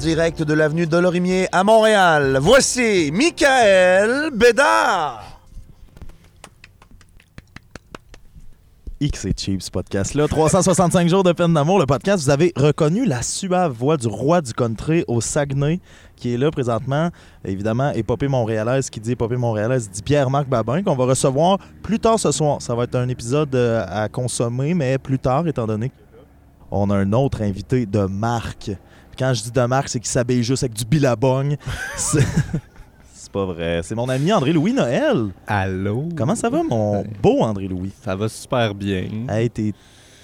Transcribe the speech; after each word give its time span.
direct 0.00 0.42
de 0.42 0.54
l'avenue 0.54 0.86
de 0.86 0.96
Lorimier 0.96 1.46
à 1.52 1.62
Montréal. 1.62 2.38
Voici 2.40 3.10
Michael 3.12 4.30
Bédard. 4.32 5.22
X 8.98 9.26
et 9.26 9.34
cheap 9.36 9.62
ce 9.62 9.70
podcast-là. 9.70 10.26
365 10.26 11.06
jours 11.06 11.22
de 11.22 11.32
peine 11.32 11.52
d'amour, 11.52 11.78
le 11.78 11.84
podcast. 11.84 12.24
Vous 12.24 12.30
avez 12.30 12.50
reconnu 12.56 13.04
la 13.04 13.20
suave 13.20 13.72
voix 13.72 13.98
du 13.98 14.08
roi 14.08 14.40
du 14.40 14.54
country 14.54 15.04
au 15.06 15.20
Saguenay 15.20 15.80
qui 16.16 16.32
est 16.32 16.38
là 16.38 16.50
présentement. 16.50 17.10
Évidemment, 17.44 17.92
épopée 17.92 18.28
montréalaise 18.28 18.88
qui 18.88 19.00
dit 19.00 19.12
épopée 19.12 19.36
montréalaise 19.36 19.90
dit 19.90 20.02
Pierre-Marc 20.02 20.48
Babin 20.48 20.82
qu'on 20.82 20.96
va 20.96 21.04
recevoir 21.04 21.58
plus 21.82 21.98
tard 21.98 22.18
ce 22.18 22.32
soir. 22.32 22.62
Ça 22.62 22.74
va 22.74 22.84
être 22.84 22.94
un 22.94 23.08
épisode 23.10 23.54
euh, 23.54 23.84
à 23.86 24.08
consommer, 24.08 24.72
mais 24.72 24.96
plus 24.96 25.18
tard, 25.18 25.46
étant 25.46 25.66
donné 25.66 25.92
qu'on 26.70 26.88
a 26.88 26.96
un 26.96 27.12
autre 27.12 27.42
invité 27.42 27.84
de 27.84 28.06
marque. 28.06 28.70
Quand 29.20 29.34
je 29.34 29.42
dis 29.42 29.50
de 29.50 29.60
marque, 29.66 29.90
c'est 29.90 30.00
qu'il 30.00 30.08
s'habille 30.08 30.42
juste 30.42 30.62
avec 30.62 30.72
du 30.72 30.86
billabong. 30.86 31.58
C'est 31.96 33.30
pas 33.30 33.44
vrai. 33.44 33.82
C'est 33.82 33.94
mon 33.94 34.08
ami 34.08 34.32
André-Louis 34.32 34.72
Noël. 34.72 35.26
Allô? 35.46 36.08
Comment 36.16 36.34
ça 36.34 36.48
va, 36.48 36.62
mon 36.62 37.04
beau 37.22 37.42
André-Louis? 37.42 37.92
Ça 38.02 38.16
va 38.16 38.30
super 38.30 38.74
bien. 38.74 39.04
Hey, 39.28 39.50
t'es 39.50 39.74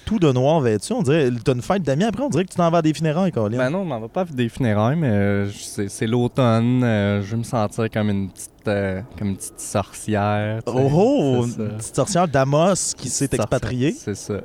tout 0.07 0.19
de 0.19 0.33
noir 0.33 0.61
vêtu. 0.63 0.95
On 0.95 1.03
dirait, 1.03 1.31
t'as 1.45 1.53
une 1.53 1.61
fête 1.61 1.83
d'amis 1.83 2.05
après, 2.05 2.23
on 2.23 2.31
dirait 2.31 2.45
que 2.45 2.51
tu 2.51 2.57
t'en 2.57 2.71
vas 2.71 2.79
à 2.79 2.83
des 2.83 2.95
funérailles, 2.95 3.33
Colin. 3.33 3.59
Ben 3.59 3.69
non, 3.69 3.81
on 3.81 3.85
m'en 3.85 4.01
va 4.01 4.09
pas 4.09 4.25
faire 4.25 4.35
des 4.35 4.49
funérailles, 4.49 4.97
mais 4.97 5.11
euh, 5.11 5.51
c'est 5.51 6.07
l'automne. 6.07 6.83
euh, 6.83 7.21
je 7.21 7.33
veux 7.33 7.37
me 7.37 7.43
sentir 7.43 7.91
comme 7.91 8.09
une 8.09 8.31
petite, 8.31 8.51
euh, 8.67 9.03
comme 9.19 9.29
une 9.29 9.37
petite 9.37 9.61
sorcière. 9.61 10.63
oh, 10.65 10.91
oh, 10.91 11.45
une 11.45 11.77
petite 11.77 11.97
sorcière 11.97 12.27
d'Amos 12.27 12.95
qui 12.97 13.11
s'est 13.11 13.29
expatriée. 13.31 13.93
C'est 13.93 14.17
ça. 14.17 14.41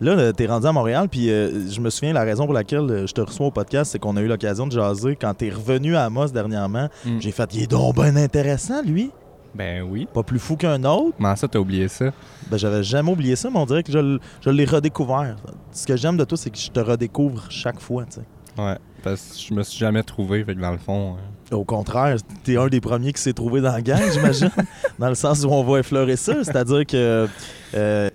Là, 0.00 0.12
euh, 0.12 0.32
t'es 0.32 0.46
rendu 0.46 0.66
à 0.66 0.72
Montréal, 0.72 1.08
puis 1.08 1.30
euh, 1.30 1.70
je 1.70 1.80
me 1.80 1.88
souviens, 1.90 2.12
la 2.12 2.22
raison 2.24 2.44
pour 2.46 2.54
laquelle 2.54 2.90
euh, 2.90 3.06
je 3.06 3.12
te 3.12 3.20
reçois 3.20 3.46
au 3.46 3.50
podcast, 3.50 3.92
c'est 3.92 3.98
qu'on 3.98 4.16
a 4.16 4.20
eu 4.20 4.26
l'occasion 4.26 4.66
de 4.66 4.72
jaser 4.72 5.16
quand 5.16 5.34
t'es 5.34 5.50
revenu 5.50 5.94
à 5.96 6.04
Amos 6.04 6.28
dernièrement. 6.28 6.88
Mm. 7.04 7.20
J'ai 7.20 7.30
fait, 7.30 7.54
il 7.54 7.62
est 7.62 7.66
donc 7.70 7.94
bien 7.94 8.16
intéressant, 8.16 8.82
lui. 8.82 9.10
Ben 9.54 9.82
oui. 9.88 10.08
Pas 10.12 10.24
plus 10.24 10.40
fou 10.40 10.56
qu'un 10.56 10.82
autre. 10.82 11.16
Comment 11.16 11.36
ça, 11.36 11.46
t'as 11.46 11.60
oublié 11.60 11.86
ça? 11.86 12.06
Ben, 12.50 12.56
j'avais 12.56 12.82
jamais 12.82 13.12
oublié 13.12 13.36
ça, 13.36 13.50
mais 13.50 13.58
on 13.58 13.66
dirait 13.66 13.84
que 13.84 13.92
je, 13.92 14.18
je 14.40 14.50
l'ai 14.50 14.64
redécouvert. 14.64 15.36
Ce 15.70 15.86
que 15.86 15.96
j'aime 15.96 16.16
de 16.16 16.24
toi, 16.24 16.36
c'est 16.36 16.50
que 16.50 16.58
je 16.58 16.70
te 16.70 16.80
redécouvre 16.80 17.46
chaque 17.50 17.78
fois, 17.80 18.04
tu 18.04 18.14
sais. 18.16 18.60
Ouais. 18.60 18.76
Parce 19.04 19.20
que 19.20 19.38
je 19.48 19.54
me 19.54 19.62
suis 19.62 19.78
jamais 19.78 20.02
trouvé, 20.02 20.42
fait 20.44 20.56
que 20.56 20.60
dans 20.60 20.72
le 20.72 20.78
fond. 20.78 21.16
euh, 21.52 21.56
Au 21.56 21.64
contraire, 21.64 22.16
t'es 22.42 22.56
un 22.56 22.66
des 22.66 22.80
premiers 22.80 23.12
qui 23.12 23.20
s'est 23.22 23.32
trouvé 23.32 23.60
dans 23.60 23.70
la 23.72 23.82
gang, 23.82 24.00
j'imagine. 24.12 24.50
dans 24.98 25.08
le 25.08 25.14
sens 25.14 25.44
où 25.44 25.48
on 25.50 25.62
va 25.62 25.78
effleurer 25.80 26.16
ça. 26.16 26.42
C'est-à-dire 26.42 26.84
que 26.86 27.28
euh, 27.74 28.10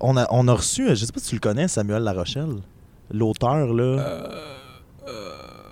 on, 0.00 0.16
a, 0.16 0.26
on 0.30 0.46
a 0.48 0.52
reçu, 0.52 0.88
je 0.90 0.94
sais 1.04 1.12
pas 1.12 1.20
si 1.20 1.28
tu 1.30 1.34
le 1.36 1.40
connais, 1.40 1.68
Samuel 1.68 2.02
Larochelle. 2.02 2.56
L'auteur, 3.10 3.72
là. 3.72 4.28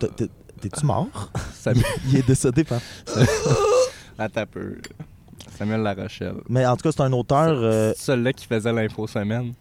T'es- 0.00 0.08
t'es- 0.08 0.28
T'es-tu 0.60 0.86
mort? 0.86 1.30
ça 1.54 1.74
me- 1.74 1.80
Il 2.08 2.16
est 2.16 2.26
décédé, 2.26 2.64
par. 2.64 2.80
Attends 4.18 4.40
un 4.42 4.46
peu. 4.46 4.76
Samuel 5.58 5.80
Larochelle. 5.82 6.36
Mais 6.48 6.64
en 6.64 6.76
tout 6.76 6.82
cas, 6.84 6.92
c'est 6.92 7.02
un 7.02 7.12
auteur. 7.12 7.48
euh, 7.62 7.92
C'est 7.96 8.04
celui-là 8.12 8.32
qui 8.32 8.46
faisait 8.46 8.72
l'info 8.72 9.06
semaine. 9.06 9.52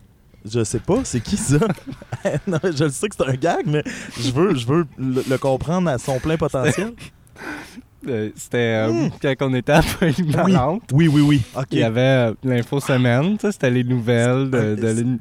je 0.45 0.63
sais 0.63 0.79
pas, 0.79 1.03
c'est 1.03 1.19
qui 1.21 1.35
ça? 1.37 1.57
non, 2.47 2.59
je 2.63 2.83
le 2.85 2.89
sais 2.89 3.09
que 3.09 3.15
c'est 3.17 3.27
un 3.27 3.33
gag, 3.35 3.65
mais 3.65 3.83
je 4.19 4.31
veux, 4.31 4.55
je 4.55 4.65
veux 4.65 4.85
le, 4.97 5.23
le 5.27 5.37
comprendre 5.37 5.89
à 5.89 5.97
son 5.97 6.19
plein 6.19 6.37
potentiel. 6.37 6.93
Euh, 8.07 8.29
C'était 8.35 8.57
euh, 8.57 8.91
Hmm. 8.91 9.09
quand 9.21 9.35
on 9.49 9.53
était 9.53 9.71
à 9.71 9.81
Polyvalente. 9.99 10.83
Oui, 10.93 11.07
oui, 11.07 11.21
oui. 11.21 11.41
Ok. 11.55 11.67
Il 11.71 11.79
y 11.79 11.83
avait 11.83 12.01
euh, 12.01 12.33
l'info 12.43 12.79
semaine, 12.79 13.37
c'était 13.39 13.71
les 13.71 13.83
nouvelles 13.83 14.49
de, 14.49 15.17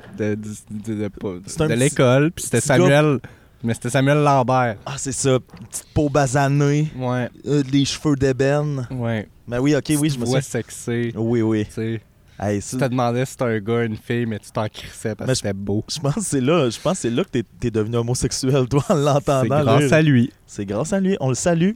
C'est 1.46 1.58
C'est 1.68 1.76
l'école, 1.76 2.30
puis 2.32 2.44
c'était 2.44 2.60
Samuel, 2.60 3.18
mais 3.62 3.74
c'était 3.74 3.90
Samuel 3.90 4.18
Lambert. 4.18 4.76
Ah, 4.86 4.94
c'est 4.96 5.12
ça. 5.12 5.38
Petite 5.70 5.86
peau 5.94 6.08
basanée, 6.08 6.88
Ouais, 6.98 7.28
euh, 7.46 7.62
les 7.72 7.84
cheveux 7.84 8.16
d'ébène. 8.16 8.86
ouais. 8.90 9.28
Ben 9.46 9.58
oui, 9.60 9.74
ok, 9.74 9.92
oui, 9.98 10.08
je 10.10 10.18
me 10.18 10.24
souviens. 10.24 10.40
sexy, 10.40 11.12
Oui, 11.16 11.42
oui. 11.42 11.66
tu. 11.74 12.00
Hey, 12.40 12.60
Tu 12.60 12.76
te 12.76 12.84
demandais 12.86 13.24
si 13.24 13.32
c'était 13.32 13.44
un 13.44 13.58
gars, 13.60 13.82
une 13.84 13.96
fille, 13.96 14.26
mais 14.26 14.38
tu 14.38 14.50
t'en 14.50 14.66
crissais 14.68 15.14
parce 15.14 15.28
Mais 15.28 15.32
que 15.34 15.38
c'était 15.38 15.52
beau. 15.52 15.84
Je 15.88 16.00
pense 16.00 16.14
que 16.14 16.20
c'est 16.22 16.40
là, 16.40 16.68
je 16.70 16.80
pense 16.80 16.94
que 16.94 16.98
c'est 17.02 17.10
là 17.10 17.22
que 17.24 17.38
t'es, 17.60 17.70
devenu 17.70 17.96
homosexuel, 17.96 18.66
toi, 18.68 18.82
en 18.88 18.94
C'est 18.96 19.00
l'entendant. 19.04 19.62
grâce 19.62 19.90
là. 19.90 19.96
à 19.98 20.02
lui. 20.02 20.32
C'est 20.46 20.64
grâce 20.64 20.92
à 20.92 20.98
lui. 21.00 21.16
On 21.20 21.28
le 21.28 21.34
salue 21.34 21.72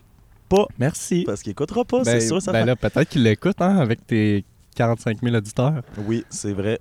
pas 0.49 0.67
Merci. 0.79 1.25
parce 1.27 1.43
qu'il 1.43 1.53
écoutera 1.53 1.85
pas, 1.85 1.99
Ben, 2.03 2.05
c'est 2.05 2.27
sûr. 2.27 2.41
Ça 2.43 2.53
ben 2.53 2.61
fait- 2.61 2.67
là, 2.67 2.77
peut-être 2.77 3.09
qu'il 3.09 3.23
l'écoute, 3.23 3.61
hein, 3.61 3.79
avec 3.79 4.07
tes 4.07 4.45
45 4.75 5.19
000 5.23 5.35
auditeurs. 5.37 5.83
Oui, 6.07 6.25
c'est 6.31 6.53
vrai. 6.53 6.81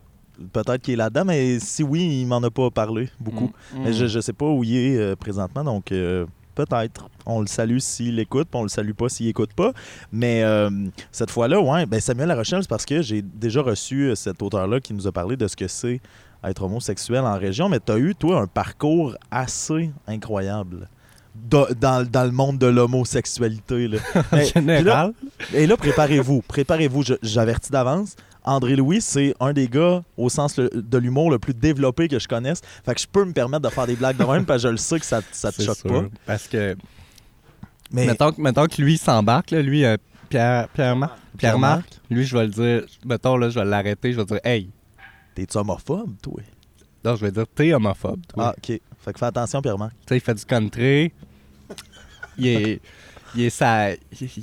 Peut-être 0.52 0.82
qu'il 0.82 0.96
est 0.96 0.98
là-dedans, 0.98 1.24
mais 1.26 1.60
si 1.60 1.82
oui, 1.82 2.22
il 2.22 2.26
m'en 2.28 2.44
a 2.44 2.50
pas 2.52 2.70
parlé 2.70 3.10
beaucoup. 3.20 3.52
Mm. 3.74 3.84
Mais 3.84 3.94
je, 3.94 4.06
je 4.08 4.20
sais 4.20 4.34
pas 4.34 4.48
où 4.48 4.64
il 4.64 4.76
est 4.76 4.98
euh, 4.98 5.16
présentement, 5.16 5.64
donc 5.64 5.92
euh, 5.92 6.26
peut-être. 6.56 7.08
On 7.26 7.40
le 7.40 7.48
salue 7.48 7.78
s'il 7.80 8.20
écoute, 8.20 8.48
puis 8.52 8.60
on 8.60 8.64
le 8.64 8.70
salue 8.70 8.92
pas 8.92 9.08
s'il 9.10 9.28
écoute 9.28 9.54
pas. 9.54 9.72
Mais 10.12 10.44
euh, 10.44 10.70
cette 11.12 11.32
fois-là, 11.32 11.62
ouais, 11.62 11.86
ben 11.86 12.00
Samuel 12.02 12.28
Larochelle, 12.28 12.62
c'est 12.62 12.70
parce 12.70 12.86
que 12.86 13.02
j'ai 13.02 13.22
déjà 13.22 13.62
reçu 13.62 14.12
cet 14.16 14.42
auteur-là 14.42 14.80
qui 14.82 14.94
nous 14.94 15.08
a 15.08 15.12
parlé 15.12 15.38
de 15.38 15.48
ce 15.48 15.56
que 15.56 15.68
c'est 15.70 16.02
être 16.44 16.64
homosexuel 16.64 17.22
en 17.22 17.40
région, 17.40 17.70
mais 17.70 17.80
tu 17.84 17.92
as 17.94 17.98
eu, 17.98 18.14
toi, 18.14 18.42
un 18.42 18.48
parcours 18.48 19.16
assez 19.32 19.90
incroyable. 20.06 20.88
Da- 21.36 21.68
Dans, 21.80 22.04
dans 22.10 22.24
le 22.24 22.32
monde 22.32 22.58
de 22.58 22.68
l'homosexualité. 22.68 23.88
là. 23.88 23.98
En 24.32 25.12
et 25.54 25.68
là, 25.68 25.78
préparez-vous. 25.78 26.42
Préparez-vous. 26.48 27.04
J'avertis 27.22 27.72
d'avance. 27.72 28.16
André 28.44 28.76
Louis, 28.76 29.02
c'est 29.02 29.34
un 29.40 29.54
des 29.54 29.68
gars 29.68 30.04
au 30.18 30.30
sens 30.30 30.58
le- 30.58 30.70
de 30.74 30.98
l'humour 31.00 31.32
le 31.32 31.40
plus 31.40 31.54
développé 31.56 32.08
que 32.08 32.20
je 32.20 32.28
connaisse. 32.28 32.62
Fait 32.86 32.94
que 32.94 33.02
je 33.02 33.08
peux 33.08 33.26
me 33.26 33.34
permettre 33.34 33.64
de 33.64 33.70
faire 33.74 33.88
des 33.88 33.96
blagues 33.96 34.18
de 34.18 34.24
même 34.24 34.46
parce 34.46 34.62
que 34.62 34.68
je 34.68 34.72
le 34.72 34.78
sais 34.78 35.00
que 35.00 35.06
ça, 35.06 35.22
ça 35.32 35.52
te 35.52 35.62
choque 35.64 35.78
sûr. 35.78 35.90
pas. 35.90 36.04
Parce 36.28 36.48
que, 36.48 36.76
Mais 37.92 38.06
mettons, 38.06 38.32
que- 38.32 38.40
mettons 38.42 38.68
que 38.68 38.80
lui 38.82 38.94
il 38.94 38.98
s'embarque, 39.00 39.50
lui, 39.52 39.84
euh, 39.84 39.98
Pierre, 40.30 40.68
Pierre-Marc, 40.70 41.14
Pierre-Marc, 41.38 41.86
lui, 42.10 42.24
je 42.24 42.38
vais 42.38 42.44
le 42.46 42.50
dire, 42.52 42.84
mettons, 43.06 43.36
là, 43.38 43.50
je 43.50 43.60
vais 43.60 43.66
l'arrêter, 43.66 44.12
je 44.14 44.18
vais 44.18 44.26
dire, 44.26 44.40
hey, 44.44 44.70
t'es-tu 45.34 45.58
homophobe, 45.58 46.14
toi? 46.22 46.42
non, 47.04 47.16
je 47.16 47.26
vais 47.26 47.32
dire, 47.32 47.46
t'es 47.54 47.74
homophobe, 47.74 48.22
toi. 48.28 48.48
Ah, 48.50 48.56
OK. 48.58 48.80
Fait 49.00 49.14
que 49.14 49.20
fais 49.20 49.26
attention, 49.26 49.62
Pierre-Marc. 49.62 49.92
Tu 49.92 49.98
sais, 50.10 50.18
il 50.18 50.22
fait 50.22 50.34
du 50.34 50.46
country, 50.46 51.12
il 52.38 52.48
est, 52.48 52.82
il 53.36 53.44
est 53.44 53.50
sa, 53.50 53.92
il 53.94 53.98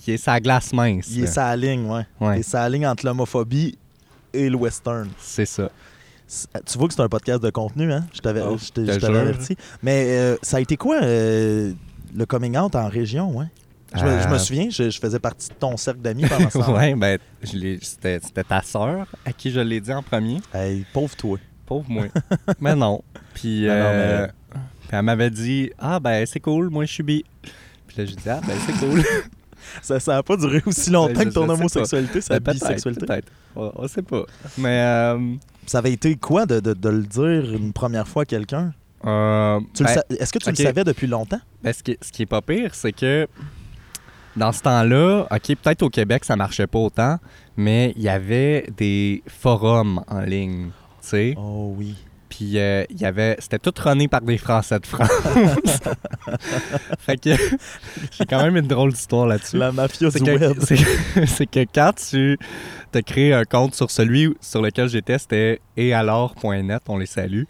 est 0.07 0.17
sa 0.17 0.41
glace 0.41 0.73
mince. 0.73 1.09
Il 1.11 1.25
est 1.25 1.27
sa 1.27 1.55
ligne, 1.57 1.87
ouais. 1.87 2.07
Ouais. 2.21 2.37
Il 2.37 2.41
est 2.41 2.43
sa 2.43 2.69
ligne 2.69 2.87
entre 2.87 3.05
l'homophobie 3.07 3.77
et 4.33 4.49
le 4.49 4.57
western. 4.57 5.09
C'est 5.19 5.47
ça. 5.47 5.71
Tu 6.67 6.79
vois 6.79 6.89
que 6.89 6.95
c'est 6.95 7.03
un 7.03 7.09
podcast 7.09 7.43
de 7.43 7.51
contenu, 7.51 7.93
hein? 7.93 8.07
Je 8.15 8.21
t'avais 8.21 8.41
Oh, 8.43 8.57
averti. 9.05 9.57
Mais 9.83 10.07
euh, 10.19 10.37
ça 10.43 10.57
a 10.57 10.61
été 10.61 10.77
quoi, 10.79 11.03
euh, 11.03 11.73
le 12.15 12.25
coming 12.27 12.57
out 12.57 12.75
en 12.75 12.89
région, 12.89 13.37
ouais? 13.37 13.47
Je, 13.95 14.03
me- 14.03 14.19
je 14.23 14.29
me 14.29 14.35
Euh, 14.35 14.39
souviens, 14.39 14.69
je, 14.71 14.89
je 14.89 14.99
faisais 14.99 15.19
partie 15.19 15.51
de 15.51 15.55
ton 15.55 15.77
cercle 15.77 16.01
d'amis 16.01 16.25
pendant 16.27 16.49
ce 16.49 16.57
temps 16.61 16.75
ouais, 16.75 16.95
ben, 16.95 17.19
c'était 17.43 18.19
c'était 18.23 18.45
ta 18.45 18.63
sœur 18.63 19.07
à 19.27 19.33
qui 19.35 19.51
je 19.51 19.61
l'ai 19.61 19.83
dit 19.83 19.93
en 19.93 20.03
premier. 20.03 20.39
Hey, 20.55 20.87
pauvre 20.95 21.15
toi. 21.15 21.39
Pauvre 21.67 21.91
moi. 21.91 22.07
mais 22.61 22.75
non. 22.75 23.03
Puis, 23.35 23.67
Non, 23.67 23.75
non, 23.75 24.29
puis 24.89 24.91
elle 24.93 25.03
m'avait 25.03 25.31
dit 25.31 25.71
Ah, 25.79 26.01
ben, 26.01 26.25
c'est 26.25 26.41
cool, 26.41 26.71
moi, 26.71 26.87
je 26.87 26.93
suis 26.95 27.03
bi. 27.03 27.23
Puis 27.93 27.99
là, 27.99 28.05
j'ai 28.07 28.17
dit 28.17 28.29
Ah, 28.31 28.41
ben, 28.47 28.57
c'est 28.67 28.73
cool. 28.87 29.03
Ça 29.81 29.99
n'a 30.15 30.23
pas 30.23 30.37
duré 30.37 30.63
aussi 30.67 30.91
longtemps 30.91 31.13
Ben, 31.15 31.25
que 31.25 31.31
je 31.31 31.35
ton 31.35 31.49
homosexualité, 31.49 32.21
sa 32.21 32.41
Ben, 32.41 32.53
bisexualité. 32.53 33.07
Peut-être. 33.07 33.29
On, 33.55 33.71
on 33.77 33.89
sait 33.89 34.03
pas. 34.03 34.25
Mais, 34.59 34.81
euh, 34.83 35.35
Ça 35.67 35.79
avait 35.79 35.93
été 35.93 36.17
quoi 36.17 36.47
de, 36.47 36.59
de- 36.61 36.75
de 36.75 36.89
le 36.89 37.03
dire 37.05 37.55
une 37.55 37.73
première 37.73 38.09
fois 38.09 38.23
à 38.23 38.27
quelqu'un? 38.27 38.73
euh, 39.05 39.61
ben, 39.81 39.87
sa- 39.87 40.05
Est-ce 40.11 40.33
que 40.33 40.39
tu 40.39 40.51
le 40.51 40.57
savais 40.57 40.85
depuis 40.85 41.07
longtemps? 41.07 41.41
Ben, 41.63 41.73
ce, 41.73 41.83
qui, 41.83 41.97
ce 42.01 42.11
qui 42.13 42.23
est 42.23 42.27
pas 42.27 42.41
pire, 42.43 42.75
c'est 42.75 42.93
que 42.93 43.27
dans 44.37 44.51
ce 44.53 44.63
temps-là, 44.63 45.27
OK, 45.31 45.57
peut-être 45.63 45.83
au 45.83 45.91
Québec, 45.91 46.25
ça 46.25 46.37
marchait 46.37 46.67
pas 46.67 46.79
autant, 46.79 47.19
mais 47.57 47.93
il 47.97 48.03
y 48.03 48.09
avait 48.09 48.67
des 48.77 49.23
forums 49.29 50.03
en 50.09 50.21
ligne, 50.21 50.69
tu 51.03 51.09
sais. 51.09 51.35
Oh 51.37 51.75
oui. 51.77 51.97
Puis 52.35 52.59
euh, 52.59 52.85
il 52.89 52.99
y 52.99 53.05
avait... 53.05 53.37
C'était 53.41 53.59
tout 53.59 53.75
runné 53.85 54.09
par 54.09 54.23
des 54.23 54.39
Français 54.39 54.79
de 54.81 54.87
France. 54.87 55.11
fait 56.99 57.19
que 57.21 57.31
j'ai 58.11 58.25
quand 58.27 58.43
même 58.43 58.57
une 58.57 58.67
drôle 58.67 58.91
d'histoire 58.93 59.27
là-dessus. 59.27 59.59
La 59.59 59.71
mafia 59.71 60.11
C'est 60.11 60.21
que, 60.21 61.27
c'est 61.27 61.47
que- 61.47 61.67
quand 61.75 61.93
tu 61.95 62.39
te 62.91 62.99
crées 63.01 63.35
un 63.35 63.45
compte 63.45 63.75
sur 63.75 63.91
celui 63.91 64.35
sur 64.41 64.63
lequel 64.63 64.89
j'étais, 64.89 65.19
c'était 65.19 65.61
etalors.net, 65.77 66.83
on 66.89 66.97
les 66.97 67.05
salue. 67.07 67.43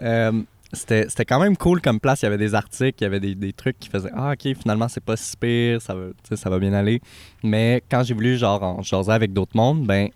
Euh, 0.00 0.30
c'était 0.72 1.06
c'était 1.08 1.24
quand 1.24 1.40
même 1.40 1.56
cool 1.56 1.80
comme 1.80 1.98
place. 1.98 2.22
Il 2.22 2.26
y 2.26 2.28
avait 2.28 2.38
des 2.38 2.54
articles, 2.54 2.96
il 3.00 3.02
y 3.02 3.06
avait 3.06 3.20
des, 3.20 3.34
des 3.34 3.52
trucs 3.52 3.78
qui 3.80 3.88
faisaient 3.88 4.10
Ah, 4.14 4.32
ok, 4.32 4.56
finalement, 4.60 4.86
c'est 4.88 5.02
pas 5.02 5.16
si 5.16 5.36
pire, 5.36 5.82
ça 5.82 5.94
va, 5.94 6.06
ça 6.36 6.50
va 6.50 6.58
bien 6.60 6.72
aller. 6.72 7.00
Mais 7.42 7.82
quand 7.90 8.04
j'ai 8.04 8.14
voulu, 8.14 8.36
genre, 8.38 8.62
en 8.62 8.82
jaser 8.82 9.10
avec 9.12 9.32
d'autres 9.32 9.56
mondes, 9.56 9.84
ben, 9.86 10.08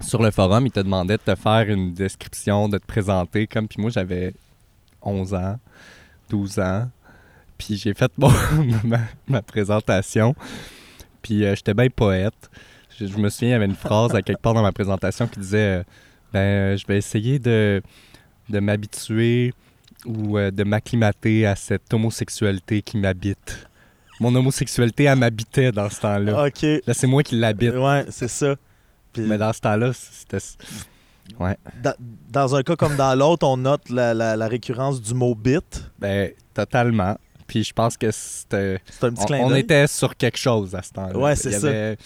sur 0.00 0.22
le 0.22 0.30
forum, 0.30 0.66
ils 0.66 0.72
te 0.72 0.80
demandaient 0.80 1.16
de 1.16 1.22
te 1.22 1.34
faire 1.34 1.68
une 1.68 1.92
description, 1.94 2.68
de 2.68 2.78
te 2.78 2.86
présenter. 2.86 3.46
Comme, 3.46 3.66
puis 3.68 3.80
moi, 3.80 3.90
j'avais 3.90 4.34
11 5.02 5.34
ans, 5.34 5.58
12 6.30 6.58
ans. 6.58 6.88
Puis 7.58 7.76
j'ai 7.76 7.94
fait 7.94 8.10
mon- 8.18 8.30
ma, 8.84 9.00
ma 9.28 9.42
présentation. 9.42 10.34
Puis 11.22 11.44
euh, 11.44 11.54
j'étais 11.54 11.74
bien 11.74 11.88
poète. 11.88 12.50
Je, 12.98 13.06
je 13.06 13.16
me 13.18 13.28
souviens, 13.28 13.48
il 13.48 13.52
y 13.52 13.54
avait 13.54 13.64
une 13.66 13.74
phrase 13.74 14.14
à 14.14 14.22
quelque 14.22 14.40
part 14.40 14.54
dans 14.54 14.62
ma 14.62 14.72
présentation 14.72 15.26
qui 15.26 15.40
disait 15.40 15.58
euh, 15.80 15.82
Ben, 16.32 16.38
euh, 16.40 16.76
je 16.76 16.86
vais 16.86 16.98
essayer 16.98 17.38
de, 17.38 17.82
de 18.48 18.60
m'habituer 18.60 19.54
ou 20.04 20.38
euh, 20.38 20.50
de 20.50 20.64
m'acclimater 20.64 21.46
à 21.46 21.56
cette 21.56 21.92
homosexualité 21.94 22.82
qui 22.82 22.98
m'habite. 22.98 23.66
Mon 24.20 24.34
homosexualité, 24.34 25.04
elle 25.04 25.18
m'habitait 25.18 25.72
dans 25.72 25.90
ce 25.90 26.00
temps-là. 26.00 26.46
OK. 26.46 26.62
Là, 26.86 26.94
c'est 26.94 27.06
moi 27.06 27.22
qui 27.22 27.36
l'habite. 27.36 27.74
Ouais, 27.74 28.04
c'est 28.10 28.28
ça. 28.28 28.54
Puis 29.16 29.26
Mais 29.28 29.38
dans 29.38 29.52
ce 29.52 29.60
temps-là, 29.60 29.90
c'était. 29.92 30.38
Ouais. 31.40 31.56
dans, 31.82 31.94
dans 32.30 32.54
un 32.54 32.62
cas 32.62 32.76
comme 32.76 32.96
dans 32.96 33.14
l'autre, 33.18 33.46
on 33.46 33.56
note 33.56 33.90
la, 33.90 34.14
la- 34.14 34.36
la 34.36 34.48
récurrence 34.48 35.00
du 35.02 35.12
mot 35.14 35.34
bit. 35.34 35.84
Ben, 35.98 36.30
totalement. 36.54 37.16
Puis 37.46 37.64
je 37.64 37.72
pense 37.72 37.96
que 37.96 38.10
c'était. 38.10 38.80
C'est 38.90 39.04
un 39.06 39.10
petit 39.10 39.22
On, 39.22 39.26
clin 39.26 39.38
on 39.42 39.54
était 39.54 39.86
sur 39.86 40.16
quelque 40.16 40.38
chose 40.38 40.74
à 40.74 40.82
ce 40.82 40.92
temps-là. 40.92 41.18
Ouais, 41.18 41.36
c'est 41.36 41.52
ça. 41.52 41.66
avait- 41.68 41.96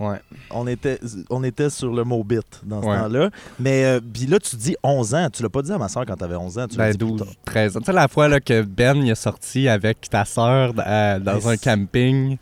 Ouais. 0.00 0.20
On 0.52 0.68
était, 0.68 1.00
on 1.28 1.42
était 1.42 1.70
sur 1.70 1.92
le 1.92 2.04
mot 2.04 2.22
bit 2.22 2.44
dans 2.62 2.80
ce 2.80 2.86
Ouais. 2.86 2.96
temps-là. 2.98 3.30
Mais 3.58 3.84
euh, 3.84 4.00
puis 4.00 4.26
là, 4.26 4.38
tu 4.38 4.54
dis 4.54 4.76
11 4.84 5.12
ans. 5.12 5.28
Tu 5.28 5.42
l'as 5.42 5.48
pas 5.48 5.60
dit 5.60 5.72
à 5.72 5.78
ma 5.78 5.88
soeur 5.88 6.06
quand 6.06 6.14
t'avais 6.14 6.36
11 6.36 6.56
ans. 6.56 6.68
Tu 6.68 6.76
Ben, 6.76 6.92
dit 6.92 6.98
plus 6.98 7.08
12, 7.08 7.18
tard. 7.18 7.28
13 7.46 7.76
ans. 7.76 7.80
Tu 7.80 7.86
sais, 7.86 7.92
la 7.92 8.06
fois 8.06 8.28
là, 8.28 8.38
que 8.38 8.62
Ben 8.62 9.02
est 9.04 9.14
sorti 9.16 9.66
avec 9.68 10.08
ta 10.08 10.24
sœur 10.24 10.72
euh, 10.78 11.18
dans 11.18 11.38
Ben, 11.38 11.48
un 11.48 11.56
camping. 11.56 12.36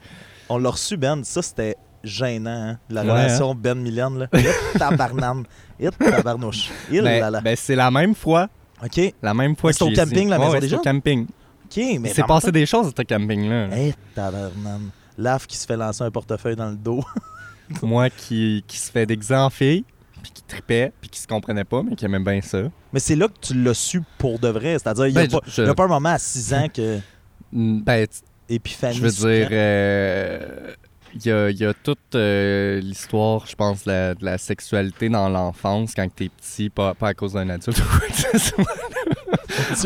On 0.51 0.59
l'a 0.59 0.69
reçu, 0.69 0.99
Ben. 0.99 1.25
Ça, 1.25 1.41
c'était 1.41 1.77
gênant, 2.07 2.71
hein, 2.71 2.79
la 2.91 3.03
Ouais, 3.03 3.11
relation 3.11 3.55
Ben-Mylène. 3.55 4.19
là. 4.19 4.29
Hit 4.35 4.79
tabarnane. 4.79 5.45
Hit 5.81 5.97
tabarnouche. 5.99 6.71
Il 6.91 7.03
Ben, 7.03 7.21
là 7.21 7.31
là. 7.31 7.41
ben, 7.41 7.55
c'est 7.57 7.75
la 7.77 7.91
même 7.91 8.15
fois. 8.15 8.49
OK. 8.85 9.15
La 9.23 9.35
même 9.35 9.57
fois 9.57 9.71
Mais 9.71 9.75
c'est 9.75 9.85
au 9.85 9.89
que 9.91 9.95
camping, 9.97 10.29
la 10.29 10.39
maison 10.39 10.53
ouais, 10.53 10.61
des 10.61 10.69
c'est 10.69 10.75
au 10.75 10.79
gens? 10.79 10.83
camping. 10.93 11.27
OK, 11.67 11.81
mais 12.01 12.21
en 12.23 12.27
passé 12.27 12.53
des 12.53 12.67
choses 12.67 12.87
à 12.87 12.91
ce 12.97 13.03
camping-là. 13.03 13.69
temps- 13.69 13.75
Hey, 13.77 13.95
tabarnane. 14.15 14.91
Laf 15.19 15.47
qui 15.47 15.57
se 15.57 15.67
fait 15.67 15.77
lancer 15.77 16.05
un 16.05 16.11
portefeuille 16.11 16.57
dans 16.57 16.69
le 16.71 16.77
dos. 16.77 17.03
Moi 17.83 18.11
qui, 18.11 18.63
qui 18.67 18.77
se 18.79 18.91
fait 18.93 19.07
déguiser 19.07 19.35
en 19.35 19.51
fille, 19.51 19.85
puis 20.23 20.31
qui 20.31 20.43
tripait, 20.43 20.93
puis 21.01 21.09
qui 21.11 21.19
se 21.21 21.27
comprenait 21.27 21.65
pas, 21.65 21.83
mais 21.83 21.97
qui 21.97 22.05
aimait 22.05 22.21
bien 22.21 22.41
ça. 22.43 22.59
Mais 22.93 23.01
c'est 23.01 23.17
là 23.17 23.27
que 23.29 23.39
tu 23.41 23.55
l'as 23.61 23.75
su 23.75 24.03
pour 24.19 24.39
de 24.39 24.49
vrai. 24.49 24.73
C'est-à-dire, 24.79 25.07
il 25.07 25.15
n'y 25.15 25.19
a, 25.21 25.27
Ben, 25.27 25.41
je- 25.47 25.63
a 25.63 25.75
pas 25.75 25.85
un 25.85 25.89
moment 25.89 26.11
à 26.11 26.19
6 26.19 26.53
ans 26.55 26.67
que 26.73 26.99
Ben, 27.53 28.07
épiphanie 28.49 28.97
je 28.97 29.03
veux 29.03 29.11
dire, 29.11 29.49
euh, 29.51 30.75
y, 31.25 31.31
a, 31.31 31.51
il 31.51 31.57
y 31.57 31.65
a 31.65 31.75
toute 31.75 32.15
euh, 32.15 32.81
l'histoire, 32.81 33.47
je 33.47 33.55
pense, 33.55 33.85
de 33.85 33.91
la, 33.91 34.15
de 34.15 34.25
la 34.25 34.39
sexualité 34.39 35.09
dans 35.09 35.29
l'enfance 35.29 35.95
quand 35.95 36.09
t'es 36.15 36.29
petit, 36.29 36.71
pas, 36.71 36.95
pas 36.95 37.09
à 37.09 37.15
cause 37.15 37.35
d'un 37.35 37.49
adulte. 37.49 37.83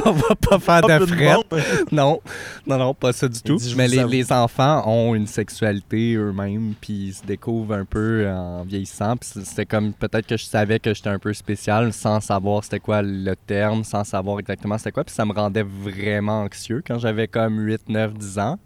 On 0.05 0.13
va 0.13 0.35
pas 0.35 0.59
faire 0.59 0.83
de. 0.83 1.91
Non, 1.93 2.21
non, 2.67 2.79
non, 2.79 2.95
pas 2.95 3.13
ça 3.13 3.29
du 3.29 3.41
tout. 3.41 3.59
Mais 3.77 3.89
les, 3.89 4.33
enfants 4.33 4.83
ont 4.87 5.15
une 5.15 5.27
sexualité 5.27 6.15
eux-mêmes, 6.15 6.75
puis 6.81 7.09
ils 7.09 7.15
se 7.15 7.25
découvrent 7.25 7.75
un 7.75 7.85
peu 7.85 8.29
en 8.29 8.63
vieillissant. 8.63 9.17
Puis 9.17 9.31
c'était 9.45 9.67
comme 9.67 9.93
peut-être 9.93 10.27
que 10.27 10.37
je 10.37 10.45
savais 10.45 10.79
que 10.79 10.95
j'étais 10.95 11.09
un 11.09 11.19
peu 11.19 11.33
spécial 11.33 11.93
sans 11.93 12.21
savoir 12.21 12.65
c'était 12.65 12.81
quoi 12.81 13.03
le 13.03 13.35
terme, 13.35 13.85
sans 13.85 14.05
savoir 14.05 14.39
exactement 14.39 14.79
c'était 14.79 14.93
quoi. 14.93 15.05
Puis 15.05 15.15
ça 15.15 15.25
me 15.25 15.33
rendait 15.33 15.65
vraiment 15.65 16.43
anxieux 16.43 16.83
quand 16.87 16.99
j'avais 16.99 17.29
comme 17.29 17.61
8, 17.61 17.89
9, 17.89 18.15
10 18.15 18.39
ans. 18.39 18.59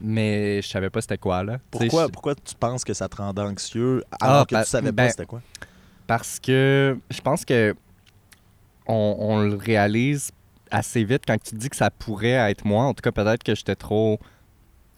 Mais 0.00 0.62
je 0.62 0.68
savais 0.68 0.90
pas 0.90 1.00
c'était 1.00 1.18
quoi, 1.18 1.42
là. 1.44 1.58
Pourquoi, 1.70 2.06
je- 2.06 2.10
pourquoi 2.12 2.34
tu 2.34 2.54
penses 2.54 2.84
que 2.84 2.94
ça 2.94 3.08
te 3.08 3.16
rendait 3.16 3.42
anxieux 3.42 4.02
alors 4.20 4.42
Ah, 4.42 4.46
que 4.48 4.56
tu 4.64 4.68
savais 4.70 4.92
ben, 4.92 5.04
pas 5.06 5.10
c'était 5.10 5.26
quoi? 5.26 5.42
Parce 6.06 6.40
que 6.40 6.98
je 7.10 7.20
pense 7.20 7.44
que 7.44 7.74
on, 8.86 9.16
on 9.18 9.42
le 9.42 9.56
réalise 9.56 10.30
assez 10.70 11.04
vite 11.04 11.22
quand 11.26 11.36
tu 11.42 11.50
te 11.50 11.56
dis 11.56 11.68
que 11.68 11.76
ça 11.76 11.90
pourrait 11.90 12.50
être 12.50 12.64
moi. 12.64 12.84
En 12.84 12.94
tout 12.94 13.02
cas, 13.02 13.12
peut-être 13.12 13.42
que 13.42 13.54
j'étais 13.54 13.76
trop 13.76 14.18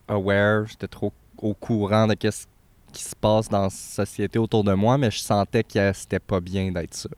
aware, 0.08 0.66
j'étais 0.66 0.88
trop 0.88 1.12
au 1.38 1.54
courant 1.54 2.06
de 2.06 2.16
ce 2.30 2.44
qui 2.92 3.02
se 3.02 3.16
passe 3.16 3.48
dans 3.48 3.62
la 3.62 3.70
société 3.70 4.38
autour 4.38 4.64
de 4.64 4.74
moi, 4.74 4.98
mais 4.98 5.10
je 5.10 5.18
sentais 5.18 5.64
que 5.64 5.92
c'était 5.92 6.20
pas 6.20 6.40
bien 6.40 6.70
d'être 6.70 6.94
ça. 6.94 7.08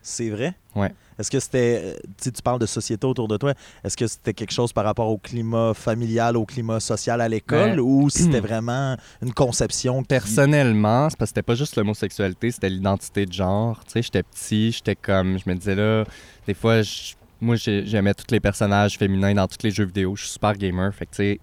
C'est 0.00 0.30
vrai? 0.30 0.54
Ouais. 0.74 0.92
Est-ce 1.18 1.30
que 1.30 1.40
c'était. 1.40 1.80
euh, 1.84 1.94
Tu 2.18 2.24
sais, 2.24 2.32
tu 2.32 2.42
parles 2.42 2.58
de 2.58 2.66
société 2.66 3.06
autour 3.06 3.28
de 3.28 3.36
toi. 3.36 3.54
Est-ce 3.84 3.96
que 3.96 4.06
c'était 4.06 4.34
quelque 4.34 4.52
chose 4.52 4.72
par 4.72 4.84
rapport 4.84 5.08
au 5.08 5.18
climat 5.18 5.72
familial, 5.74 6.36
au 6.36 6.44
climat 6.44 6.80
social 6.80 7.20
à 7.20 7.28
l'école 7.28 7.76
Ben, 7.76 7.80
ou 7.80 8.10
c'était 8.10 8.40
vraiment 8.40 8.96
une 9.22 9.32
conception 9.32 10.02
qui- 10.02 10.08
Personnellement, 10.08 11.08
c'est 11.10 11.16
parce 11.18 11.30
que 11.30 11.34
c'était 11.36 11.42
pas 11.42 11.54
juste 11.54 11.76
l'homosexualité, 11.76 12.50
c'était 12.50 12.68
l'identité 12.70 13.26
de 13.26 13.32
genre. 13.32 13.82
Tu 13.84 13.92
sais, 13.92 14.02
j'étais 14.02 14.22
petit, 14.22 14.72
j'étais 14.72 14.96
comme, 14.96 15.38
je 15.38 15.48
me 15.48 15.54
disais 15.54 15.74
là, 15.74 16.04
des 16.46 16.54
fois, 16.54 16.82
je- 16.82 17.14
moi 17.40 17.56
j'ai- 17.56 17.84
j'aimais 17.86 18.14
tous 18.14 18.30
les 18.32 18.40
personnages 18.40 18.96
féminins 18.98 19.34
dans 19.34 19.46
tous 19.46 19.62
les 19.62 19.70
jeux 19.70 19.84
vidéo. 19.84 20.16
Je 20.16 20.22
suis 20.24 20.32
super 20.32 20.54
gamer, 20.54 20.94
fait 20.94 21.06
que 21.06 21.10
tu 21.10 21.16
sais, 21.16 21.40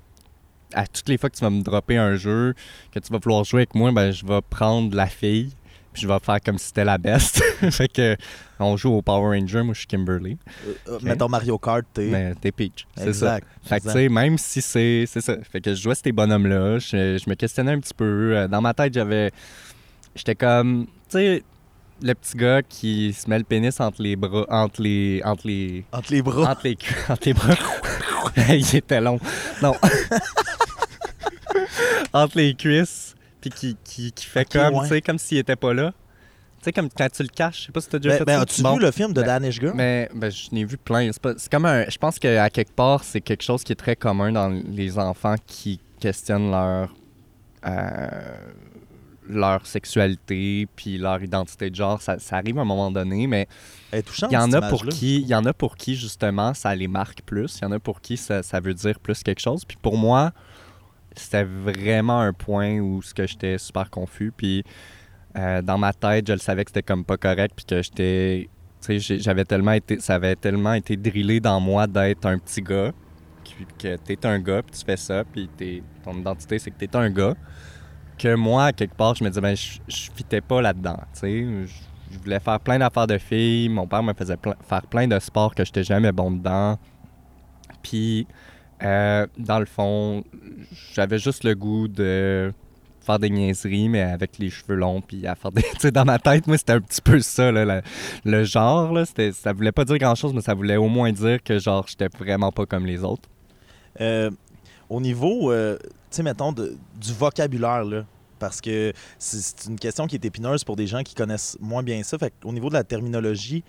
à 0.73 0.87
toutes 0.87 1.09
les 1.09 1.17
fois 1.17 1.29
que 1.29 1.35
tu 1.35 1.43
vas 1.43 1.49
me 1.49 1.61
dropper 1.61 1.97
un 1.97 2.15
jeu, 2.15 2.53
que 2.91 2.99
tu 2.99 3.11
vas 3.11 3.19
vouloir 3.19 3.43
jouer 3.43 3.61
avec 3.61 3.75
moi, 3.75 3.91
ben 3.91 4.11
je 4.11 4.25
vais 4.25 4.39
prendre 4.49 4.95
la 4.95 5.07
fille, 5.07 5.51
puis 5.93 6.01
je 6.03 6.07
vais 6.07 6.19
faire 6.19 6.39
comme 6.41 6.57
si 6.57 6.67
c'était 6.67 6.85
la 6.85 6.97
best. 6.97 7.41
fait 7.71 7.87
que 7.91 8.15
on 8.59 8.77
joue 8.77 8.93
au 8.93 9.01
Power 9.01 9.37
Ranger, 9.39 9.63
moi 9.63 9.73
je 9.73 9.79
suis 9.79 9.87
Kimberly, 9.87 10.37
euh, 10.67 10.73
euh, 10.89 10.99
Mettons 11.01 11.27
Mario 11.29 11.57
Kart, 11.57 11.83
t'es. 11.93 12.07
mais 12.07 12.33
t'es 12.35 12.51
Peach, 12.51 12.85
c'est 12.95 13.13
ça. 13.13 13.37
Exact. 13.37 13.47
Fait 13.63 13.79
que, 13.79 13.85
tu 13.87 13.91
sais, 13.91 14.09
même 14.09 14.37
si 14.37 14.61
c'est. 14.61 15.05
C'est 15.07 15.21
ça. 15.21 15.35
Fait 15.51 15.61
que 15.61 15.73
je 15.73 15.81
jouais 15.81 15.95
ces 15.95 16.11
bonhommes-là. 16.11 16.79
Je, 16.79 17.17
je 17.17 17.29
me 17.29 17.35
questionnais 17.35 17.71
un 17.73 17.79
petit 17.79 17.93
peu. 17.93 18.33
Euh, 18.35 18.47
Dans 18.47 18.61
ma 18.61 18.73
tête, 18.73 18.93
j'avais. 18.93 19.31
J'étais 20.15 20.35
comme. 20.35 20.85
Tu 21.09 21.17
sais, 21.17 21.43
le 22.03 22.13
petit 22.15 22.37
gars 22.37 22.61
qui 22.61 23.13
se 23.13 23.29
met 23.29 23.37
le 23.37 23.43
pénis 23.43 23.79
entre 23.79 24.01
les 24.01 24.15
bras. 24.15 24.45
Entre 24.49 24.81
les. 24.81 25.21
Entre 25.25 25.47
les. 25.47 25.85
Entre 25.91 26.11
les 26.11 26.21
bras. 26.21 26.51
Entre 26.51 26.61
les, 26.65 26.77
entre 27.09 27.21
les 27.27 27.33
bras. 27.33 27.55
Il 28.49 28.75
était 28.75 29.01
long. 29.01 29.19
Non. 29.61 29.73
entre 32.13 32.37
les 32.37 32.53
cuisses. 32.53 33.10
Puis 33.41 33.49
qui, 33.49 33.77
qui, 33.83 34.11
qui 34.11 34.25
fait 34.25 34.45
comme. 34.51 34.75
ouais. 34.75 34.81
Tu 34.83 34.93
sais, 34.95 35.01
comme 35.01 35.17
s'il 35.17 35.37
était 35.39 35.55
pas 35.55 35.73
là. 35.73 35.91
Tu 36.59 36.65
sais, 36.65 36.71
comme 36.73 36.89
quand 36.95 37.11
tu 37.11 37.23
le 37.23 37.29
caches. 37.29 37.61
Je 37.61 37.65
sais 37.65 37.71
pas 37.71 37.81
si 37.81 37.89
t'as 37.89 37.97
déjà 37.99 38.13
Ben, 38.13 38.17
fait 38.19 38.25
ben, 38.25 38.35
ça. 38.35 38.41
as-tu 38.43 38.61
Bon. 38.61 38.75
vu 38.77 38.81
le 38.83 38.91
film 38.91 39.13
de 39.13 39.21
Ben, 39.21 39.25
Danish 39.27 39.59
Girl? 39.59 39.73
Mais 39.75 40.09
ben, 40.13 40.29
je 40.31 40.49
n'ai 40.51 40.63
vu 40.63 40.77
plein. 40.77 41.11
C'est 41.11 41.21
pas- 41.21 41.33
c'est 41.37 41.51
comme 41.51 41.65
un. 41.65 41.89
Je 41.89 41.97
pense 41.97 42.19
qu'à 42.19 42.49
quelque 42.51 42.73
part, 42.73 43.03
c'est 43.03 43.21
quelque 43.21 43.41
chose 43.43 43.63
qui 43.63 43.71
est 43.71 43.75
très 43.75 43.95
commun 43.95 44.31
dans 44.31 44.49
les 44.49 44.99
enfants 44.99 45.35
qui 45.47 45.79
questionnent 45.99 46.51
leur. 46.51 46.93
euh, 47.65 48.07
leur 49.29 49.65
sexualité 49.65 50.67
puis 50.75 50.97
leur 50.97 51.21
identité 51.23 51.69
de 51.69 51.75
genre, 51.75 52.01
ça, 52.01 52.19
ça 52.19 52.37
arrive 52.37 52.57
à 52.57 52.61
un 52.61 52.65
moment 52.65 52.91
donné, 52.91 53.27
mais 53.27 53.47
il 53.93 54.01
y 54.31 54.35
en 54.37 54.51
a 54.51 54.61
pour 54.67 54.83
qui, 54.87 55.21
il 55.21 55.27
y 55.27 55.35
en 55.35 55.45
a 55.45 55.53
pour 55.53 55.77
qui 55.77 55.95
justement 55.95 56.53
ça 56.53 56.73
les 56.75 56.87
marque 56.87 57.21
plus, 57.21 57.57
il 57.59 57.61
y 57.63 57.65
en 57.65 57.71
a 57.71 57.79
pour 57.79 58.01
qui 58.01 58.17
ça, 58.17 58.43
ça 58.43 58.59
veut 58.59 58.73
dire 58.73 58.99
plus 58.99 59.21
quelque 59.23 59.39
chose. 59.39 59.63
Puis 59.63 59.77
pour 59.81 59.95
moi, 59.97 60.31
c'était 61.15 61.43
vraiment 61.43 62.19
un 62.19 62.33
point 62.33 62.79
où 62.79 63.01
ce 63.01 63.13
que 63.13 63.27
j'étais 63.27 63.57
super 63.57 63.89
confus. 63.89 64.31
Puis 64.35 64.63
euh, 65.37 65.61
dans 65.61 65.77
ma 65.77 65.93
tête, 65.93 66.27
je 66.27 66.33
le 66.33 66.39
savais 66.39 66.65
que 66.65 66.71
c'était 66.71 66.83
comme 66.83 67.05
pas 67.05 67.17
correct, 67.17 67.53
puis 67.55 67.65
que 67.65 67.81
j'étais, 67.81 68.49
tu 68.85 68.99
sais, 68.99 69.19
j'avais 69.19 69.45
tellement 69.45 69.71
été, 69.71 69.99
ça 69.99 70.15
avait 70.15 70.35
tellement 70.35 70.73
été 70.73 70.97
drillé 70.97 71.39
dans 71.39 71.59
moi 71.59 71.87
d'être 71.87 72.25
un 72.25 72.37
petit 72.37 72.61
gars, 72.61 72.91
qui- 73.43 73.65
que 73.79 73.95
t'es 73.95 74.25
un 74.25 74.39
gars, 74.39 74.61
puis 74.61 74.77
tu 74.77 74.85
fais 74.85 74.97
ça, 74.97 75.23
puis 75.23 75.49
t'es- 75.55 75.83
ton 76.03 76.13
identité 76.19 76.59
c'est 76.59 76.71
que 76.71 76.77
t'es 76.77 76.95
un 76.95 77.09
gars, 77.09 77.35
que 78.17 78.35
moi 78.35 78.73
quelque 78.73 78.95
part 78.95 79.15
je 79.15 79.23
me 79.23 79.29
disais 79.29 79.41
ben 79.41 79.55
je, 79.55 79.79
fitais 80.13 80.41
pas 80.41 80.61
là-dedans, 80.61 80.97
tu 81.17 81.65
je, 81.65 82.19
voulais 82.19 82.41
faire 82.41 82.59
plein 82.59 82.77
d'affaires 82.77 83.07
de 83.07 83.17
filles, 83.17 83.69
mon 83.69 83.87
père 83.87 84.03
me 84.03 84.13
faisait 84.13 84.35
faire 84.67 84.81
plein 84.87 85.07
de 85.07 85.17
sports 85.19 85.55
que 85.55 85.63
j'étais 85.63 85.83
jamais 85.83 86.11
bon 86.11 86.29
dedans, 86.31 86.77
puis 87.81 88.27
euh, 88.83 89.27
dans 89.37 89.59
le 89.59 89.65
fond, 89.65 90.23
j'avais 90.93 91.19
juste 91.19 91.43
le 91.43 91.55
goût 91.55 91.87
de 91.87 92.53
faire 93.01 93.19
des 93.19 93.29
niaiseries, 93.29 93.89
mais 93.89 94.01
avec 94.01 94.37
les 94.37 94.49
cheveux 94.49 94.75
longs, 94.75 95.01
puis 95.01 95.25
à 95.27 95.35
faire 95.35 95.51
des... 95.51 95.61
Tu 95.73 95.79
sais, 95.79 95.91
dans 95.91 96.05
ma 96.05 96.19
tête, 96.19 96.47
moi, 96.47 96.57
c'était 96.57 96.73
un 96.73 96.81
petit 96.81 97.01
peu 97.01 97.19
ça, 97.19 97.51
le 97.51 98.43
genre, 98.43 98.93
là. 98.93 99.03
Ça 99.33 99.53
voulait 99.53 99.71
pas 99.71 99.85
dire 99.85 99.97
grand-chose, 99.97 100.33
mais 100.33 100.41
ça 100.41 100.53
voulait 100.53 100.77
au 100.77 100.87
moins 100.87 101.11
dire 101.11 101.41
que, 101.43 101.59
genre, 101.59 101.85
j'étais 101.87 102.09
vraiment 102.17 102.51
pas 102.51 102.65
comme 102.65 102.85
les 102.85 103.03
autres. 103.03 103.27
Euh, 103.99 104.29
au 104.89 105.01
niveau, 105.01 105.51
euh, 105.51 105.77
tu 105.81 105.89
sais, 106.11 106.23
mettons, 106.23 106.51
du 106.51 107.13
vocabulaire, 107.17 107.83
là, 107.83 108.05
parce 108.39 108.59
que 108.59 108.91
c'est 109.19 109.41
c'est 109.41 109.69
une 109.69 109.79
question 109.79 110.07
qui 110.07 110.15
est 110.15 110.25
épineuse 110.25 110.63
pour 110.63 110.75
des 110.75 110.87
gens 110.87 111.03
qui 111.03 111.13
connaissent 111.13 111.57
moins 111.61 111.83
bien 111.83 112.01
ça. 112.03 112.17
Fait 112.17 112.33
au 112.43 112.51
niveau 112.51 112.69
de 112.69 112.73
la 112.73 112.83
terminologie, 112.83 113.63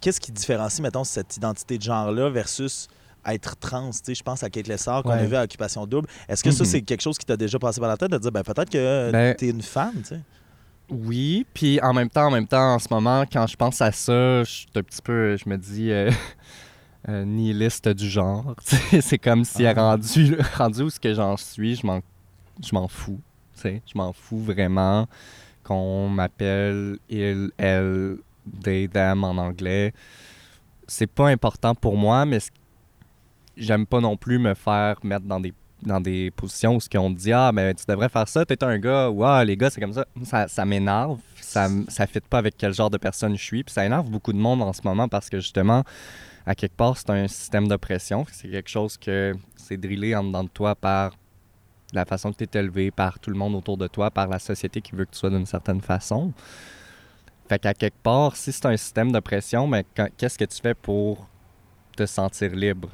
qu'est-ce 0.00 0.20
qui 0.20 0.32
différencie, 0.32 0.80
mettons, 0.80 1.04
cette 1.04 1.36
identité 1.36 1.76
de 1.76 1.82
genre-là 1.82 2.30
versus 2.30 2.88
être 3.34 3.56
trans? 3.56 3.90
Tu 3.90 3.98
sais, 4.02 4.14
je 4.14 4.22
pense 4.22 4.42
à 4.42 4.50
Kate 4.50 4.66
Lessard 4.68 5.02
qu'on 5.02 5.10
a 5.10 5.16
Ouais. 5.16 5.26
vu 5.26 5.36
à 5.36 5.42
Occupation 5.44 5.86
Double. 5.86 6.08
Est-ce 6.28 6.42
que 6.44 6.50
ça, 6.50 6.64
Mhm. 6.64 6.70
c'est 6.70 6.82
quelque 6.82 7.00
chose 7.02 7.18
qui 7.18 7.26
t'a 7.26 7.36
déjà 7.36 7.58
passé 7.58 7.80
par 7.80 7.88
la 7.88 7.96
tête 7.96 8.10
de 8.10 8.18
dire, 8.18 8.32
ben, 8.32 8.42
peut-être 8.42 8.70
que 8.70 9.10
Ben- 9.10 9.34
t'es 9.36 9.48
une 9.50 9.62
femme, 9.62 9.94
tu 9.98 10.04
sais? 10.04 10.20
Oui, 10.90 11.46
puis 11.52 11.78
en 11.82 11.92
même 11.92 12.08
temps, 12.08 12.26
en 12.28 12.30
même 12.30 12.46
temps, 12.48 12.74
en 12.74 12.78
ce 12.78 12.88
moment, 12.90 13.24
quand 13.30 13.46
je 13.46 13.56
pense 13.56 13.80
à 13.82 13.92
ça, 13.92 14.42
je 14.44 14.50
suis 14.50 14.66
un 14.74 14.82
petit 14.82 15.02
peu, 15.02 15.36
je 15.36 15.46
me 15.48 15.58
dis 15.58 15.90
euh, 15.90 16.10
euh, 17.08 17.24
nihiliste 17.24 17.88
du 17.90 18.08
genre. 18.08 18.54
Tu 18.90 19.02
c'est 19.02 19.18
comme 19.18 19.44
si 19.44 19.66
Ah. 19.66 19.74
rendu, 19.74 20.36
rendu 20.56 20.82
où 20.82 20.90
ce 20.90 20.98
que 20.98 21.12
j'en 21.12 21.36
suis, 21.36 21.74
je 21.76 21.86
m'en, 21.86 22.00
je 22.64 22.74
m'en 22.74 22.88
fous. 22.88 23.20
tu 23.54 23.60
sais. 23.62 23.82
Je 23.86 23.98
m'en 23.98 24.12
fous 24.12 24.38
vraiment 24.38 25.06
qu'on 25.64 26.08
m'appelle 26.08 26.96
il, 27.10 27.50
elle, 27.58 28.16
they, 28.62 28.88
them 28.88 29.24
en 29.24 29.36
anglais. 29.36 29.92
C'est 30.86 31.06
pas 31.06 31.28
important 31.28 31.74
pour 31.74 31.96
moi, 31.98 32.24
mais 32.24 32.40
ce- 32.40 32.48
j'aime 33.58 33.86
pas 33.86 34.00
non 34.00 34.16
plus 34.16 34.38
me 34.38 34.54
faire 34.54 34.96
mettre 35.02 35.26
dans 35.26 35.40
des 35.40 35.52
dans 35.82 36.00
des 36.00 36.32
positions 36.32 36.76
où 36.76 36.78
qu'on 36.90 37.12
te 37.14 37.18
dit 37.18 37.32
ah 37.32 37.52
mais 37.52 37.72
tu 37.74 37.84
devrais 37.86 38.08
faire 38.08 38.26
ça 38.26 38.44
t'es 38.44 38.64
un 38.64 38.78
gars 38.78 39.10
ou 39.10 39.24
ah 39.24 39.44
les 39.44 39.56
gars 39.56 39.70
c'est 39.70 39.80
comme 39.80 39.92
ça 39.92 40.06
ça, 40.24 40.48
ça 40.48 40.64
m'énerve 40.64 41.20
ça 41.40 41.68
ça 41.86 42.06
fit 42.08 42.18
pas 42.20 42.38
avec 42.38 42.56
quel 42.56 42.74
genre 42.74 42.90
de 42.90 42.98
personne 42.98 43.36
je 43.36 43.42
suis 43.42 43.62
puis 43.62 43.72
ça 43.72 43.86
énerve 43.86 44.10
beaucoup 44.10 44.32
de 44.32 44.38
monde 44.38 44.60
en 44.60 44.72
ce 44.72 44.80
moment 44.82 45.06
parce 45.06 45.30
que 45.30 45.38
justement 45.38 45.84
à 46.48 46.54
quelque 46.54 46.76
part, 46.76 46.96
c'est 46.96 47.10
un 47.10 47.28
système 47.28 47.68
d'oppression. 47.68 48.24
C'est 48.32 48.48
quelque 48.48 48.70
chose 48.70 48.96
que 48.96 49.34
c'est 49.54 49.76
drillé 49.76 50.16
en 50.16 50.24
dedans 50.24 50.44
de 50.44 50.48
toi 50.48 50.74
par 50.74 51.12
la 51.92 52.06
façon 52.06 52.32
que 52.32 52.42
tu 52.42 52.44
es 52.44 52.60
élevé, 52.60 52.90
par 52.90 53.18
tout 53.18 53.28
le 53.28 53.36
monde 53.36 53.54
autour 53.54 53.76
de 53.76 53.86
toi, 53.86 54.10
par 54.10 54.28
la 54.28 54.38
société 54.38 54.80
qui 54.80 54.92
veut 54.92 55.04
que 55.04 55.10
tu 55.10 55.18
sois 55.18 55.28
d'une 55.28 55.44
certaine 55.44 55.82
façon. 55.82 56.32
Fait 57.50 57.58
qu'à 57.58 57.74
quelque 57.74 57.98
part, 58.02 58.34
si 58.34 58.50
c'est 58.50 58.64
un 58.64 58.78
système 58.78 59.12
d'oppression, 59.12 59.66
mais 59.66 59.84
qu'est-ce 60.16 60.38
que 60.38 60.46
tu 60.46 60.58
fais 60.58 60.72
pour 60.72 61.28
te 61.94 62.06
sentir 62.06 62.56
libre? 62.56 62.88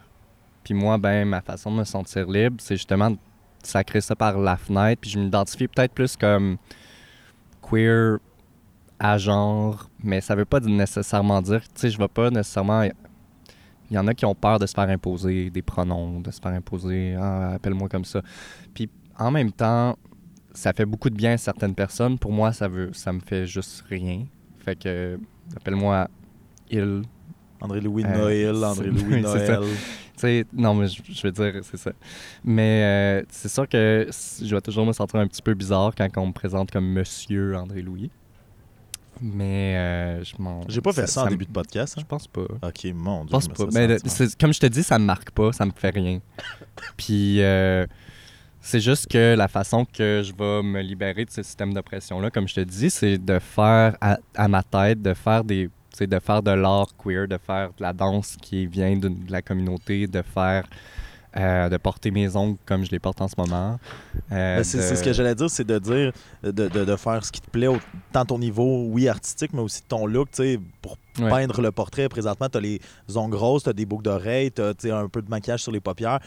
Puis 0.64 0.74
moi, 0.74 0.98
ben, 0.98 1.28
ma 1.28 1.40
façon 1.40 1.70
de 1.70 1.76
me 1.76 1.84
sentir 1.84 2.28
libre, 2.28 2.56
c'est 2.58 2.76
justement 2.76 3.10
de 3.10 3.18
sacrer 3.62 4.00
ça 4.00 4.16
par 4.16 4.38
la 4.38 4.56
fenêtre. 4.56 5.00
Puis 5.00 5.10
je 5.10 5.18
m'identifie 5.18 5.68
peut-être 5.68 5.92
plus 5.92 6.16
comme 6.16 6.56
queer 7.62 8.18
à 8.98 9.18
genre, 9.18 9.88
mais 10.02 10.20
ça 10.20 10.34
veut 10.34 10.44
pas 10.44 10.60
nécessairement 10.60 11.42
dire, 11.42 11.60
tu 11.62 11.68
sais, 11.74 11.90
je 11.90 11.98
vais 11.98 12.08
pas 12.08 12.30
nécessairement. 12.30 12.82
Il 13.90 13.96
y 13.96 13.98
en 13.98 14.06
a 14.06 14.14
qui 14.14 14.24
ont 14.24 14.34
peur 14.34 14.58
de 14.58 14.66
se 14.66 14.72
faire 14.72 14.88
imposer 14.88 15.50
des 15.50 15.62
pronoms, 15.62 16.20
de 16.20 16.30
se 16.30 16.40
faire 16.40 16.52
imposer, 16.52 17.14
ah, 17.18 17.50
appelle-moi 17.54 17.88
comme 17.88 18.04
ça. 18.04 18.22
Puis 18.72 18.88
en 19.18 19.30
même 19.30 19.52
temps, 19.52 19.96
ça 20.54 20.72
fait 20.72 20.86
beaucoup 20.86 21.10
de 21.10 21.16
bien 21.16 21.32
à 21.32 21.36
certaines 21.36 21.74
personnes. 21.74 22.18
Pour 22.18 22.32
moi, 22.32 22.52
ça 22.52 22.68
veut, 22.68 22.92
ça 22.92 23.12
me 23.12 23.20
fait 23.20 23.46
juste 23.46 23.84
rien. 23.88 24.24
Fait 24.58 24.76
que, 24.76 25.18
appelle-moi 25.56 26.08
il. 26.70 27.02
André-Louis 27.60 28.04
Euh, 28.04 28.52
Noël, 28.52 28.56
c'est 29.26 29.46
ça. 29.46 29.56
Noël. 29.58 29.68
Sais, 30.16 30.44
non, 30.52 30.74
mais 30.74 30.86
je, 30.88 31.02
je 31.10 31.22
veux 31.22 31.32
dire, 31.32 31.52
c'est 31.62 31.76
ça. 31.76 31.90
Mais 32.44 32.82
euh, 32.84 33.22
c'est 33.30 33.48
sûr 33.48 33.68
que 33.68 34.08
je 34.42 34.54
vais 34.54 34.60
toujours 34.60 34.86
me 34.86 34.92
sentir 34.92 35.18
un 35.20 35.26
petit 35.26 35.42
peu 35.42 35.54
bizarre 35.54 35.92
quand 35.96 36.08
on 36.18 36.26
me 36.28 36.32
présente 36.32 36.70
comme 36.70 36.86
Monsieur 36.86 37.56
André-Louis. 37.56 38.10
Mais 39.20 39.76
euh, 39.76 40.24
je 40.24 40.34
m'en. 40.40 40.62
J'ai 40.68 40.80
pas 40.80 40.92
fait 40.92 41.06
ça, 41.06 41.22
en 41.22 41.24
me- 41.26 41.30
début 41.30 41.46
de 41.46 41.52
podcast. 41.52 41.94
Je 41.96 42.02
hein. 42.02 42.06
pense 42.08 42.26
pas. 42.26 42.42
Ok, 42.62 42.84
mon 42.94 43.22
Je 43.22 43.26
Dieu. 43.26 43.30
pense 43.30 43.44
je 43.44 43.48
pas. 43.50 43.66
Mais 43.72 43.86
le- 43.86 44.38
comme 44.40 44.52
je 44.52 44.60
te 44.60 44.66
dis, 44.66 44.82
ça 44.82 44.98
me 44.98 45.04
marque 45.04 45.30
pas, 45.30 45.52
ça 45.52 45.64
me 45.64 45.72
fait 45.74 45.90
rien. 45.90 46.20
Puis 46.96 47.40
euh, 47.40 47.86
c'est 48.60 48.80
juste 48.80 49.06
que 49.08 49.34
la 49.36 49.46
façon 49.48 49.84
que 49.84 50.22
je 50.24 50.32
vais 50.32 50.62
me 50.62 50.80
libérer 50.80 51.24
de 51.24 51.30
ce 51.30 51.42
système 51.44 51.72
d'oppression-là, 51.72 52.30
comme 52.30 52.48
je 52.48 52.54
te 52.56 52.60
dis, 52.60 52.90
c'est 52.90 53.18
de 53.18 53.38
faire 53.38 53.96
à, 54.00 54.18
à 54.34 54.48
ma 54.48 54.62
tête, 54.62 55.00
de 55.00 55.14
faire 55.14 55.44
des. 55.44 55.70
Sais, 55.98 56.06
de 56.06 56.18
faire 56.18 56.42
de 56.42 56.50
l'art 56.52 56.88
queer, 56.96 57.26
de 57.28 57.38
faire 57.38 57.68
de 57.68 57.82
la 57.82 57.92
danse 57.92 58.36
qui 58.40 58.66
vient 58.66 58.96
de, 58.96 59.08
de 59.08 59.30
la 59.32 59.42
communauté, 59.42 60.06
de 60.06 60.22
faire. 60.22 60.64
euh, 61.36 61.68
de 61.68 61.76
porter 61.78 62.12
mes 62.12 62.36
ongles 62.36 62.56
comme 62.64 62.84
je 62.84 62.92
les 62.92 63.00
porte 63.00 63.20
en 63.20 63.26
ce 63.26 63.34
moment. 63.36 63.80
Euh, 64.30 64.58
Ben, 64.58 64.62
c'est 64.62 64.78
de- 64.78 64.82
c'est 64.84 64.94
ce 64.94 65.02
que 65.02 65.12
j'allais 65.12 65.34
dire, 65.34 65.50
c'est 65.50 65.64
de 65.64 65.80
dire, 65.80 66.12
de, 66.44 66.52
de- 66.52 66.84
de 66.84 66.94
faire 66.94 67.24
ce 67.24 67.32
qui 67.32 67.40
te 67.40 67.50
plaît, 67.50 67.66
au- 67.66 67.80
tant 68.12 68.24
ton 68.24 68.38
niveau, 68.38 68.84
oui, 68.88 69.08
artistique, 69.08 69.52
mais 69.52 69.60
aussi 69.60 69.82
ton 69.82 70.06
look, 70.06 70.28
tu 70.30 70.42
sais, 70.44 70.60
pour 70.80 70.96
Ouais. 71.18 71.28
peindre 71.30 71.60
le 71.60 71.72
portrait. 71.72 72.08
Présentement, 72.08 72.48
tu 72.48 72.58
as 72.58 72.60
les 72.60 72.80
ongles 73.16 73.32
grosses, 73.32 73.64
tu 73.64 73.68
as 73.68 73.72
des 73.72 73.84
boucles 73.84 74.04
d'oreilles, 74.04 74.52
tu 74.52 74.62
as 74.62 74.96
un 74.96 75.08
peu 75.08 75.22
de 75.22 75.28
maquillage 75.28 75.60
sur 75.64 75.72
les 75.72 75.80
paupières. 75.80 76.20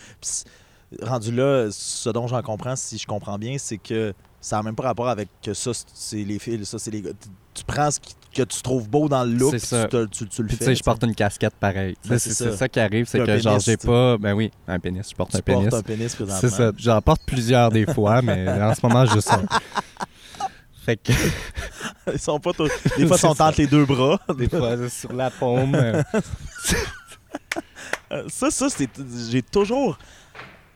Rendu 1.01 1.31
là, 1.33 1.67
ce 1.71 2.09
dont 2.09 2.27
j'en 2.27 2.41
comprends, 2.41 2.75
si 2.77 2.97
je 2.97 3.05
comprends 3.05 3.37
bien, 3.37 3.57
c'est 3.57 3.77
que 3.77 4.13
ça 4.39 4.57
n'a 4.57 4.63
même 4.63 4.75
pas 4.75 4.83
rapport 4.83 5.09
avec 5.09 5.27
que 5.41 5.53
ça, 5.53 5.71
c'est 5.93 6.23
les 6.23 6.39
fils, 6.39 6.63
ça, 6.69 6.79
c'est 6.79 6.91
les 6.91 7.01
gars. 7.01 7.11
Tu- 7.53 7.63
prends 7.65 7.91
ce 7.91 7.99
qui- 7.99 8.15
que 8.37 8.43
tu 8.43 8.61
trouves 8.61 8.87
beau 8.89 9.09
dans 9.09 9.23
le 9.23 9.31
look, 9.33 9.57
ça. 9.59 9.83
tu, 9.85 9.89
te- 9.89 10.05
tu- 10.05 10.27
tu 10.27 10.41
le 10.43 10.47
Puis 10.47 10.57
fais. 10.57 10.65
tu 10.65 10.71
sais, 10.71 10.75
je 10.75 10.83
porte 10.83 11.03
une 11.03 11.15
casquette 11.15 11.55
pareille. 11.59 11.95
Ben, 12.07 12.19
c'est 12.19 12.31
ça. 12.33 12.55
ça 12.55 12.69
qui 12.69 12.79
arrive, 12.79 13.05
c'est 13.07 13.19
que 13.25 13.37
genre 13.39 13.59
j'ai 13.59 13.77
pas. 13.77 14.17
Ben 14.17 14.33
oui, 14.33 14.51
un 14.67 14.79
pénis, 14.79 15.09
je 15.09 15.15
porte 15.15 15.31
Tu 15.31 15.37
un 15.37 15.41
pénis. 15.41 15.69
portes 15.69 15.73
un 15.73 15.81
pénis 15.83 16.13
présentement. 16.15 16.39
C'est 16.39 16.49
ça. 16.55 16.71
J'en 16.77 17.01
porte 17.01 17.21
plusieurs 17.25 17.71
des 17.71 17.85
fois, 17.91 18.21
mais 18.23 18.47
en 18.47 18.73
ce 18.75 18.79
moment, 18.85 19.05
juste 19.05 19.31
un. 19.31 19.43
Fait 20.85 20.97
que 20.97 21.11
Ils 22.13 22.19
sont 22.19 22.39
pas 22.39 22.53
tous- 22.53 22.69
Des 22.97 23.05
fois, 23.07 23.17
ils 23.17 23.19
sont 23.19 23.33
ça. 23.33 23.47
entre 23.47 23.59
les 23.59 23.67
deux 23.67 23.85
bras. 23.85 24.19
des 24.37 24.47
fois, 24.47 24.87
sur 24.89 25.11
la 25.13 25.29
paume. 25.29 25.75
euh, 25.75 26.01
Euh, 28.11 28.23
Ça, 28.29 28.49
ça. 28.51 28.67
J'ai 29.29 29.41
toujours 29.41 29.97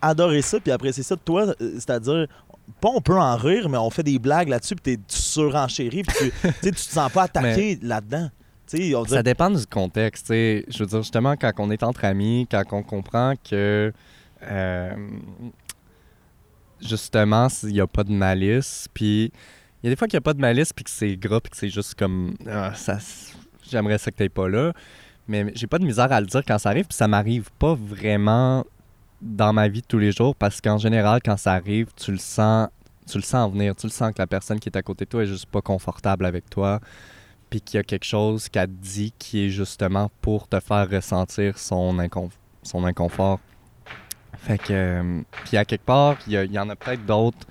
adoré 0.02 0.42
ça, 0.42 0.60
puis 0.60 0.70
apprécié 0.72 1.02
ça 1.02 1.14
de 1.16 1.20
toi. 1.20 1.46
euh, 1.46 1.54
C'est-à-dire, 1.76 2.26
pas 2.80 2.88
on 2.94 3.00
peut 3.00 3.18
en 3.18 3.36
rire, 3.36 3.68
mais 3.68 3.78
on 3.78 3.90
fait 3.90 4.02
des 4.02 4.18
blagues 4.18 4.48
là-dessus, 4.48 4.74
puis 4.76 4.96
t'es 4.96 5.02
tu 5.02 5.16
surenchéris, 5.16 6.02
puis 6.02 6.30
tu, 6.42 6.50
tu 6.62 6.72
te 6.72 6.78
sens 6.78 7.10
pas 7.12 7.24
attaqué 7.24 7.78
là-dedans. 7.82 8.30
Ça 9.06 9.22
dépend 9.22 9.50
du 9.50 9.66
contexte. 9.66 10.28
Je 10.28 10.78
veux 10.78 10.86
dire, 10.86 11.02
justement, 11.02 11.36
quand 11.36 11.52
on 11.58 11.70
est 11.70 11.82
entre 11.82 12.04
amis, 12.04 12.46
quand 12.50 12.64
on 12.72 12.82
comprend 12.82 13.34
que. 13.48 13.92
euh, 14.42 14.94
justement, 16.80 17.48
il 17.64 17.68
n'y 17.72 17.80
a 17.80 17.86
pas 17.86 18.04
de 18.04 18.12
malice, 18.12 18.88
puis. 18.92 19.32
Il 19.82 19.88
y 19.88 19.90
a 19.90 19.94
des 19.94 19.96
fois 19.96 20.06
qu'il 20.06 20.16
n'y 20.16 20.22
a 20.22 20.22
pas 20.22 20.34
de 20.34 20.40
malice, 20.40 20.72
puis 20.72 20.84
que 20.84 20.90
c'est 20.90 21.16
gras, 21.16 21.40
puis 21.40 21.50
que 21.50 21.56
c'est 21.56 21.68
juste 21.68 21.96
comme. 21.96 22.34
Ah, 22.48 22.72
ça, 22.74 22.98
J'aimerais 23.68 23.98
ça 23.98 24.10
que 24.10 24.22
tu 24.22 24.30
pas 24.30 24.48
là. 24.48 24.72
Mais 25.26 25.52
j'ai 25.54 25.66
pas 25.66 25.78
de 25.78 25.84
misère 25.84 26.10
à 26.12 26.20
le 26.20 26.26
dire 26.26 26.42
quand 26.46 26.58
ça 26.58 26.70
arrive, 26.70 26.86
puis 26.86 26.96
ça 26.96 27.08
m'arrive 27.08 27.50
pas 27.58 27.74
vraiment 27.74 28.64
dans 29.22 29.52
ma 29.52 29.68
vie 29.68 29.80
de 29.80 29.86
tous 29.86 29.98
les 29.98 30.12
jours, 30.12 30.34
parce 30.36 30.60
qu'en 30.60 30.78
général, 30.78 31.20
quand 31.24 31.36
ça 31.36 31.52
arrive, 31.52 31.88
tu 31.96 32.10
le 32.12 32.18
sens. 32.18 32.68
Tu 33.10 33.18
le 33.18 33.24
sens 33.24 33.52
venir, 33.52 33.74
tu 33.74 33.86
le 33.88 33.92
sens 33.92 34.12
que 34.12 34.18
la 34.20 34.28
personne 34.28 34.60
qui 34.60 34.68
est 34.68 34.76
à 34.76 34.82
côté 34.82 35.04
de 35.06 35.10
toi 35.10 35.24
est 35.24 35.26
juste 35.26 35.46
pas 35.46 35.60
confortable 35.60 36.24
avec 36.24 36.48
toi, 36.48 36.78
puis 37.50 37.60
qu'il 37.60 37.76
y 37.78 37.80
a 37.80 37.82
quelque 37.82 38.04
chose 38.04 38.48
qu'elle 38.48 38.70
dit 38.70 39.12
qui 39.18 39.44
est 39.44 39.48
justement 39.48 40.08
pour 40.20 40.46
te 40.46 40.60
faire 40.60 40.88
ressentir 40.88 41.58
son, 41.58 41.98
incon- 41.98 42.30
son 42.62 42.84
inconfort. 42.84 43.40
Fait 44.38 44.56
que, 44.56 44.72
euh, 44.72 45.20
puis 45.44 45.56
à 45.56 45.64
quelque 45.64 45.84
part, 45.84 46.16
il 46.28 46.32
y, 46.32 46.36
a- 46.36 46.44
il 46.44 46.52
y 46.52 46.58
en 46.60 46.68
a 46.70 46.76
peut-être 46.76 47.04
d'autres 47.04 47.46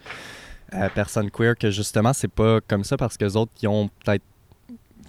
euh, 0.74 0.88
personnes 0.96 1.30
queer 1.30 1.58
que 1.58 1.70
justement, 1.70 2.14
c'est 2.14 2.32
pas 2.32 2.60
comme 2.62 2.86
ça 2.86 2.96
parce 2.96 3.18
que 3.18 3.26
les 3.26 3.36
autres 3.36 3.52
qui 3.54 3.68
ont 3.68 3.90
peut-être 4.04 4.24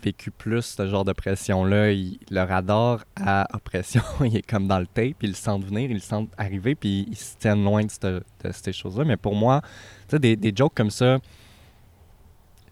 vécu 0.02 0.30
plus 0.30 0.62
ce 0.62 0.86
genre 0.88 1.04
de 1.04 1.12
pression-là, 1.12 1.92
leur 2.30 2.48
radar 2.48 3.04
à 3.16 3.46
oppression, 3.54 4.02
il 4.24 4.36
est 4.36 4.42
comme 4.48 4.66
dans 4.66 4.78
le 4.80 4.86
tape, 4.86 5.22
ils 5.22 5.28
le 5.30 5.34
sentent 5.34 5.64
venir, 5.64 5.90
ils 5.90 5.94
le 5.94 6.00
sentent 6.00 6.30
arriver, 6.36 6.74
puis 6.74 7.06
ils 7.10 7.16
se 7.16 7.36
tiennent 7.36 7.62
loin 7.64 7.84
de, 7.84 7.90
cette- 7.90 8.04
de 8.44 8.52
ces 8.52 8.72
choses-là. 8.72 9.04
Mais 9.04 9.16
pour 9.16 9.34
moi, 9.34 9.60
tu 9.62 9.68
sais, 10.10 10.18
des, 10.18 10.36
des 10.36 10.52
jokes 10.54 10.74
comme 10.74 10.90
ça, 10.90 11.18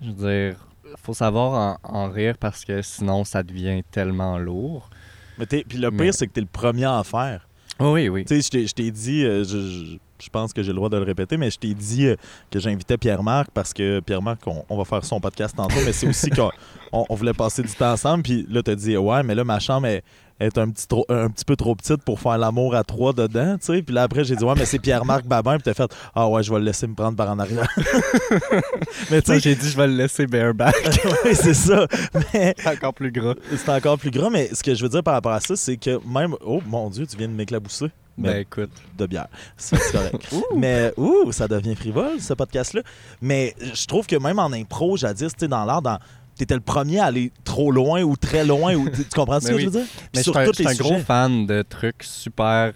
je 0.03 0.11
veux 0.11 0.29
dire, 0.49 0.67
faut 0.97 1.15
savoir 1.15 1.79
en, 1.85 2.05
en 2.05 2.11
rire 2.11 2.37
parce 2.39 2.65
que 2.65 2.83
sinon, 2.83 3.25
ça 3.25 3.43
devient 3.43 3.83
tellement 3.91 4.39
lourd. 4.39 4.91
Mais 5.39 5.47
puis 5.47 5.79
le 5.79 5.91
pire, 5.91 5.99
Mais- 6.01 6.13
c'est 6.13 6.27
que 6.27 6.33
t'es 6.33 6.41
le 6.41 6.47
premier 6.47 6.85
à 6.85 6.99
en 6.99 7.05
faire. 7.05 7.49
oui, 7.79 8.09
oui. 8.09 8.25
Tu 8.25 8.35
sais, 8.35 8.43
je 8.43 8.51
t'ai- 8.51 8.67
je 8.67 8.75
t'ai 8.75 8.91
dit, 8.91 9.25
euh, 9.25 9.45
je, 9.45 9.59
je- 9.61 9.97
je 10.21 10.29
pense 10.31 10.53
que 10.53 10.63
j'ai 10.63 10.71
le 10.71 10.77
droit 10.77 10.89
de 10.89 10.97
le 10.97 11.05
répéter, 11.05 11.37
mais 11.37 11.51
je 11.51 11.59
t'ai 11.59 11.75
dit 11.75 12.07
euh, 12.07 12.17
que 12.51 12.59
j'invitais 12.59 12.99
Pierre-Marc 12.99 13.51
parce 13.53 13.73
que 13.73 14.01
Pierre-Marc, 14.01 14.47
on, 14.47 14.65
on 14.69 14.77
va 14.77 14.85
faire 14.85 15.05
son 15.05 15.21
podcast 15.21 15.57
tantôt, 15.57 15.81
mais 15.85 15.93
c'est 15.93 16.09
aussi 16.09 16.31
qu'on 16.37 16.51
on, 16.93 17.05
on 17.09 17.15
voulait 17.15 17.33
passer 17.35 17.63
du 17.63 17.73
temps 17.73 17.93
ensemble. 17.93 18.23
Puis 18.23 18.47
là, 18.49 18.63
t'as 18.63 18.75
dit, 18.75 18.97
ouais, 18.97 19.23
mais 19.23 19.35
là, 19.35 19.45
ma 19.45 19.59
chambre 19.59 19.87
est, 19.87 20.03
est 20.41 20.59
un, 20.59 20.71
petit 20.71 20.89
trop- 20.89 21.07
un 21.09 21.29
petit 21.29 21.45
peu 21.45 21.55
trop 21.55 21.75
petite 21.75 22.03
pour 22.03 22.19
faire 22.19 22.39
l'amour 22.39 22.75
à 22.75 22.83
trois 22.83 23.13
dedans, 23.13 23.57
tu 23.59 23.67
sais. 23.67 23.83
Puis 23.83 23.95
là, 23.95 24.05
après, 24.05 24.25
j'ai 24.25 24.35
dit, 24.37 24.45
ouais, 24.45 24.55
mais 24.57 24.65
c'est 24.65 24.79
Pierre-Marc 24.79 25.27
Babin. 25.27 25.55
Puis 25.55 25.65
t'as 25.65 25.75
fait, 25.75 25.95
ah 26.15 26.29
ouais, 26.29 26.43
je 26.43 26.51
vais 26.53 26.59
le 26.59 26.65
laisser 26.65 26.87
me 26.87 26.95
prendre 26.95 27.17
par 27.17 27.31
en 27.31 27.39
arrière. 27.39 27.69
mais 29.11 29.23
tu 29.23 29.33
sais, 29.33 29.41
j'ai 29.41 29.55
dit, 29.55 29.69
je 29.71 29.77
vais 29.77 29.87
le 29.87 29.95
laisser 29.95 30.27
bareback. 30.27 30.75
ouais, 31.25 31.35
c'est 31.35 31.55
ça. 31.55 31.87
Mais 32.33 32.55
encore 32.67 32.95
plus 32.95 33.13
gras. 33.13 33.35
c'est 33.57 33.69
encore 33.69 33.99
plus 33.99 34.11
gras. 34.11 34.31
Mais 34.31 34.49
ce 34.53 34.63
que 34.63 34.75
je 34.75 34.83
veux 34.83 34.89
dire 34.89 35.03
par 35.03 35.15
rapport 35.15 35.33
à 35.33 35.41
ça, 35.41 35.57
c'est 35.57 35.77
que 35.77 35.99
même, 36.07 36.35
oh 36.45 36.61
mon 36.67 36.89
Dieu, 36.91 37.07
tu 37.07 37.17
viens 37.17 37.29
de 37.29 37.35
m'éclabousser 37.35 37.91
Ben 38.17 38.39
écoute. 38.39 38.71
de 38.97 39.07
bière. 39.07 39.29
C'est 39.57 39.77
c'est 39.77 39.93
correct. 39.93 40.35
mais 40.57 40.93
ouh, 40.97 41.33
ça 41.33 41.49
devient 41.49 41.75
frivole, 41.75 42.21
ce 42.21 42.33
podcast-là. 42.35 42.83
Mais 43.21 43.55
je 43.61 43.87
trouve 43.87 44.07
que 44.07 44.17
même 44.17 44.39
en 44.39 44.53
impro, 44.53 44.97
jadis, 44.97 45.29
tu 45.29 45.41
sais, 45.41 45.49
dans 45.49 45.65
l'art, 45.65 45.83
dans... 45.83 45.99
T'étais 46.41 46.55
le 46.55 46.63
premier 46.63 47.01
à 47.01 47.05
aller 47.05 47.33
trop 47.45 47.71
loin 47.71 48.01
ou 48.01 48.17
très 48.17 48.47
loin. 48.47 48.75
Ou... 48.75 48.89
Tu 48.89 49.05
comprends 49.15 49.41
ce 49.41 49.49
que 49.49 49.59
je 49.59 49.67
veux 49.67 49.71
dire? 49.71 49.87
Mais 50.15 50.23
Sur 50.23 50.33
je 50.43 50.53
suis 50.55 50.67
un 50.67 50.75
gros 50.75 50.99
fan 51.01 51.45
de 51.45 51.61
trucs 51.61 52.03
super 52.03 52.73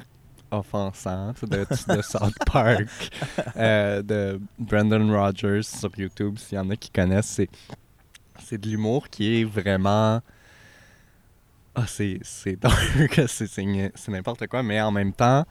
offensants, 0.51 1.33
de, 1.41 1.67
de 1.97 2.03
South 2.03 2.35
Park, 2.45 2.87
euh, 3.57 4.03
de 4.03 4.39
Brandon 4.59 5.11
Rogers 5.11 5.63
sur 5.63 5.91
YouTube, 5.97 6.37
s'il 6.37 6.57
y 6.57 6.61
en 6.61 6.69
a 6.69 6.77
qui 6.77 6.91
connaissent. 6.91 7.25
C'est, 7.25 7.49
c'est 8.45 8.59
de 8.59 8.69
l'humour 8.69 9.09
qui 9.09 9.41
est 9.41 9.45
vraiment... 9.45 10.21
Ah, 11.75 11.87
c'est, 11.87 12.21
dark, 12.61 13.23
c'est 13.27 14.09
n'importe 14.09 14.47
quoi, 14.47 14.63
mais 14.63 14.79
en 14.79 14.93
même 14.93 15.15
temps, 15.15 15.47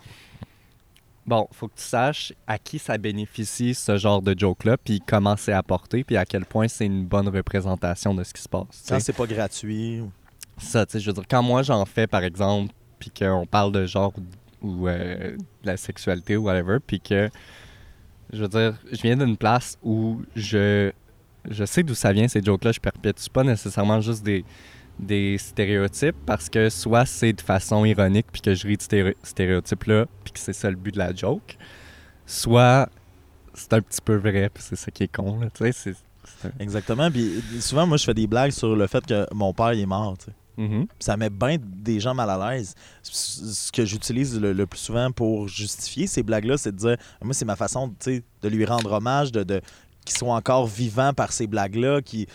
bon, 1.26 1.48
faut 1.52 1.68
que 1.68 1.76
tu 1.76 1.84
saches 1.84 2.34
à 2.48 2.58
qui 2.58 2.80
ça 2.80 2.98
bénéficie 2.98 3.74
ce 3.74 3.98
genre 3.98 4.22
de 4.22 4.38
joke-là, 4.38 4.78
puis 4.78 5.02
comment 5.06 5.36
c'est 5.38 5.54
apporté, 5.54 6.04
puis 6.04 6.18
à 6.18 6.26
quel 6.26 6.46
point 6.46 6.68
c'est 6.68 6.86
une 6.86 7.06
bonne 7.06 7.30
représentation 7.30 8.14
de 8.14 8.24
ce 8.24 8.34
qui 8.34 8.42
se 8.42 8.50
passe. 8.50 8.84
Quand 8.88 9.00
c'est 9.00 9.14
pas 9.14 9.26
gratuit. 9.26 10.02
Ça, 10.58 10.86
tu 10.86 10.94
sais, 10.94 11.00
je 11.00 11.08
veux 11.08 11.14
dire, 11.14 11.24
quand 11.28 11.42
moi 11.42 11.64
j'en 11.64 11.84
fais, 11.86 12.08
par 12.08 12.24
exemple, 12.24 12.74
puis 13.00 13.12
qu'on 13.12 13.46
parle 13.46 13.72
de 13.72 13.86
genre 13.86 14.14
ou, 14.62 14.68
ou, 14.68 14.88
euh, 14.88 15.36
de 15.36 15.68
la 15.68 15.78
sexualité 15.78 16.38
ou 16.38 16.44
whatever, 16.44 16.78
puis 16.86 17.00
que, 17.00 17.30
je 18.32 18.42
veux 18.42 18.48
dire, 18.48 18.76
je 18.92 19.02
viens 19.02 19.18
d'une 19.18 19.38
place 19.38 19.78
où 19.84 20.22
je, 20.36 20.92
je 21.50 21.66
sais 21.66 21.84
d'où 21.84 21.96
ça 21.96 22.14
vient, 22.14 22.28
ces 22.28 22.42
jokes-là, 22.42 22.72
je 22.72 22.80
perpétue 22.80 23.30
pas 23.32 23.44
nécessairement 23.44 24.00
juste 24.00 24.24
des, 24.24 24.46
des 25.00 25.38
stéréotypes, 25.38 26.16
parce 26.26 26.50
que 26.50 26.70
soit 26.70 27.06
c'est 27.06 27.34
de 27.34 27.42
façon 27.42 27.84
ironique, 27.86 28.28
puis 28.32 28.42
que 28.42 28.54
je 28.54 28.68
ris 28.68 28.78
de 28.78 28.82
stéréo- 28.84 29.16
stéréotypes-là, 29.24 30.06
puis 30.24 30.34
que 30.34 30.40
c'est 30.40 30.54
ça 30.54 30.70
le 30.70 30.76
but 30.76 30.94
de 30.94 31.00
la 31.00 31.14
joke, 31.14 31.58
soit 32.26 32.90
c'est 33.54 33.74
un 33.74 33.82
petit 33.82 34.02
peu 34.02 34.16
vrai, 34.16 34.50
puis 34.54 34.64
c'est 34.66 34.76
ça 34.76 34.92
qui 34.92 35.04
est 35.04 35.08
con, 35.14 35.40
là, 35.40 35.48
tu 35.54 35.72
sais, 35.74 35.94
Exactement. 36.60 37.12
Puis 37.12 37.42
souvent, 37.60 37.86
moi, 37.86 37.98
je 37.98 38.06
fais 38.06 38.14
des 38.14 38.28
blagues 38.28 38.52
sur 38.52 38.76
le 38.76 38.88
fait 38.88 39.06
que 39.06 39.28
mon 39.34 39.54
père 39.54 39.74
il 39.74 39.82
est 39.82 39.86
mort. 39.86 40.18
tu 40.18 40.26
sais. 40.26 40.32
Mhm. 40.56 40.86
Ça 41.00 41.18
met 41.18 41.30
bien 41.30 41.58
des 41.60 42.00
gens 42.00 42.14
mal 42.14 42.30
à 42.30 42.52
l'aise. 42.52 42.76
Ce 43.02 43.72
que 43.72 43.84
j'utilise 43.86 44.40
le, 44.40 44.54
le 44.54 44.66
plus 44.68 44.80
souvent 44.80 45.12
pour 45.12 45.48
justifier 45.48 46.08
ces 46.08 46.24
blagues-là, 46.24 46.58
c'est 46.58 46.72
de 46.72 46.78
dire 46.78 46.98
moi, 47.22 47.34
c'est 47.34 47.46
ma 47.46 47.56
façon 47.56 47.94
de 48.06 48.50
lui 48.50 48.64
rendre 48.66 48.92
hommage, 48.92 49.32
de, 49.32 49.44
de 49.44 49.62
qu'il 50.06 50.16
soit 50.16 50.34
encore 50.34 50.68
vivant 50.68 51.14
par 51.14 51.34
ces 51.34 51.48
blagues-là. 51.48 52.02
Qui... 52.02 52.28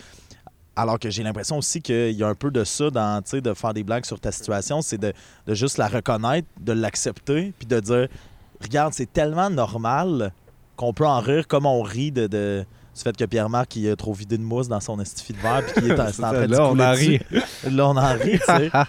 Alors 0.81 0.99
que 0.99 1.09
j'ai 1.09 1.23
l'impression 1.23 1.57
aussi 1.57 1.81
qu'il 1.81 2.11
y 2.11 2.23
a 2.23 2.27
un 2.27 2.35
peu 2.35 2.51
de 2.51 2.63
ça 2.63 2.89
dans 2.89 3.21
tu 3.21 3.31
sais, 3.31 3.41
de 3.41 3.53
faire 3.53 3.73
des 3.73 3.83
blagues 3.83 4.05
sur 4.05 4.19
ta 4.19 4.31
situation, 4.31 4.81
c'est 4.81 4.97
de, 4.97 5.13
de 5.47 5.53
juste 5.53 5.77
la 5.77 5.87
reconnaître, 5.87 6.47
de 6.59 6.71
l'accepter, 6.73 7.53
puis 7.57 7.67
de 7.67 7.79
dire 7.79 8.07
regarde, 8.61 8.93
c'est 8.93 9.11
tellement 9.11 9.49
normal 9.49 10.31
qu'on 10.75 10.93
peut 10.93 11.05
en 11.07 11.19
rire 11.19 11.47
comme 11.47 11.65
on 11.65 11.81
rit 11.81 12.11
de. 12.11 12.27
de- 12.27 12.65
du 12.95 13.03
fait 13.03 13.15
que 13.15 13.23
Pierre-Marc 13.23 13.77
il 13.77 13.89
a 13.89 13.95
trop 13.95 14.11
vidé 14.13 14.37
de 14.37 14.43
mousse 14.43 14.67
dans 14.67 14.81
son 14.81 14.99
estifi 14.99 15.31
de 15.31 15.37
verre 15.37 15.63
puis 15.65 15.73
qu'il 15.83 15.91
est, 15.91 15.99
en- 15.99 16.07
c'est 16.11 16.21
en 16.23 16.31
train 16.33 16.47
de 16.47 16.51
Là, 16.51 16.57
se 16.57 16.61
on 16.63 16.79
en 16.79 16.91
rit. 16.91 17.19
Là, 17.71 17.87
on 17.87 17.95
en 17.95 18.13
rit. 18.17 18.39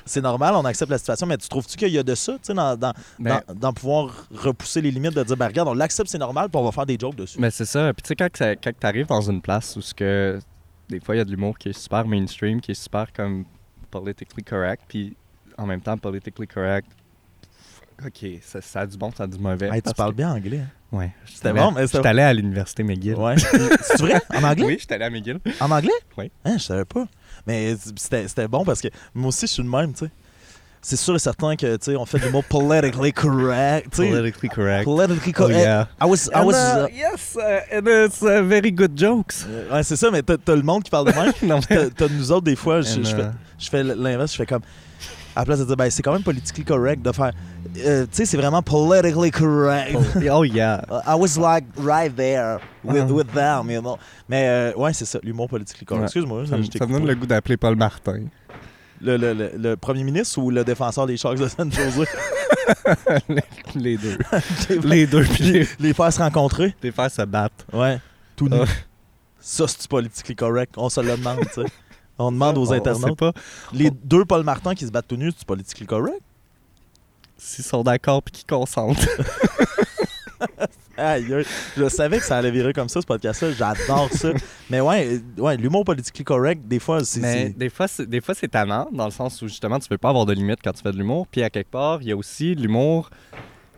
C'est 0.04 0.20
normal, 0.22 0.54
on 0.56 0.64
accepte 0.64 0.90
la 0.90 0.98
situation, 0.98 1.26
mais 1.28 1.36
tu 1.36 1.48
trouves-tu 1.48 1.76
qu'il 1.76 1.90
y 1.90 1.98
a 1.98 2.02
de 2.02 2.14
ça, 2.16 2.32
tu 2.32 2.38
sais, 2.42 2.54
dans, 2.54 2.76
dans, 2.76 2.92
Ben, 3.20 3.40
dans- 3.46 3.54
dans 3.54 3.72
pouvoir 3.72 4.26
repousser 4.34 4.80
les 4.80 4.90
limites, 4.90 5.14
de 5.14 5.22
dire, 5.22 5.36
ben 5.36 5.46
regarde, 5.46 5.68
on 5.68 5.74
l'accepte, 5.74 6.08
c'est 6.10 6.18
normal, 6.18 6.48
puis 6.48 6.60
on 6.60 6.64
va 6.64 6.72
faire 6.72 6.86
des 6.86 6.96
jokes 6.98 7.14
dessus. 7.14 7.38
Mais 7.38 7.52
c'est 7.52 7.66
ça. 7.66 7.92
Puis 7.92 8.02
tu 8.02 8.08
sais, 8.08 8.16
quand, 8.16 8.28
quand 8.64 8.72
tu 8.80 8.86
arrives 8.86 9.06
dans 9.06 9.20
une 9.20 9.40
place 9.42 9.76
où 9.76 9.80
ce 9.82 9.94
que 9.94 10.40
des 10.90 11.00
fois 11.00 11.14
il 11.14 11.18
y 11.18 11.20
a 11.20 11.24
de 11.24 11.30
l'humour 11.30 11.56
qui 11.58 11.68
est 11.70 11.78
super 11.78 12.06
mainstream, 12.06 12.60
qui 12.60 12.72
est 12.72 12.82
super 12.82 13.12
comme 13.12 13.44
politically 13.90 14.44
correct, 14.44 14.82
puis 14.88 15.16
en 15.56 15.66
même 15.66 15.80
temps 15.80 15.96
politically 15.98 16.46
correct, 16.46 16.88
ok, 18.04 18.26
ça, 18.42 18.60
ça 18.60 18.80
a 18.80 18.86
du 18.86 18.96
bon, 18.96 19.10
ça 19.12 19.24
a 19.24 19.26
du 19.26 19.38
mauvais. 19.38 19.68
Hey, 19.72 19.82
tu 19.82 19.92
parles 19.94 20.12
que- 20.12 20.16
bien 20.16 20.32
anglais. 20.32 20.60
hein? 20.60 20.68
Ouais. 20.92 21.12
C'était 21.24 21.52
bon, 21.52 21.70
mais 21.70 21.86
suis 21.86 21.98
allé 21.98 22.22
à 22.22 22.34
l'université 22.34 22.82
McGill. 22.82 23.14
Ouais. 23.14 23.36
c'est 23.38 23.98
vrai? 24.00 24.20
En 24.34 24.42
anglais? 24.50 24.64
Oui, 24.66 24.72
je 24.78 24.84
suis 24.84 24.92
allé 24.94 25.04
à 25.04 25.10
McGill. 25.10 25.38
En 25.60 25.70
anglais? 25.70 25.92
Oui. 26.18 26.32
Hein, 26.44 26.54
je 26.58 26.64
savais 26.64 26.84
pas. 26.84 27.06
Mais 27.46 27.76
c'était 27.96 28.48
bon 28.48 28.64
parce 28.64 28.80
que 28.80 28.88
moi 29.14 29.28
aussi, 29.28 29.46
je 29.46 29.52
suis 29.52 29.62
le 29.62 29.68
même, 29.68 29.92
tu 29.92 30.06
sais. 30.06 30.10
C'est 30.82 30.96
sûr 30.96 31.14
et 31.14 31.18
certain 31.18 31.56
que, 31.56 31.76
tu 31.76 31.90
sais, 31.90 31.96
on 31.96 32.06
fait 32.06 32.18
du 32.18 32.30
mot 32.30 32.42
politically 32.48 33.12
correct. 33.12 33.94
Politically 33.96 34.48
correct. 34.48 34.84
Politically 34.84 35.32
Oh, 35.36 35.42
correct. 35.42 35.58
yeah. 35.60 35.86
I 36.00 36.06
was, 36.06 36.30
I 36.34 36.42
was, 36.42 36.54
uh, 36.54 36.84
uh, 36.84 36.88
yes, 36.94 37.36
uh, 37.36 37.76
and 37.76 37.86
it's 37.86 38.22
uh, 38.22 38.42
very 38.42 38.72
good 38.72 38.96
jokes. 38.96 39.44
euh, 39.46 39.70
ouais, 39.74 39.82
c'est 39.82 39.96
ça, 39.96 40.10
mais 40.10 40.22
t'as 40.22 40.54
le 40.54 40.62
monde 40.62 40.82
qui 40.82 40.90
parle 40.90 41.06
de 41.06 41.12
même. 41.12 41.60
T'as 41.96 42.08
nous 42.08 42.32
autres, 42.32 42.44
des 42.46 42.56
fois, 42.56 42.80
je, 42.80 42.98
uh, 43.00 43.04
fais, 43.04 43.30
je 43.58 43.68
fais 43.68 43.82
l'inverse, 43.84 44.32
je 44.32 44.36
fais 44.38 44.46
comme. 44.46 44.62
À 45.36 45.40
la 45.42 45.44
place 45.44 45.60
de 45.60 45.64
dire, 45.64 45.76
ben, 45.76 45.88
c'est 45.90 46.02
quand 46.02 46.12
même 46.12 46.24
politically 46.24 46.64
correct 46.64 47.02
de 47.04 47.12
faire. 47.12 47.30
euh, 47.84 48.02
tu 48.04 48.08
sais, 48.16 48.24
c'est 48.24 48.36
vraiment 48.36 48.62
politically 48.62 49.30
correct. 49.30 49.96
oh 50.32 50.42
yeah. 50.44 50.82
Uh, 50.90 51.00
I 51.06 51.14
was 51.14 51.38
like 51.38 51.64
right 51.78 52.14
there 52.16 52.56
with, 52.82 53.04
Ah. 53.08 53.12
with 53.12 53.32
them, 53.32 53.70
you 53.70 53.80
know. 53.80 53.96
Mais 54.28 54.72
ouais, 54.74 54.82
ouais, 54.82 54.92
c'est 54.92 55.04
ça, 55.04 55.20
l'humour 55.22 55.48
politically 55.48 55.84
correct. 55.84 56.00
Ouais. 56.00 56.06
Excuse-moi, 56.06 56.46
Ça, 56.46 56.56
ça 56.78 56.86
me 56.86 56.92
donne 56.94 57.06
le 57.06 57.14
goût 57.14 57.26
d'appeler 57.26 57.56
Paul 57.56 57.76
Martin. 57.76 58.22
Le, 59.00 59.16
le, 59.16 59.32
le, 59.34 59.50
le 59.56 59.76
premier 59.76 60.04
ministre 60.04 60.38
ou 60.38 60.50
le 60.50 60.62
défenseur 60.64 61.06
des 61.06 61.16
Sharks 61.16 61.38
de 61.38 61.48
San 61.48 61.72
Jose? 61.72 62.06
les 63.74 63.96
deux. 63.98 64.18
les, 64.68 64.78
les 64.84 65.06
deux. 65.06 65.24
Les, 65.40 65.68
les 65.78 65.94
faire 65.94 66.12
se 66.12 66.18
rencontrer? 66.18 66.74
les 66.82 66.92
faire 66.92 67.10
se 67.10 67.22
battre. 67.22 67.64
Ouais. 67.72 67.98
Tout 68.36 68.48
nu. 68.48 68.58
Ah. 68.60 68.66
Ça, 69.40 69.66
c'est 69.66 69.88
politically 69.88 70.36
correct. 70.36 70.74
On 70.76 70.88
se 70.90 71.00
le 71.00 71.16
demande, 71.16 71.40
tu 71.54 71.62
sais. 71.62 71.68
On 72.18 72.30
demande 72.30 72.58
aux 72.58 72.66
On- 72.68 72.74
on 72.74 72.76
internautes. 72.76 73.10
sait 73.10 73.16
pas 73.16 73.32
Les 73.72 73.90
deux 73.90 74.24
Paul 74.26 74.42
Martin 74.44 74.74
qui 74.74 74.86
se 74.86 74.90
battent 74.90 75.08
tout 75.08 75.16
nus, 75.16 75.32
c'est 75.36 75.46
politically 75.46 75.86
correct? 75.86 76.20
s'ils 77.38 77.64
sont 77.64 77.82
d'accord 77.82 78.22
puis 78.22 78.32
qu'ils 78.32 78.46
consentent. 78.46 79.08
Aïe, 81.00 81.26
je 81.76 81.88
savais 81.88 82.18
que 82.18 82.24
ça 82.24 82.36
allait 82.38 82.50
virer 82.50 82.72
comme 82.72 82.88
ça, 82.88 83.00
ce 83.00 83.06
podcast-là. 83.06 83.52
J'adore 83.52 84.08
ça. 84.12 84.30
Mais 84.68 84.80
ouais, 84.80 85.18
euh, 85.38 85.40
ouais 85.42 85.56
l'humour 85.56 85.84
politically 85.84 86.24
correct, 86.24 86.62
des 86.68 86.78
fois, 86.78 87.02
c'est. 87.04 87.20
Des 87.56 87.70
fois, 87.70 87.88
c'est, 87.88 88.06
des 88.06 88.20
fois, 88.20 88.34
c'est 88.34 88.48
tannant, 88.48 88.88
dans 88.92 89.06
le 89.06 89.10
sens 89.10 89.40
où 89.42 89.48
justement, 89.48 89.78
tu 89.78 89.88
veux 89.90 89.98
pas 89.98 90.10
avoir 90.10 90.26
de 90.26 90.32
limite 90.34 90.58
quand 90.62 90.72
tu 90.72 90.82
fais 90.82 90.92
de 90.92 90.98
l'humour. 90.98 91.26
Puis 91.26 91.42
à 91.42 91.50
quelque 91.50 91.70
part, 91.70 92.02
il 92.02 92.08
y 92.08 92.12
a 92.12 92.16
aussi 92.16 92.54
l'humour 92.54 93.08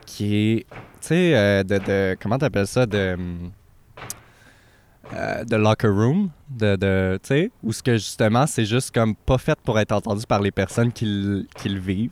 qui 0.05 0.35
est, 0.37 0.67
tu 0.69 0.77
sais, 1.01 1.35
euh, 1.37 1.63
de, 1.63 1.79
de- 1.79 2.17
Comment 2.21 2.39
t'appelles 2.39 2.67
ça 2.67 2.87
De. 2.87 3.17
euh, 5.15 5.45
de 5.45 5.57
locker 5.57 5.89
room, 5.89 6.31
de, 6.51 6.77
de 6.77 7.19
tu 7.23 7.29
sais, 7.29 7.51
où 7.63 7.73
ce 7.73 7.83
que 7.83 7.93
justement, 7.95 8.47
c'est 8.47 8.65
juste 8.65 8.93
comme 8.95 9.15
pas 9.15 9.39
fait 9.39 9.59
pour 9.63 9.79
être 9.79 9.93
entendu 9.93 10.25
par 10.27 10.41
les 10.41 10.51
personnes 10.51 10.93
qui, 10.93 11.05
le- 11.07 11.47
qui 11.57 11.69
le 11.69 11.79
vivent. 11.81 12.11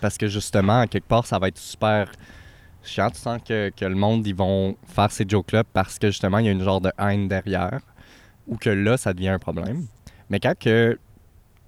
Parce 0.00 0.16
que 0.16 0.28
justement, 0.28 0.80
à 0.80 0.86
quelque 0.86 1.08
part, 1.08 1.26
ça 1.26 1.38
va 1.38 1.48
être 1.48 1.58
super 1.58 2.10
Tu 2.94 3.18
sens 3.18 3.40
que, 3.46 3.70
que 3.70 3.84
le 3.84 3.94
monde, 3.94 4.26
ils 4.26 4.34
vont 4.34 4.76
faire 4.86 5.10
ces 5.10 5.24
jokes-là 5.28 5.64
parce 5.64 5.98
que 5.98 6.08
justement, 6.08 6.38
il 6.38 6.46
y 6.46 6.48
a 6.48 6.52
une 6.52 6.62
genre 6.62 6.80
de 6.80 6.92
haine 6.98 7.28
derrière. 7.28 7.80
Ou 8.46 8.56
que 8.56 8.70
là, 8.70 8.96
ça 8.96 9.12
devient 9.12 9.28
un 9.28 9.38
problème. 9.38 9.86
Mais 10.30 10.40
quand 10.40 10.58
que 10.58 10.98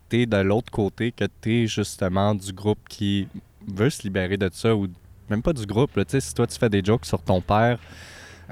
t'es 0.08 0.26
de 0.26 0.36
l'autre 0.38 0.70
côté, 0.70 1.12
que 1.12 1.24
t'es 1.24 1.66
justement 1.66 2.34
du 2.34 2.52
groupe 2.52 2.80
qui 2.88 3.28
veut 3.66 3.90
se 3.90 4.02
libérer 4.02 4.36
de 4.36 4.50
ça, 4.52 4.74
ou 4.74 4.88
même 5.28 5.42
pas 5.42 5.52
du 5.52 5.66
groupe, 5.66 5.92
tu 5.94 6.04
sais, 6.08 6.20
si 6.20 6.34
toi 6.34 6.46
tu 6.46 6.58
fais 6.58 6.68
des 6.68 6.82
jokes 6.84 7.06
sur 7.06 7.22
ton 7.22 7.40
père 7.40 7.78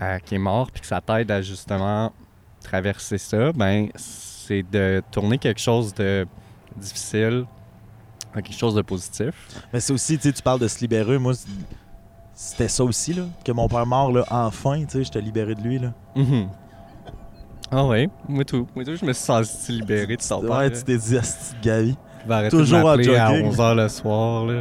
euh, 0.01 0.19
qui 0.21 0.37
est 0.37 0.39
mort, 0.39 0.71
puis 0.71 0.81
que 0.81 0.87
ça 0.87 1.01
t'aide 1.01 1.31
à 1.31 1.43
justement 1.43 2.13
traverser 2.63 3.19
ça, 3.19 3.53
ben 3.53 3.89
c'est 3.97 4.63
de 4.63 5.03
tourner 5.11 5.39
quelque 5.39 5.61
chose 5.61 5.93
de 5.95 6.27
difficile 6.77 7.45
à 8.35 8.43
quelque 8.43 8.59
chose 8.59 8.75
de 8.75 8.83
positif. 8.83 9.33
Mais 9.73 9.81
c'est 9.81 9.93
aussi, 9.93 10.19
tu 10.19 10.33
tu 10.33 10.43
parles 10.43 10.61
de 10.61 10.69
se 10.69 10.81
libérer. 10.81 11.19
Moi, 11.19 11.33
c'était 12.41 12.69
ça 12.69 12.85
aussi, 12.85 13.13
là. 13.15 13.23
Que 13.45 13.51
mon 13.53 13.67
père 13.69 13.85
mort, 13.85 14.13
là, 14.13 14.25
enfin, 14.31 14.81
tu 14.83 14.87
sais, 14.99 15.05
j'étais 15.05 15.21
libéré 15.21 15.55
de 15.57 15.61
lui, 15.61 15.79
là. 15.81 15.89
Mhm. 16.15 16.47
Ah 17.71 17.85
oui, 17.85 18.09
moi 18.29 18.45
tout. 18.45 18.67
Moi 18.75 18.85
tout, 18.85 18.95
je 18.95 19.05
me 19.05 19.13
suis 19.13 19.25
senti 19.25 19.73
libéré 19.73 20.17
de 20.17 20.23
père. 20.23 20.41
Ouais, 20.57 20.71
tu 20.71 20.83
t'es 20.85 20.97
dit, 20.97 21.19
asti 21.19 21.55
Gavi. 21.63 21.97
Toujours 22.51 22.79
en 22.79 22.85
m'appeler 22.85 23.17
à 23.17 23.27
jogging. 23.29 23.51
11h 23.53 23.75
le 23.75 23.89
soir. 23.89 24.47
Là. 24.47 24.55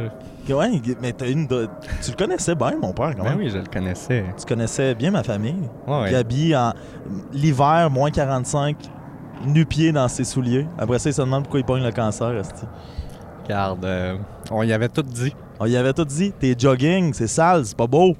Ouais, 0.50 0.80
mais 1.00 1.12
t'as 1.12 1.28
une. 1.28 1.46
de- 1.46 1.68
Tu 2.02 2.10
le 2.10 2.16
connaissais 2.16 2.54
bien, 2.54 2.76
mon 2.80 2.92
père, 2.92 3.14
quand 3.16 3.22
Ben 3.22 3.30
même. 3.30 3.38
oui, 3.38 3.50
je 3.50 3.58
le 3.58 3.64
connaissais. 3.66 4.24
Tu 4.38 4.44
connaissais 4.46 4.94
bien 4.94 5.10
ma 5.10 5.22
famille. 5.22 5.68
Ouais, 5.86 6.00
ouais. 6.02 6.10
Gabi, 6.10 6.54
en 6.56 6.72
l'hiver, 7.32 7.88
moins 7.90 8.10
45, 8.10 8.76
nu-pied 9.46 9.92
dans 9.92 10.08
ses 10.08 10.24
souliers. 10.24 10.66
Après 10.78 10.98
ça, 10.98 11.10
il 11.10 11.12
se 11.14 11.20
demande 11.22 11.44
pourquoi 11.44 11.60
il 11.60 11.66
pogne 11.66 11.82
le 11.84 11.92
cancer, 11.92 12.28
asti. 12.28 12.64
Regarde, 13.44 13.84
euh, 13.84 14.16
on 14.50 14.62
y 14.62 14.72
avait 14.72 14.88
tout 14.88 15.02
dit. 15.02 15.34
On 15.60 15.66
y 15.66 15.76
avait 15.76 15.92
tout 15.92 16.04
dit, 16.04 16.32
t'es 16.38 16.54
jogging, 16.58 17.12
c'est 17.12 17.26
sale, 17.26 17.66
c'est 17.66 17.76
pas 17.76 17.86
beau, 17.86 18.16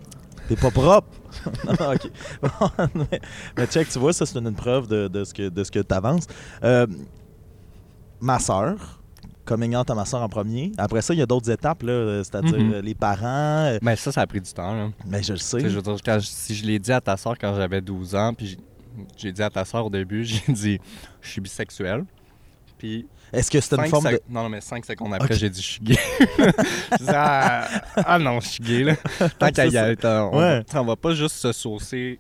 t'es 0.49 0.57
pas 0.57 0.71
propre. 0.71 1.09
Non, 1.67 1.93
ok. 1.95 2.11
mais, 2.95 3.21
mais 3.57 3.67
check, 3.67 3.89
tu 3.89 3.99
vois, 3.99 4.13
ça, 4.13 4.27
c'est 4.27 4.39
une, 4.39 4.49
une 4.49 4.55
preuve 4.55 4.87
de, 4.89 5.09
de 5.09 5.25
ce 5.25 5.33
que, 5.33 5.49
de 5.49 5.63
ce 5.65 5.71
que 5.71 5.79
t'avances. 5.81 6.27
Euh, 6.65 6.87
ma 8.21 8.39
soeur, 8.39 9.01
coming 9.45 9.77
out 9.77 9.89
à 9.91 9.95
ma 9.95 10.05
soeur 10.05 10.23
en 10.23 10.29
premier. 10.29 10.73
Après 10.79 11.01
ça, 11.01 11.15
il 11.15 11.19
y 11.21 11.23
a 11.23 11.27
d'autres 11.27 11.51
étapes, 11.51 11.83
là, 11.85 12.23
c'est-à-dire 12.25 12.59
Mhm. 12.59 12.73
euh, 12.75 12.81
les 12.83 12.95
parents. 12.95 13.67
euh, 13.67 13.79
Mais 13.83 13.95
ça, 13.97 14.11
ça 14.13 14.23
a 14.23 14.27
pris 14.27 14.41
du 14.41 14.53
temps. 14.53 14.75
Là. 14.75 14.89
mais 15.07 15.23
je 15.23 15.33
le 15.33 15.39
sais. 15.39 15.59
Tu 15.59 15.63
sais, 15.65 15.71
Je 15.71 15.77
veux 15.77 15.83
dire, 15.83 15.97
quand 16.05 16.19
je- 16.19 16.27
si 16.27 16.55
je 16.55 16.67
l'ai 16.67 16.79
dit 16.79 16.93
à 16.93 17.01
ta 17.01 17.17
soeur 17.17 17.37
quand 17.41 17.55
j'avais 17.55 17.81
12 17.81 18.15
ans, 18.15 18.35
puis 18.35 18.47
j'ai- 18.49 18.59
j'ai 19.17 19.33
dit 19.33 19.43
à 19.43 19.49
ta 19.51 19.65
soeur 19.65 19.87
au 19.87 19.91
début, 19.91 20.25
j'ai 20.25 20.53
dit 20.53 20.79
je 21.21 21.29
suis 21.31 21.41
bisexuel. 21.41 22.05
Puis 22.79 23.07
Est-ce 23.33 23.51
que 23.51 23.61
c'est 23.61 23.75
une 23.77 23.83
cinq 23.83 23.89
forme 23.91 24.05
de. 24.11 24.21
Non, 24.29 24.43
non, 24.45 24.49
mais 24.49 24.61
5 24.61 24.85
secondes 24.85 25.13
après, 25.15 25.35
j'ai 25.35 25.51
dit 25.51 25.61
je 25.61 25.67
suis 25.67 25.81
gay. 25.81 25.99
Ah, 27.09 27.69
ah 27.97 28.19
non, 28.19 28.41
je 28.41 28.49
suis 28.49 28.65
gay. 28.65 28.85
Là. 28.85 28.97
Tant 29.39 29.51
qu'à 29.51 29.67
y 29.67 29.77
on, 29.79 30.37
Ouais. 30.39 30.65
va, 30.73 30.81
on 30.81 30.85
va 30.85 30.97
pas 30.97 31.15
juste 31.15 31.37
se 31.37 31.53
saucer 31.53 32.19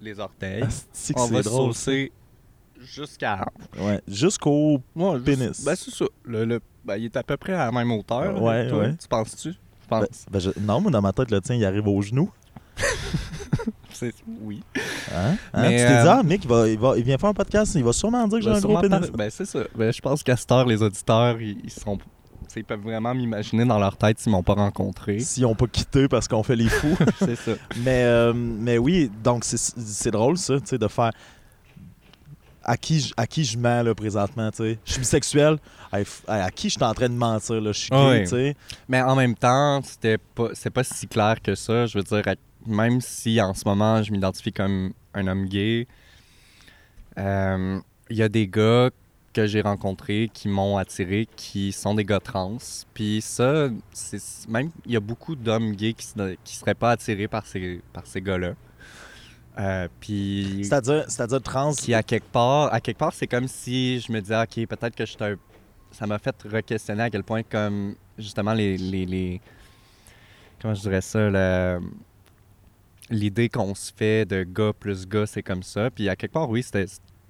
les 0.00 0.18
orteils. 0.18 0.62
Que 0.62 1.20
on 1.20 1.26
va 1.26 1.42
se 1.42 1.48
drôle. 1.48 1.74
saucer 1.74 2.12
jusqu'à 2.80 3.46
Ouais, 3.78 4.00
jusqu'au. 4.08 4.80
Ouais, 4.94 5.12
juste- 5.14 5.24
Pénis. 5.24 5.64
Ben, 5.64 5.74
c'est 5.76 5.90
ça. 5.90 6.04
Le, 6.24 6.44
le- 6.44 6.60
ben, 6.84 6.96
il 6.96 7.04
est 7.06 7.16
à 7.16 7.22
peu 7.22 7.36
près 7.36 7.52
à 7.54 7.66
la 7.66 7.72
même 7.72 7.90
hauteur. 7.92 8.40
Ouais, 8.42 8.68
toi. 8.68 8.78
ouais. 8.80 8.94
Tu 9.00 9.08
penses-tu? 9.08 9.54
Pense. 9.88 10.00
Ben, 10.00 10.08
ben, 10.32 10.38
je- 10.38 10.60
Non, 10.60 10.80
moi, 10.80 10.90
dans 10.90 11.02
ma 11.02 11.12
tête, 11.12 11.30
le 11.30 11.40
tien, 11.40 11.54
il 11.56 11.64
arrive 11.64 11.86
aux 11.88 12.02
genoux. 12.02 12.30
C'est- 13.98 14.14
Oui. 14.42 14.62
Hein? 15.14 15.36
Hein? 15.54 15.62
Mais, 15.62 15.70
tu 15.70 15.76
t'es 15.76 15.86
dit, 16.02 16.08
euh, 16.08 16.10
ah, 16.18 16.22
Mick, 16.22 16.44
il, 16.44 16.48
va, 16.48 16.68
il, 16.68 16.78
va, 16.78 16.96
il 16.96 17.04
vient 17.04 17.18
faire 17.18 17.30
un 17.30 17.34
podcast, 17.34 17.74
il 17.74 17.84
va 17.84 17.92
sûrement 17.92 18.26
dire 18.28 18.38
que 18.38 18.44
j'ai 18.44 18.50
Ben, 18.50 18.56
un 18.56 18.60
gros 18.60 18.80
pénis. 18.80 19.10
ben, 19.10 19.30
c'est 19.30 19.44
ça. 19.46 19.60
Ben, 19.74 19.92
je 19.92 20.00
pense 20.00 20.22
qu'à 20.22 20.36
cette 20.36 20.50
heure, 20.52 20.66
les 20.66 20.82
auditeurs, 20.82 21.40
ils, 21.40 21.58
ils 21.64 21.72
Ils 22.56 22.64
peuvent 22.64 22.80
vraiment 22.80 23.14
m'imaginer 23.14 23.64
dans 23.64 23.78
leur 23.78 23.96
tête 23.96 24.18
s'ils 24.18 24.32
m'ont 24.32 24.42
pas 24.42 24.54
rencontré. 24.54 25.18
S'ils 25.20 25.42
n'ont 25.42 25.54
pas 25.54 25.66
quitté 25.66 26.08
parce 26.08 26.26
qu'on 26.28 26.42
fait 26.42 26.56
les 26.56 26.68
fous. 26.68 26.96
c'est 27.18 27.36
ça. 27.36 27.52
mais, 27.84 28.02
euh, 28.04 28.32
mais 28.34 28.78
oui, 28.78 29.10
donc 29.22 29.44
c'est- 29.44 30.10
drôle, 30.10 30.36
ça, 30.38 30.58
tu 30.60 30.66
sais, 30.66 30.78
de 30.78 30.88
faire. 30.88 31.12
À 32.68 32.76
qui, 32.76 32.98
je- 32.98 33.14
à 33.16 33.26
qui 33.28 33.44
je 33.44 33.56
mens, 33.56 33.82
là, 33.82 33.94
présentement, 33.94 34.50
tu 34.50 34.56
sais. 34.56 34.78
Je 34.84 34.92
suis 34.92 35.00
bisexuel. 35.00 35.58
À 36.26 36.50
qui 36.50 36.68
je 36.68 36.74
suis 36.74 36.82
en 36.84 36.94
train 36.94 37.08
de 37.08 37.14
mentir, 37.14 37.60
là? 37.60 37.70
Je 37.72 37.78
suis 37.78 37.90
gay, 37.90 38.22
tu 38.24 38.30
sais? 38.30 38.56
Mais 38.88 39.00
en 39.02 39.14
même 39.14 39.36
temps, 39.36 39.80
c'était 39.84 40.18
pas, 40.18 40.48
c'est 40.54 40.70
pas 40.70 40.82
si 40.82 41.06
clair 41.06 41.36
que 41.40 41.54
ça. 41.54 41.86
Je 41.86 41.96
veux 41.98 42.02
dire, 42.02 42.22
à- 42.26 42.34
même 42.66 43.00
si 43.00 43.40
en 43.40 43.54
ce 43.54 43.62
moment, 43.66 44.02
je 44.02 44.12
m'identifie 44.12 44.52
comme 44.52 44.92
un 45.14 45.26
homme 45.26 45.46
gay, 45.46 45.86
euh, 47.18 47.80
il 48.10 48.16
y 48.16 48.22
a 48.22 48.28
des 48.28 48.46
gars 48.46 48.90
que 49.32 49.46
j'ai 49.46 49.60
rencontrés 49.60 50.30
qui 50.32 50.48
m'ont 50.48 50.78
attiré, 50.78 51.28
qui 51.36 51.72
sont 51.72 51.94
des 51.94 52.04
gars 52.04 52.20
trans. 52.20 52.56
Puis 52.94 53.20
ça, 53.20 53.68
c'est 53.92 54.48
même 54.48 54.70
il 54.86 54.92
y 54.92 54.96
a 54.96 55.00
beaucoup 55.00 55.36
d'hommes 55.36 55.72
gays 55.72 55.92
qui, 55.94 56.06
qui 56.44 56.56
seraient 56.56 56.74
pas 56.74 56.92
attirés 56.92 57.28
par 57.28 57.46
ces, 57.46 57.80
par 57.92 58.06
ces 58.06 58.20
gars-là. 58.22 58.54
Euh, 59.58 59.88
puis 60.00 60.60
C'est-à-dire, 60.64 61.04
c'est-à-dire 61.08 61.42
trans? 61.42 61.72
qui 61.72 61.94
à 61.94 62.02
quelque 62.02 62.30
part, 62.30 62.72
à 62.72 62.80
quelque 62.80 62.98
part, 62.98 63.12
c'est 63.14 63.26
comme 63.26 63.48
si 63.48 64.00
je 64.00 64.12
me 64.12 64.20
disais, 64.20 64.40
ok, 64.40 64.66
peut-être 64.68 64.94
que 64.94 65.04
je 65.06 65.12
suis 65.12 65.24
un- 65.24 65.36
ça 65.92 66.06
m'a 66.06 66.18
fait 66.18 66.34
re-questionner 66.44 67.04
à 67.04 67.10
quel 67.10 67.22
point, 67.22 67.42
comme 67.42 67.94
justement, 68.18 68.52
les. 68.52 68.76
les, 68.76 69.06
les- 69.06 69.40
comment 70.60 70.74
je 70.74 70.80
dirais 70.82 71.00
ça, 71.00 71.30
le- 71.30 71.80
l'idée 73.10 73.48
qu'on 73.48 73.74
se 73.74 73.92
fait 73.94 74.24
de 74.24 74.42
gars 74.44 74.72
plus 74.78 75.06
gars, 75.06 75.26
c'est 75.26 75.42
comme 75.42 75.62
ça. 75.62 75.90
Puis 75.90 76.08
à 76.08 76.16
quelque 76.16 76.32
part, 76.32 76.48
oui, 76.50 76.62
c'était 76.62 76.86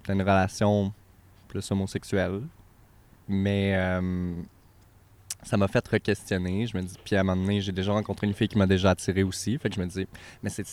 une 0.08 0.20
relation 0.22 0.92
plus 1.48 1.70
homosexuelle. 1.70 2.40
Mais 3.28 3.74
euh, 3.76 4.32
ça 5.42 5.56
m'a 5.56 5.68
fait 5.68 5.86
re-questionner. 5.88 6.66
Je 6.66 6.76
me 6.76 6.82
dis, 6.82 6.94
puis 7.04 7.16
à 7.16 7.20
un 7.20 7.22
moment 7.24 7.42
donné, 7.42 7.60
j'ai 7.60 7.72
déjà 7.72 7.92
rencontré 7.92 8.26
une 8.26 8.34
fille 8.34 8.48
qui 8.48 8.56
m'a 8.58 8.66
déjà 8.66 8.90
attiré 8.90 9.22
aussi. 9.22 9.58
Fait 9.58 9.68
que 9.68 9.74
je 9.76 9.80
me 9.80 9.86
dis, 9.86 10.06
mais 10.42 10.50
c'est- 10.50 10.64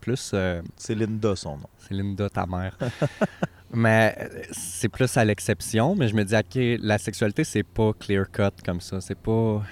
plus. 0.00 0.30
euh, 0.34 0.62
C'est 0.76 0.94
Linda, 0.94 1.34
son 1.36 1.58
nom. 1.58 1.68
c'est 1.78 1.94
Linda, 1.94 2.28
ta 2.30 2.46
mère. 2.46 2.76
mais 3.72 4.16
c'est 4.52 4.88
plus 4.88 5.14
à 5.16 5.24
l'exception. 5.24 5.94
Mais 5.94 6.08
je 6.08 6.14
me 6.14 6.24
dis, 6.24 6.34
OK, 6.36 6.80
la 6.82 6.98
sexualité, 6.98 7.44
c'est 7.44 7.62
pas 7.62 7.92
clear-cut 7.92 8.62
comme 8.64 8.80
ça. 8.80 9.00
C'est 9.00 9.18
pas. 9.18 9.62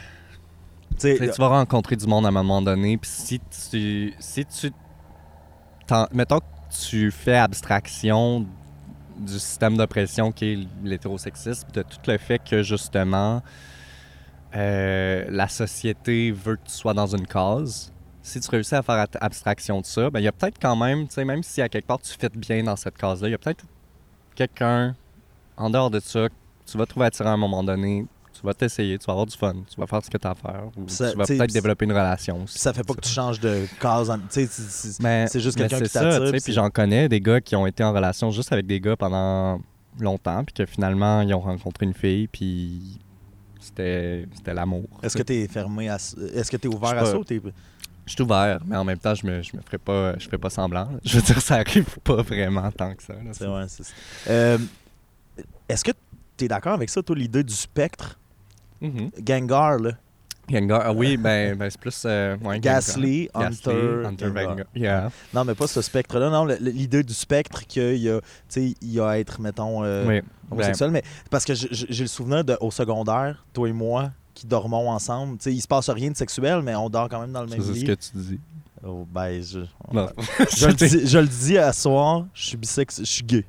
Tu 0.99 1.41
vas 1.41 1.49
rencontrer 1.49 1.97
du 1.97 2.07
monde 2.07 2.25
à 2.27 2.29
un 2.29 2.33
moment 2.33 2.63
donné. 2.63 2.97
Puis 2.99 3.11
si 3.11 3.41
tu. 3.71 4.15
Si 4.19 4.45
tu. 4.47 4.71
Mettons 6.13 6.39
que 6.41 6.45
tu 6.89 7.11
fais 7.11 7.37
abstraction 7.37 8.47
du 9.19 9.35
système 9.39 9.77
d'oppression 9.77 10.33
qui 10.33 10.45
est 10.53 10.59
l'hétérosexisme, 10.83 11.69
de 11.73 11.83
tout 11.83 11.99
le 12.07 12.19
fait 12.19 12.39
que 12.39 12.63
justement. 12.63 13.43
euh, 14.55 15.25
la 15.29 15.49
société 15.49 16.31
veut 16.33 16.57
que 16.57 16.65
tu 16.67 16.73
sois 16.75 16.95
dans 16.95 17.07
une 17.15 17.27
case. 17.27 17.93
Si 18.23 18.41
tu 18.41 18.49
réussis 18.51 18.75
à 18.75 18.83
faire 18.83 19.07
abstraction 19.21 19.81
de 19.81 19.87
ça, 19.87 20.11
ben 20.11 20.21
il 20.21 20.25
y 20.25 20.29
a 20.29 20.33
peut-être 20.33 20.59
quand 20.61 20.77
même, 20.77 21.07
tu 21.09 21.15
sais, 21.15 21.25
même 21.25 21.43
si 21.43 21.61
à 21.61 21.69
quelque 21.69 21.87
part 21.87 22.01
tu 22.01 22.13
fites 22.13 22.37
bien 22.37 22.63
dans 22.65 22.77
cette 22.77 22.97
case-là, 22.97 23.29
il 23.29 23.33
y 23.33 23.35
a 23.35 23.39
peut-être 23.39 23.65
quelqu'un 24.35 24.97
en 25.57 25.71
dehors 25.71 25.91
de 25.91 26.01
ça 26.01 26.29
que 26.29 26.35
tu 26.67 26.79
vas 26.79 26.87
trouver 26.87 27.07
attirant 27.07 27.31
à 27.31 27.35
un 27.35 27.37
moment 27.37 27.63
donné. 27.65 28.07
Tu 28.45 28.49
vas 28.49 28.53
t'essayer, 28.53 28.99
tu 28.99 29.07
vas 29.07 29.13
avoir 29.15 29.25
du 29.25 29.35
fun, 29.35 29.55
tu 29.67 29.81
vas 29.81 29.87
faire 29.87 30.05
ce 30.05 30.11
que 30.11 30.19
tu 30.19 30.27
as 30.27 30.33
à 30.33 30.35
faire, 30.35 30.65
ou 30.77 30.87
Ça- 30.87 31.13
tu 31.13 31.17
vas 31.17 31.25
peut-être 31.25 31.51
développer 31.55 31.87
une 31.87 31.93
relation 31.93 32.43
aussi. 32.45 32.59
Ça 32.59 32.75
fait 32.75 32.85
pas 32.85 32.93
que 32.93 33.01
tu 33.01 33.09
changes 33.09 33.41
de 33.41 33.65
case. 33.81 34.11
en- 34.11 34.19
c'est- 34.29 35.41
juste 35.41 35.57
quelqu'un 35.57 35.79
qui 35.87 35.89
t'attire. 35.91 36.31
puis 36.45 36.53
j'en 36.53 36.69
connais 36.69 37.09
des 37.09 37.21
gars 37.23 37.41
qui 37.41 37.57
ont 37.57 37.67
été 37.67 37.83
en 37.83 37.95
relation 37.95 38.31
juste 38.31 38.53
avec 38.53 38.67
des 38.67 38.81
gars 38.81 38.97
pendant 38.97 39.63
longtemps, 39.99 40.45
puis 40.45 40.53
que 40.53 40.67
finalement, 40.67 41.23
ils 41.23 41.33
ont 41.33 41.41
rencontré 41.41 41.87
une 41.87 41.95
fille, 41.95 42.27
puis 42.29 43.01
c'était 43.61 44.27
c'était 44.35 44.53
l'amour. 44.53 44.85
Est-ce 45.03 45.17
que 45.17 45.23
tu 45.23 45.33
es 45.37 45.49
fermé 45.49 45.89
à 45.89 45.99
ça? 45.99 46.15
Est-ce 46.35 46.51
que 46.51 46.59
tu 46.59 46.69
es 46.69 46.75
ouvert 46.75 46.99
à 46.99 47.07
ça 47.07 47.19
ou 47.19 47.25
t'es- 47.25 47.41
Je 48.05 48.13
suis 48.13 48.23
ouvert, 48.23 48.61
mais 48.67 48.77
en 48.77 48.85
même 48.85 48.99
temps, 48.99 49.15
je 49.15 49.27
me, 49.27 49.41
je 49.41 49.57
me 49.57 49.63
ferai 49.63 49.79
pas, 49.79 50.19
je 50.19 50.27
ferai 50.27 50.37
pas 50.37 50.51
semblant. 50.51 50.85
là. 50.85 50.99
Je 51.05 51.17
veux 51.17 51.23
dire, 51.23 51.41
ça 51.41 51.55
arrive 51.55 51.87
pas 52.05 52.21
vraiment 52.21 52.71
tant 52.73 52.95
que 52.95 53.03
ça. 53.03 53.15
vrai, 53.15 53.65
c'est 53.69 53.85
ça. 53.85 53.93
Euh, 54.29 54.59
Est-ce 55.67 55.83
que 55.83 55.93
tu 56.37 56.45
es 56.45 56.49
d'accord 56.49 56.75
avec 56.75 56.91
ça, 56.91 57.03
toi, 57.03 57.17
l'idée 57.17 57.43
du 57.43 57.55
spectre? 57.55 58.19
Mhm. 58.81 59.11
Gengar, 59.27 59.79
là. 59.79 59.93
Gengar, 60.51 60.83
ah 60.85 60.93
oui, 60.93 61.17
ben, 61.17 61.57
ben 61.57 61.71
c'est 61.71 61.81
plus. 61.81 62.03
euh, 62.05 62.37
ouais, 62.45 62.61
Gasly, 62.61 63.31
Gengar. 63.35 63.47
Hunter, 63.49 63.71
Gasly, 63.71 64.07
Hunter 64.07 64.27
Gengar. 64.27 64.57
Yeah. 64.75 65.11
Non, 65.33 65.45
mais 65.45 65.55
pas 65.55 65.67
ce 65.67 65.81
spectre-là. 65.81 66.29
Non, 66.29 66.45
l'idée 66.61 67.03
du 67.03 67.15
spectre 67.15 67.67
qu'il 67.67 67.97
y 67.97 68.11
a, 68.11 68.21
tu 68.21 68.27
sais, 68.49 68.75
il 68.83 68.93
y 68.93 69.01
a 69.01 69.09
à 69.09 69.19
être, 69.19 69.41
mettons, 69.41 69.83
euh, 69.85 70.07
oui. 70.07 70.21
homosexuel. 70.51 70.91
Mais 70.91 71.03
parce 71.31 71.45
que 71.47 71.55
j'ai 71.55 72.05
le 72.05 72.09
souvenir 72.09 72.45
de, 72.45 72.57
au 72.61 72.71
secondaire, 72.71 73.45
toi 73.55 73.69
et 73.69 73.73
moi, 73.73 74.11
qui 74.35 74.47
dormons 74.47 74.91
ensemble. 74.91 75.39
Tu 75.39 75.45
sais, 75.45 75.55
il 75.55 75.61
se 75.61 75.69
passe 75.69 75.89
rien 75.89 76.11
de 76.11 76.17
sexuel, 76.17 76.61
mais 76.63 76.75
on 76.75 76.91
dort 76.91 77.09
quand 77.09 77.21
même 77.21 77.33
dans 77.33 77.41
le 77.43 77.47
Ben, 77.47 77.57
même 77.57 77.63
c'est 77.67 77.73
ce 77.73 77.79
lit. 77.79 77.85
que 77.85 77.93
tu 77.95 78.11
dis. 78.15 78.41
Oh, 78.87 79.07
ben, 79.11 79.43
je, 79.43 79.61
Non. 79.93 80.11
je, 80.59 80.67
le 80.67 80.75
dis, 80.75 81.07
je 81.07 81.19
le 81.19 81.27
dis 81.27 81.57
à 81.57 81.73
soir, 81.73 82.27
je 82.35 82.47
suis 82.49 82.57
bisex, 82.59 82.99
je 83.01 83.05
suis 83.05 83.25
gay. 83.25 83.45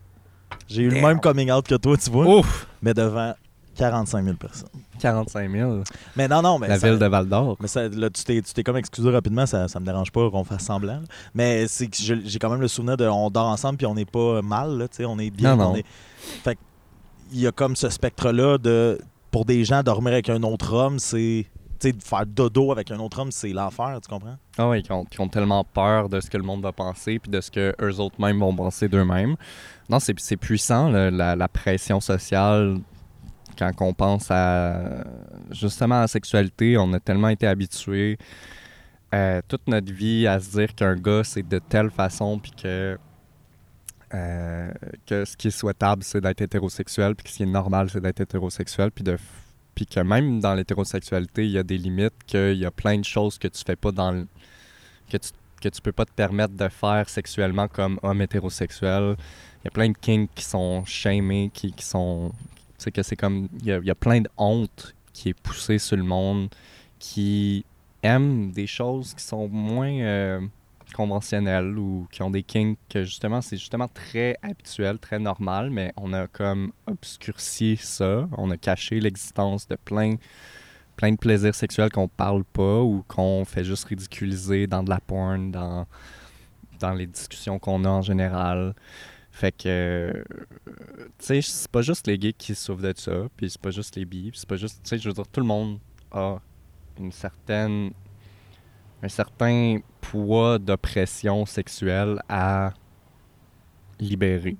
J'ai 0.69 0.83
eu 0.83 0.89
le 0.89 1.01
même 1.01 1.19
coming 1.19 1.51
out 1.51 1.67
que 1.67 1.75
toi, 1.75 1.97
tu 1.97 2.09
vois, 2.09 2.39
Ouf! 2.39 2.67
mais 2.81 2.93
devant 2.93 3.33
45 3.75 4.23
000 4.23 4.35
personnes. 4.37 4.69
45 4.99 5.51
000. 5.51 5.83
Mais 6.15 6.27
non, 6.27 6.41
non, 6.41 6.57
mais 6.59 6.67
La 6.67 6.79
ça- 6.79 6.89
ville 6.89 6.97
de 6.99 7.05
Val 7.05 7.27
d'Or. 7.27 7.57
Mais 7.59 7.67
ça, 7.67 7.87
là, 7.89 8.09
tu 8.09 8.23
t'es, 8.23 8.41
tu 8.41 8.53
t'es 8.53 8.63
comme 8.63 8.77
excusé 8.77 9.09
rapidement, 9.09 9.45
ça, 9.45 9.67
ça 9.67 9.79
me 9.79 9.85
dérange 9.85 10.11
pas 10.11 10.29
qu'on 10.29 10.43
fasse 10.43 10.63
semblant. 10.63 10.93
là. 11.01 11.07
Mais 11.33 11.67
c'est 11.67 11.87
que 11.87 11.95
j'ai 11.97 12.39
quand 12.39 12.49
même 12.49 12.61
le 12.61 12.67
souvenir 12.67 12.97
de 12.97 13.05
on 13.05 13.29
dort 13.29 13.47
ensemble 13.47 13.77
puis 13.77 13.85
on 13.85 13.95
n'est 13.95 14.05
pas 14.05 14.41
mal, 14.41 14.77
là, 14.77 14.87
tu 14.87 14.97
sais, 14.97 15.05
on 15.05 15.19
est 15.19 15.29
bien. 15.31 15.55
Non, 15.55 15.63
non. 15.65 15.71
on 15.71 15.75
est- 15.75 15.85
Fait 16.43 16.55
que 16.55 16.59
il 17.33 17.39
y 17.39 17.47
a 17.47 17.51
comme 17.51 17.75
ce 17.75 17.89
spectre-là 17.89 18.57
de 18.57 18.99
pour 19.31 19.45
des 19.45 19.65
gens 19.65 19.83
dormir 19.83 20.13
avec 20.13 20.29
un 20.29 20.41
autre 20.43 20.73
homme, 20.73 20.99
c'est 20.99 21.45
tu 21.77 21.89
sais, 21.89 21.91
de 21.91 22.01
faire 22.01 22.25
dodo 22.25 22.71
avec 22.71 22.89
un 22.91 22.99
autre 22.99 23.19
homme, 23.19 23.31
c'est 23.33 23.49
l'enfer, 23.49 23.99
tu 24.01 24.07
comprends? 24.09 24.37
Ah 24.57 24.69
oui, 24.69 24.81
qui 24.81 24.93
ont, 24.93 25.03
qui 25.03 25.19
ont 25.19 25.27
tellement 25.27 25.65
peur 25.65 26.07
de 26.07 26.21
ce 26.21 26.29
que 26.29 26.37
le 26.37 26.43
monde 26.43 26.61
va 26.61 26.71
penser 26.71 27.19
puis 27.19 27.29
de 27.29 27.41
ce 27.41 27.51
que 27.51 27.75
eux 27.81 27.99
autres 27.99 28.15
mêmes 28.21 28.39
vont 28.39 28.55
penser 28.55 28.87
d'eux-mêmes. 28.87 29.35
Non, 29.89 29.99
c'est 29.99 30.17
c'est 30.19 30.37
puissant, 30.37 30.87
la, 30.89 31.35
la 31.35 31.47
pression 31.49 31.99
sociale. 31.99 32.77
Quand 33.57 33.71
on 33.81 33.93
pense 33.93 34.29
à 34.29 35.03
justement 35.51 35.95
à 35.95 36.01
la 36.01 36.07
sexualité, 36.07 36.77
on 36.77 36.91
a 36.93 36.99
tellement 36.99 37.29
été 37.29 37.47
habitués 37.47 38.17
euh, 39.13 39.41
toute 39.47 39.67
notre 39.67 39.91
vie 39.93 40.27
à 40.27 40.39
se 40.39 40.51
dire 40.51 40.75
qu'un 40.75 40.95
gars 40.95 41.23
c'est 41.23 41.47
de 41.47 41.59
telle 41.59 41.89
façon 41.89 42.39
puis 42.39 42.51
que 42.51 42.97
euh, 44.13 44.71
que 45.05 45.25
ce 45.25 45.37
qui 45.37 45.47
est 45.49 45.51
souhaitable 45.51 46.03
c'est 46.03 46.21
d'être 46.21 46.41
hétérosexuel 46.41 47.15
puis 47.15 47.23
que 47.23 47.29
ce 47.29 47.37
qui 47.37 47.43
est 47.43 47.45
normal 47.45 47.89
c'est 47.89 48.01
d'être 48.01 48.21
hétérosexuel 48.21 48.91
puis 48.91 49.03
de 49.03 49.17
puis 49.73 49.85
que 49.85 49.99
même 49.99 50.39
dans 50.39 50.55
l'hétérosexualité 50.55 51.45
il 51.45 51.51
y 51.51 51.57
a 51.57 51.63
des 51.63 51.77
limites 51.77 52.15
qu'il 52.25 52.57
y 52.57 52.65
a 52.65 52.71
plein 52.71 52.97
de 52.97 53.05
choses 53.05 53.37
que 53.37 53.47
tu 53.47 53.63
fais 53.65 53.75
pas 53.75 53.91
dans 53.91 54.11
le 54.11 54.27
que 55.09 55.17
tu 55.17 55.29
que 55.61 55.69
tu 55.69 55.81
peux 55.81 55.91
pas 55.91 56.05
te 56.05 56.11
permettre 56.11 56.53
de 56.53 56.67
faire 56.67 57.09
sexuellement 57.09 57.67
comme 57.67 57.99
homme 58.03 58.21
hétérosexuel. 58.21 59.15
Il 59.61 59.65
y 59.65 59.67
a 59.67 59.71
plein 59.71 59.89
de 59.89 59.97
kinks 59.97 60.29
qui 60.35 60.43
sont 60.43 60.85
shamés 60.85 61.49
qui, 61.53 61.71
qui 61.71 61.85
sont 61.85 62.31
sais 62.77 62.91
que 62.91 63.03
c'est 63.03 63.15
comme 63.15 63.47
il 63.61 63.67
y, 63.67 63.89
a, 63.89 63.95
plein 63.95 64.21
de 64.21 64.29
honte 64.37 64.95
qui 65.13 65.29
est 65.29 65.33
poussée 65.33 65.79
sur 65.79 65.97
le 65.97 66.03
monde 66.03 66.49
qui 66.99 67.65
aiment 68.03 68.51
des 68.51 68.67
choses 68.67 69.13
qui 69.13 69.23
sont 69.23 69.47
moins 69.47 69.99
euh, 69.99 70.41
conventionnelles 70.93 71.77
ou 71.77 72.07
qui 72.11 72.21
ont 72.23 72.29
des 72.29 72.43
kinks 72.43 72.77
que 72.89 73.03
justement 73.03 73.41
c'est 73.41 73.57
justement 73.57 73.87
très 73.87 74.37
habituel, 74.41 74.97
très 74.99 75.19
normal, 75.19 75.69
mais 75.69 75.93
on 75.97 76.13
a 76.13 76.27
comme 76.27 76.71
obscurci 76.87 77.77
ça, 77.77 78.27
on 78.37 78.51
a 78.51 78.57
caché 78.57 78.99
l'existence 78.99 79.67
de 79.67 79.75
plein 79.75 80.15
plein 80.95 81.11
de 81.11 81.17
plaisirs 81.17 81.55
sexuels 81.55 81.91
qu'on 81.91 82.07
parle 82.07 82.43
pas 82.45 82.81
ou 82.81 83.03
qu'on 83.07 83.43
fait 83.45 83.63
juste 83.63 83.85
ridiculiser 83.85 84.67
dans 84.67 84.83
de 84.83 84.89
la 84.89 84.99
porn, 84.99 85.51
dans 85.51 85.85
dans 86.79 86.93
les 86.93 87.07
discussions 87.07 87.59
qu'on 87.59 87.85
a 87.85 87.89
en 87.89 88.01
général. 88.01 88.75
Fait 89.35 89.51
que, 89.51 90.23
tu 90.65 90.71
sais, 91.19 91.41
c'est 91.41 91.67
pas 91.69 91.81
juste 91.81 92.07
les 92.07 92.17
gays 92.17 92.31
qui 92.31 92.55
souffrent 92.55 92.81
de 92.81 92.93
ça, 92.95 93.27
puis 93.35 93.49
c'est 93.49 93.59
pas 93.59 93.69
juste 93.69 93.93
les 93.97 94.05
bi, 94.05 94.31
c'est 94.33 94.47
pas 94.47 94.55
juste, 94.55 94.81
tu 94.81 94.87
sais, 94.91 94.97
je 94.97 95.09
veux 95.09 95.13
dire, 95.13 95.27
tout 95.27 95.41
le 95.41 95.45
monde 95.45 95.77
a 96.09 96.37
une 96.97 97.11
certaine, 97.11 97.91
un 99.03 99.09
certain 99.09 99.79
poids 99.99 100.57
d'oppression 100.57 101.45
sexuelle 101.45 102.17
à 102.29 102.71
libérer. 103.99 104.55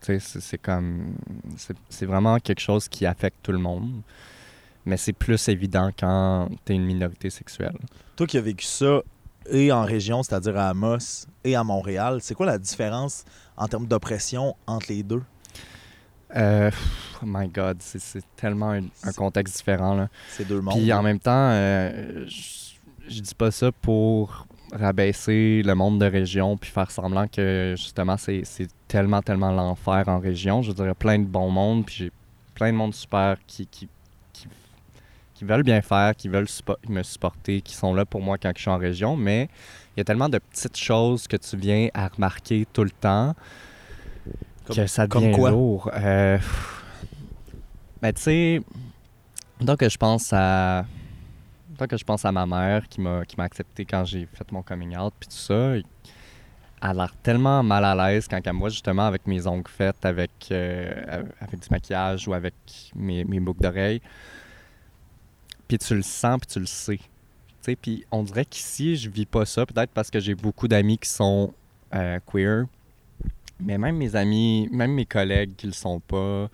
Tu 0.00 0.18
sais, 0.18 0.40
c'est- 0.40 0.58
comme, 0.58 1.14
c'est 1.88 2.06
vraiment 2.06 2.40
quelque 2.40 2.60
chose 2.60 2.88
qui 2.88 3.06
affecte 3.06 3.38
tout 3.44 3.52
le 3.52 3.58
monde, 3.58 4.02
mais 4.84 4.96
c'est 4.96 5.12
plus 5.12 5.48
évident 5.48 5.90
quand 5.96 6.48
t'es 6.64 6.74
une 6.74 6.84
minorité 6.84 7.30
sexuelle. 7.30 7.78
Toi 8.16 8.26
qui 8.26 8.38
as 8.38 8.42
vécu 8.42 8.66
ça 8.66 9.02
et 9.50 9.72
en 9.72 9.82
région, 9.84 10.22
c'est-à-dire 10.22 10.56
à 10.56 10.68
Amos 10.70 11.26
et 11.44 11.54
à 11.56 11.64
Montréal, 11.64 12.18
c'est 12.20 12.34
quoi 12.34 12.46
la 12.46 12.58
différence 12.58 13.24
en 13.56 13.66
termes 13.68 13.86
d'oppression 13.86 14.54
entre 14.66 14.86
les 14.88 15.02
deux? 15.02 15.22
Euh, 16.36 16.70
oh 17.22 17.26
my 17.26 17.48
God, 17.48 17.76
c'est- 17.80 18.00
c'est 18.00 18.24
tellement 18.36 18.70
un, 18.72 18.84
un 19.04 19.12
contexte 19.12 19.56
différent, 19.58 19.94
là. 19.94 20.08
Ces 20.30 20.44
deux 20.44 20.60
mondes. 20.60 20.74
Puis 20.74 20.92
en 20.92 21.02
même 21.02 21.20
temps, 21.20 21.50
euh, 21.52 22.24
je 22.26 23.20
dis 23.20 23.34
pas 23.34 23.50
ça 23.50 23.70
pour 23.70 24.46
rabaisser 24.72 25.62
le 25.64 25.74
monde 25.74 26.00
de 26.00 26.06
région 26.06 26.56
puis 26.56 26.70
faire 26.70 26.90
semblant 26.90 27.28
que 27.28 27.74
justement 27.76 28.16
c'est 28.16 28.42
c'est 28.44 28.66
tellement, 28.88 29.22
tellement 29.22 29.52
l'enfer 29.52 30.04
en 30.08 30.18
région. 30.18 30.62
Je 30.62 30.72
a 30.72 30.94
plein 30.94 31.18
de 31.18 31.24
bons 31.26 31.50
mondes, 31.50 31.84
puis 31.86 31.94
j'ai 31.96 32.12
plein 32.54 32.72
de 32.72 32.76
monde 32.76 32.94
super 32.94 33.36
qui, 33.46 33.66
qui 35.34 35.44
veulent 35.44 35.62
bien 35.64 35.82
faire, 35.82 36.14
qui 36.14 36.28
veulent 36.28 36.44
suppo- 36.46 36.76
me 36.88 37.02
supporter, 37.02 37.60
qui 37.60 37.74
sont 37.74 37.92
là 37.94 38.04
pour 38.04 38.20
moi 38.22 38.38
quand 38.38 38.52
je 38.54 38.60
suis 38.62 38.70
en 38.70 38.78
région, 38.78 39.16
mais 39.16 39.48
il 39.96 39.98
y 39.98 40.00
a 40.00 40.04
tellement 40.04 40.28
de 40.28 40.38
petites 40.38 40.76
choses 40.76 41.26
que 41.26 41.36
tu 41.36 41.56
viens 41.56 41.88
à 41.94 42.08
remarquer 42.08 42.66
tout 42.72 42.84
le 42.84 42.90
temps 42.90 43.34
Comme- 44.66 44.76
que 44.76 44.86
ça 44.86 45.06
comme 45.06 45.24
devient 45.24 45.34
quoi? 45.34 45.50
lourd. 45.50 45.90
Euh, 45.94 46.38
ben, 48.00 48.12
tu 48.12 48.22
sais, 48.22 48.60
donc 49.60 49.78
que 49.78 49.88
je 49.88 49.96
pense 49.98 50.32
à 50.32 50.84
tant 51.76 51.86
que 51.86 51.96
je 51.96 52.04
pense 52.04 52.24
à 52.24 52.30
ma 52.30 52.46
mère 52.46 52.88
qui 52.88 53.00
m'a 53.00 53.24
qui 53.24 53.36
m'a 53.36 53.44
accepté 53.44 53.84
quand 53.84 54.04
j'ai 54.04 54.26
fait 54.32 54.50
mon 54.52 54.62
coming 54.62 54.96
out 54.96 55.12
puis 55.18 55.28
tout 55.28 55.36
ça, 55.36 55.74
elle 55.76 55.82
a 56.80 56.92
l'air 56.94 57.12
tellement 57.22 57.62
mal 57.62 57.84
à 57.84 57.94
l'aise 57.94 58.28
quand 58.28 58.38
elle 58.44 58.52
me 58.52 58.58
voit 58.60 58.68
justement 58.68 59.06
avec 59.06 59.26
mes 59.26 59.46
ongles 59.46 59.68
faits, 59.70 60.04
avec, 60.04 60.30
euh, 60.50 61.22
avec 61.40 61.58
du 61.60 61.68
maquillage 61.70 62.28
ou 62.28 62.34
avec 62.34 62.54
mes, 62.94 63.24
mes 63.24 63.40
boucles 63.40 63.62
d'oreilles. 63.62 64.00
Puis 65.74 65.88
tu 65.88 65.96
le 65.96 66.02
sens, 66.02 66.38
puis 66.38 66.46
tu 66.52 66.60
le 66.60 66.66
sais. 66.66 66.98
Tu 66.98 67.04
sais, 67.62 67.74
Puis 67.74 68.04
on 68.12 68.22
dirait 68.22 68.44
qu'ici, 68.44 68.94
je 68.94 69.10
vis 69.10 69.26
pas 69.26 69.44
ça, 69.44 69.66
peut-être 69.66 69.90
parce 69.90 70.08
que 70.08 70.20
j'ai 70.20 70.36
beaucoup 70.36 70.68
d'amis 70.68 70.98
qui 70.98 71.08
sont 71.08 71.52
euh, 71.92 72.20
queer. 72.24 72.66
Mais 73.58 73.76
même 73.76 73.96
mes 73.96 74.14
amis, 74.14 74.68
même 74.70 74.92
mes 74.92 75.04
collègues 75.04 75.56
qui 75.56 75.66
le 75.66 75.72
sont 75.72 75.98
pas, 75.98 76.48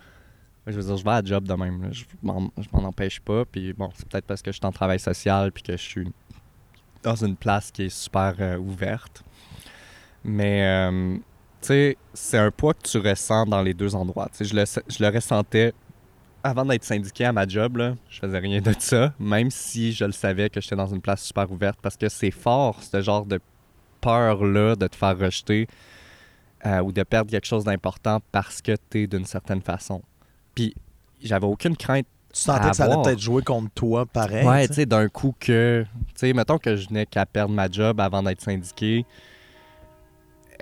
Je 0.66 0.72
veux 0.72 0.82
dire, 0.82 0.96
je 0.96 1.04
vais 1.04 1.10
à 1.10 1.22
job 1.22 1.46
de 1.46 1.52
même. 1.52 1.82
là. 1.82 1.88
Je 1.92 2.04
m'en 2.22 2.50
empêche 2.72 3.20
pas. 3.20 3.44
Puis 3.44 3.74
bon, 3.74 3.90
c'est 3.94 4.08
peut-être 4.08 4.24
parce 4.24 4.40
que 4.40 4.52
je 4.52 4.56
suis 4.56 4.66
en 4.66 4.72
travail 4.72 4.98
social 4.98 5.52
puis 5.52 5.64
que 5.64 5.72
je 5.72 5.82
suis 5.82 6.08
dans 7.02 7.16
une 7.16 7.36
place 7.36 7.70
qui 7.70 7.82
est 7.82 7.88
super 7.90 8.36
euh, 8.40 8.56
ouverte. 8.56 9.22
Mais, 10.24 10.64
euh, 10.64 11.16
tu 11.60 11.66
sais, 11.66 11.98
c'est 12.14 12.38
un 12.38 12.50
poids 12.50 12.72
que 12.72 12.88
tu 12.88 12.96
ressens 12.96 13.44
dans 13.44 13.60
les 13.60 13.74
deux 13.74 13.94
endroits. 13.94 14.30
Je 14.40 14.54
le, 14.54 14.64
je 14.64 15.04
le 15.04 15.08
ressentais 15.10 15.74
avant 16.42 16.64
d'être 16.64 16.84
syndiqué 16.84 17.24
à 17.24 17.32
ma 17.32 17.46
job. 17.46 17.76
Là, 17.76 17.94
je 18.08 18.18
faisais 18.18 18.38
rien 18.38 18.60
de 18.60 18.74
ça, 18.78 19.12
même 19.18 19.50
si 19.50 19.92
je 19.92 20.04
le 20.04 20.12
savais 20.12 20.48
que 20.50 20.60
j'étais 20.60 20.76
dans 20.76 20.86
une 20.86 21.00
place 21.00 21.22
super 21.24 21.50
ouverte 21.50 21.78
parce 21.82 21.96
que 21.96 22.08
c'est 22.08 22.30
fort, 22.30 22.82
ce 22.82 23.00
genre 23.02 23.26
de 23.26 23.40
peur-là 24.00 24.76
de 24.76 24.86
te 24.86 24.96
faire 24.96 25.18
rejeter 25.18 25.66
euh, 26.66 26.80
ou 26.80 26.92
de 26.92 27.02
perdre 27.02 27.30
quelque 27.30 27.46
chose 27.46 27.64
d'important 27.64 28.20
parce 28.32 28.62
que 28.62 28.76
tu 28.90 29.02
es 29.02 29.06
d'une 29.06 29.26
certaine 29.26 29.60
façon. 29.62 30.02
Puis, 30.54 30.74
j'avais 31.22 31.46
aucune 31.46 31.76
crainte 31.76 32.06
Tu 32.32 32.40
sentais 32.40 32.66
À 32.66 32.70
que 32.70 32.76
ça 32.76 32.84
allait 32.84 33.02
peut-être 33.02 33.20
jouer 33.20 33.42
contre 33.42 33.70
toi 33.74 34.06
pareil. 34.06 34.46
ouais, 34.46 34.68
tu 34.68 34.74
sais, 34.74 34.86
d'un 34.86 35.08
coup 35.08 35.34
que. 35.38 35.84
Tu 36.08 36.12
sais, 36.16 36.32
mettons 36.32 36.58
que 36.58 36.76
je 36.76 36.88
n'ai 36.90 37.04
qu'à 37.06 37.26
perdre 37.26 37.54
ma 37.54 37.68
job 37.70 38.00
avant 38.00 38.22
d'être 38.22 38.40
syndiqué. 38.40 39.04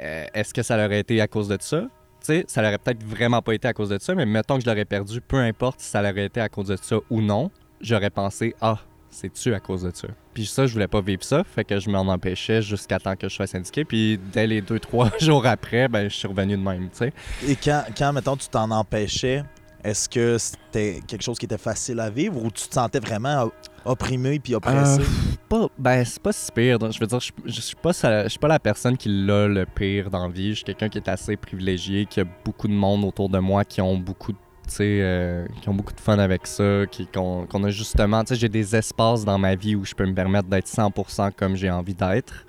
euh, 0.00 0.26
Est-ce 0.34 0.52
que 0.54 0.62
ça 0.62 0.74
aurait 0.84 1.00
été 1.00 1.20
à 1.20 1.28
cause 1.28 1.48
de 1.48 1.58
ça? 1.60 1.86
Sais, 2.20 2.44
ça 2.48 2.62
l'aurait 2.62 2.78
peut-être 2.78 3.02
vraiment 3.04 3.42
pas 3.42 3.54
été 3.54 3.68
à 3.68 3.72
cause 3.72 3.88
de 3.88 3.98
ça, 3.98 4.14
mais 4.14 4.26
mettons 4.26 4.56
que 4.56 4.64
je 4.64 4.66
l'aurais 4.68 4.84
perdu, 4.84 5.20
peu 5.20 5.38
importe 5.38 5.80
si 5.80 5.88
ça 5.90 6.02
l'aurait 6.02 6.26
été 6.26 6.40
à 6.40 6.48
cause 6.48 6.66
de 6.66 6.76
ça 6.76 6.96
ou 7.10 7.20
non, 7.20 7.50
j'aurais 7.80 8.10
pensé, 8.10 8.54
ah, 8.60 8.78
c'est-tu 9.10 9.54
à 9.54 9.60
cause 9.60 9.82
de 9.82 9.90
ça? 9.94 10.08
Puis 10.34 10.46
ça, 10.46 10.66
je 10.66 10.72
voulais 10.72 10.88
pas 10.88 11.00
vivre 11.00 11.22
ça, 11.22 11.42
fait 11.44 11.64
que 11.64 11.78
je 11.78 11.90
m'en 11.90 12.00
empêchais 12.00 12.62
jusqu'à 12.62 12.98
temps 12.98 13.16
que 13.16 13.28
je 13.28 13.34
sois 13.34 13.46
syndiqué. 13.46 13.84
Puis 13.84 14.18
dès 14.32 14.46
les 14.46 14.60
deux, 14.60 14.78
trois 14.78 15.10
jours 15.20 15.46
après, 15.46 15.88
ben, 15.88 16.08
je 16.08 16.14
suis 16.14 16.28
revenu 16.28 16.56
de 16.56 16.62
même, 16.62 16.88
tu. 16.90 17.12
Et 17.46 17.56
quand, 17.56 17.84
quand, 17.96 18.12
mettons, 18.12 18.36
tu 18.36 18.48
t'en 18.48 18.70
empêchais, 18.70 19.42
est-ce 19.84 20.08
que 20.08 20.36
c'était 20.38 21.00
quelque 21.06 21.22
chose 21.22 21.38
qui 21.38 21.46
était 21.46 21.58
facile 21.58 22.00
à 22.00 22.10
vivre 22.10 22.42
ou 22.42 22.50
tu 22.50 22.68
te 22.68 22.74
sentais 22.74 23.00
vraiment 23.00 23.50
opprimé 23.88 24.38
puis 24.38 24.54
oppressé? 24.54 25.00
Euh, 25.00 25.04
pas, 25.48 25.68
ben, 25.78 26.04
c'est 26.04 26.22
pas 26.22 26.32
si 26.32 26.52
pire. 26.52 26.78
Je 26.90 27.00
veux 27.00 27.06
dire, 27.06 27.20
je, 27.20 27.32
je 27.44 27.60
suis 27.60 27.76
pas, 27.76 27.92
pas 27.92 28.48
la 28.48 28.58
personne 28.58 28.96
qui 28.96 29.08
l'a 29.08 29.48
le 29.48 29.66
pire 29.66 30.10
dans 30.10 30.26
la 30.26 30.32
vie. 30.32 30.50
Je 30.50 30.56
suis 30.56 30.64
quelqu'un 30.64 30.88
qui 30.88 30.98
est 30.98 31.08
assez 31.08 31.36
privilégié, 31.36 32.06
qui 32.06 32.20
a 32.20 32.24
beaucoup 32.44 32.68
de 32.68 32.72
monde 32.74 33.04
autour 33.04 33.28
de 33.28 33.38
moi, 33.38 33.64
qui 33.64 33.80
ont 33.80 33.96
beaucoup 33.96 34.32
de 34.32 34.38
euh, 34.80 35.46
qui 35.62 35.68
ont 35.70 35.74
beaucoup 35.74 35.94
de 35.94 36.00
fun 36.00 36.18
avec 36.18 36.46
ça, 36.46 36.82
qui, 36.90 37.06
qu'on, 37.06 37.46
qu'on 37.46 37.64
a 37.64 37.70
justement, 37.70 38.22
tu 38.22 38.34
sais, 38.34 38.36
j'ai 38.36 38.50
des 38.50 38.76
espaces 38.76 39.24
dans 39.24 39.38
ma 39.38 39.54
vie 39.54 39.74
où 39.74 39.84
je 39.84 39.94
peux 39.94 40.04
me 40.04 40.14
permettre 40.14 40.48
d'être 40.48 40.66
100% 40.66 41.32
comme 41.32 41.56
j'ai 41.56 41.70
envie 41.70 41.94
d'être, 41.94 42.44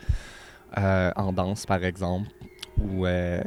Euh, 0.78 1.12
en 1.15 1.34
danse 1.34 1.65
par 1.65 1.84
exemple, 1.84 2.28
ou 2.78 3.06
euh, 3.06 3.41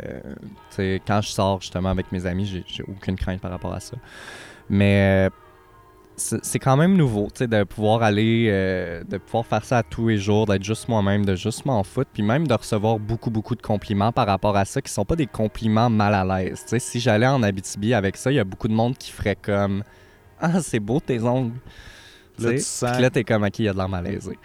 tu 0.70 0.76
sais, 0.76 1.02
quand 1.06 1.20
je 1.20 1.28
sors 1.28 1.60
justement 1.60 1.90
avec 1.90 2.10
mes 2.10 2.26
amis, 2.26 2.46
j'ai, 2.46 2.64
j'ai 2.66 2.82
aucune 2.82 3.16
crainte 3.16 3.40
par 3.40 3.50
rapport 3.50 3.72
à 3.72 3.80
ça. 3.80 3.96
Mais 4.68 5.28
c'est 6.16 6.58
quand 6.58 6.76
même 6.76 6.96
nouveau, 6.96 7.28
tu 7.34 7.38
sais, 7.38 7.46
de 7.46 7.64
pouvoir 7.64 8.02
aller, 8.02 8.48
euh, 8.50 9.02
de 9.04 9.18
pouvoir 9.18 9.46
faire 9.46 9.64
ça 9.64 9.78
à 9.78 9.82
tous 9.82 10.08
les 10.08 10.18
jours, 10.18 10.46
d'être 10.46 10.62
juste 10.62 10.88
moi-même, 10.88 11.24
de 11.24 11.34
juste 11.34 11.64
m'en 11.64 11.82
foutre, 11.82 12.10
puis 12.12 12.22
même 12.22 12.46
de 12.46 12.54
recevoir 12.54 12.98
beaucoup, 12.98 13.30
beaucoup 13.30 13.54
de 13.54 13.62
compliments 13.62 14.12
par 14.12 14.26
rapport 14.26 14.56
à 14.56 14.64
ça, 14.64 14.80
qui 14.82 14.92
sont 14.92 15.04
pas 15.04 15.16
des 15.16 15.26
compliments 15.26 15.90
mal 15.90 16.14
à 16.14 16.24
l'aise. 16.24 16.62
Tu 16.62 16.68
sais, 16.70 16.78
si 16.78 17.00
j'allais 17.00 17.26
en 17.26 17.42
Abitibi 17.42 17.94
avec 17.94 18.16
ça, 18.16 18.30
il 18.30 18.34
y 18.36 18.40
a 18.40 18.44
beaucoup 18.44 18.68
de 18.68 18.74
monde 18.74 18.96
qui 18.96 19.10
ferait 19.10 19.36
comme 19.36 19.82
«Ah, 20.40 20.60
c'est 20.60 20.80
beau 20.80 21.00
tes 21.00 21.22
ongles!» 21.22 21.54
Là, 22.38 22.52
Tu 22.52 22.60
sens- 22.60 22.92
puis 22.92 23.02
là, 23.02 23.10
t'es 23.10 23.24
comme 23.24 23.42
«Ok, 23.44 23.58
il 23.58 23.66
y 23.66 23.68
a 23.68 23.72
de 23.72 23.78
l'air 23.78 23.88
malaisé.» 23.88 24.38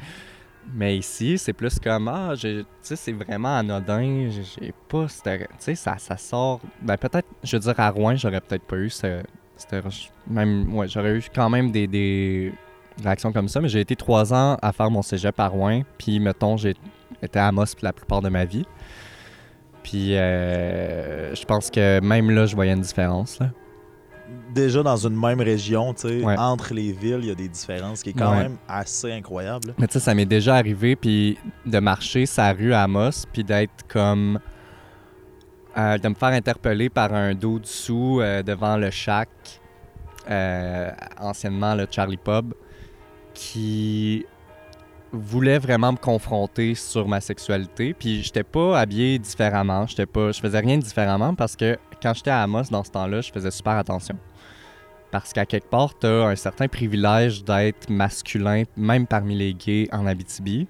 Mais 0.74 0.98
ici, 0.98 1.38
c'est 1.38 1.54
plus 1.54 1.80
comme 1.80 2.10
Ah, 2.10 2.34
tu 2.38 2.66
sais, 2.82 2.96
c'est 2.98 3.14
vraiment 3.14 3.58
anodin, 3.58 4.30
j'ai 4.30 4.74
pas. 4.90 5.06
Tu 5.08 5.46
sais, 5.60 5.76
ça, 5.76 5.98
ça 5.98 6.18
sort. 6.18 6.60
Ben, 6.82 6.98
peut-être, 6.98 7.28
je 7.42 7.56
veux 7.56 7.62
dire, 7.62 7.80
à 7.80 7.90
Rouen, 7.90 8.16
j'aurais 8.18 8.42
peut-être 8.42 8.64
pas 8.64 8.76
eu 8.76 8.90
ce. 8.90 9.24
Cette- 9.58 9.86
même, 10.30 10.74
ouais, 10.76 10.88
j'aurais 10.88 11.16
eu 11.18 11.24
quand 11.34 11.50
même 11.50 11.72
des, 11.72 11.88
des 11.88 12.54
réactions 13.04 13.32
comme 13.32 13.48
ça, 13.48 13.60
mais 13.62 13.70
j'ai 13.70 13.80
été 13.82 13.96
trois 13.96 14.34
ans 14.34 14.58
à 14.62 14.72
faire 14.72 14.90
mon 14.90 15.02
cégep 15.02 15.40
à 15.40 15.48
Rouen, 15.48 15.82
puis 15.98 16.20
mettons, 16.20 16.58
j'ai 16.58 16.74
été 17.22 17.40
à 17.40 17.48
Amos 17.48 17.66
la 17.82 17.94
plupart 17.94 18.22
de 18.22 18.30
ma 18.30 18.46
vie. 18.46 18.66
Puis 19.84 20.16
euh, 20.18 21.34
je 21.34 21.46
pense 21.46 21.70
que 21.72 22.00
même 22.02 22.30
là, 22.32 22.46
je 22.46 22.56
voyais 22.56 22.74
une 22.74 22.82
différence. 22.82 23.40
Là. 23.40 23.52
Déjà 24.54 24.84
dans 24.84 24.98
une 24.98 25.16
même 25.18 25.40
région, 25.40 25.94
tu 25.94 26.10
sais, 26.10 26.24
Ouais. 26.24 26.38
entre 26.38 26.74
les 26.74 26.92
villes, 26.92 27.20
il 27.22 27.28
y 27.28 27.32
a 27.32 27.36
des 27.36 27.48
différences 27.48 28.04
qui 28.04 28.10
est 28.10 28.14
quand 28.14 28.32
Ouais. 28.32 28.44
même 28.44 28.58
assez 28.68 29.12
incroyable. 29.14 29.74
Mais 29.78 29.88
tu 29.88 29.94
sais, 29.94 30.00
ça 30.02 30.14
m'est 30.14 30.26
déjà 30.26 30.56
arrivé, 30.56 30.96
puis 30.98 31.38
de 31.66 31.80
marcher 31.80 32.26
sa 32.26 32.52
rue 32.52 32.74
à 32.74 32.84
Amos, 32.84 33.26
puis 33.32 33.44
d'être 33.46 33.88
comme. 33.88 34.40
Euh, 35.78 35.98
de 35.98 36.08
me 36.08 36.16
faire 36.16 36.30
interpeller 36.30 36.90
par 36.90 37.14
un 37.14 37.36
dos 37.36 37.60
dessous 37.60 38.20
euh, 38.20 38.42
devant 38.42 38.78
le 38.78 38.90
shack, 38.90 39.30
euh, 40.30 40.90
anciennement 41.20 41.76
le 41.76 41.86
Charlie 41.90 42.18
Pub, 42.18 42.54
qui 43.34 44.26
voulait 45.12 45.60
vraiment 45.60 45.92
me 45.92 45.98
confronter 45.98 46.74
sur 46.74 47.08
ma 47.08 47.22
sexualité. 47.22 47.94
Puis 47.94 48.24
j'étais 48.24 48.44
pas 48.44 48.80
habillé 48.80 49.20
différemment, 49.20 49.86
j'étais 49.86 50.08
pas, 50.08 50.32
je 50.32 50.40
faisais 50.40 50.60
rien 50.60 50.78
différemment 50.78 51.36
parce 51.36 51.56
que 51.56 51.78
quand 52.02 52.14
j'étais 52.14 52.32
à 52.32 52.42
Amos 52.42 52.64
dans 52.72 52.84
ce 52.84 52.92
temps-là, 52.92 53.22
je 53.22 53.32
faisais 53.32 53.52
super 53.52 53.74
attention. 53.74 54.18
Parce 55.12 55.32
qu'à 55.32 55.46
quelque 55.46 55.70
part, 55.70 55.98
tu 55.98 56.08
as 56.08 56.26
un 56.26 56.36
certain 56.36 56.68
privilège 56.68 57.44
d'être 57.44 57.90
masculin, 57.90 58.64
même 58.76 59.08
parmi 59.08 59.36
les 59.36 59.54
gays 59.54 59.88
en 59.92 60.06
Abitibi. 60.06 60.68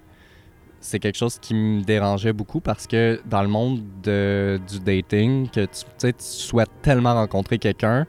C'est 0.80 1.00
quelque 1.00 1.16
chose 1.16 1.38
qui 1.40 1.54
me 1.54 1.82
dérangeait 1.82 2.32
beaucoup 2.32 2.60
parce 2.60 2.86
que 2.86 3.20
dans 3.26 3.42
le 3.42 3.48
monde 3.48 3.82
de- 4.02 4.60
du 4.68 4.78
dating, 4.78 5.48
que 5.50 5.66
tu, 5.66 5.84
tu 5.98 6.12
souhaites 6.18 6.70
tellement 6.82 7.14
rencontrer 7.14 7.58
quelqu'un, 7.58 8.06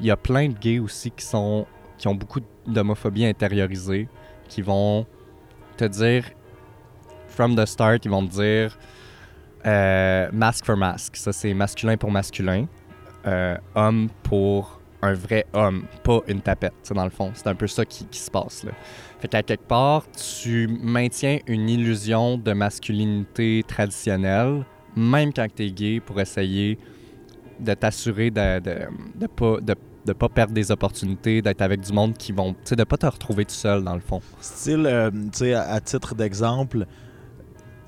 il 0.00 0.06
y 0.06 0.10
a 0.10 0.16
plein 0.16 0.48
de 0.48 0.54
gays 0.58 0.80
aussi 0.80 1.10
qui, 1.10 1.24
sont, 1.24 1.66
qui 1.98 2.08
ont 2.08 2.14
beaucoup 2.14 2.40
d'homophobie 2.66 3.24
intériorisée, 3.24 4.08
qui 4.48 4.60
vont 4.62 5.06
te 5.76 5.84
dire, 5.84 6.24
from 7.28 7.54
the 7.54 7.64
start, 7.64 8.04
ils 8.04 8.10
vont 8.10 8.26
te 8.26 8.32
dire 8.32 8.76
euh, 9.66 10.28
mask 10.32 10.64
for 10.64 10.76
mask. 10.76 11.14
Ça, 11.16 11.32
c'est 11.32 11.54
masculin 11.54 11.96
pour 11.96 12.10
masculin, 12.10 12.66
euh, 13.26 13.56
homme 13.74 14.08
pour 14.24 14.79
un 15.02 15.14
vrai 15.14 15.46
homme, 15.52 15.84
pas 16.02 16.20
une 16.28 16.40
tapette, 16.40 16.92
dans 16.94 17.04
le 17.04 17.10
fond. 17.10 17.30
C'est 17.34 17.46
un 17.46 17.54
peu 17.54 17.66
ça 17.66 17.84
qui, 17.84 18.06
se 18.10 18.30
passe, 18.30 18.64
là. 18.64 18.72
Fait 19.18 19.28
qu'à 19.28 19.42
quelque 19.42 19.66
part, 19.66 20.04
tu 20.12 20.68
maintiens 20.82 21.38
une 21.46 21.68
illusion 21.68 22.38
de 22.38 22.52
masculinité 22.52 23.64
traditionnelle, 23.66 24.64
même 24.96 25.32
quand 25.32 25.46
t'es 25.54 25.70
gay, 25.70 26.00
pour 26.00 26.20
essayer 26.20 26.78
de 27.58 27.74
t'assurer 27.74 28.30
de, 28.30 28.60
de, 28.60 29.26
pas... 29.26 29.60
De, 29.60 29.74
de 30.06 30.14
pas 30.14 30.30
perdre 30.30 30.54
des 30.54 30.70
opportunités, 30.70 31.42
d'être 31.42 31.60
avec 31.60 31.80
du 31.80 31.92
monde 31.92 32.16
qui 32.16 32.32
vont... 32.32 32.54
Tu 32.54 32.60
sais, 32.64 32.76
de 32.76 32.84
pas 32.84 32.96
te 32.96 33.04
retrouver 33.04 33.44
tout 33.44 33.54
seul, 33.54 33.84
dans 33.84 33.94
le 33.94 34.00
fond. 34.00 34.22
Style, 34.40 34.86
euh, 34.86 35.10
tu 35.10 35.28
sais, 35.32 35.52
à, 35.52 35.72
à 35.72 35.80
titre 35.82 36.14
d'exemple, 36.14 36.86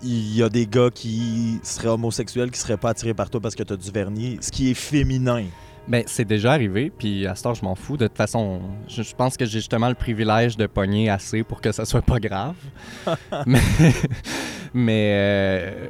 il 0.02 0.36
y 0.36 0.42
a 0.42 0.48
des 0.48 0.66
gars 0.66 0.90
qui 0.92 1.58
seraient 1.62 1.88
homosexuels 1.88 2.50
qui 2.50 2.58
seraient 2.58 2.76
pas 2.76 2.90
attirés 2.90 3.14
par 3.14 3.30
toi 3.30 3.40
parce 3.40 3.54
que 3.54 3.62
tu 3.62 3.72
as 3.72 3.76
du 3.76 3.90
vernis, 3.90 4.36
ce 4.40 4.50
qui 4.50 4.70
est 4.70 4.74
féminin. 4.74 5.44
Ben, 5.88 6.04
c'est 6.06 6.24
déjà 6.24 6.52
arrivé, 6.52 6.90
puis 6.96 7.26
à 7.26 7.34
ce 7.34 7.42
temps, 7.42 7.54
je 7.54 7.64
m'en 7.64 7.74
fous. 7.74 7.96
De 7.96 8.06
toute 8.06 8.16
façon, 8.16 8.60
je, 8.88 9.02
je 9.02 9.14
pense 9.16 9.36
que 9.36 9.44
j'ai 9.44 9.58
justement 9.58 9.88
le 9.88 9.94
privilège 9.96 10.56
de 10.56 10.66
pogner 10.66 11.10
assez 11.10 11.42
pour 11.42 11.60
que 11.60 11.72
ça 11.72 11.84
soit 11.84 12.02
pas 12.02 12.20
grave. 12.20 12.54
mais, 13.46 13.60
mais, 14.74 15.10
euh, 15.14 15.88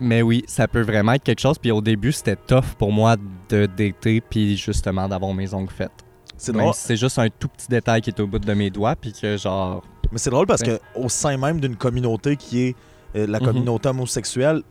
mais 0.00 0.22
oui, 0.22 0.44
ça 0.46 0.68
peut 0.68 0.82
vraiment 0.82 1.12
être 1.14 1.24
quelque 1.24 1.40
chose. 1.40 1.58
Puis 1.58 1.70
au 1.72 1.80
début, 1.80 2.12
c'était 2.12 2.36
tough 2.36 2.74
pour 2.78 2.92
moi 2.92 3.16
de 3.48 3.66
dater, 3.66 4.20
puis 4.20 4.56
justement 4.56 5.08
d'avoir 5.08 5.34
mes 5.34 5.52
ongles 5.52 5.70
faites. 5.72 5.90
C'est 6.36 6.52
drôle, 6.52 6.74
si 6.74 6.82
c'est 6.86 6.96
juste 6.96 7.18
un 7.18 7.28
tout 7.28 7.48
petit 7.48 7.68
détail 7.68 8.00
qui 8.00 8.10
est 8.10 8.20
au 8.20 8.26
bout 8.26 8.38
de 8.38 8.54
mes 8.54 8.70
doigts, 8.70 8.96
puis 8.96 9.12
que 9.12 9.36
genre. 9.36 9.82
mais 10.12 10.18
c'est 10.18 10.30
drôle 10.30 10.46
parce 10.46 10.62
Ouais. 10.62 10.78
que 10.94 11.00
au 11.00 11.08
sein 11.08 11.36
même 11.36 11.60
d'une 11.60 11.76
communauté 11.76 12.36
qui 12.36 12.62
est 12.62 12.76
euh, 13.16 13.26
la 13.28 13.38
Mhm. 13.38 13.46
communauté 13.46 13.88
homosexuelle, 13.88 14.62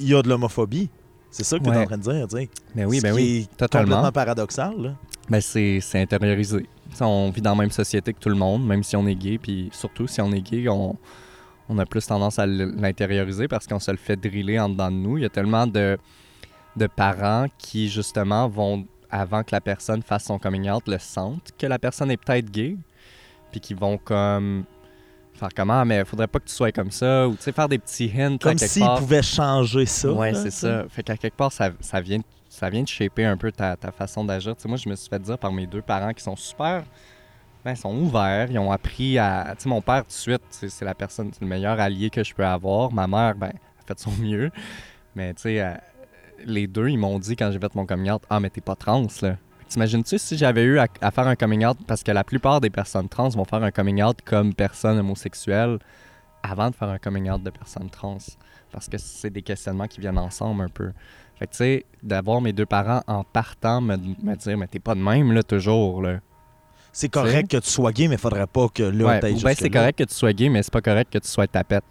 il 0.00 0.08
y 0.08 0.14
a 0.14 0.22
de 0.22 0.28
l'homophobie. 0.28 0.90
C'est 1.32 1.44
ça 1.44 1.58
que 1.58 1.64
tu 1.64 1.70
es 1.70 1.72
Ouais. 1.72 1.82
en 1.82 1.86
train 1.86 1.98
de 1.98 2.02
dire, 2.02 2.28
tu 2.28 2.36
sais. 2.36 2.48
Mais 2.74 2.84
oui, 2.84 3.00
ben 3.00 3.12
oui, 3.14 3.48
totalement. 3.56 3.86
complètement 3.96 4.12
paradoxal. 4.12 4.74
là. 4.80 4.94
Ben, 5.28 5.40
c'est 5.40 5.80
intériorisé. 5.94 6.66
On 7.00 7.30
vit 7.30 7.40
dans 7.40 7.50
la 7.50 7.56
même 7.62 7.70
société 7.70 8.12
que 8.12 8.18
tout 8.20 8.28
le 8.28 8.34
monde, 8.36 8.64
même 8.66 8.82
si 8.84 8.94
on 8.96 9.06
est 9.06 9.14
gay, 9.14 9.38
puis 9.38 9.70
surtout 9.72 10.06
si 10.06 10.20
on 10.20 10.30
est 10.30 10.42
gay, 10.42 10.68
on, 10.68 10.94
on 11.68 11.78
a 11.78 11.86
plus 11.86 12.06
tendance 12.06 12.38
à 12.38 12.46
l'intérioriser 12.46 13.48
parce 13.48 13.66
qu'on 13.66 13.78
se 13.80 13.90
le 13.90 13.96
fait 13.96 14.16
driller 14.16 14.60
en 14.60 14.68
dedans 14.68 14.90
de 14.90 14.96
nous. 14.96 15.16
Il 15.16 15.22
y 15.22 15.26
a 15.26 15.30
tellement 15.30 15.66
de, 15.66 15.96
de 16.76 16.86
parents 16.86 17.46
qui, 17.56 17.88
justement, 17.88 18.46
vont, 18.48 18.86
avant 19.10 19.42
que 19.42 19.50
la 19.52 19.60
personne 19.62 20.02
fasse 20.02 20.24
son 20.24 20.38
coming 20.38 20.68
out, 20.70 20.86
le 20.86 20.98
sentent 20.98 21.50
que 21.58 21.66
la 21.66 21.78
personne 21.78 22.10
est 22.10 22.18
peut-être 22.22 22.50
gay, 22.50 22.76
puis 23.50 23.60
qui 23.60 23.72
vont 23.74 23.96
comme 23.96 24.64
faire 25.42 25.54
comment, 25.54 25.84
mais 25.84 26.04
faudrait 26.04 26.26
pas 26.26 26.38
que 26.38 26.46
tu 26.46 26.54
sois 26.54 26.72
comme 26.72 26.90
ça, 26.90 27.28
ou 27.28 27.34
tu 27.34 27.42
sais, 27.42 27.52
faire 27.52 27.68
des 27.68 27.78
petits 27.78 28.10
hints 28.16 28.38
Comme 28.38 28.58
s'ils 28.58 28.86
pouvaient 28.98 29.22
changer 29.22 29.86
ça. 29.86 30.08
Là, 30.08 30.34
c'est 30.34 30.50
ça. 30.50 30.84
Fait 30.88 31.02
qu'à 31.02 31.16
quelque 31.16 31.36
part, 31.36 31.52
ça, 31.52 31.70
ça 31.80 32.00
vient, 32.00 32.20
ça 32.48 32.70
vient 32.70 32.82
de 32.82 32.88
shaper 32.88 33.24
un 33.24 33.36
peu 33.36 33.50
ta, 33.50 33.76
ta 33.76 33.90
façon 33.90 34.24
d'agir. 34.24 34.54
Tu 34.56 34.62
sais, 34.62 34.68
moi, 34.68 34.76
je 34.76 34.88
me 34.88 34.94
suis 34.94 35.08
fait 35.08 35.18
dire 35.18 35.38
par 35.38 35.52
mes 35.52 35.66
deux 35.66 35.82
parents 35.82 36.12
qui 36.12 36.22
sont 36.22 36.36
super. 36.36 36.84
Ben, 37.64 37.72
ils 37.72 37.76
sont 37.76 37.94
ouverts. 37.94 38.50
Ils 38.50 38.58
ont 38.58 38.72
appris 38.72 39.18
à. 39.18 39.54
Tu 39.56 39.64
sais, 39.64 39.68
mon 39.68 39.80
père, 39.80 40.02
tout 40.02 40.08
de 40.08 40.12
suite, 40.12 40.42
c'est 40.50 40.68
c'est 40.68 40.84
la 40.84 40.94
personne, 40.94 41.30
c'est 41.32 41.42
le 41.42 41.46
meilleur 41.46 41.78
allié 41.78 42.10
que 42.10 42.24
je 42.24 42.34
peux 42.34 42.44
avoir. 42.44 42.92
Ma 42.92 43.06
mère, 43.06 43.34
ben, 43.36 43.48
a 43.48 43.86
fait 43.86 43.98
son 43.98 44.10
mieux. 44.20 44.50
Mais, 45.14 45.34
tu 45.34 45.42
sais, 45.42 45.60
euh, 45.60 45.74
les 46.44 46.66
deux, 46.66 46.88
ils 46.88 46.98
m'ont 46.98 47.18
dit 47.18 47.36
quand 47.36 47.50
j'ai 47.52 47.58
fait 47.58 47.74
mon 47.74 47.86
coming 47.86 48.10
out 48.10 48.22
Ah, 48.30 48.40
mais 48.40 48.50
t'es 48.50 48.60
pas 48.60 48.74
trans, 48.76 49.06
là. 49.22 49.36
T'imagines-tu 49.72 50.18
si 50.18 50.36
j'avais 50.36 50.64
eu 50.64 50.78
à, 50.78 50.86
à 51.00 51.10
faire 51.10 51.26
un 51.26 51.34
coming 51.34 51.64
out, 51.64 51.78
parce 51.86 52.02
que 52.02 52.12
la 52.12 52.24
plupart 52.24 52.60
des 52.60 52.68
personnes 52.68 53.08
trans 53.08 53.30
vont 53.30 53.46
faire 53.46 53.62
un 53.62 53.70
coming 53.70 54.02
out 54.02 54.18
comme 54.22 54.52
personne 54.52 54.98
homosexuelle 54.98 55.78
avant 56.42 56.68
de 56.68 56.74
faire 56.74 56.90
un 56.90 56.98
coming 56.98 57.30
out 57.30 57.42
de 57.42 57.48
personne 57.48 57.88
trans. 57.88 58.18
Parce 58.70 58.86
que 58.86 58.98
c'est 58.98 59.30
des 59.30 59.40
questionnements 59.40 59.86
qui 59.86 60.00
viennent 60.00 60.18
ensemble 60.18 60.64
un 60.64 60.68
peu. 60.68 60.92
Fait 61.38 61.46
que 61.46 61.52
tu 61.52 61.56
sais, 61.56 61.86
d'avoir 62.02 62.42
mes 62.42 62.52
deux 62.52 62.66
parents 62.66 63.00
en 63.06 63.24
partant 63.24 63.80
me, 63.80 63.96
me 63.96 64.34
dire, 64.36 64.58
mais 64.58 64.66
t'es 64.66 64.78
pas 64.78 64.94
de 64.94 65.00
même 65.00 65.32
là 65.32 65.42
toujours 65.42 66.02
là. 66.02 66.20
C'est 66.92 67.08
correct 67.08 67.50
que 67.50 67.56
tu 67.56 67.70
sois 67.70 67.92
gay, 67.92 68.08
mais 68.08 68.18
faudrait 68.18 68.46
pas 68.46 68.68
que 68.68 68.82
là, 68.82 69.06
Ouais, 69.06 69.32
ou 69.32 69.36
bien 69.38 69.54
c'est 69.54 69.70
correct 69.70 69.96
que 69.96 70.04
tu 70.04 70.14
sois 70.14 70.34
gay, 70.34 70.50
mais 70.50 70.62
c'est 70.62 70.72
pas 70.72 70.82
correct 70.82 71.10
que 71.10 71.18
tu 71.18 71.28
sois 71.28 71.46
tapette. 71.46 71.84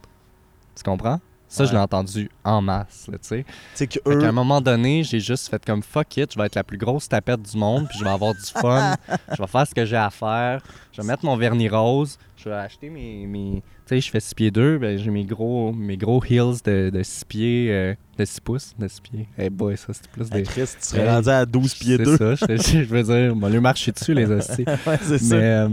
Tu 0.76 0.84
comprends? 0.84 1.20
Ça, 1.52 1.66
je 1.66 1.74
l'ai 1.74 1.78
entendu 1.80 2.30
en 2.46 2.62
masse, 2.62 3.08
tu 3.12 3.18
sais. 3.22 3.46
Fait 3.76 3.86
qu'à 3.86 4.00
un 4.06 4.32
moment 4.32 4.62
donné, 4.62 5.04
j'ai 5.04 5.20
juste 5.20 5.50
fait 5.50 5.64
comme 5.66 5.84
fuck 5.84 6.16
it, 6.16 6.32
je 6.34 6.40
vais 6.40 6.46
être 6.46 6.56
la 6.56 6.64
plus 6.64 6.78
grosse 6.78 7.10
tapette 7.10 7.42
du 7.42 7.58
monde, 7.58 7.90
puis 7.90 8.00
je 8.00 8.06
vais 8.06 8.10
avoir 8.10 8.34
du 8.34 8.40
fun, 8.62 8.96
je 9.34 9.42
vais 9.42 9.48
faire 9.48 9.68
ce 9.68 9.76
que 9.76 9.84
j'ai 9.84 9.98
à 9.98 10.10
faire, 10.10 10.62
je 10.94 11.02
vais 11.02 11.08
mettre 11.08 11.26
mon 11.26 11.36
vernis 11.36 11.68
rose, 11.68 12.18
je 12.38 12.48
vais 12.48 12.56
acheter 12.56 12.90
mes. 12.90 13.28
mes 13.28 13.62
tu 13.86 13.96
sais, 13.96 14.00
je 14.00 14.10
fais 14.10 14.22
6 14.22 14.34
pieds 14.34 14.52
2, 14.52 14.78
ben, 14.78 14.98
j'ai 14.98 15.12
mes 15.12 15.26
gros, 15.26 15.74
mes 15.74 15.98
gros 15.98 16.24
heels 16.24 16.62
de, 16.64 16.90
de 16.90 17.04
6 17.04 17.26
pieds, 17.26 17.68
euh, 17.70 17.96
de 18.18 18.24
6 18.24 18.40
pouces, 18.40 18.74
de 18.80 18.88
6 18.88 19.02
pieds. 19.02 19.28
Eh 19.38 19.50
boy, 19.50 19.76
ça 19.76 19.92
c'est 19.92 20.08
plus 20.08 20.30
des. 20.30 20.44
Christ, 20.44 20.78
tu 20.80 20.88
serais 20.88 21.02
Hey, 21.02 21.10
rendu 21.10 21.30
à 21.30 21.46
12 21.46 21.76
pieds 21.76 21.98
C'est 21.98 22.18
2. 22.18 22.18
ça, 22.18 22.36
je, 22.36 22.86
veux 22.86 23.04
dire, 23.04 23.34
on 23.36 23.40
va 23.40 23.50
lui 23.50 23.60
marcher 23.60 23.92
dessus, 23.92 24.14
les 24.14 24.32
hosties. 24.32 24.64
ouais, 24.88 25.00
c'est 25.02 25.18
ça. 25.18 25.36
Euh, 25.36 25.70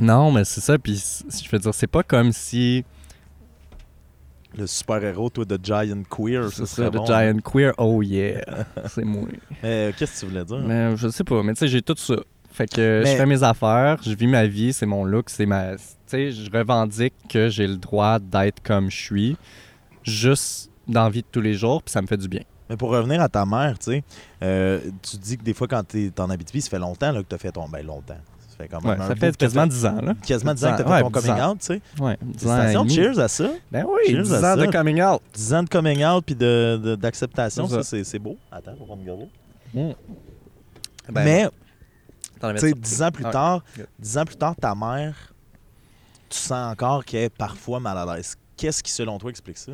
non, 0.00 0.32
mais 0.32 0.44
c'est 0.44 0.60
ça. 0.60 0.76
Puis 0.76 1.00
je 1.30 1.48
veux 1.52 1.60
dire, 1.60 1.72
c'est 1.72 1.86
pas 1.86 2.02
comme 2.02 2.32
si 2.32 2.84
Le 4.56 4.66
super-héros, 4.66 5.28
toi, 5.30 5.44
de 5.44 5.58
Giant 5.62 6.02
Queer, 6.08 6.50
c'est 6.50 6.66
ça 6.66 6.84
le 6.84 6.90
bon. 6.90 7.04
giant 7.04 7.38
queer. 7.44 7.72
Oh 7.78 8.00
yeah, 8.02 8.40
c'est 8.88 9.04
moi. 9.04 9.28
Mais, 9.62 9.88
euh, 9.88 9.92
Qu'est-ce 9.96 10.14
que 10.14 10.20
tu 10.26 10.26
voulais 10.32 10.44
dire? 10.44 10.58
Mais 10.66 10.96
je 10.96 11.08
sais 11.08 11.24
pas. 11.24 11.42
Mais 11.42 11.52
tu 11.52 11.60
sais, 11.60 11.68
j'ai 11.68 11.82
tout 11.82 11.94
ça. 11.96 12.16
Fait 12.50 12.66
que 12.66 13.02
Mais- 13.04 13.12
je 13.12 13.16
fais 13.16 13.26
mes 13.26 13.42
affaires, 13.42 13.98
je 14.02 14.14
vis 14.14 14.26
ma 14.26 14.46
vie, 14.46 14.72
c'est 14.72 14.86
mon 14.86 15.04
look, 15.04 15.28
c'est 15.28 15.44
ma. 15.44 15.76
Tu 15.76 15.82
sais, 16.06 16.30
je 16.30 16.50
revendique 16.50 17.12
que 17.28 17.48
j'ai 17.50 17.66
le 17.66 17.76
droit 17.76 18.18
d'être 18.18 18.62
comme 18.62 18.90
je 18.90 18.96
suis, 18.96 19.36
juste 20.02 20.70
dans 20.88 21.04
la 21.04 21.10
vie 21.10 21.22
de 21.22 21.26
tous 21.30 21.40
les 21.40 21.54
jours, 21.54 21.82
puis 21.82 21.92
ça 21.92 22.00
me 22.00 22.06
fait 22.06 22.16
du 22.16 22.28
bien. 22.28 22.42
Mais 22.70 22.76
pour 22.76 22.90
revenir 22.90 23.20
à 23.20 23.28
ta 23.28 23.44
mère, 23.44 23.78
tu 23.78 23.90
sais, 23.92 24.04
euh, 24.42 24.80
tu 25.02 25.16
dis 25.18 25.36
que 25.36 25.42
des 25.44 25.54
fois, 25.54 25.68
quand 25.68 25.86
tu 25.86 26.06
es 26.06 26.20
en 26.20 26.30
Abitibi, 26.30 26.60
ça 26.62 26.70
fait 26.70 26.78
longtemps 26.78 27.12
là, 27.12 27.22
que 27.22 27.28
tu 27.28 27.34
as 27.34 27.38
fait 27.38 27.52
ton. 27.52 27.68
Ben, 27.68 27.84
longtemps. 27.84 28.16
Ça 28.56 28.62
fait 28.64 28.68
quand 28.68 28.80
même 28.82 28.98
Ouais, 29.00 29.06
ça 29.06 29.14
fait 29.16 29.36
quasiment 29.36 29.66
10 29.66 29.86
ans, 29.86 30.00
là. 30.02 30.14
Quasiment 30.26 30.54
10 30.54 30.64
ans 30.64 30.72
que 30.72 30.76
tu 30.76 30.82
as 30.82 30.86
fait 30.86 30.92
Ouais, 30.92 31.02
ton 31.02 31.10
10 31.10 31.26
coming 31.26 31.42
out, 31.44 31.58
tu 31.60 31.66
sais. 31.66 31.80
Ouais, 32.00 32.16
10 32.22 32.46
ans. 32.46 32.56
et 32.56 32.56
Félicitations, 32.56 32.84
demi. 32.84 32.94
cheers 32.94 33.18
à 33.18 33.28
ça. 33.28 33.50
Ben 33.70 33.84
oui, 33.86 34.00
Cheers 34.12 34.22
10 34.22 34.32
à 34.34 34.52
ans 34.52 34.56
de 34.56 34.66
coming 34.66 35.02
out. 35.02 35.20
10 35.34 35.54
ans 35.54 35.62
de 35.62 35.68
coming 35.68 36.04
out 36.04 36.24
puis 36.24 36.34
d'acceptation, 36.34 37.64
de, 37.64 37.68
C'est 37.68 37.76
ça, 37.82 37.82
ça. 37.98 38.04
c'est 38.04 38.18
beau. 38.18 38.36
Attends, 38.50 38.74
on 38.80 38.86
va 38.86 38.96
me 38.96 39.04
garder. 39.06 39.28
Mm. 39.74 39.90
Mais, 41.12 41.48
t'en 42.40 42.48
avais 42.48 42.58
tu 42.58 42.66
sais, 42.66 42.70
sorti. 42.70 42.80
10 42.82 43.02
ans 43.02 43.10
plus 43.10 43.24
Ouais. 43.24 43.30
tard, 43.30 43.62
Good. 43.76 43.86
10 43.98 44.18
ans 44.18 44.24
plus 44.24 44.36
tard, 44.36 44.56
ta 44.56 44.74
mère, 44.74 45.32
tu 46.28 46.38
sens 46.38 46.72
encore 46.72 47.04
qu'elle 47.04 47.24
est 47.24 47.28
parfois 47.36 47.78
mal 47.80 47.96
à 47.98 48.16
l'aise. 48.16 48.36
Qu'est-ce 48.56 48.82
qui, 48.82 48.90
selon 48.90 49.18
toi, 49.18 49.30
explique 49.30 49.58
ça? 49.58 49.72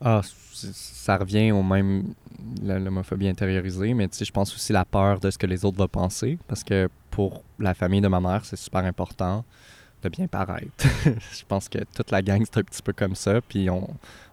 Ah, 0.00 0.20
ça 0.52 1.16
revient 1.16 1.52
au 1.52 1.62
même 1.62 2.14
l'homophobie 2.62 3.28
intériorisée, 3.28 3.94
mais 3.94 4.08
tu 4.08 4.18
sais, 4.18 4.24
je 4.24 4.32
pense 4.32 4.54
aussi 4.54 4.72
la 4.72 4.84
peur 4.84 5.20
de 5.20 5.30
ce 5.30 5.38
que 5.38 5.46
les 5.46 5.64
autres 5.64 5.78
vont 5.78 5.88
penser, 5.88 6.38
parce 6.46 6.62
que 6.62 6.88
pour 7.10 7.42
la 7.58 7.74
famille 7.74 8.00
de 8.00 8.08
ma 8.08 8.20
mère, 8.20 8.44
c'est 8.44 8.56
super 8.56 8.84
important 8.84 9.44
de 10.02 10.08
bien 10.08 10.28
paraître. 10.28 10.70
je 11.04 11.44
pense 11.46 11.68
que 11.68 11.78
toute 11.94 12.10
la 12.10 12.22
gang, 12.22 12.42
c'est 12.44 12.60
un 12.60 12.62
petit 12.62 12.82
peu 12.82 12.92
comme 12.92 13.16
ça, 13.16 13.40
puis 13.40 13.68
on, 13.68 13.88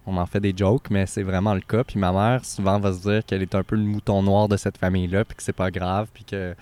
on 0.05 0.17
en 0.17 0.25
fait 0.25 0.39
des 0.39 0.53
jokes, 0.55 0.89
mais 0.91 1.05
c'est 1.07 1.23
vraiment 1.23 1.55
le 1.55 1.61
cas. 1.61 1.83
Puis 1.83 1.99
ma 1.99 2.11
mère, 2.11 2.45
souvent, 2.45 2.79
va 2.79 2.93
se 2.93 3.01
dire 3.01 3.25
qu'elle 3.25 3.41
est 3.41 3.55
un 3.55 3.63
peu 3.63 3.75
le 3.75 3.83
mouton 3.83 4.21
noir 4.21 4.47
de 4.47 4.57
cette 4.57 4.77
famille-là, 4.77 5.25
puis 5.25 5.35
que 5.35 5.43
c'est 5.43 5.53
pas 5.53 5.71
grave, 5.71 6.07
puis 6.13 6.23
que 6.23 6.55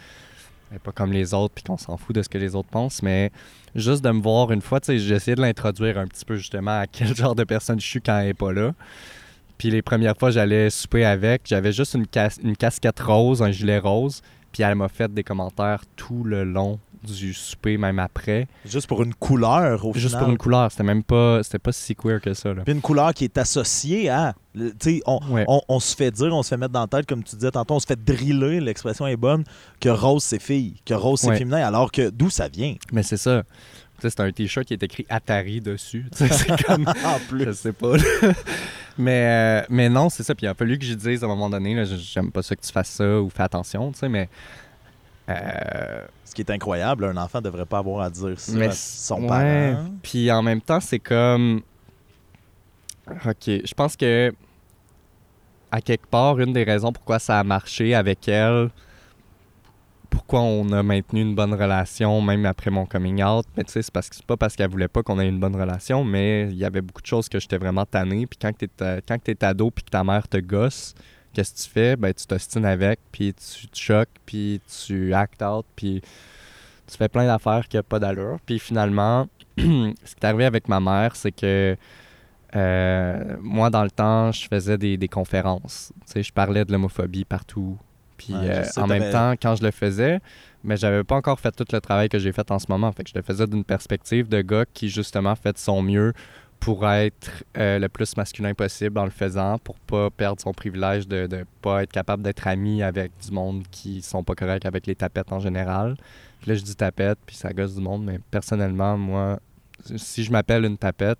elle 0.71 0.77
est 0.77 0.79
pas 0.79 0.91
comme 0.91 1.11
les 1.11 1.33
autres, 1.33 1.53
puis 1.53 1.63
qu'on 1.63 1.77
s'en 1.77 1.97
fout 1.97 2.15
de 2.15 2.23
ce 2.23 2.29
que 2.29 2.37
les 2.37 2.55
autres 2.55 2.69
pensent, 2.69 3.03
mais 3.03 3.31
juste 3.75 4.03
de 4.03 4.11
me 4.11 4.21
voir 4.21 4.51
une 4.51 4.61
fois, 4.61 4.79
tu 4.79 4.87
sais, 4.87 4.99
j'ai 4.99 5.15
essayé 5.15 5.35
de 5.35 5.41
l'introduire 5.41 5.97
un 5.97 6.07
petit 6.07 6.25
peu 6.25 6.35
justement 6.35 6.79
à 6.79 6.87
quel 6.87 7.15
genre 7.15 7.35
de 7.35 7.43
personne 7.43 7.79
je 7.79 7.85
suis 7.85 8.01
quand 8.01 8.19
elle 8.19 8.29
est 8.29 8.33
pas 8.33 8.51
là. 8.53 8.73
Puis 9.57 9.69
les 9.69 9.81
premières 9.81 10.17
fois, 10.17 10.31
j'allais 10.31 10.69
souper 10.69 11.05
avec, 11.05 11.43
j'avais 11.45 11.71
juste 11.71 11.93
une, 11.93 12.05
une 12.43 12.57
casquette 12.57 12.99
rose, 12.99 13.41
un 13.41 13.51
gilet 13.51 13.79
rose, 13.79 14.21
puis 14.53 14.63
elle 14.63 14.75
m'a 14.75 14.87
fait 14.87 15.13
des 15.13 15.23
commentaires 15.23 15.81
tout 15.97 16.23
le 16.23 16.45
long 16.45 16.79
du 17.03 17.33
souper, 17.33 17.77
même 17.77 17.99
après. 17.99 18.47
Juste 18.65 18.87
pour 18.87 19.03
une 19.03 19.13
couleur, 19.13 19.85
au 19.85 19.93
Juste 19.93 20.07
final. 20.07 20.21
pour 20.21 20.29
une 20.31 20.37
couleur, 20.37 20.71
c'était 20.71 20.83
même 20.83 21.03
pas, 21.03 21.43
c'était 21.43 21.59
pas 21.59 21.73
si 21.73 21.93
queer 21.97 22.21
que 22.21 22.33
ça. 22.33 22.53
Là. 22.53 22.61
Puis 22.63 22.73
une 22.73 22.79
couleur 22.79 23.13
qui 23.13 23.25
est 23.25 23.37
associée 23.37 24.07
à. 24.09 24.33
Tu 24.55 24.71
sais, 24.79 25.01
on, 25.05 25.19
Ouais. 25.29 25.43
on, 25.49 25.59
on 25.67 25.81
se 25.81 25.93
fait 25.97 26.11
dire, 26.11 26.33
on 26.33 26.43
se 26.43 26.47
fait 26.49 26.55
mettre 26.57 26.71
dans 26.71 26.79
la 26.79 26.87
tête, 26.87 27.05
comme 27.05 27.21
tu 27.21 27.35
disais 27.35 27.51
tantôt, 27.51 27.73
on 27.73 27.79
se 27.81 27.87
fait 27.87 28.01
driller, 28.01 28.61
l'expression 28.61 29.05
est 29.05 29.17
bonne, 29.17 29.43
que 29.81 29.89
rose 29.89 30.23
c'est 30.23 30.41
fille, 30.41 30.75
que 30.85 30.93
rose 30.93 31.19
c'est 31.19 31.27
Ouais. 31.27 31.37
féminin, 31.37 31.65
alors 31.67 31.91
que 31.91 32.09
d'où 32.09 32.29
ça 32.29 32.47
vient? 32.47 32.75
Mais 32.93 33.03
c'est 33.03 33.17
ça. 33.17 33.43
C'est 33.99 34.19
un 34.21 34.31
t-shirt 34.31 34.65
qui 34.65 34.73
est 34.73 34.83
écrit 34.83 35.05
Atari 35.09 35.59
dessus. 35.61 36.05
C'est 36.13 36.29
comme. 36.65 36.85
En 36.87 37.19
plus. 37.27 37.45
Je 37.45 37.51
sais 37.51 37.73
pas. 37.73 37.95
Mais, 38.97 39.61
euh, 39.63 39.65
mais 39.69 39.89
non, 39.89 40.09
c'est 40.09 40.23
ça. 40.23 40.35
Puis 40.35 40.45
il 40.45 40.49
a 40.49 40.53
fallu 40.53 40.77
que 40.77 40.85
je 40.85 40.93
dise 40.93 41.23
à 41.23 41.25
un 41.25 41.29
moment 41.29 41.49
donné, 41.49 41.83
j'aime 41.85 42.31
pas 42.31 42.41
ça 42.43 42.55
que 42.55 42.61
tu 42.61 42.71
fasses 42.71 42.89
ça 42.89 43.19
ou 43.21 43.29
fais 43.29 43.43
attention, 43.43 43.91
tu 43.91 43.99
sais, 43.99 44.09
mais. 44.09 44.29
euh, 45.29 46.05
Ce 46.25 46.33
qui 46.33 46.41
est 46.41 46.51
incroyable, 46.51 47.05
un 47.05 47.17
enfant 47.17 47.41
devrait 47.41 47.65
pas 47.65 47.79
avoir 47.79 48.05
à 48.05 48.09
dire 48.09 48.39
ça 48.39 48.51
Mais 48.53 48.67
à 48.67 48.71
son 48.71 49.21
ouais. 49.21 49.27
parent. 49.27 49.85
Puis 50.01 50.31
en 50.31 50.41
même 50.41 50.61
temps, 50.61 50.79
c'est 50.79 50.99
comme. 50.99 51.61
Ok, 53.25 53.45
je 53.47 53.73
pense 53.73 53.95
que. 53.95 54.31
À 55.71 55.81
quelque 55.81 56.05
part, 56.05 56.39
une 56.39 56.53
des 56.53 56.63
raisons 56.63 56.91
pourquoi 56.91 57.17
ça 57.17 57.39
a 57.39 57.43
marché 57.43 57.95
avec 57.95 58.27
elle, 58.27 58.69
pourquoi 60.13 60.41
on 60.41 60.71
a 60.71 60.83
maintenu 60.83 61.21
une 61.21 61.33
bonne 61.33 61.55
relation 61.55 62.21
même 62.21 62.45
après 62.45 62.69
mon 62.69 62.85
coming 62.85 63.23
out, 63.23 63.47
mais 63.57 63.63
tu 63.63 63.71
sais, 63.71 63.81
c'est 63.81 63.91
parce 63.91 64.09
que 64.09 64.15
c'est 64.15 64.25
pas 64.25 64.37
parce 64.37 64.55
qu'elle 64.55 64.69
voulait 64.69 64.87
pas 64.87 65.01
qu'on 65.01 65.19
ait 65.19 65.27
une 65.27 65.39
bonne 65.39 65.55
relation, 65.55 66.03
mais 66.03 66.49
il 66.51 66.55
y 66.55 66.65
avait 66.65 66.81
beaucoup 66.81 67.01
de 67.01 67.07
choses 67.07 67.27
que 67.27 67.39
j'étais 67.39 67.57
vraiment 67.57 67.83
tanné. 67.83 68.27
Puis 68.27 68.37
quand 68.39 68.55
t'es 68.55 68.69
euh, 68.81 69.01
quand 69.07 69.17
t'es 69.21 69.43
ado 69.43 69.71
puis 69.71 69.83
que 69.83 69.89
ta 69.89 70.03
mère 70.03 70.27
te 70.27 70.37
gosse, 70.37 70.93
qu'est-ce 71.33 71.53
que 71.53 71.59
tu 71.63 71.69
fais? 71.69 71.95
Ben 71.95 72.13
tu 72.13 72.27
t'ostines 72.27 72.65
avec, 72.65 72.99
puis 73.11 73.33
tu 73.33 73.67
te 73.67 73.77
choques, 73.77 74.13
puis 74.23 74.61
tu 74.85 75.15
act 75.15 75.41
out, 75.41 75.65
puis 75.75 76.01
tu 76.85 76.95
fais 76.95 77.09
plein 77.09 77.25
d'affaires 77.25 77.67
qui 77.67 77.77
n'ont 77.77 77.83
pas 77.83 77.97
d'allure. 77.97 78.37
Puis 78.45 78.59
finalement, 78.59 79.27
ce 79.57 79.63
qui 79.63 80.19
est 80.21 80.25
arrivé 80.25 80.45
avec 80.45 80.67
ma 80.67 80.79
mère, 80.79 81.15
c'est 81.15 81.31
que 81.31 81.75
euh, 82.55 83.35
moi, 83.41 83.71
dans 83.71 83.83
le 83.83 83.89
temps, 83.89 84.31
je 84.31 84.47
faisais 84.47 84.77
des, 84.77 84.95
des 84.95 85.07
conférences. 85.07 85.91
Tu 86.05 86.13
sais, 86.13 86.23
je 86.23 86.31
parlais 86.31 86.65
de 86.65 86.71
l'homophobie 86.71 87.25
partout. 87.25 87.79
Puis 88.17 88.33
Ouais, 88.33 88.49
euh, 88.49 88.63
sais, 88.63 88.79
en 88.79 88.87
même 88.87 89.11
temps, 89.11 89.33
quand 89.33 89.55
je 89.55 89.63
le 89.63 89.71
faisais, 89.71 90.19
mais 90.63 90.77
j'avais 90.77 91.03
pas 91.03 91.15
encore 91.15 91.39
fait 91.39 91.51
tout 91.51 91.65
le 91.71 91.81
travail 91.81 92.09
que 92.09 92.19
j'ai 92.19 92.31
fait 92.31 92.49
en 92.51 92.59
ce 92.59 92.67
moment. 92.69 92.91
Fait 92.91 93.03
que 93.03 93.09
je 93.09 93.15
le 93.15 93.21
faisais 93.21 93.47
d'une 93.47 93.63
perspective 93.63 94.27
de 94.29 94.41
gars 94.41 94.65
qui, 94.73 94.89
justement, 94.89 95.35
fait 95.35 95.53
de 95.53 95.57
son 95.57 95.81
mieux 95.81 96.13
pour 96.59 96.87
être 96.89 97.43
euh, 97.57 97.77
le 97.77 97.89
plus 97.89 98.15
masculin 98.15 98.53
possible 98.53 98.97
en 98.97 99.03
le 99.03 99.11
faisant, 99.11 99.57
pour 99.57 99.77
pas 99.79 100.09
perdre 100.09 100.41
son 100.41 100.53
privilège 100.53 101.05
de 101.07 101.27
ne 101.29 101.43
pas 101.61 101.83
être 101.83 101.91
capable 101.91 102.23
d'être 102.23 102.47
ami 102.47 102.81
avec 102.81 103.11
du 103.21 103.31
monde 103.31 103.63
qui 103.69 104.01
sont 104.01 104.23
pas 104.23 104.33
corrects 104.33 104.65
avec 104.65 104.87
les 104.87 104.95
tapettes 104.95 105.33
en 105.33 105.39
général. 105.39 105.97
Puis 106.39 106.49
là, 106.49 106.55
je 106.55 106.61
dis 106.63 106.75
tapette, 106.75 107.19
puis 107.25 107.35
ça 107.35 107.51
gosse 107.51 107.75
du 107.75 107.81
monde, 107.81 108.05
mais 108.05 108.19
personnellement, 108.31 108.97
moi, 108.97 109.39
si 109.97 110.23
je 110.23 110.31
m'appelle 110.31 110.63
une 110.63 110.77
tapette, 110.77 111.19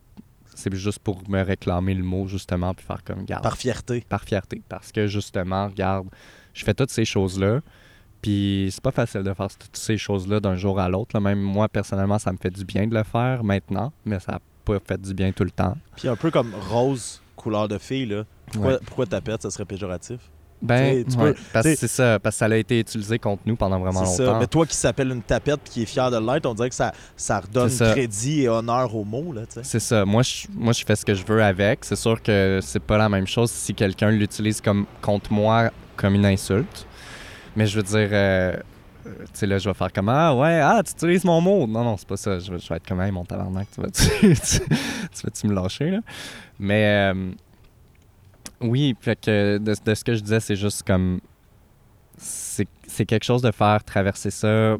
c'est 0.55 0.73
juste 0.75 0.99
pour 0.99 1.27
me 1.29 1.41
réclamer 1.41 1.93
le 1.93 2.03
mot, 2.03 2.27
justement, 2.27 2.73
puis 2.73 2.85
faire 2.85 3.03
comme, 3.03 3.25
garde, 3.25 3.43
Par 3.43 3.57
fierté. 3.57 4.05
par 4.07 4.23
fierté. 4.23 4.61
Parce 4.69 4.91
que, 4.91 5.07
justement, 5.07 5.67
regarde, 5.67 6.07
je 6.53 6.63
fais 6.63 6.73
toutes 6.73 6.91
ces 6.91 7.05
choses-là, 7.05 7.61
puis 8.21 8.69
c'est 8.71 8.81
pas 8.83 8.91
facile 8.91 9.23
de 9.23 9.33
faire 9.33 9.47
toutes 9.57 9.75
ces 9.75 9.97
choses-là 9.97 10.39
d'un 10.39 10.55
jour 10.55 10.79
à 10.79 10.87
l'autre. 10.89 11.19
Même 11.19 11.39
moi, 11.41 11.67
personnellement, 11.67 12.19
ça 12.19 12.31
me 12.31 12.37
fait 12.37 12.51
du 12.51 12.63
bien 12.65 12.87
de 12.87 12.93
le 12.95 13.03
faire 13.03 13.43
maintenant, 13.43 13.91
mais 14.05 14.19
ça 14.19 14.33
n'a 14.33 14.39
pas 14.65 14.79
fait 14.79 14.99
du 15.01 15.13
bien 15.13 15.31
tout 15.31 15.43
le 15.43 15.51
temps. 15.51 15.75
Puis 15.97 16.07
un 16.07 16.15
peu 16.15 16.31
comme 16.31 16.53
rose, 16.69 17.21
couleur 17.35 17.67
de 17.67 17.77
fille, 17.77 18.05
là. 18.05 18.23
Pourquoi, 18.51 18.71
Ouais. 18.73 18.79
pourquoi 18.85 19.05
tapette, 19.07 19.41
ça 19.41 19.49
serait 19.51 19.65
péjoratif? 19.65 20.19
Ben, 20.63 21.03
Tu 21.03 21.11
tu 21.11 21.17
ouais, 21.17 21.33
peux- 21.33 21.39
parce 21.51 21.65
tu 21.67 21.73
que 21.73 21.79
c'est 21.79 21.87
ça, 21.87 22.19
parce 22.19 22.35
que 22.35 22.39
ça 22.39 22.45
a 22.45 22.55
été 22.55 22.79
utilisé 22.79 23.19
contre 23.19 23.41
nous 23.45 23.55
pendant 23.55 23.79
vraiment 23.79 24.05
C'est 24.05 24.15
ça. 24.17 24.23
longtemps. 24.23 24.39
Mais 24.39 24.47
toi 24.47 24.65
qui 24.65 24.75
s'appelle 24.75 25.11
une 25.11 25.21
tapette 25.21 25.59
puis 25.63 25.73
qui 25.73 25.83
est 25.83 25.85
fier 25.85 26.09
de 26.09 26.17
l'être, 26.17 26.45
on 26.45 26.53
dirait 26.53 26.69
que 26.69 26.75
ça, 26.75 26.93
ça 27.17 27.39
redonne 27.41 27.69
ça. 27.69 27.91
crédit 27.91 28.43
et 28.43 28.49
honneur 28.49 28.95
au 28.95 29.03
mot, 29.03 29.33
là, 29.33 29.41
tu 29.45 29.55
sais. 29.55 29.61
C'est 29.63 29.79
ça. 29.79 30.05
Moi 30.05 30.23
je, 30.23 30.47
moi, 30.53 30.71
je 30.73 30.83
fais 30.85 30.95
ce 30.95 31.05
que 31.05 31.13
je 31.13 31.25
veux 31.25 31.43
avec. 31.43 31.83
C'est 31.85 31.95
sûr 31.97 32.21
que 32.21 32.59
c'est 32.61 32.79
pas 32.81 32.97
la 32.97 33.09
même 33.09 33.27
chose 33.27 33.51
si 33.51 33.73
quelqu'un 33.73 34.09
l'utilise 34.11 34.61
comme 34.61 34.85
contre 35.01 35.31
moi 35.33 35.69
comme 35.97 36.15
une 36.15 36.25
insulte. 36.25 36.87
Mais 37.55 37.67
je 37.67 37.75
veux 37.77 37.83
dire, 37.83 38.09
euh, 38.11 38.55
euh, 39.05 39.09
tu 39.25 39.25
sais, 39.33 39.45
là, 39.45 39.57
je 39.59 39.69
vais 39.69 39.73
faire 39.75 39.91
comme 39.93 40.09
Ah, 40.09 40.33
ouais, 40.33 40.59
ah, 40.63 40.81
tu 40.83 40.91
utilises 40.93 41.23
mon 41.25 41.39
mot. 41.41 41.67
Non, 41.67 41.83
non, 41.83 41.97
c'est 41.97 42.07
pas 42.07 42.17
ça. 42.17 42.39
Je 42.39 42.51
vais, 42.51 42.57
je 42.59 42.67
vais 42.69 42.77
être 42.77 42.87
comme 42.87 43.01
Hey, 43.01 43.11
mon 43.11 43.25
tabarnak, 43.25 43.67
tu 43.75 43.81
vas-tu 43.81 44.03
tu, 44.21 44.59
tu 44.59 45.21
vas-tu 45.25 45.47
me 45.47 45.53
lâcher, 45.53 45.91
là? 45.91 45.99
Mais 46.57 47.11
euh, 47.13 47.31
oui, 48.63 48.95
fait 48.99 49.19
que 49.19 49.57
de, 49.57 49.73
ce 49.73 50.03
que 50.03 50.15
je 50.15 50.21
disais, 50.21 50.39
c'est 50.39 50.55
juste 50.55 50.83
comme. 50.83 51.19
C'est 52.17 53.05
quelque 53.05 53.23
chose 53.23 53.41
de 53.41 53.51
faire 53.51 53.83
traverser 53.83 54.29
ça 54.29 54.77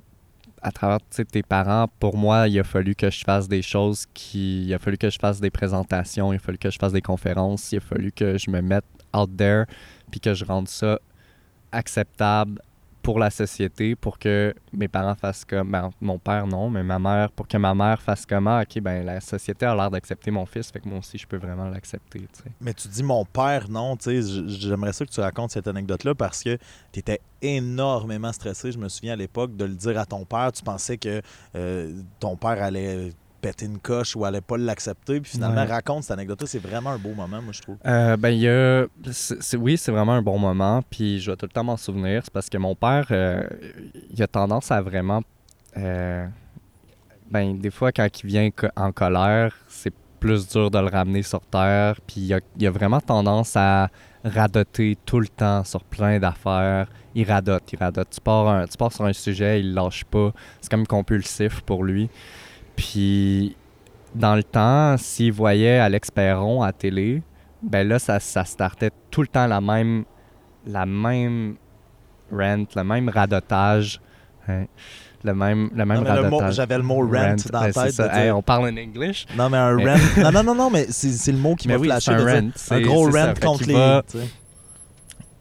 à 0.61 0.71
travers 0.71 0.99
tes 1.01 1.43
parents, 1.43 1.87
pour 1.99 2.15
moi, 2.15 2.47
il 2.47 2.57
a 2.57 2.63
fallu 2.63 2.95
que 2.95 3.09
je 3.09 3.23
fasse 3.25 3.49
des 3.49 3.61
choses 3.61 4.05
qui. 4.13 4.65
Il 4.65 4.73
a 4.73 4.79
fallu 4.79 4.97
que 4.97 5.09
je 5.09 5.19
fasse 5.19 5.41
des 5.41 5.51
présentations, 5.51 6.31
il 6.31 6.37
a 6.37 6.39
fallu 6.39 6.57
que 6.57 6.69
je 6.69 6.77
fasse 6.79 6.93
des 6.93 7.01
conférences, 7.01 7.71
il 7.73 7.77
a 7.77 7.81
fallu 7.81 8.11
que 8.11 8.37
je 8.37 8.49
me 8.49 8.61
mette 8.61 8.85
out 9.13 9.29
there, 9.35 9.65
puis 10.09 10.19
que 10.21 10.33
je 10.33 10.45
rende 10.45 10.69
ça 10.69 10.99
acceptable 11.71 12.61
pour 13.03 13.19
la 13.19 13.29
société, 13.29 13.95
pour 13.95 14.17
que 14.17 14.55
mes 14.71 14.87
parents 14.87 15.13
fassent 15.13 15.45
comme. 15.45 15.69
Ben, 15.71 15.91
mon 16.01 16.17
père, 16.17 16.47
non, 16.47 16.69
mais 16.69 16.83
ma 16.83 16.97
mère, 16.97 17.31
pour 17.31 17.47
que 17.47 17.57
ma 17.57 17.75
mère 17.75 18.01
fasse 18.01 18.25
comment, 18.25 18.61
ok, 18.61 18.79
ben 18.79 19.05
la 19.05 19.19
société 19.19 19.65
a 19.65 19.75
l'air 19.75 19.91
d'accepter 19.91 20.31
mon 20.31 20.45
fils, 20.45 20.71
fait 20.71 20.79
que 20.79 20.87
moi 20.87 20.99
aussi, 20.99 21.17
je 21.17 21.27
peux 21.27 21.37
vraiment 21.37 21.69
l'accepter, 21.69 22.19
tu 22.19 22.43
sais. 22.43 22.51
Mais 22.61 22.73
tu 22.73 22.87
dis 22.87 23.03
mon 23.03 23.25
père, 23.25 23.69
non, 23.69 23.97
tu 23.97 24.21
sais, 24.21 24.43
j'aimerais 24.47 24.93
ça 24.93 25.05
que 25.05 25.11
tu 25.11 25.19
racontes 25.19 25.51
cette 25.51 25.67
anecdote-là 25.67 26.15
parce 26.15 26.41
que 26.41 26.57
tu 26.93 26.99
étais 26.99 27.19
énormément 27.41 28.31
stressé, 28.31 28.71
je 28.71 28.77
me 28.77 28.87
souviens 28.87 29.13
à 29.13 29.17
l'époque, 29.17 29.55
de 29.57 29.65
le 29.65 29.75
dire 29.75 29.99
à 29.99 30.05
ton 30.05 30.23
père. 30.23 30.53
Tu 30.53 30.63
pensais 30.63 30.97
que 30.97 31.21
euh, 31.55 32.01
ton 32.21 32.37
père 32.37 32.63
allait 32.63 33.11
péter 33.43 33.65
une 33.65 33.77
coche 33.79 34.15
ou 34.15 34.23
allait 34.25 34.41
pas 34.41 34.57
l'accepter. 34.57 35.19
Puis 35.21 35.31
finalement, 35.33 35.61
Ouais. 35.63 35.71
raconte 35.71 36.03
cette 36.03 36.11
anecdote-là. 36.13 36.47
C'est 36.47 36.59
vraiment 36.63 36.91
un 36.91 36.97
beau 36.97 37.13
moment, 37.13 37.41
moi, 37.41 37.51
je 37.51 37.61
trouve. 37.61 37.77
Euh, 37.85 38.15
ben, 38.17 38.29
il 38.29 38.39
y 38.39 38.47
a. 38.49 38.85
oui, 39.59 39.77
c'est 39.77 39.91
vraiment 39.91 40.13
un 40.13 40.21
bon 40.21 40.39
moment, 40.39 40.81
puis 40.89 41.19
je 41.19 41.29
vais 41.31 41.37
tout 41.37 41.45
le 41.45 41.51
temps 41.51 41.63
m'en 41.63 41.77
souvenir. 41.77 42.21
C'est 42.23 42.33
parce 42.33 42.49
que 42.49 42.57
mon 42.57 42.73
père, 42.75 43.07
euh, 43.11 43.43
il 44.11 44.23
a 44.23 44.27
tendance 44.27 44.71
à 44.71 44.81
vraiment. 44.81 45.21
euh, 45.77 46.25
ben, 47.29 47.57
des 47.59 47.71
fois, 47.71 47.91
quand 47.91 48.07
il 48.23 48.27
vient 48.27 48.49
en 48.75 48.91
colère, 48.91 49.55
c'est 49.67 49.93
plus 50.19 50.47
dur 50.47 50.71
de 50.71 50.79
le 50.79 50.87
ramener 50.87 51.21
sur 51.23 51.41
terre, 51.41 51.99
puis 52.07 52.21
il 52.21 52.33
a, 52.33 52.39
il 52.57 52.65
a 52.67 52.71
vraiment 52.71 53.01
tendance 53.01 53.57
à 53.57 53.89
radoter 54.23 54.97
tout 55.05 55.19
le 55.19 55.27
temps 55.27 55.63
sur 55.65 55.83
plein 55.83 56.17
d'affaires. 56.19 56.87
Il 57.15 57.29
radote, 57.29 57.63
il 57.73 57.79
radote. 57.79 58.07
Tu 58.11 58.21
pars, 58.21 58.47
un- 58.47 58.65
tu 58.67 58.77
pars 58.77 58.91
sur 58.93 59.03
un 59.05 59.11
sujet, 59.13 59.59
il 59.59 59.73
lâche 59.73 60.05
pas. 60.05 60.31
C'est 60.61 60.71
comme 60.71 60.87
compulsif 60.87 61.61
pour 61.61 61.83
lui. 61.83 62.09
Puis, 62.75 63.55
dans 64.15 64.35
le 64.35 64.43
temps, 64.43 64.95
s'il 64.97 65.31
voyait 65.33 65.77
Alex 65.79 66.11
Perron 66.11 66.61
à 66.61 66.71
télé, 66.71 67.21
ben 67.61 67.87
là, 67.87 67.99
ça, 67.99 68.19
ça 68.19 68.45
startait 68.45 68.91
tout 69.09 69.21
le 69.21 69.27
temps 69.27 69.47
la 69.47 69.61
même, 69.61 70.03
la 70.65 70.85
même 70.85 71.55
rent, 72.31 72.65
le 72.75 72.83
même 72.83 73.09
radotage. 73.09 74.01
hein, 74.47 74.65
le 75.23 75.33
même, 75.33 75.69
le 75.73 75.85
même 75.85 76.03
le 76.03 76.29
mot-. 76.29 76.41
J'avais 76.51 76.77
le 76.77 76.83
mot 76.83 76.95
rant, 76.97 77.35
dans 77.51 77.61
la 77.61 77.71
ben, 77.71 77.71
tête. 77.71 77.91
ça. 77.93 78.13
Hey, 78.13 78.29
on 78.31 78.41
parle 78.41 78.65
en 78.65 78.77
English. 78.77 79.25
Non, 79.37 79.49
mais 79.49 79.57
un 79.57 79.77
rant. 79.77 79.95
non, 80.17 80.31
non, 80.31 80.43
non, 80.43 80.55
non, 80.55 80.69
mais 80.69 80.85
c'est 80.89 81.31
le 81.31 81.37
mot 81.37 81.55
qui 81.55 81.69
m'a 81.69 81.77
oui, 81.77 81.87
flashé. 81.87 82.11
un 82.11 82.17
rant. 82.17 82.49
Un 82.71 82.81
gros 82.81 83.09
Fait 83.09 83.39
contre 83.39 83.65
les. 83.65 83.73
va-. 83.73 84.03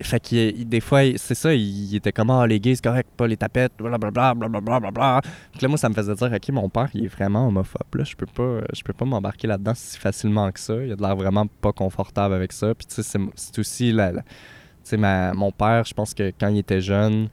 Fait 0.03 0.33
il- 0.33 0.69
des 0.69 0.81
fois, 0.81 1.01
c'est 1.17 1.35
ça, 1.35 1.55
il, 1.55 1.95
était 1.95 2.13
comme 2.13 2.31
ah, 2.31 2.47
les 2.47 2.61
gays, 2.61 2.75
c'est 2.77 2.85
correct, 2.85 3.09
pas 3.17 3.27
les 3.27 3.37
tapettes, 3.37 3.73
blablabla, 3.79 4.35
blablabla, 4.35 4.81
blablabla. 4.81 5.21
Puis 5.53 5.61
là, 5.63 5.69
moi, 5.69 5.79
ça 5.79 5.89
me 5.89 5.95
faisait 5.95 6.15
dire, 6.15 6.31
ok, 6.33 6.49
mon 6.51 6.69
père, 6.69 6.89
il 6.95 7.05
est 7.05 7.09
vraiment 7.09 7.47
homophobe. 7.49 7.95
Là, 7.95 8.05
je 8.05 8.15
peux 8.17 8.27
pas, 8.27 8.61
je 8.75 8.83
peux 8.83 8.93
pas 8.93 9.05
m'embarquer 9.05 9.47
là-dedans 9.47 9.75
si 9.75 9.99
facilement 9.99 10.51
que 10.53 10.61
ça. 10.61 10.75
Il 10.85 10.93
a 10.93 10.97
de 10.97 11.03
l'air 11.03 11.17
vraiment 11.17 11.47
pas 11.47 11.73
confortable 11.73 12.35
avec 12.35 12.53
ça. 12.53 12.75
Puis 12.75 12.87
tu 12.87 13.03
sais, 13.03 13.19
c'est- 13.37 13.59
aussi 13.59 13.93
la, 13.93 14.13
tu 14.13 14.19
sais, 14.85 14.97
mon 14.97 15.53
père, 15.53 15.85
je 15.85 15.95
pense 15.95 16.15
que 16.15 16.33
quand 16.39 16.49
il 16.49 16.59
était 16.59 16.81
jeune, 16.81 17.29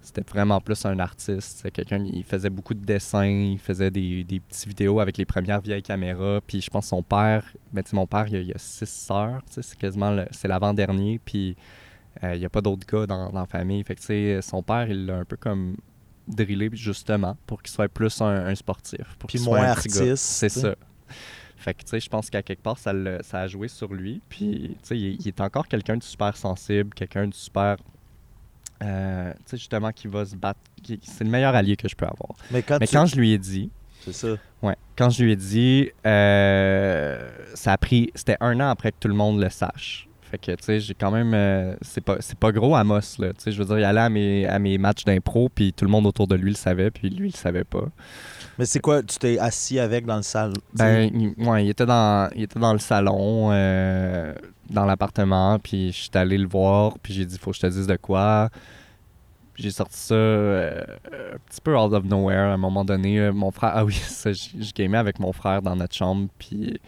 c'était 0.00 0.22
vraiment 0.30 0.60
plus 0.60 0.84
un 0.84 0.98
artiste. 0.98 1.70
Quelqu'un, 1.72 2.04
il 2.04 2.24
faisait 2.24 2.50
beaucoup 2.50 2.74
de 2.74 2.84
dessins, 2.84 3.24
il 3.24 3.58
faisait 3.58 3.90
des, 3.90 4.22
des 4.22 4.38
petites 4.38 4.68
vidéos 4.68 5.00
avec 5.00 5.16
les 5.16 5.24
premières 5.24 5.62
vieilles 5.62 5.82
caméras. 5.82 6.40
Puis 6.46 6.60
je 6.60 6.68
pense 6.70 6.84
que 6.84 6.88
son 6.90 7.02
père, 7.02 7.42
ben, 7.72 7.82
mon 7.94 8.06
père, 8.06 8.26
il 8.28 8.36
a, 8.36 8.40
il 8.40 8.52
a 8.52 8.58
six 8.58 8.88
sœurs, 8.88 9.40
c'est 9.48 9.76
quasiment, 9.78 10.14
c'est 10.30 10.46
l'avant-dernier. 10.48 11.20
Puis 11.24 11.56
il 12.22 12.38
n'y 12.38 12.44
a 12.44 12.48
pas 12.50 12.60
d'autres 12.60 12.86
gars 12.86 13.06
dans, 13.06 13.30
dans 13.30 13.40
la 13.40 13.46
famille. 13.46 13.82
Fait 13.84 13.94
que, 13.96 14.40
son 14.40 14.62
père, 14.62 14.88
il 14.88 15.06
l'a 15.06 15.16
un 15.18 15.24
peu 15.24 15.36
comme 15.36 15.76
drillé, 16.28 16.70
justement, 16.72 17.36
pour 17.46 17.62
qu'il 17.62 17.72
soit 17.72 17.88
plus 17.88 18.20
un, 18.22 18.46
un 18.46 18.54
sportif. 18.54 19.16
Pour 19.18 19.28
Puis 19.28 19.38
moins 19.40 19.58
soit 19.58 19.66
un 19.66 19.70
artiste, 19.70 20.16
C'est 20.16 20.48
ça. 20.48 20.74
Fait 21.56 21.72
que, 21.74 21.82
tu 21.82 21.88
sais, 21.90 22.00
je 22.00 22.08
pense 22.10 22.28
qu'à 22.30 22.42
quelque 22.42 22.62
part, 22.62 22.78
ça, 22.78 22.92
a 23.32 23.46
joué 23.46 23.68
sur 23.68 23.92
lui. 23.94 24.20
Puis, 24.28 24.76
tu 24.82 24.88
sais, 24.88 24.98
il, 24.98 25.20
il 25.20 25.28
est 25.28 25.40
encore 25.40 25.66
quelqu'un 25.68 25.96
de 25.96 26.02
super 26.02 26.36
sensible, 26.36 26.90
quelqu'un 26.94 27.26
de 27.28 27.34
super. 27.34 27.76
euh, 28.82 29.32
tu 29.32 29.38
sais, 29.46 29.56
justement, 29.56 29.90
qui 29.92 30.08
va 30.08 30.24
se 30.24 30.36
battre. 30.36 30.60
C'est 31.02 31.24
le 31.24 31.30
meilleur 31.30 31.54
allié 31.54 31.76
que 31.76 31.88
je 31.88 31.94
peux 31.96 32.04
avoir. 32.06 32.36
Mais 32.50 32.62
quand 32.62 32.78
Mais 32.80 32.86
tu- 32.86 32.94
quand 32.96 33.06
je 33.06 33.16
lui 33.16 33.32
ai 33.32 33.38
dit, 33.38 33.70
C'est 34.00 34.12
ça. 34.12 34.34
Ouais. 34.62 34.76
Quand 34.96 35.08
je 35.10 35.24
lui 35.24 35.32
ai 35.32 35.36
dit, 35.36 35.90
euh, 36.04 37.30
ça 37.54 37.72
a 37.72 37.78
pris. 37.78 38.10
C'était 38.14 38.36
un 38.40 38.60
an 38.60 38.68
après 38.68 38.92
que 38.92 38.96
tout 39.00 39.08
le 39.08 39.14
monde 39.14 39.40
le 39.40 39.48
sache. 39.48 40.08
Fait 40.34 40.38
que, 40.38 40.50
tu 40.56 40.64
sais, 40.64 40.80
j'ai 40.80 40.94
quand 40.94 41.12
même. 41.12 41.32
euh, 41.32 41.76
c'est 41.80 42.00
pas, 42.00 42.16
pas 42.40 42.50
gros 42.50 42.74
Amos, 42.74 43.00
là. 43.20 43.28
Tu 43.34 43.34
sais, 43.38 43.52
je 43.52 43.58
veux 43.58 43.64
dire, 43.66 43.78
il 43.78 43.84
allait 43.84 44.00
à 44.00 44.08
mes, 44.08 44.46
à 44.46 44.58
mes 44.58 44.78
matchs 44.78 45.04
d'impro, 45.04 45.48
puis 45.48 45.72
tout 45.72 45.84
le 45.84 45.90
monde 45.92 46.06
autour 46.06 46.26
de 46.26 46.34
lui 46.34 46.50
le 46.50 46.56
savait, 46.56 46.90
puis 46.90 47.08
lui, 47.08 47.28
il 47.28 47.32
le 47.32 47.36
savait 47.36 47.62
pas. 47.62 47.84
Mais 48.58 48.64
c'est 48.66 48.80
quoi? 48.80 49.02
Tu 49.02 49.16
t'es 49.18 49.38
assis 49.38 49.78
avec 49.78 50.06
dans 50.06 50.16
le 50.16 50.22
sais? 50.22 50.48
Ben, 50.74 51.08
il, 51.14 51.34
ouais, 51.46 51.66
il 51.66 51.70
était 51.70 51.86
dans, 51.86 52.28
il 52.34 52.42
était 52.42 52.58
dans 52.58 52.72
le 52.72 52.80
salon, 52.80 53.50
euh, 53.52 54.34
dans 54.70 54.84
l'appartement, 54.86 55.60
puis 55.60 55.92
je 55.92 56.02
suis 56.02 56.10
allé 56.14 56.36
le 56.36 56.48
voir, 56.48 56.98
puis 57.00 57.14
j'ai 57.14 57.26
dit, 57.26 57.38
faut 57.38 57.52
que 57.52 57.56
je 57.56 57.62
te 57.62 57.66
dise 57.68 57.86
de 57.86 57.96
quoi. 57.96 58.48
J'ai 59.54 59.70
sorti 59.70 59.96
ça 59.96 60.14
euh, 60.16 60.82
un 61.12 61.38
petit 61.48 61.60
peu 61.62 61.78
out 61.78 61.92
of 61.92 62.02
nowhere 62.06 62.50
à 62.50 62.54
un 62.54 62.56
moment 62.56 62.84
donné. 62.84 63.30
Mon 63.30 63.52
frère, 63.52 63.70
ah 63.72 63.84
oui, 63.84 63.94
ça, 64.02 64.32
je, 64.32 64.48
je 64.58 64.72
gamais 64.72 64.98
avec 64.98 65.20
mon 65.20 65.32
frère 65.32 65.62
dans 65.62 65.76
notre 65.76 65.94
chambre, 65.94 66.26
puis 66.40 66.80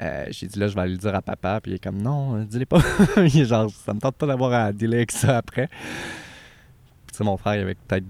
euh, 0.00 0.26
j'ai 0.30 0.46
dit 0.46 0.58
là, 0.58 0.68
je 0.68 0.74
vais 0.74 0.80
aller 0.80 0.92
le 0.92 0.98
dire 0.98 1.14
à 1.14 1.22
papa, 1.22 1.60
puis 1.60 1.72
il 1.72 1.74
est 1.74 1.82
comme 1.82 2.00
non, 2.00 2.36
euh, 2.36 2.44
dis-le 2.44 2.66
pas. 2.66 2.80
il 3.18 3.40
est 3.40 3.44
genre, 3.44 3.70
ça 3.70 3.92
me 3.92 4.00
tente 4.00 4.16
pas 4.16 4.26
d'avoir 4.26 4.52
à 4.52 4.72
dealer 4.72 4.98
avec 4.98 5.12
ça 5.12 5.38
après. 5.38 5.68
Puis 5.68 7.12
tu 7.12 7.18
sais, 7.18 7.24
mon 7.24 7.36
frère, 7.36 7.56
il 7.56 7.60
avait 7.60 7.74
peut-être 7.74 8.06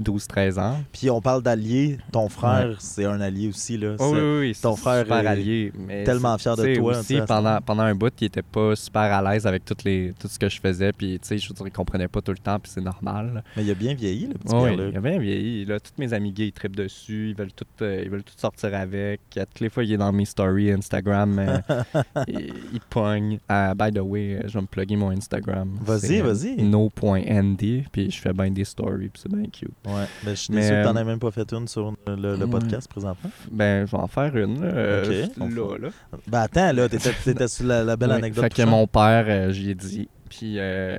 12-13 0.00 0.58
ans. 0.60 0.82
Puis 0.92 1.10
on 1.10 1.20
parle 1.20 1.42
d'allié. 1.42 1.98
Ton 2.12 2.28
frère, 2.28 2.76
c'est 2.80 3.04
un 3.04 3.20
allié 3.20 3.48
aussi. 3.48 3.76
Là. 3.76 3.94
Oh, 3.98 4.10
oui, 4.12 4.20
oui, 4.20 4.38
oui, 4.40 4.56
ton 4.60 4.76
frère 4.76 5.02
super 5.04 5.20
est 5.20 5.26
allié. 5.26 5.72
Mais 5.76 6.04
tellement 6.04 6.36
fier 6.38 6.56
de 6.56 6.74
toi, 6.76 6.98
Aussi, 6.98 7.18
pendant, 7.26 7.60
pendant 7.60 7.82
un 7.82 7.94
bout, 7.94 8.12
il 8.20 8.24
était 8.26 8.42
pas 8.42 8.74
super 8.76 9.02
à 9.02 9.22
l'aise 9.32 9.46
avec 9.46 9.64
toutes 9.64 9.84
les, 9.84 10.12
tout 10.18 10.28
ce 10.28 10.38
que 10.38 10.48
je 10.48 10.60
faisais. 10.60 10.92
Puis, 10.92 11.18
tu 11.20 11.28
sais, 11.28 11.38
je 11.38 11.48
veux 11.48 11.54
dire, 11.54 11.66
il 11.66 11.72
comprenait 11.72 12.08
pas 12.08 12.20
tout 12.20 12.32
le 12.32 12.38
temps, 12.38 12.58
puis 12.58 12.70
c'est 12.74 12.80
normal. 12.80 13.32
là. 13.34 13.42
Mais 13.56 13.64
il 13.64 13.70
a 13.70 13.74
bien 13.74 13.94
vieilli, 13.94 14.26
le 14.28 14.34
petit 14.34 14.54
Ouais, 14.54 14.76
gars-là. 14.76 14.88
il 14.90 14.96
a 14.96 15.00
bien 15.00 15.18
vieilli. 15.18 15.64
Là, 15.64 15.78
tous 15.80 15.92
mes 15.98 16.12
amis 16.12 16.32
gays, 16.32 16.46
ils 16.48 16.52
trippent 16.52 16.76
dessus. 16.76 17.30
Ils 17.30 17.34
veulent 17.36 17.52
tout, 17.52 17.64
euh, 17.82 18.02
ils 18.04 18.10
veulent 18.10 18.24
tout 18.24 18.34
sortir 18.36 18.74
avec. 18.74 19.20
À 19.36 19.46
toutes 19.46 19.60
les 19.60 19.68
fois, 19.68 19.84
il 19.84 19.92
est 19.92 19.96
dans 19.98 20.12
mes 20.12 20.24
stories 20.24 20.70
Instagram. 20.72 21.38
euh, 21.38 21.58
il, 22.28 22.52
il 22.72 22.80
pogne. 22.88 23.38
Ah, 23.48 23.74
by 23.74 23.90
the 23.90 23.98
way, 24.00 24.36
euh, 24.36 24.42
je 24.48 24.54
vais 24.54 24.60
me 24.62 24.66
plugger 24.66 24.96
mon 24.96 25.10
Instagram. 25.10 25.70
Vas-y, 25.80 26.20
vas-y. 26.20 26.62
No.nd. 26.62 27.56
Puis 27.92 28.10
je 28.10 28.20
fais 28.20 28.32
bien 28.32 28.50
des 28.50 28.64
stories, 28.64 29.08
puis 29.08 29.22
c'est 29.22 29.32
bien 29.32 29.48
cute. 29.50 29.70
Ouais. 29.84 30.04
Mais 30.24 30.30
je 30.30 30.40
suis 30.40 30.52
déçu 30.52 30.70
que 30.70 30.84
t'en 30.84 30.94
euh, 30.94 31.00
aies 31.00 31.04
même 31.04 31.18
pas 31.18 31.30
fait 31.30 31.52
une 31.52 31.66
sur 31.66 31.92
le, 32.06 32.14
le 32.16 32.36
ouais. 32.36 32.46
podcast 32.46 32.88
présentement. 32.88 33.30
Ben, 33.50 33.86
je 33.86 33.90
vais 33.90 34.02
en 34.02 34.06
faire 34.06 34.36
une. 34.36 34.60
là, 34.60 34.66
euh, 34.68 35.26
là, 35.38 35.78
là. 35.78 35.88
Ben 36.28 36.40
attends, 36.40 36.72
là, 36.72 36.88
t'étais, 36.88 37.12
t'étais 37.24 37.48
sur 37.48 37.66
la, 37.66 37.82
la 37.82 37.96
belle 37.96 38.12
anecdote. 38.12 38.44
Fait 38.44 38.50
que 38.50 38.62
mon 38.62 38.86
père, 38.86 39.24
euh, 39.26 39.50
j'y 39.50 39.70
ai 39.70 39.74
dit. 39.74 40.08
Puis, 40.30 40.58
euh, 40.58 40.98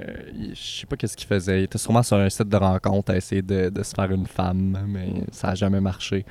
je 0.53 0.61
sais 0.61 0.85
pas 0.85 0.95
qu'est-ce 0.95 1.17
qu'il 1.17 1.27
faisait. 1.27 1.61
Il 1.61 1.63
était 1.63 1.77
sûrement 1.77 2.03
sur 2.03 2.17
un 2.17 2.29
site 2.29 2.49
de 2.49 2.57
rencontre 2.57 3.13
à 3.13 3.17
essayer 3.17 3.41
de, 3.41 3.69
de 3.69 3.83
se 3.83 3.95
faire 3.95 4.11
une 4.11 4.27
femme, 4.27 4.77
mais 4.87 5.23
ça 5.31 5.49
a 5.49 5.55
jamais 5.55 5.81
marché. 5.81 6.25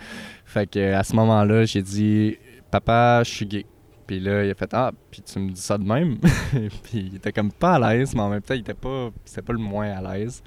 Fait 0.44 0.68
que 0.70 0.92
à 0.92 1.02
ce 1.02 1.16
moment-là, 1.16 1.64
j'ai 1.64 1.82
dit, 1.82 2.36
papa, 2.70 3.22
je 3.24 3.30
suis 3.30 3.46
gay. 3.46 3.66
Puis 4.06 4.20
là, 4.20 4.44
il 4.44 4.50
a 4.50 4.54
fait 4.54 4.70
ah, 4.74 4.92
puis 5.10 5.22
tu 5.22 5.38
me 5.38 5.50
dis 5.50 5.60
ça 5.60 5.78
de 5.78 5.84
même. 5.84 6.18
puis 6.82 7.08
il 7.10 7.16
était 7.16 7.32
comme 7.32 7.50
pas 7.50 7.74
à 7.74 7.94
l'aise, 7.94 8.14
mais 8.14 8.20
en 8.20 8.28
même 8.28 8.42
temps, 8.42 8.54
il 8.54 8.60
était 8.60 8.74
pas, 8.74 9.10
c'était 9.24 9.42
pas 9.42 9.52
le 9.52 9.58
moins 9.58 9.90
à 9.90 10.16
l'aise. 10.16 10.42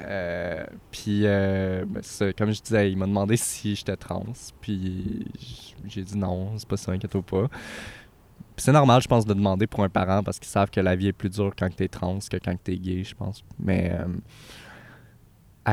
Euh, 0.00 0.64
puis, 0.90 1.22
euh, 1.24 1.84
ben, 1.86 2.02
comme 2.36 2.52
je 2.52 2.60
disais, 2.60 2.90
il 2.90 2.96
m'a 2.96 3.06
demandé 3.06 3.36
si 3.38 3.74
j'étais 3.74 3.96
trans. 3.96 4.24
Puis 4.60 5.26
j'ai 5.86 6.02
dit 6.02 6.16
non, 6.16 6.56
c'est 6.58 6.68
pas 6.68 6.76
ça, 6.76 6.92
inquiète 6.92 7.18
pas. 7.20 7.48
C'est 8.56 8.72
normal, 8.72 9.02
je 9.02 9.08
pense, 9.08 9.24
de 9.26 9.34
demander 9.34 9.66
pour 9.66 9.82
un 9.82 9.88
parent 9.88 10.22
parce 10.22 10.38
qu'ils 10.38 10.48
savent 10.48 10.70
que 10.70 10.80
la 10.80 10.94
vie 10.94 11.08
est 11.08 11.12
plus 11.12 11.28
dure 11.28 11.52
quand 11.58 11.74
t'es 11.74 11.88
trans 11.88 12.18
que 12.18 12.36
quand 12.36 12.54
t'es 12.62 12.76
gay, 12.76 13.02
je 13.02 13.14
pense. 13.14 13.42
Mais 13.58 13.92
euh, 13.92 14.06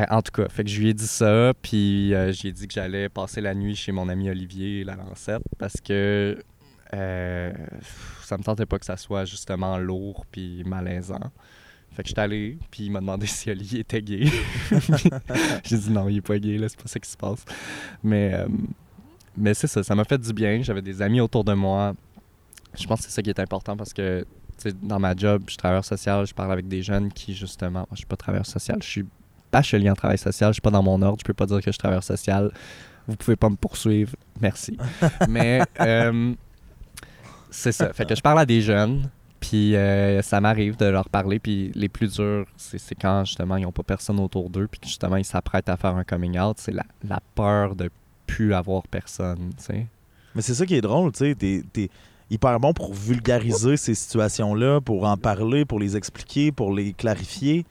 en 0.09 0.22
tout 0.22 0.32
cas, 0.32 0.49
fait 0.49 0.63
que 0.63 0.69
je 0.69 0.80
lui 0.82 0.89
ai 0.89 0.93
dit 0.93 1.07
ça, 1.07 1.53
puis 1.61 2.13
j'ai 2.32 2.51
dit 2.51 2.67
que 2.67 2.74
j'allais 2.74 3.07
passer 3.07 3.39
la 3.39 3.53
nuit 3.53 3.76
chez 3.76 3.91
mon 3.91 4.09
ami 4.09 4.30
Olivier 4.30 4.84
la 4.84 4.95
Lancette 4.95 5.43
parce 5.59 5.80
que 5.82 6.43
ça 6.91 8.38
me 8.38 8.43
tentait 8.43 8.65
pas 8.65 8.80
que 8.80 8.86
ça 8.86 8.97
soit 8.97 9.26
justement 9.26 9.78
lourd 9.78 10.26
puis 10.32 10.63
malaisant. 10.65 11.32
Fait 11.93 12.03
que 12.03 12.09
j'étais 12.09 12.21
allé, 12.21 12.57
puis 12.69 12.85
il 12.85 12.91
m'a 12.91 12.99
demandé 12.99 13.25
si 13.27 13.49
Olivier 13.49 13.81
était 13.81 14.01
gay. 14.01 14.25
j'ai 15.63 15.77
dit 15.77 15.89
non, 15.89 16.07
il 16.07 16.17
est 16.17 16.21
pas 16.21 16.39
gay, 16.39 16.57
là, 16.57 16.69
c'est 16.69 16.81
pas 16.81 16.87
ça 16.87 16.99
qui 16.99 17.09
se 17.09 17.17
passe. 17.17 17.43
Mais, 18.03 18.33
euh, 18.33 18.47
mais 19.35 19.53
c'est 19.53 19.67
ça, 19.67 19.83
ça 19.83 19.95
m'a 19.95 20.03
fait 20.03 20.17
du 20.17 20.33
bien. 20.33 20.61
J'avais 20.61 20.81
des 20.81 21.01
amis 21.01 21.21
autour 21.21 21.43
de 21.43 21.53
moi. 21.53 21.93
Je 22.79 22.87
pense 22.87 22.99
que 22.99 23.05
c'est 23.05 23.11
ça 23.11 23.21
qui 23.21 23.29
est 23.29 23.39
important 23.39 23.75
parce 23.75 23.93
que 23.93 24.25
dans 24.81 24.99
ma 24.99 25.15
job, 25.15 25.43
je 25.45 25.51
suis 25.51 25.57
travailleur 25.57 25.85
social, 25.85 26.25
je 26.25 26.33
parle 26.33 26.51
avec 26.51 26.67
des 26.67 26.81
jeunes 26.83 27.11
qui, 27.11 27.33
justement, 27.33 27.79
moi, 27.79 27.87
je 27.91 27.97
suis 27.97 28.05
pas 28.05 28.15
travailleur 28.15 28.45
social, 28.45 28.77
je 28.81 28.87
suis 28.87 29.05
bachelier 29.51 29.89
en 29.89 29.95
travail 29.95 30.17
social, 30.17 30.49
je 30.49 30.53
suis 30.53 30.61
pas 30.61 30.71
dans 30.71 30.83
mon 30.83 31.01
ordre, 31.01 31.17
je 31.19 31.25
peux 31.25 31.33
pas 31.33 31.45
dire 31.45 31.57
que 31.57 31.65
je 31.65 31.71
suis 31.71 31.79
travailleur 31.79 32.03
social. 32.03 32.51
Vous 33.07 33.15
pouvez 33.15 33.35
pas 33.35 33.49
me 33.49 33.55
poursuivre, 33.55 34.15
merci. 34.39 34.77
Mais 35.27 35.61
euh, 35.79 36.33
c'est 37.49 37.71
ça. 37.71 37.91
Fait 37.93 38.05
que 38.05 38.15
je 38.15 38.21
parle 38.21 38.39
à 38.39 38.45
des 38.45 38.61
jeunes, 38.61 39.09
puis 39.41 39.75
euh, 39.75 40.21
ça 40.21 40.39
m'arrive 40.39 40.77
de 40.77 40.85
leur 40.85 41.09
parler, 41.09 41.39
puis 41.39 41.71
les 41.75 41.89
plus 41.89 42.13
durs, 42.15 42.45
c'est 42.55 42.95
quand 42.95 43.25
justement 43.25 43.57
ils 43.57 43.65
ont 43.65 43.71
pas 43.73 43.83
personne 43.83 44.19
autour 44.21 44.49
d'eux, 44.49 44.67
puis 44.71 44.79
justement 44.83 45.17
ils 45.17 45.25
s'apprêtent 45.25 45.67
à 45.67 45.75
faire 45.75 45.95
un 45.95 46.05
coming 46.05 46.39
out, 46.39 46.55
c'est 46.59 46.71
la, 46.71 46.85
la 47.07 47.19
peur 47.35 47.75
de 47.75 47.89
plus 48.27 48.53
avoir 48.53 48.83
personne. 48.87 49.51
Mais 50.35 50.41
c'est 50.41 50.53
ça 50.53 50.65
qui 50.65 50.75
est 50.75 50.81
drôle, 50.81 51.11
tu 51.11 51.35
sais. 51.35 51.63
T'es 51.73 51.89
hyper 52.29 52.57
bon 52.61 52.71
pour 52.71 52.93
vulgariser 52.93 53.75
ces 53.75 53.93
situations-là, 53.95 54.79
pour 54.79 55.03
en 55.05 55.17
parler, 55.17 55.65
pour 55.65 55.79
les 55.79 55.97
expliquer, 55.97 56.53
pour 56.53 56.73
les 56.73 56.93
clarifier. 56.93 57.65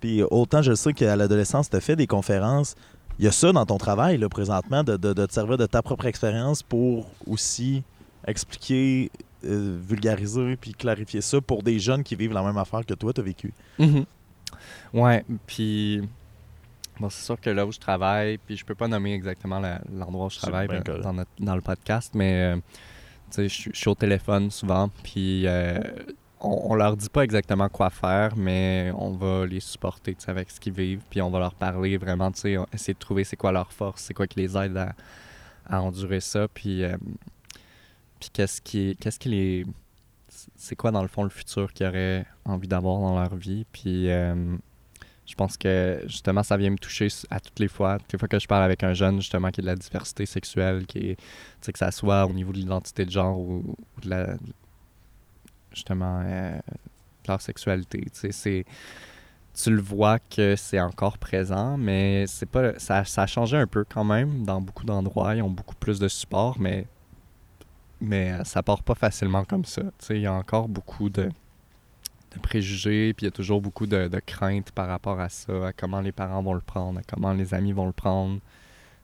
Puis 0.00 0.22
autant 0.22 0.62
je 0.62 0.74
sais 0.74 0.94
qu'à 0.94 1.16
l'adolescence, 1.16 1.68
tu 1.68 1.76
as 1.76 1.80
fait 1.80 1.96
des 1.96 2.06
conférences. 2.06 2.74
Il 3.18 3.24
y 3.26 3.28
a 3.28 3.32
ça 3.32 3.50
dans 3.52 3.66
ton 3.66 3.76
travail, 3.78 4.16
là, 4.16 4.28
présentement, 4.30 4.84
de, 4.84 4.96
de- 4.96 5.12
de 5.12 5.26
te 5.26 5.32
servir 5.34 5.58
de 5.58 5.66
ta 5.66 5.82
propre 5.82 6.06
expérience 6.06 6.62
pour 6.62 7.10
aussi 7.26 7.82
expliquer, 8.26 9.10
euh, 9.44 9.78
vulgariser, 9.86 10.56
puis 10.56 10.72
clarifier 10.72 11.20
ça 11.20 11.40
pour 11.40 11.62
des 11.62 11.78
jeunes 11.78 12.02
qui 12.02 12.16
vivent 12.16 12.32
la 12.32 12.42
même 12.42 12.56
affaire 12.58 12.84
que 12.86 12.94
toi, 12.94 13.12
tu 13.12 13.20
as 13.20 13.24
vécu. 13.24 13.52
Mhm. 13.78 14.04
Ouais, 14.94 15.24
puis 15.46 16.00
bon, 17.00 17.10
c'est 17.10 17.24
sûr 17.24 17.40
que 17.40 17.50
là 17.50 17.66
où 17.66 17.72
je 17.72 17.78
travaille, 17.78 18.38
puis 18.38 18.56
je 18.56 18.64
peux 18.64 18.74
pas 18.74 18.88
nommer 18.88 19.12
exactement 19.14 19.60
l'endroit 19.92 20.26
où 20.26 20.30
je 20.30 20.38
travaille 20.38 20.68
dans, 21.02 21.12
notre- 21.12 21.30
dans 21.38 21.54
le 21.54 21.60
podcast, 21.60 22.12
mais 22.14 22.54
euh, 22.54 22.56
tu 23.30 23.48
sais, 23.48 23.48
je 23.48 23.70
suis- 23.76 23.88
au 23.88 23.94
téléphone 23.94 24.50
souvent, 24.50 24.88
puis 25.02 25.46
euh, 25.46 25.78
on, 26.40 26.70
on 26.72 26.74
leur 26.74 26.96
dit 26.96 27.08
pas 27.10 27.22
exactement 27.24 27.68
quoi 27.68 27.90
faire, 27.90 28.36
mais 28.36 28.92
on 28.96 29.10
va 29.12 29.44
les 29.46 29.60
supporter 29.60 30.16
avec 30.28 30.50
ce 30.50 30.58
qu'ils 30.60 30.72
vivent, 30.72 31.02
puis 31.10 31.20
on 31.20 31.30
va 31.30 31.40
leur 31.40 31.54
parler 31.54 31.96
vraiment, 31.98 32.30
essayer 32.30 32.58
de 32.94 32.98
trouver 32.98 33.24
c'est 33.24 33.36
quoi 33.36 33.52
leur 33.52 33.72
force, 33.72 34.02
c'est 34.02 34.14
quoi 34.14 34.26
qui 34.26 34.38
les 34.40 34.56
aide 34.56 34.76
à, 34.76 34.94
à 35.68 35.82
endurer 35.82 36.20
ça, 36.20 36.46
puis, 36.48 36.84
puis 38.20 38.30
qu'est-ce 38.32 38.60
qui, 38.60 38.96
qu'est-ce 39.00 39.18
qui 39.18 39.28
les 39.28 39.66
c'est 40.56 40.76
quoi 40.76 40.90
dans 40.90 41.02
le 41.02 41.08
fond 41.08 41.22
le 41.22 41.30
futur 41.30 41.72
qu'ils 41.72 41.86
auraient 41.86 42.26
envie 42.44 42.68
d'avoir 42.68 43.00
dans 43.00 43.18
leur 43.18 43.34
vie? 43.36 43.64
Puis 43.72 44.10
euh, 44.10 44.56
je 45.24 45.34
pense 45.34 45.56
que 45.56 46.02
justement 46.06 46.42
ça 46.42 46.56
vient 46.56 46.70
me 46.70 46.78
toucher 46.78 47.08
à 47.30 47.40
toutes 47.40 47.58
les 47.58 47.68
fois. 47.68 47.98
Toutes 47.98 48.12
les 48.12 48.18
fois 48.18 48.28
que 48.28 48.38
je 48.38 48.46
parle 48.46 48.64
avec 48.64 48.82
un 48.82 48.94
jeune 48.94 49.20
justement 49.20 49.50
qui 49.50 49.60
est 49.60 49.62
de 49.62 49.66
la 49.66 49.76
diversité 49.76 50.26
sexuelle, 50.26 50.86
qui 50.86 51.10
est, 51.10 51.16
que 51.72 51.78
ça 51.78 51.90
soit 51.90 52.26
au 52.26 52.32
niveau 52.32 52.52
de 52.52 52.58
l'identité 52.58 53.04
de 53.04 53.10
genre 53.10 53.38
ou, 53.38 53.76
de 54.02 54.10
la 54.10 54.36
justement 55.72 56.22
euh, 56.24 56.56
de 56.56 57.28
leur 57.28 57.40
sexualité. 57.40 58.06
C'est 58.12 58.64
tu 59.54 59.70
le 59.70 59.80
vois 59.80 60.18
que 60.18 60.54
c'est 60.54 60.80
encore 60.80 61.16
présent, 61.16 61.78
mais 61.78 62.26
c'est 62.26 62.46
pas 62.46 62.78
ça, 62.78 63.04
ça 63.06 63.22
a 63.22 63.26
changé 63.26 63.56
un 63.56 63.66
peu 63.66 63.84
quand 63.88 64.04
même 64.04 64.44
dans 64.44 64.60
beaucoup 64.60 64.84
d'endroits. 64.84 65.34
Ils 65.34 65.42
ont 65.42 65.50
beaucoup 65.50 65.74
plus 65.74 65.98
de 65.98 66.08
support, 66.08 66.58
mais 66.60 66.86
mais 68.00 68.32
euh, 68.32 68.44
ça 68.44 68.62
part 68.62 68.82
pas 68.82 68.94
facilement 68.94 69.44
comme 69.44 69.64
ça. 69.64 69.82
Il 70.10 70.20
y 70.20 70.26
a 70.26 70.32
encore 70.32 70.68
beaucoup 70.68 71.08
de, 71.08 71.24
de 71.24 72.40
préjugés, 72.40 73.12
puis 73.14 73.24
il 73.24 73.28
y 73.28 73.32
a 73.32 73.32
toujours 73.32 73.60
beaucoup 73.60 73.86
de, 73.86 74.08
de 74.08 74.20
craintes 74.20 74.70
par 74.72 74.88
rapport 74.88 75.20
à 75.20 75.28
ça, 75.28 75.68
à 75.68 75.72
comment 75.72 76.00
les 76.00 76.12
parents 76.12 76.42
vont 76.42 76.54
le 76.54 76.60
prendre, 76.60 76.98
à 76.98 77.02
comment 77.02 77.32
les 77.32 77.54
amis 77.54 77.72
vont 77.72 77.86
le 77.86 77.92
prendre, 77.92 78.40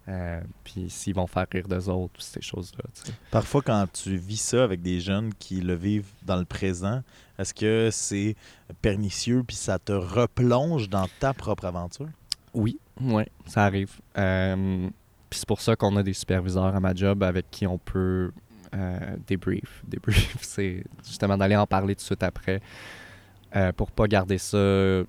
euh, 0.08 0.40
puis 0.64 0.90
s'ils 0.90 1.14
vont 1.14 1.26
faire 1.26 1.46
rire 1.50 1.68
d'eux 1.68 1.88
autres, 1.88 2.20
ces 2.20 2.42
choses-là. 2.42 2.84
Parfois, 3.30 3.62
quand 3.62 3.86
tu 3.92 4.16
vis 4.16 4.40
ça 4.40 4.64
avec 4.64 4.82
des 4.82 5.00
jeunes 5.00 5.32
qui 5.34 5.60
le 5.60 5.74
vivent 5.74 6.10
dans 6.24 6.36
le 6.36 6.44
présent, 6.44 7.02
est-ce 7.38 7.54
que 7.54 7.88
c'est 7.92 8.34
pernicieux 8.82 9.44
puis 9.46 9.56
ça 9.56 9.78
te 9.78 9.92
replonge 9.92 10.88
dans 10.88 11.06
ta 11.20 11.32
propre 11.32 11.66
aventure? 11.66 12.08
Oui, 12.52 12.78
oui, 13.00 13.22
ça 13.46 13.64
arrive. 13.64 13.92
Euh, 14.18 14.88
puis 15.30 15.38
c'est 15.38 15.48
pour 15.48 15.60
ça 15.60 15.76
qu'on 15.76 15.96
a 15.96 16.02
des 16.02 16.12
superviseurs 16.12 16.74
à 16.74 16.80
ma 16.80 16.94
job 16.94 17.22
avec 17.22 17.50
qui 17.50 17.66
on 17.66 17.78
peut 17.78 18.32
euh, 18.74 19.16
débrief. 19.26 19.82
Débrief, 19.86 20.36
c'est 20.42 20.84
justement 21.04 21.36
d'aller 21.36 21.56
en 21.56 21.66
parler 21.66 21.94
tout 21.94 22.00
de 22.00 22.04
suite 22.06 22.22
après 22.22 22.60
euh, 23.56 23.72
pour 23.72 23.90
pas 23.90 24.06
garder 24.06 24.38
ça 24.38 25.02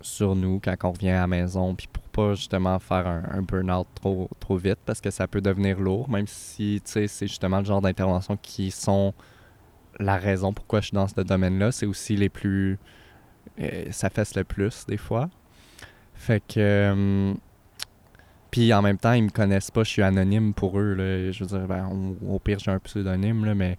sur 0.00 0.34
nous 0.34 0.60
quand 0.62 0.74
on 0.84 0.92
revient 0.92 1.10
à 1.10 1.20
la 1.20 1.26
maison, 1.26 1.74
puis 1.74 1.86
pour 1.92 2.02
pas 2.08 2.34
justement 2.34 2.78
faire 2.78 3.06
un, 3.06 3.22
un 3.30 3.42
burn-out 3.42 3.86
trop, 3.94 4.28
trop 4.40 4.56
vite 4.56 4.78
parce 4.84 5.00
que 5.00 5.10
ça 5.10 5.26
peut 5.28 5.40
devenir 5.40 5.78
lourd, 5.80 6.10
même 6.10 6.26
si 6.26 6.80
c'est 6.84 7.06
justement 7.22 7.58
le 7.60 7.64
genre 7.64 7.80
d'interventions 7.80 8.36
qui 8.36 8.70
sont 8.70 9.14
la 9.98 10.16
raison 10.16 10.52
pourquoi 10.52 10.80
je 10.80 10.86
suis 10.86 10.94
dans 10.94 11.08
ce 11.08 11.20
domaine-là. 11.20 11.72
C'est 11.72 11.86
aussi 11.86 12.16
les 12.16 12.28
plus. 12.28 12.78
euh, 13.60 13.84
ça 13.90 14.10
fesse 14.10 14.34
le 14.34 14.44
plus 14.44 14.86
des 14.86 14.96
fois. 14.96 15.28
Fait 16.14 16.42
que. 16.46 17.34
Puis 18.52 18.72
en 18.74 18.82
même 18.82 18.98
temps, 18.98 19.14
ils 19.14 19.24
me 19.24 19.30
connaissent 19.30 19.70
pas, 19.70 19.82
je 19.82 19.88
suis 19.88 20.02
anonyme 20.02 20.52
pour 20.52 20.78
eux. 20.78 20.92
Là. 20.92 21.32
Je 21.32 21.42
veux 21.42 21.58
dire, 21.58 21.66
ben, 21.66 22.14
au, 22.28 22.38
pire, 22.38 22.58
j'ai 22.58 22.70
un 22.70 22.78
pseudonyme, 22.78 23.46
là, 23.46 23.54
mais 23.54 23.78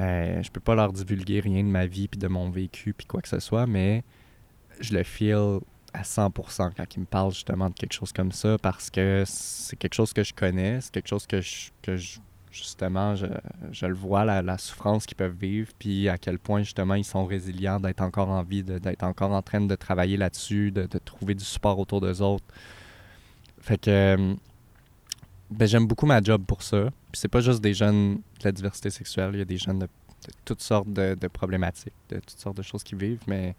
euh, 0.00 0.42
je 0.42 0.50
peux 0.50 0.60
pas 0.60 0.74
leur 0.74 0.92
divulguer 0.92 1.38
rien 1.38 1.62
de 1.62 1.68
ma 1.68 1.86
vie 1.86 2.08
puis 2.08 2.18
de 2.18 2.26
mon 2.26 2.50
vécu 2.50 2.92
puis 2.92 3.06
quoi 3.06 3.22
que 3.22 3.28
ce 3.28 3.38
soit, 3.38 3.68
mais 3.68 4.02
je 4.80 4.94
le 4.94 5.04
feel 5.04 5.60
à 5.92 6.02
100% 6.02 6.72
quand 6.76 6.96
ils 6.96 7.00
me 7.00 7.04
parlent 7.04 7.32
justement 7.32 7.68
de 7.68 7.74
quelque 7.74 7.92
chose 7.92 8.12
comme 8.12 8.32
ça 8.32 8.56
parce 8.58 8.90
que 8.90 9.22
c'est 9.26 9.76
quelque 9.76 9.94
chose 9.94 10.12
que 10.12 10.24
je 10.24 10.34
connais, 10.34 10.80
c'est 10.80 10.92
quelque 10.92 11.08
chose 11.08 11.26
que 11.26 11.40
je, 11.40 11.70
que 11.82 11.96
justement 12.50 13.14
je, 13.14 13.26
je 13.70 13.86
le 13.86 13.94
vois 13.94 14.24
la, 14.24 14.58
souffrance 14.58 15.06
qu'ils 15.06 15.16
peuvent 15.16 15.36
vivre 15.36 15.70
puis 15.78 16.08
à 16.08 16.18
quel 16.18 16.38
point 16.38 16.62
justement 16.62 16.94
ils 16.94 17.04
sont 17.04 17.26
résilients 17.26 17.78
d'être 17.78 18.00
encore 18.00 18.28
en 18.28 18.42
vie, 18.42 18.64
d'être 18.64 19.04
encore 19.04 19.32
en 19.32 19.42
train 19.42 19.60
de 19.60 19.74
travailler 19.76 20.16
là-dessus, 20.16 20.72
de, 20.72 20.86
de 20.86 20.98
trouver 20.98 21.34
du 21.34 21.44
support 21.44 21.78
autour 21.78 22.00
d'eux 22.00 22.22
autres. 22.22 22.46
Fait 23.60 23.78
que 23.78 23.90
euh, 23.90 24.34
ben, 25.50 25.66
j'aime 25.66 25.86
beaucoup 25.86 26.06
ma 26.06 26.22
job 26.22 26.44
pour 26.46 26.62
ça. 26.62 26.90
Puis 27.12 27.20
c'est 27.20 27.28
pas 27.28 27.40
juste 27.40 27.60
des 27.60 27.74
jeunes 27.74 28.16
de 28.16 28.44
la 28.44 28.52
diversité 28.52 28.90
sexuelle, 28.90 29.30
il 29.34 29.38
y 29.38 29.42
a 29.42 29.46
des 29.46 29.58
jeunes 29.58 29.80
de, 29.80 29.88
toutes 30.44 30.62
sortes 30.62 30.92
de, 30.92 31.14
de 31.14 31.28
problématiques, 31.28 31.92
de 32.08 32.16
toutes 32.16 32.38
sortes 32.38 32.56
de 32.56 32.62
choses 32.62 32.82
qui 32.82 32.94
vivent, 32.94 33.22
mais 33.26 33.54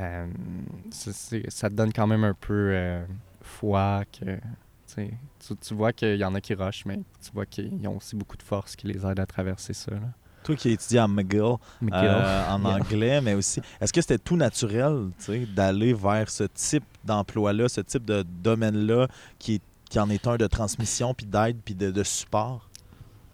euh, 0.00 0.26
ça 0.90 1.68
te 1.68 1.74
donne 1.74 1.92
quand 1.92 2.06
même 2.06 2.24
un 2.24 2.34
peu 2.34 2.70
euh, 2.72 3.04
foi 3.42 4.04
que 4.12 4.38
tu, 4.94 5.56
tu, 5.60 5.74
vois 5.74 5.92
qu'il 5.92 6.16
y 6.16 6.24
en 6.24 6.34
a 6.34 6.40
qui 6.40 6.54
rushent, 6.54 6.84
mais 6.86 6.98
tu 7.22 7.30
vois 7.32 7.46
qu'ils 7.46 7.86
ont 7.86 7.96
aussi 7.96 8.16
beaucoup 8.16 8.36
de 8.36 8.42
force 8.42 8.76
qui 8.76 8.86
les 8.86 9.06
aide 9.06 9.20
à 9.20 9.26
traverser 9.26 9.74
ça. 9.74 9.92
Toi 10.42 10.56
qui 10.56 10.68
as 10.68 10.72
étudié 10.72 10.98
à 10.98 11.08
McGill, 11.08 11.54
McGill. 11.80 12.00
euh, 12.02 12.48
en 12.50 12.64
anglais, 12.66 13.20
mais 13.20 13.34
aussi, 13.34 13.60
est-ce 13.80 13.92
que 13.92 14.00
c'était 14.00 14.18
tout 14.18 14.36
naturel 14.36 15.10
tu 15.18 15.24
sais, 15.24 15.38
d'aller 15.46 15.92
vers 15.94 16.28
ce 16.30 16.44
type 16.44 16.84
d'emploi-là, 17.04 17.68
ce 17.68 17.80
type 17.80 18.04
de 18.04 18.22
domaine-là 18.22 19.06
qui, 19.38 19.60
qui 19.88 19.98
en 20.00 20.08
est 20.10 20.26
un 20.26 20.36
de 20.36 20.46
transmission, 20.46 21.14
puis 21.14 21.26
d'aide, 21.26 21.58
puis 21.64 21.74
de, 21.74 21.90
de 21.90 22.02
support? 22.02 22.68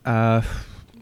Euh, 0.06 0.40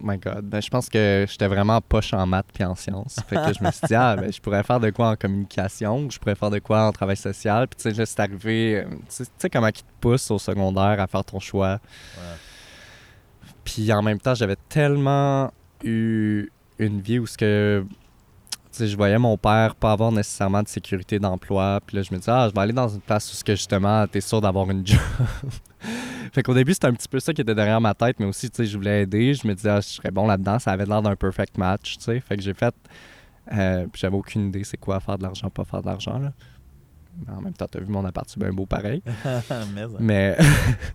my 0.00 0.18
God. 0.18 0.44
Ben, 0.44 0.61
je 0.61 0.68
pense 0.68 0.88
que 0.88 1.24
j'étais 1.28 1.46
vraiment 1.46 1.80
poche 1.80 2.12
en 2.12 2.26
maths 2.26 2.46
puis 2.52 2.64
en 2.64 2.74
sciences. 2.74 3.16
Fait 3.28 3.36
que 3.36 3.52
je 3.59 3.64
me 3.64 3.70
suis 3.70 3.86
dit, 3.86 3.94
ah, 3.94 4.16
ben, 4.16 4.32
je 4.32 4.40
pourrais 4.40 4.62
faire 4.62 4.80
de 4.80 4.90
quoi 4.90 5.11
en 5.11 5.16
communication, 5.16 6.09
je 6.11 6.18
pourrais 6.18 6.34
faire 6.34 6.50
de 6.50 6.59
quoi 6.59 6.86
en 6.86 6.92
travail 6.92 7.16
social. 7.16 7.66
Puis, 7.68 7.76
tu 7.76 7.82
sais, 7.90 7.96
là, 7.96 8.04
c'est 8.07 8.20
arrivé. 8.20 8.80
euh, 8.80 8.84
Tu 9.09 9.24
sais- 9.38 9.50
comment 9.50 9.68
ils 9.68 9.72
te 9.72 9.82
poussent 10.00 10.30
au 10.30 10.38
secondaire 10.38 11.00
à 11.00 11.07
faire 11.07 11.24
ton 11.24 11.40
choix. 11.40 11.78
Puis, 13.64 13.92
en 13.92 14.02
même 14.02 14.18
temps, 14.20 14.34
j'avais 14.34 14.57
tellement 14.68 15.50
eu 15.87 16.51
une 16.78 17.01
vie 17.01 17.18
où 17.18 17.26
ce 17.26 17.39
que. 17.39 17.84
Je 18.78 18.95
voyais 18.95 19.18
mon 19.18 19.39
père 19.39 19.74
pas 19.74 19.93
avoir 19.93 20.12
nécessairement 20.12 20.62
de 20.62 20.68
sécurité 20.68 21.18
d'emploi. 21.18 21.80
Puis 21.87 21.97
là, 21.97 22.03
je 22.03 22.12
me 22.12 22.18
disais, 22.18 22.30
ah, 22.30 22.47
je 22.51 22.55
vais 22.55 22.61
aller 22.61 22.74
dans 22.74 22.89
une 22.89 23.01
place 23.01 23.32
où 23.32 23.34
ce 23.34 23.43
que 23.43 23.55
justement, 23.55 24.07
t'es 24.07 24.20
sûr 24.20 24.43
d'avoir 24.43 24.70
une 24.70 24.87
job. 24.87 24.99
fait 26.32 26.43
qu'au 26.43 26.53
début, 26.53 26.74
c'était 26.74 26.89
un 26.89 26.93
petit 26.93 27.09
peu 27.09 27.18
ça 27.18 27.32
qui 27.32 27.41
était 27.41 27.55
derrière 27.55 27.80
ma 27.80 27.95
tête, 27.95 28.20
mais 28.20 28.26
aussi, 28.26 28.51
tu 28.51 28.57
sais, 28.57 28.66
je 28.66 28.76
voulais 28.76 29.03
aider. 29.05 29.32
Je 29.32 29.49
me 29.49 29.55
disais, 29.55 29.70
ah, 29.70 29.80
je 29.80 29.89
serais 29.89 30.11
bon 30.11 30.26
là-dedans. 30.26 30.59
Ça 30.59 30.72
avait 30.72 30.84
l'air 30.84 31.01
d'un 31.01 31.16
perfect 31.16 31.57
match, 31.57 31.97
tu 31.97 32.05
sais. 32.05 32.20
Fait 32.20 32.37
que 32.37 32.43
j'ai 32.43 32.53
fait. 32.53 32.74
euh, 33.53 33.87
j'avais 33.95 34.16
aucune 34.16 34.49
idée 34.49 34.64
c'est 34.64 34.76
quoi 34.76 35.01
faire 35.01 35.16
de 35.16 35.22
l'argent, 35.22 35.49
pas 35.49 35.64
faire 35.64 35.80
de 35.80 35.87
l'argent, 35.87 36.18
là. 36.18 36.32
En 37.29 37.41
même 37.41 37.53
temps, 37.53 37.67
t'as 37.71 37.81
vu 37.81 37.87
mon 37.87 38.05
appart, 38.05 38.29
c'est 38.29 38.39
bien 38.39 38.53
beau 38.53 38.67
pareil. 38.67 39.03
Mais, 39.75 39.83
hein. 39.83 39.89
Mais, 39.99 40.37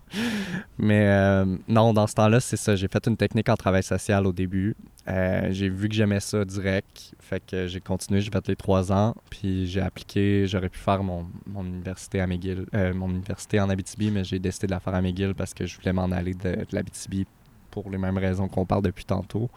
mais 0.78 1.06
euh, 1.08 1.56
non, 1.68 1.92
dans 1.92 2.06
ce 2.06 2.14
temps-là, 2.14 2.40
c'est 2.40 2.56
ça. 2.56 2.76
J'ai 2.76 2.88
fait 2.88 3.06
une 3.06 3.16
technique 3.16 3.48
en 3.48 3.56
travail 3.56 3.82
social 3.82 4.26
au 4.26 4.32
début. 4.32 4.76
Euh, 5.08 5.48
j'ai 5.50 5.68
vu 5.68 5.88
que 5.88 5.94
j'aimais 5.94 6.20
ça 6.20 6.44
direct. 6.44 7.14
Fait 7.18 7.44
que 7.44 7.66
j'ai 7.66 7.80
continué, 7.80 8.20
j'ai 8.20 8.30
fait 8.30 8.46
les 8.48 8.56
trois 8.56 8.92
ans. 8.92 9.14
Puis 9.30 9.66
j'ai 9.66 9.80
appliqué, 9.80 10.46
j'aurais 10.46 10.68
pu 10.68 10.78
faire 10.78 11.02
mon, 11.02 11.26
mon 11.46 11.64
université 11.64 12.20
à 12.20 12.26
McGill, 12.26 12.66
euh, 12.74 12.94
mon 12.94 13.10
université 13.10 13.60
en 13.60 13.68
Abitibi, 13.68 14.10
mais 14.10 14.24
j'ai 14.24 14.38
décidé 14.38 14.68
de 14.68 14.72
la 14.72 14.80
faire 14.80 14.94
à 14.94 15.02
McGill 15.02 15.34
parce 15.34 15.54
que 15.54 15.66
je 15.66 15.76
voulais 15.76 15.92
m'en 15.92 16.10
aller 16.12 16.34
de, 16.34 16.50
de 16.54 16.66
l'Abitibi 16.72 17.26
pour 17.70 17.90
les 17.90 17.98
mêmes 17.98 18.18
raisons 18.18 18.48
qu'on 18.48 18.66
parle 18.66 18.82
depuis 18.82 19.04
tantôt. 19.04 19.50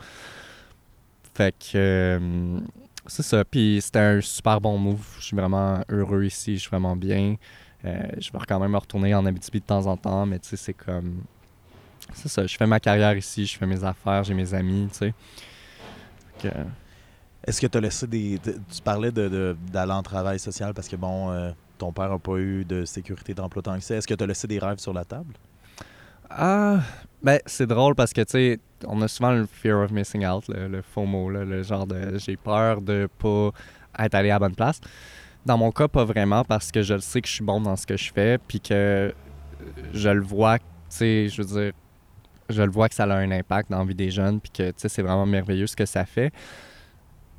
Fait 1.35 1.53
que 1.53 1.75
euh, 1.75 2.59
c'est 3.07 3.23
ça. 3.23 3.43
Puis 3.45 3.79
c'était 3.81 3.99
un 3.99 4.21
super 4.21 4.59
bon 4.61 4.77
move. 4.77 5.05
Je 5.19 5.25
suis 5.25 5.35
vraiment 5.35 5.81
heureux 5.89 6.23
ici, 6.25 6.55
je 6.55 6.61
suis 6.61 6.69
vraiment 6.69 6.95
bien. 6.95 7.35
Euh, 7.85 8.03
je 8.17 8.31
vais 8.31 8.39
quand 8.47 8.59
même 8.59 8.71
me 8.71 8.77
retourner 8.77 9.13
en 9.13 9.25
Abitibi 9.25 9.59
de 9.59 9.65
temps 9.65 9.85
en 9.85 9.95
temps, 9.97 10.25
mais 10.25 10.39
tu 10.39 10.49
sais, 10.49 10.57
c'est 10.57 10.73
comme. 10.73 11.21
C'est 12.13 12.29
ça, 12.29 12.45
je 12.45 12.55
fais 12.55 12.67
ma 12.67 12.79
carrière 12.79 13.15
ici, 13.17 13.45
je 13.45 13.57
fais 13.57 13.65
mes 13.65 13.83
affaires, 13.83 14.23
j'ai 14.23 14.33
mes 14.33 14.53
amis, 14.53 14.87
tu 14.91 14.97
sais. 14.97 15.13
Est-ce 17.45 17.61
que 17.61 17.67
tu 17.67 17.77
as 17.77 17.81
laissé 17.81 18.07
des. 18.07 18.37
de- 18.39 18.59
tu 18.73 18.81
parlais 18.83 19.11
de- 19.11 19.27
de- 19.29 19.57
d'aller 19.71 19.91
en 19.91 20.01
travail 20.03 20.39
social 20.39 20.73
parce 20.73 20.87
que, 20.87 20.95
bon, 20.95 21.29
euh, 21.31 21.51
ton 21.77 21.91
père 21.91 22.09
n'a 22.09 22.17
pas 22.19 22.37
eu 22.37 22.65
de 22.65 22.85
sécurité 22.85 23.33
d'emploi 23.33 23.61
tant 23.61 23.75
que 23.75 23.83
ça. 23.83 23.95
Est-ce 23.95 24.07
que 24.07 24.13
tu 24.13 24.23
as 24.23 24.27
laissé 24.27 24.47
des 24.47 24.57
rêves 24.59 24.79
sur 24.79 24.93
la 24.93 25.05
table? 25.05 25.33
Ah, 26.29 26.79
ben 27.21 27.39
c'est 27.45 27.67
drôle 27.67 27.93
parce 27.95 28.13
que 28.13 28.21
tu 28.21 28.31
sais, 28.31 28.59
on 28.87 29.01
a 29.01 29.07
souvent 29.07 29.31
le 29.31 29.45
fear 29.45 29.79
of 29.83 29.91
missing 29.91 30.25
out, 30.25 30.47
le, 30.47 30.67
le 30.67 30.81
FOMO, 30.81 31.29
là, 31.29 31.43
le 31.43 31.63
genre 31.63 31.87
de 31.87 32.17
j'ai 32.17 32.37
peur 32.37 32.81
de 32.81 33.07
pas 33.19 33.51
être 33.99 34.15
allé 34.15 34.29
à 34.29 34.35
la 34.35 34.39
bonne 34.39 34.55
place. 34.55 34.81
Dans 35.45 35.57
mon 35.57 35.71
cas, 35.71 35.87
pas 35.87 36.05
vraiment 36.05 36.43
parce 36.43 36.71
que 36.71 36.81
je 36.81 36.95
le 36.95 37.01
sais 37.01 37.21
que 37.21 37.27
je 37.27 37.33
suis 37.33 37.43
bon 37.43 37.61
dans 37.61 37.75
ce 37.75 37.85
que 37.85 37.97
je 37.97 38.11
fais, 38.11 38.37
puis 38.37 38.59
que 38.59 39.13
je 39.93 40.09
le 40.09 40.21
vois, 40.21 40.57
tu 40.59 40.65
sais, 40.89 41.29
je 41.29 41.41
veux 41.41 41.61
dire, 41.61 41.73
je 42.49 42.61
le 42.61 42.69
vois 42.69 42.89
que 42.89 42.95
ça 42.95 43.03
a 43.03 43.15
un 43.15 43.31
impact 43.31 43.71
dans 43.71 43.79
la 43.79 43.85
vie 43.85 43.95
des 43.95 44.11
jeunes, 44.11 44.39
puis 44.39 44.51
que 44.51 44.69
tu 44.69 44.75
sais, 44.77 44.89
c'est 44.89 45.01
vraiment 45.01 45.25
merveilleux 45.25 45.67
ce 45.67 45.75
que 45.75 45.85
ça 45.85 46.05
fait. 46.05 46.31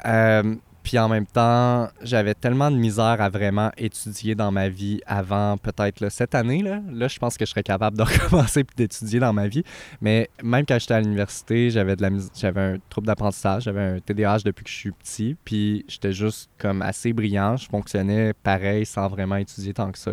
Euh, 0.04 0.54
Puis 0.86 1.00
en 1.00 1.08
même 1.08 1.26
temps, 1.26 1.88
j'avais 2.00 2.34
tellement 2.34 2.70
de 2.70 2.76
misère 2.76 3.20
à 3.20 3.28
vraiment 3.28 3.72
étudier 3.76 4.36
dans 4.36 4.52
ma 4.52 4.68
vie 4.68 5.00
avant 5.04 5.56
peut-être 5.56 6.08
cette 6.10 6.36
année. 6.36 6.62
Là, 6.62 6.80
là, 6.92 7.08
je 7.08 7.18
pense 7.18 7.36
que 7.36 7.44
je 7.44 7.50
serais 7.50 7.64
capable 7.64 7.96
de 7.96 8.02
recommencer 8.04 8.62
puis 8.62 8.76
d'étudier 8.76 9.18
dans 9.18 9.32
ma 9.32 9.48
vie. 9.48 9.64
Mais 10.00 10.30
même 10.44 10.64
quand 10.64 10.78
j'étais 10.78 10.94
à 10.94 11.00
l'université, 11.00 11.70
j'avais 11.70 11.96
de 11.96 12.02
la 12.02 12.10
j'avais 12.38 12.60
un 12.60 12.76
trouble 12.88 13.08
d'apprentissage, 13.08 13.64
j'avais 13.64 13.82
un 13.82 13.98
TDAH 13.98 14.42
depuis 14.44 14.62
que 14.62 14.70
je 14.70 14.76
suis 14.76 14.92
petit. 14.92 15.36
Puis 15.44 15.84
j'étais 15.88 16.12
juste 16.12 16.50
comme 16.56 16.82
assez 16.82 17.12
brillant. 17.12 17.56
Je 17.56 17.68
fonctionnais 17.68 18.32
pareil 18.32 18.86
sans 18.86 19.08
vraiment 19.08 19.34
étudier 19.34 19.74
tant 19.74 19.90
que 19.90 19.98
ça. 19.98 20.12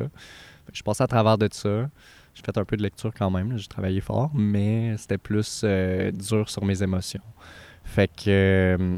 Je 0.73 0.81
passais 0.81 1.03
à 1.03 1.07
travers 1.07 1.37
de 1.37 1.47
ça. 1.51 1.87
J'ai 2.33 2.41
fait 2.41 2.57
un 2.57 2.65
peu 2.65 2.77
de 2.77 2.81
lecture 2.81 3.13
quand 3.15 3.29
même. 3.29 3.59
J'ai 3.59 3.67
travaillé 3.67 4.01
fort, 4.01 4.31
mais 4.33 4.97
c'était 4.97 5.19
plus 5.19 5.61
euh, 5.63 6.09
dur 6.09 6.49
sur 6.49 6.65
mes 6.65 6.81
émotions. 6.81 7.21
Fait 7.83 8.07
que 8.07 8.23
euh, 8.27 8.97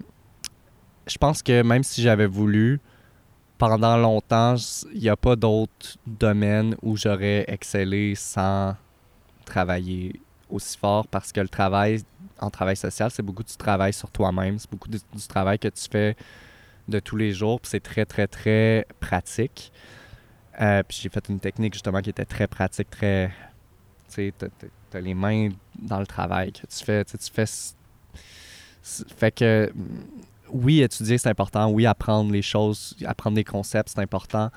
je 1.08 1.18
pense 1.18 1.42
que 1.42 1.62
même 1.62 1.84
si 1.84 2.02
j'avais 2.02 2.26
voulu, 2.28 2.80
pendant 3.58 3.98
longtemps, 3.98 4.56
il 4.94 5.02
n'y 5.02 5.10
a 5.10 5.16
pas 5.16 5.36
d'autres 5.36 5.98
domaines 6.06 6.76
où 6.82 6.98
j'aurais 6.98 7.46
excellé 7.48 8.16
sans 8.16 8.76
travailler 9.46 10.20
aussi 10.50 10.78
fort 10.78 11.08
parce 11.08 11.32
que 11.32 11.40
le 11.40 11.48
travail 11.48 12.02
en 12.40 12.50
travail 12.50 12.76
social, 12.76 13.10
c'est 13.12 13.24
beaucoup 13.24 13.44
du 13.44 13.56
travail 13.56 13.94
sur 13.94 14.10
toi-même, 14.12 14.60
c'est 14.60 14.70
beaucoup 14.70 14.90
du, 14.90 15.00
travail 15.28 15.58
que 15.58 15.70
tu 15.70 15.88
fais 15.90 16.16
de 16.88 17.00
tous 17.00 17.16
les 17.16 17.32
jours, 17.32 17.62
puis 17.62 17.70
c'est 17.70 17.80
très, 17.80 18.06
très, 18.06 18.28
très 18.28 18.86
pratique. 19.00 19.72
Euh, 20.62 20.84
puis 20.84 21.00
j'ai 21.02 21.10
fait 21.10 21.28
une 21.30 21.40
technique 21.40 21.74
justement 21.74 22.02
qui 22.02 22.10
était 22.10 22.26
très 22.26 22.48
pratique, 22.48 22.90
très. 22.90 23.28
Tu 24.10 24.32
sais, 24.32 24.34
t'as- 24.38 25.00
les 25.00 25.14
mains 25.14 25.50
dans 25.78 26.00
le 26.00 26.08
travail 26.08 26.54
que 26.54 26.66
tu 26.68 26.86
fais. 26.86 27.04
Tu 27.04 27.18
fais. 27.34 27.46
Fait 29.18 29.32
que. 29.32 29.72
Oui, 30.52 30.82
étudier, 30.82 31.18
c'est 31.18 31.30
important. 31.30 31.70
Oui, 31.70 31.86
apprendre 31.86 32.32
les 32.32 32.42
choses, 32.42 32.96
apprendre 33.06 33.36
des 33.36 33.44
concepts, 33.44 33.90
c'est 33.96 34.02
important. 34.02 34.50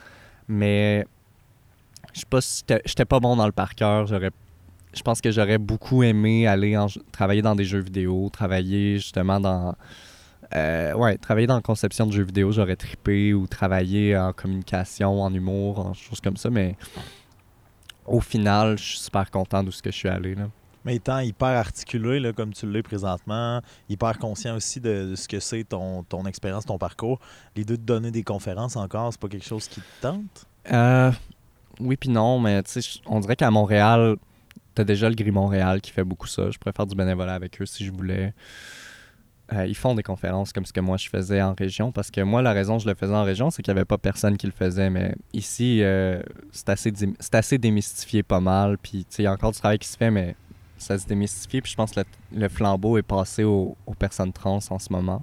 Mais. 0.47 1.05
Je 2.15 2.21
sais 2.21 2.27
pas 2.29 2.41
si 2.41 2.63
j'étais 2.87 3.05
pas 3.05 3.21
bon 3.21 3.37
dans 3.37 3.47
le 3.47 3.53
par 3.53 3.75
cœur. 3.75 4.07
J'aurais. 4.07 4.31
Je 4.95 5.03
pense 5.03 5.21
que 5.21 5.31
j'aurais 5.31 5.59
beaucoup 5.59 6.03
aimé 6.03 6.47
aller 6.47 6.77
en- 6.77 6.87
travailler 7.13 7.43
dans 7.43 7.55
des 7.55 7.65
jeux 7.65 7.81
vidéo, 7.81 8.31
travailler 8.33 8.97
justement 8.97 9.39
dans. 9.39 9.75
Euh, 10.55 10.95
ouais, 10.95 11.19
travailler 11.19 11.47
dans 11.47 11.57
la 11.57 11.61
conception 11.63 12.07
de 12.07 12.13
jeux 12.13 12.23
vidéo, 12.25 12.53
j'aurais 12.53 12.77
trippé 12.77 13.35
ou 13.35 13.47
travailler 13.47 14.17
en 14.17 14.33
communication, 14.33 15.21
en 15.21 15.33
humour, 15.35 15.79
en 15.81 15.93
choses 15.93 16.21
comme 16.23 16.39
ça, 16.39 16.49
mais 16.49 16.77
au 18.07 18.21
final, 18.21 18.79
je 18.79 18.85
suis 18.85 18.99
super 18.99 19.31
content 19.31 19.63
d'où 19.63 19.71
ce 19.71 19.83
que 19.83 19.91
je 19.91 19.97
suis 19.97 20.09
allé. 20.09 20.35
Là. 20.35 20.49
Mais 20.89 20.97
étant 20.97 21.19
hyper 21.19 21.49
articulé, 21.49 22.19
là, 22.19 22.33
comme 22.33 22.55
tu 22.55 22.67
l'es 22.67 22.83
présentement, 22.83 23.61
hyper 23.91 24.19
conscient 24.19 24.57
aussi 24.57 24.81
de, 24.81 25.13
ce 25.17 25.29
que 25.29 25.39
c'est 25.39 25.65
ton, 25.65 26.03
ton 26.03 26.25
expérience, 26.25 26.65
ton 26.65 26.79
parcours, 26.79 27.21
l'idée 27.55 27.77
de 27.77 27.83
donner 27.83 28.11
des 28.11 28.23
conférences 28.23 28.75
encore, 28.75 29.13
c'est 29.13 29.21
pas 29.21 29.29
quelque 29.29 29.45
chose 29.45 29.69
qui 29.69 29.83
te 29.83 29.87
tente? 30.01 30.47
Euh, 30.73 31.13
oui 31.81 31.99
puis 31.99 32.09
non, 32.09 32.41
mais 32.41 32.63
on 33.05 33.21
dirait 33.21 33.37
qu'à 33.37 33.51
Montréal, 33.51 34.17
t'as 34.75 34.85
déjà 34.85 35.11
le 35.11 35.15
Gris 35.15 35.31
Montréal 35.31 35.83
qui 35.83 35.91
fait 35.91 36.05
beaucoup 36.05 36.27
ça. 36.27 36.51
Je 36.51 36.57
pourrais 36.57 36.73
faire 36.73 36.87
du 36.87 36.97
bénévolat 36.97 37.35
avec 37.35 37.61
eux 37.61 37.67
si 37.67 37.85
je 37.85 37.93
voulais. 37.93 38.33
Euh, 39.53 39.67
ils 39.67 39.77
font 39.77 39.95
des 39.95 40.03
conférences 40.03 40.55
comme 40.55 40.65
ce 40.65 40.73
que 40.73 40.81
moi 40.81 40.97
je 40.97 41.11
faisais 41.11 41.43
en 41.43 41.53
région 41.53 41.93
parce 41.93 42.11
que 42.11 42.23
moi 42.23 42.41
la 42.41 42.55
raison 42.55 42.79
que 42.79 42.85
je 42.85 42.89
le 42.89 42.95
faisais 42.95 43.15
en 43.15 43.25
région 43.25 43.51
c'est 43.51 43.63
qu'il 43.63 43.75
n'y 43.75 43.79
avait 43.79 43.87
pas 43.87 43.97
personne 43.97 44.37
qui 44.37 44.47
le 44.47 44.53
faisait 44.53 44.91
mais 44.91 45.15
ici 45.33 45.83
euh, 45.83 46.21
c'est 46.53 46.69
assez 46.69 46.93
assez 47.33 47.57
démystifié 47.57 48.23
pas 48.23 48.41
mal 48.41 48.77
puis 48.77 49.07
il 49.19 49.25
y 49.25 49.27
a 49.27 49.33
encore 49.33 49.53
du 49.53 49.59
travail 49.59 49.79
qui 49.79 49.89
se 49.89 49.97
fait 49.97 50.11
mais 50.11 50.37
ça 50.79 50.99
se 50.99 51.07
démystifie 51.07 51.61
puis 51.61 51.73
je 51.73 51.77
pense 51.77 51.93
que 51.93 52.01
le, 52.33 52.49
flambeau 52.49 52.99
est 52.99 53.03
passé 53.03 53.45
aux, 53.45 53.77
personnes 53.99 54.33
trans 54.33 54.61
en 54.71 54.79
ce 54.79 54.93
moment 54.93 55.23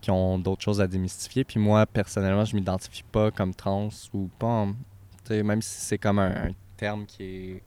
qui 0.00 0.10
ont 0.10 0.38
d'autres 0.38 0.62
choses 0.62 0.80
à 0.80 0.86
démystifier 0.86 1.44
puis 1.44 1.60
moi 1.60 1.86
personnellement 1.86 2.44
je 2.44 2.54
m'identifie 2.56 3.04
pas 3.10 3.30
comme 3.30 3.54
trans 3.54 3.88
ou 4.12 4.28
pas 4.38 4.46
en- 4.46 4.74
même 5.30 5.62
si 5.62 5.80
c'est 5.80 5.98
comme 5.98 6.18
un, 6.18 6.50
terme 6.76 7.06
qui 7.06 7.22
est 7.22 7.62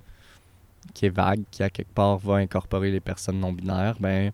qui 0.93 1.05
est 1.07 1.09
vague 1.09 1.43
qui 1.49 1.63
à 1.63 1.70
quelque 1.70 1.93
part 1.93 2.18
va 2.18 2.36
incorporer 2.36 2.91
les 2.91 2.99
personnes 2.99 3.39
non 3.39 3.53
binaires 3.53 3.97
ben 3.99 4.32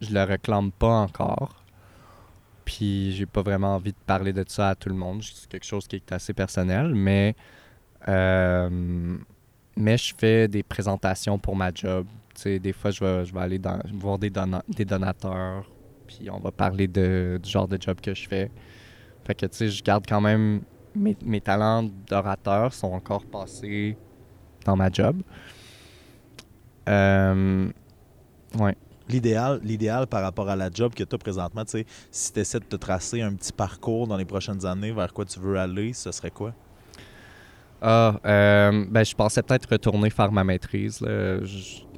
je 0.00 0.12
le 0.12 0.22
réclame 0.22 0.72
pas 0.72 0.88
encore. 0.88 1.62
Puis 2.64 3.12
j'ai 3.12 3.26
pas 3.26 3.42
vraiment 3.42 3.76
envie 3.76 3.92
de 3.92 3.98
parler 4.06 4.32
de 4.32 4.44
ça 4.46 4.70
à 4.70 4.74
tout 4.74 4.88
le 4.88 4.94
monde. 4.94 5.22
C'est 5.22 5.48
quelque 5.48 5.64
chose 5.64 5.86
qui 5.86 5.96
est 5.96 6.12
assez 6.12 6.32
personnel, 6.32 6.94
mais 6.94 7.36
euh, 8.08 9.16
mais 9.76 9.98
je 9.98 10.14
fais 10.16 10.48
des 10.48 10.62
présentations 10.62 11.38
pour 11.38 11.54
ma 11.54 11.72
job. 11.72 12.06
Des 12.44 12.72
fois, 12.72 12.90
je 12.90 13.02
vais, 13.02 13.24
je 13.24 13.32
vais 13.32 13.40
aller 13.40 13.58
dans, 13.58 13.78
voir 13.94 14.18
des, 14.18 14.30
des 14.68 14.84
donateurs, 14.84 15.64
puis 16.06 16.28
on 16.30 16.38
va 16.38 16.50
parler 16.50 16.86
de, 16.86 17.40
du 17.42 17.48
genre 17.48 17.68
de 17.68 17.80
job 17.80 18.00
que 18.00 18.14
je 18.14 18.28
fais. 18.28 18.50
Fait 19.24 19.34
que, 19.34 19.46
tu 19.46 19.56
sais, 19.56 19.68
je 19.68 19.82
garde 19.82 20.04
quand 20.06 20.20
même... 20.20 20.62
Mes, 20.94 21.16
mes 21.24 21.42
talents 21.42 21.88
d'orateur 22.08 22.72
sont 22.72 22.92
encore 22.92 23.24
passés 23.26 23.98
dans 24.64 24.76
ma 24.76 24.90
job. 24.90 25.20
Euh, 26.88 27.68
ouais. 28.58 28.76
L'idéal, 29.08 29.60
l'idéal 29.62 30.06
par 30.06 30.22
rapport 30.22 30.48
à 30.48 30.56
la 30.56 30.70
job 30.70 30.94
que 30.94 31.04
tu 31.04 31.14
as 31.14 31.18
présentement, 31.18 31.64
tu 31.64 31.72
sais, 31.72 31.86
si 32.10 32.32
tu 32.32 32.40
essaies 32.40 32.60
de 32.60 32.64
te 32.64 32.76
tracer 32.76 33.20
un 33.22 33.34
petit 33.34 33.52
parcours 33.52 34.06
dans 34.06 34.16
les 34.16 34.24
prochaines 34.24 34.64
années 34.64 34.90
vers 34.90 35.12
quoi 35.12 35.24
tu 35.24 35.38
veux 35.38 35.58
aller, 35.58 35.92
ce 35.92 36.10
serait 36.12 36.30
quoi? 36.30 36.54
Ah, 37.82 38.18
euh, 38.24 38.84
ben, 38.90 39.04
je 39.04 39.14
pensais 39.14 39.42
peut-être 39.42 39.68
retourner 39.70 40.10
faire 40.10 40.32
ma 40.32 40.44
maîtrise. 40.44 41.00
là. 41.00 41.38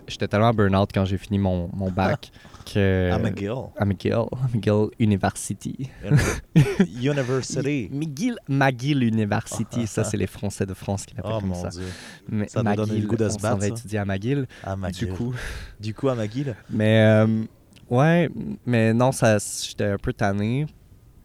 J'étais 0.08 0.26
tellement 0.26 0.54
burn-out 0.54 0.88
quand 0.94 1.04
j'ai 1.04 1.18
fini 1.18 1.38
mon, 1.38 1.68
mon 1.74 1.90
bac 1.90 2.30
que... 2.72 3.10
À 3.12 3.18
McGill. 3.18 3.52
À 3.76 3.84
McGill. 3.84 4.14
McGill 4.54 4.88
University. 4.98 5.90
University. 6.80 7.90
McGill, 7.92 8.36
McGill 8.48 9.02
University. 9.04 9.80
Ah, 9.82 9.86
ça, 9.86 10.00
ah. 10.00 10.04
c'est 10.04 10.16
les 10.16 10.26
Français 10.26 10.64
de 10.64 10.72
France 10.72 11.04
qui 11.04 11.14
l'appellent 11.14 11.32
Oh 11.36 11.40
comme 11.40 11.50
mon 11.50 11.62
ça. 11.62 11.68
Dieu. 11.68 11.84
Mais 12.30 12.48
Ça 12.48 12.62
doit 12.62 12.74
donner 12.74 12.92
le 12.92 12.94
McGill, 12.94 13.06
goût 13.08 13.16
de 13.16 13.28
se 13.28 13.34
on 13.36 13.40
battre, 13.40 13.56
va 13.56 13.66
ça. 13.66 13.68
étudier 13.68 13.98
à 13.98 14.04
McGill. 14.06 14.46
À 14.64 14.76
McGill. 14.76 15.08
Du 15.08 15.12
coup. 15.14 15.34
Du 15.78 15.92
coup, 15.94 16.08
à 16.08 16.14
McGill. 16.14 16.56
Mais, 16.70 17.02
euh, 17.02 17.44
ouais, 17.90 18.30
mais 18.64 18.94
non, 18.94 19.12
ça, 19.12 19.36
j'étais 19.38 19.84
un 19.84 19.98
peu 19.98 20.14
tanné. 20.14 20.64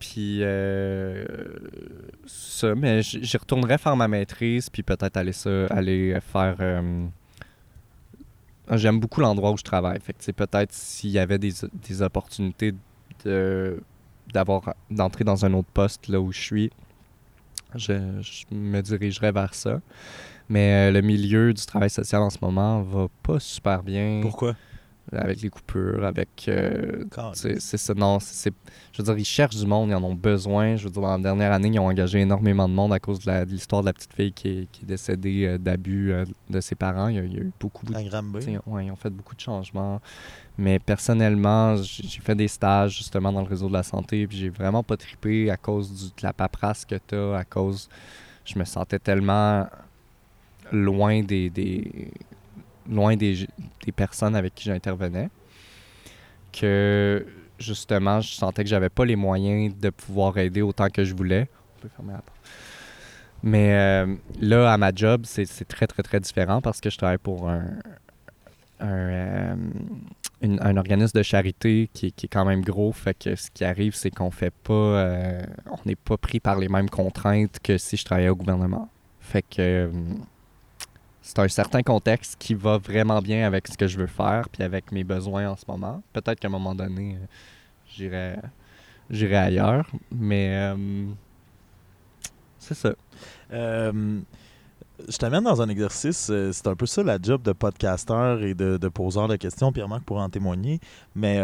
Puis, 0.04 0.40
euh, 0.42 1.24
ça, 2.26 2.76
mais 2.76 3.02
j'y 3.02 3.38
retournerais 3.38 3.78
faire 3.78 3.96
ma 3.96 4.10
maîtrise, 4.10 4.70
puis 4.70 4.84
peut-être 4.84 5.16
aller, 5.16 5.32
ça, 5.32 5.68
aller 5.68 6.18
faire. 6.20 6.58
euh, 6.60 7.06
J'aime 8.72 9.00
beaucoup 9.00 9.22
l'endroit 9.22 9.52
où 9.52 9.58
je 9.58 9.64
travaille. 9.64 10.02
Fait 10.02 10.12
que, 10.12 10.32
peut-être 10.34 10.74
s'il 10.74 11.12
y 11.12 11.20
avait 11.20 11.38
des, 11.38 11.54
des 11.88 12.02
opportunités 12.02 12.74
de, 13.24 13.82
d'avoir, 14.34 14.74
d'entrer 14.92 15.24
dans 15.24 15.46
un 15.46 15.54
autre 15.54 15.70
poste 15.74 16.10
là 16.10 16.20
où 16.20 16.34
je 16.34 16.42
suis, 16.42 16.72
je, 17.76 17.94
je 18.22 18.54
me 18.54 18.82
dirigerais 18.82 19.32
vers 19.32 19.56
ça. 19.56 19.80
Mais 20.50 20.90
euh, 20.90 20.92
le 20.92 21.00
milieu 21.02 21.54
du 21.54 21.66
travail 21.66 21.90
social 21.90 22.22
en 22.22 22.30
ce 22.30 22.40
moment 22.42 22.82
va 22.82 23.08
pas 23.24 23.40
super 23.40 23.82
bien 23.84 24.20
Pourquoi? 24.22 24.56
Avec 25.12 25.42
les 25.42 25.50
coupures, 25.50 26.06
avec. 26.06 26.30
euh, 26.48 27.04
c'est 27.60 27.78
ça, 27.78 27.94
non. 27.94 28.20
je 28.20 28.98
veux 29.02 29.04
dire, 29.04 29.18
ils 29.18 29.26
cherchent 29.26 29.58
du 29.58 29.66
monde, 29.68 29.90
ils 29.90 29.96
en 29.96 30.04
ont 30.04 30.16
besoin. 30.16 30.76
Je 30.78 30.86
veux 30.86 30.90
dire, 30.90 31.02
dans 31.02 31.18
la 31.18 31.22
dernière 31.22 31.52
année, 31.52 31.68
ils 31.72 31.80
ont 31.80 31.88
engagé 31.88 32.22
énormément 32.22 32.70
de 32.70 32.74
monde 32.74 32.94
à 32.94 33.00
cause 33.00 33.20
de 33.20 33.30
la- 33.30 33.46
de 33.46 33.52
l'histoire 33.52 33.82
de 33.82 33.88
la 33.88 33.94
petite 33.94 34.14
fille 34.14 34.32
qui 34.32 34.48
est, 34.48 34.68
qui 34.72 34.84
est 34.84 34.86
décédée 34.86 35.46
euh, 35.46 35.58
d'abus 35.58 36.12
euh, 36.14 36.26
de 36.50 36.60
ses 36.62 36.76
parents. 36.76 37.10
Il 37.10 37.16
y 37.16 37.20
a, 37.20 37.24
il 37.24 37.34
y 37.34 37.38
a 37.38 37.42
eu 37.42 37.52
beaucoup 37.60 37.86
de. 37.86 37.94
Ouais, 38.66 38.86
ils 38.86 38.92
ont 38.92 38.96
fait 38.96 39.10
beaucoup 39.10 39.36
de 39.36 39.42
changements. 39.42 40.02
Mais 40.58 40.80
personnellement, 40.80 41.76
j'ai 41.78 42.04
j'ai 42.08 42.22
fait 42.22 42.36
des 42.36 42.48
stages 42.48 42.98
justement 42.98 43.32
dans 43.34 43.42
le 43.42 43.48
réseau 43.48 43.68
de 43.68 43.74
la 43.74 43.84
santé, 43.84 44.26
puis 44.28 44.38
j'ai 44.38 44.50
vraiment 44.50 44.84
pas 44.84 44.96
trippé 44.98 45.50
à 45.52 45.58
cause 45.58 45.92
du- 45.92 46.10
de 46.10 46.22
la 46.24 46.32
paperasse 46.32 46.86
que 46.86 46.96
t'as, 46.96 47.38
à 47.38 47.44
cause. 47.44 47.90
Je 48.46 48.58
me 48.60 48.64
sentais 48.66 49.00
tellement 49.00 49.68
loin 50.72 51.22
des, 51.24 51.50
des 51.50 52.12
loin 52.90 53.16
des, 53.16 53.48
des 53.86 53.92
personnes 53.92 54.36
avec 54.36 54.56
qui 54.56 54.66
j'intervenais 54.66 55.30
que 56.52 57.26
justement 57.60 58.22
je 58.22 58.34
sentais 58.34 58.64
que 58.64 58.70
j'avais 58.70 58.90
pas 58.90 59.06
les 59.06 59.16
moyens 59.16 59.74
de 59.78 59.90
pouvoir 59.90 60.38
aider 60.38 60.62
autant 60.62 60.90
que 60.90 61.04
je 61.04 61.16
voulais. 61.16 61.48
On 61.78 61.82
peut 61.82 61.90
fermer 61.96 62.14
la 62.14 62.20
porte. 62.20 62.38
Mais 63.46 63.74
euh, 63.74 64.16
là, 64.40 64.72
à 64.72 64.78
ma 64.78 64.92
job, 64.96 65.24
c'est 65.26 65.46
très, 65.68 65.86
très, 65.86 66.02
très 66.02 66.20
différent 66.20 66.62
parce 66.62 66.80
que 66.80 66.90
je 66.90 66.98
travaille 66.98 67.18
pour 67.18 67.50
un, 67.50 67.66
un, 68.80 68.88
euh, 68.88 69.56
un 70.42 70.78
organisme 70.78 71.18
de 71.18 71.24
charité 71.24 71.90
qui, 71.94 72.14
qui 72.14 72.28
est 72.28 72.30
quand 72.30 72.46
même 72.46 72.62
gros. 72.62 72.94
Fait 72.94 73.14
que 73.18 73.36
ce 73.36 73.52
qui 73.52 73.66
arrive, 73.66 73.96
c'est 73.96 74.12
qu'on 74.12 74.32
fait 74.32 74.54
pas. 74.64 74.74
euh, 74.74 75.42
on 75.70 75.78
n'est 75.86 75.98
pas 75.98 76.16
pris 76.18 76.40
par 76.40 76.58
les 76.58 76.70
mêmes 76.70 76.90
contraintes 76.90 77.60
que 77.62 77.78
si 77.78 77.98
je 77.98 78.06
travaillais 78.06 78.30
au 78.30 78.36
gouvernement. 78.36 78.90
Fait 79.20 79.42
que. 79.44 79.90
C'est 81.24 81.40
un 81.40 81.48
certain 81.48 81.82
contexte 81.82 82.36
qui 82.38 82.54
va 82.54 82.78
vraiment 82.78 83.22
bien 83.22 83.48
avec 83.48 83.70
ce 83.70 83.78
que 83.78 83.88
je 83.88 83.98
veux 83.98 84.08
faire 84.08 84.50
puis 84.50 84.62
avec 84.62 84.92
mes 84.92 85.06
besoins 85.06 85.50
en 85.50 85.56
ce 85.56 85.64
moment. 85.68 86.04
Peut-être 86.12 86.38
qu'à 86.40 86.50
un 86.50 86.52
moment 86.52 86.76
donné, 86.76 87.16
euh, 87.16 87.26
j'irai 87.88 88.36
j'irai 89.10 89.38
ailleurs, 89.38 89.90
mais 90.12 90.50
euh, 90.52 91.06
c'est 92.60 92.74
ça. 92.74 92.94
Euh, 93.54 94.20
Je 95.08 95.18
t'amène 95.18 95.46
dans 95.46 95.62
un 95.62 95.70
exercice, 95.70 96.32
c'est 96.52 96.68
un 96.68 96.76
peu 96.76 96.86
ça 96.86 97.04
la 97.04 97.18
job 97.22 97.42
de 97.42 97.54
podcasteur 97.54 98.44
et 98.44 98.54
de, 98.54 98.78
de 98.78 98.88
poseur 98.90 99.28
de 99.30 99.38
questions, 99.38 99.72
Pierre-Marc 99.72 100.04
pourra 100.04 100.24
en 100.24 100.30
témoigner, 100.30 100.80
mais 101.16 101.40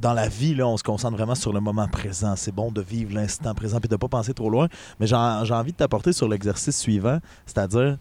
dans 0.00 0.12
la 0.12 0.28
vie, 0.28 0.54
là, 0.54 0.66
on 0.66 0.76
se 0.76 0.82
concentre 0.82 1.16
vraiment 1.16 1.34
sur 1.34 1.52
le 1.52 1.60
moment 1.60 1.88
présent. 1.88 2.36
C'est 2.36 2.52
bon 2.52 2.72
de 2.72 2.82
vivre 2.82 3.14
l'instant 3.14 3.54
présent 3.54 3.78
et 3.78 3.86
de 3.86 3.94
ne 3.94 3.96
pas 3.96 4.08
penser 4.08 4.34
trop 4.34 4.50
loin, 4.50 4.68
mais 4.98 5.06
j'ai 5.06 5.14
envie 5.14 5.72
de 5.72 5.76
t'apporter 5.76 6.12
sur 6.12 6.28
l'exercice 6.28 6.78
suivant, 6.78 7.20
c'est-à-dire, 7.46 7.96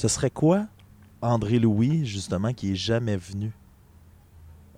ce 0.00 0.08
serait 0.08 0.30
quoi 0.30 0.66
André 1.20 1.58
Louis, 1.58 2.06
justement, 2.06 2.54
qui 2.54 2.72
est 2.72 2.76
jamais 2.76 3.16
venu 3.18 3.52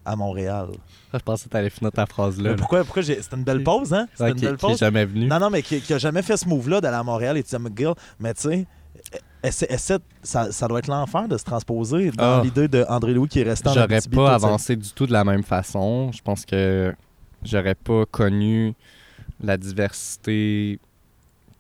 à 0.05 0.17
Montréal? 0.17 0.71
Je 1.15 1.19
pensais 1.21 1.45
que 1.45 1.51
t'allais 1.51 1.71
finir 1.71 1.93
ta 1.93 2.07
phrase 2.07 2.41
là. 2.41 2.51
Mais 2.51 2.57
pourquoi, 2.57 2.83
pourquoi 2.83 3.03
j'ai... 3.03 3.23
C'était 3.23 3.37
une 3.37 3.45
belle 3.45 3.63
pause, 3.63 3.95
hein? 3.95 4.09
C'était 4.13 4.25
Ouais, 4.25 4.31
une 4.31 4.37
qui, 4.37 4.45
belle 4.47 4.57
qui 4.57 4.67
est 4.67 4.69
pause. 4.71 4.79
jamais 4.79 5.05
venu. 5.05 5.27
Non, 5.29 5.39
non, 5.39 5.49
mais 5.49 5.63
qui, 5.63 5.81
qui 5.81 5.95
a 5.95 5.99
jamais 5.99 6.23
fait 6.23 6.37
ce 6.37 6.49
move-là 6.49 6.81
d'aller 6.81 6.97
à 6.97 7.05
Montréal 7.05 7.37
et 7.37 7.43
de 7.45 7.47
dire 7.47 7.61
McGill. 7.61 7.93
Mais 8.19 8.35
tu 8.35 8.43
sais, 8.43 8.67
essaie- 9.45 10.01
ça, 10.25 10.51
ça 10.51 10.67
doit 10.67 10.81
être 10.81 10.89
l'enfer 10.89 11.29
de 11.29 11.39
se 11.39 11.45
transposer 11.45 12.11
dans 12.11 12.41
Ah. 12.41 12.43
l'idée 12.43 12.67
de 12.67 12.85
André 12.89 13.15
Louis 13.15 13.29
qui 13.29 13.39
est 13.39 13.45
resté 13.45 13.69
en 13.69 13.75
J'aurais 13.75 14.01
pas 14.13 14.35
avancé 14.35 14.75
du 14.75 14.91
tout 14.91 15.07
de 15.07 15.13
la 15.13 15.23
même 15.23 15.45
façon. 15.45 16.11
Je 16.11 16.21
pense 16.23 16.45
que 16.45 16.93
j'aurais 17.45 17.77
pas 17.77 18.05
connu 18.07 18.75
la 19.41 19.57
diversité 19.57 20.81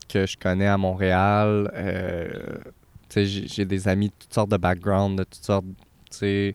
que 0.09 0.27
je 0.27 0.37
connais 0.37 0.67
à 0.67 0.77
Montréal. 0.79 1.71
Euh, 1.77 2.29
tu 2.65 2.82
j'ai 3.17 3.65
des 3.65 3.89
amis 3.89 4.09
de 4.09 4.15
toutes 4.19 4.35
sortes 4.35 4.51
de 4.51 4.57
backgrounds, 4.57 5.17
de 5.17 5.25
toutes 5.25 5.45
sortes, 5.45 5.67
de- 6.21 6.55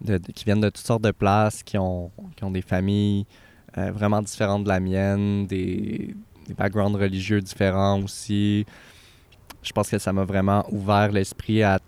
de- 0.00 0.18
qui 0.18 0.44
viennent 0.44 0.60
de 0.60 0.68
toutes 0.68 0.86
sortes 0.86 1.02
de 1.04 1.10
places, 1.10 1.62
qui 1.62 1.78
ont, 1.78 2.10
qui 2.36 2.44
ont 2.44 2.50
des 2.50 2.62
familles 2.62 3.26
euh, 3.76 3.90
vraiment 3.90 4.22
différentes 4.22 4.64
de 4.64 4.68
la 4.68 4.80
mienne, 4.80 5.46
des, 5.46 6.14
backgrounds 6.56 6.96
religieux 6.98 7.40
différents 7.40 8.02
aussi. 8.02 8.66
Je 9.62 9.72
pense 9.72 9.88
que 9.88 9.98
ça 9.98 10.12
m'a 10.12 10.24
vraiment 10.24 10.64
ouvert 10.70 11.10
l'esprit 11.10 11.62
à 11.62 11.80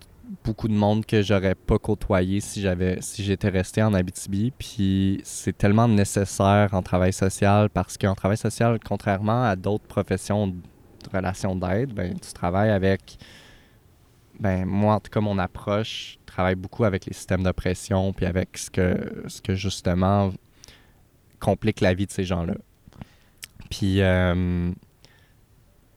beaucoup 0.44 0.66
de 0.66 0.72
monde 0.72 1.04
que 1.06 1.22
j'aurais 1.22 1.54
pas 1.54 1.78
côtoyé 1.78 2.40
si 2.40 2.60
j'avais 2.60 2.98
si 3.00 3.22
j'étais 3.22 3.48
resté 3.48 3.80
en 3.82 3.94
Abitibi 3.94 4.50
puis 4.58 5.20
c'est 5.22 5.56
tellement 5.56 5.86
nécessaire 5.86 6.70
en 6.72 6.82
travail 6.82 7.12
social 7.12 7.70
parce 7.70 7.96
qu'en 7.96 8.16
travail 8.16 8.36
social 8.36 8.78
contrairement 8.84 9.44
à 9.44 9.54
d'autres 9.54 9.86
professions 9.86 10.48
de 10.48 10.56
relations 11.12 11.54
d'aide 11.54 11.94
ben 11.94 12.14
tu 12.18 12.32
travailles 12.32 12.70
avec 12.70 13.18
ben 14.38 14.64
moi 14.64 14.94
en 14.94 15.00
tout 15.00 15.10
cas 15.10 15.20
mon 15.20 15.38
approche 15.38 16.18
travaille 16.26 16.54
beaucoup 16.54 16.84
avec 16.84 17.06
les 17.06 17.12
systèmes 17.12 17.42
d'oppression 17.42 18.12
puis 18.12 18.26
avec 18.26 18.56
ce 18.58 18.70
que 18.70 19.24
ce 19.26 19.40
que 19.40 19.54
justement 19.54 20.32
complique 21.40 21.80
la 21.80 21.94
vie 21.94 22.06
de 22.06 22.12
ces 22.12 22.24
gens-là 22.24 22.54
puis 23.70 24.00
euh, 24.00 24.70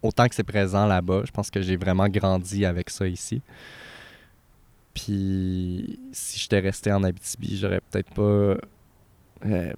autant 0.02 0.28
que 0.28 0.36
c'est 0.36 0.44
présent 0.44 0.86
là-bas 0.86 1.24
je 1.26 1.32
pense 1.32 1.50
que 1.50 1.62
j'ai 1.62 1.76
vraiment 1.76 2.08
grandi 2.08 2.66
avec 2.66 2.90
ça 2.90 3.08
ici 3.08 3.42
puis 4.94 6.00
si 6.12 6.40
j'étais 6.40 6.60
resté 6.60 6.92
en 6.92 7.04
Abitibi, 7.04 7.58
j'aurais 7.58 7.82
peut-être 7.90 8.12
pas. 8.14 8.22
euh, 8.22 8.58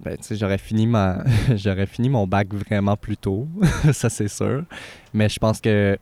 ben, 0.02 0.16
tu 0.16 0.22
sais, 0.22 0.36
j'aurais 0.36 0.58
fini 0.58 0.86
ma, 0.86 1.22
j'aurais 1.54 1.86
fini 1.86 2.08
mon 2.08 2.26
bac 2.26 2.52
vraiment 2.52 2.96
plus 2.96 3.16
tôt, 3.16 3.46
ça 3.92 4.10
c'est 4.10 4.28
sûr. 4.28 4.64
Mais 5.14 5.28
je 5.28 5.38
pense 5.38 5.60
que 5.60 5.98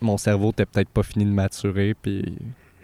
mon 0.00 0.16
cerveau 0.16 0.50
était 0.50 0.66
peut-être 0.66 0.88
pas 0.90 1.02
fini 1.02 1.24
de 1.24 1.30
maturer, 1.30 1.94
puis 2.00 2.36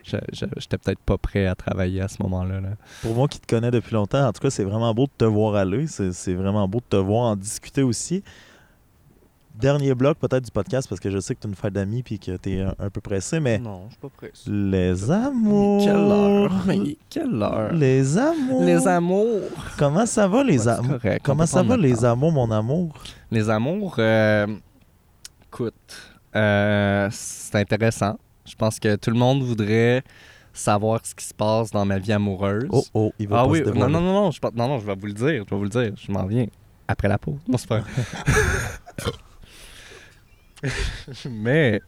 j'étais 0.05 0.79
peut-être 0.79 0.99
pas 1.01 1.17
prêt 1.19 1.47
à 1.47 1.55
travailler 1.55 2.01
à 2.01 2.09
ce 2.09 2.23
moment-là. 2.23 2.61
là. 2.61 2.71
Pour 3.03 3.15
moi 3.15 3.29
qui 3.29 3.39
te 3.41 3.47
connais 3.47 3.71
depuis 3.71 3.95
longtemps, 3.95 4.27
en 4.27 4.33
tout 4.33 4.41
cas, 4.41 4.51
c'est 4.51 4.65
vraiment 4.65 4.93
beau 4.95 5.05
de 5.07 5.13
te 5.17 5.25
voir 5.25 5.55
aller. 5.55 5.87
C'est 5.87 6.13
c'est 6.13 6.35
vraiment 6.35 6.67
beau 6.69 6.79
de 6.81 6.85
te 6.89 6.97
voir 6.97 7.31
en 7.31 7.37
discuter 7.37 7.83
aussi. 7.83 8.23
Dernier 9.55 9.95
bloc 9.95 10.17
peut-être 10.17 10.45
du 10.47 10.51
podcast 10.51 10.89
parce 10.89 10.99
que 10.99 11.11
je 11.11 11.19
sais 11.19 11.35
que 11.35 11.41
tu 11.41 11.47
as 11.47 11.51
une 11.51 11.55
fête 11.55 11.75
d'amis 11.75 12.03
puis 12.03 12.19
que 12.19 12.37
tu 12.39 12.55
es 12.57 12.63
un, 12.63 12.75
un 12.79 12.89
peu 12.89 13.03
pressé, 13.03 13.39
mais 13.39 13.59
Non, 13.59 13.83
je 13.89 13.91
suis 13.93 14.01
pas 14.01 14.09
prêt. 14.09 14.33
les 14.47 15.11
amours. 15.11 15.85
Quelle 15.85 15.95
heure? 15.97 16.65
Quelle 17.11 17.43
heure? 17.43 17.73
Les 17.75 18.17
amours. 18.17 18.65
Les 18.65 18.89
amours. 18.89 19.41
Comment 19.79 20.07
ça 20.07 20.27
va 20.27 20.43
les 20.43 20.53
Ouais, 20.57 20.59
c'est 20.65 20.69
amours? 20.71 20.99
Comment 21.23 21.47
ça 21.47 21.63
va 21.63 21.77
les 21.77 21.95
temps. 21.97 22.05
amours, 22.13 22.33
mon 22.33 22.51
amour? 22.51 22.95
Les 23.31 23.51
amours, 23.51 23.95
euh, 23.99 24.47
écoute, 25.47 26.02
euh, 26.35 27.09
c'est 27.11 27.57
intéressant. 27.57 28.19
Je 28.45 28.55
pense 28.55 28.79
que 28.79 28.97
tout 28.97 29.11
le 29.11 29.17
monde 29.19 29.43
voudrait 29.43 30.03
savoir 30.53 31.01
ce 31.05 31.15
qui 31.15 31.25
se 31.25 31.35
passe 31.35 31.71
dans 31.71 31.85
ma 31.85 31.99
vie 31.99 32.13
amoureuse. 32.13 32.67
Oh 32.71 32.85
oh, 32.95 33.13
il 33.19 33.29
va 33.29 33.41
ah 33.41 33.45
pas 33.45 33.49
oui, 33.51 33.59
se 33.61 33.71
non, 33.71 33.89
non, 33.89 34.01
non, 34.01 34.13
non, 34.13 34.31
je, 34.31 34.39
pense- 34.41 34.53
non, 34.55 34.69
non, 34.69 34.79
je 34.79 34.87
vais 34.87 34.95
vous 34.95 35.07
le 35.07 35.13
dire, 35.13 35.45
je 35.47 35.51
vais 35.51 35.57
vous 35.57 35.65
le 35.65 35.69
dire, 35.71 35.93
je 35.97 36.13
m'en 36.13 36.27
viens 36.27 36.47
après 36.89 37.09
la 37.09 37.19
pause. 37.19 37.39
Non, 37.49 37.57
c'est 37.57 37.69
pas. 37.69 37.81
Mais 41.31 41.81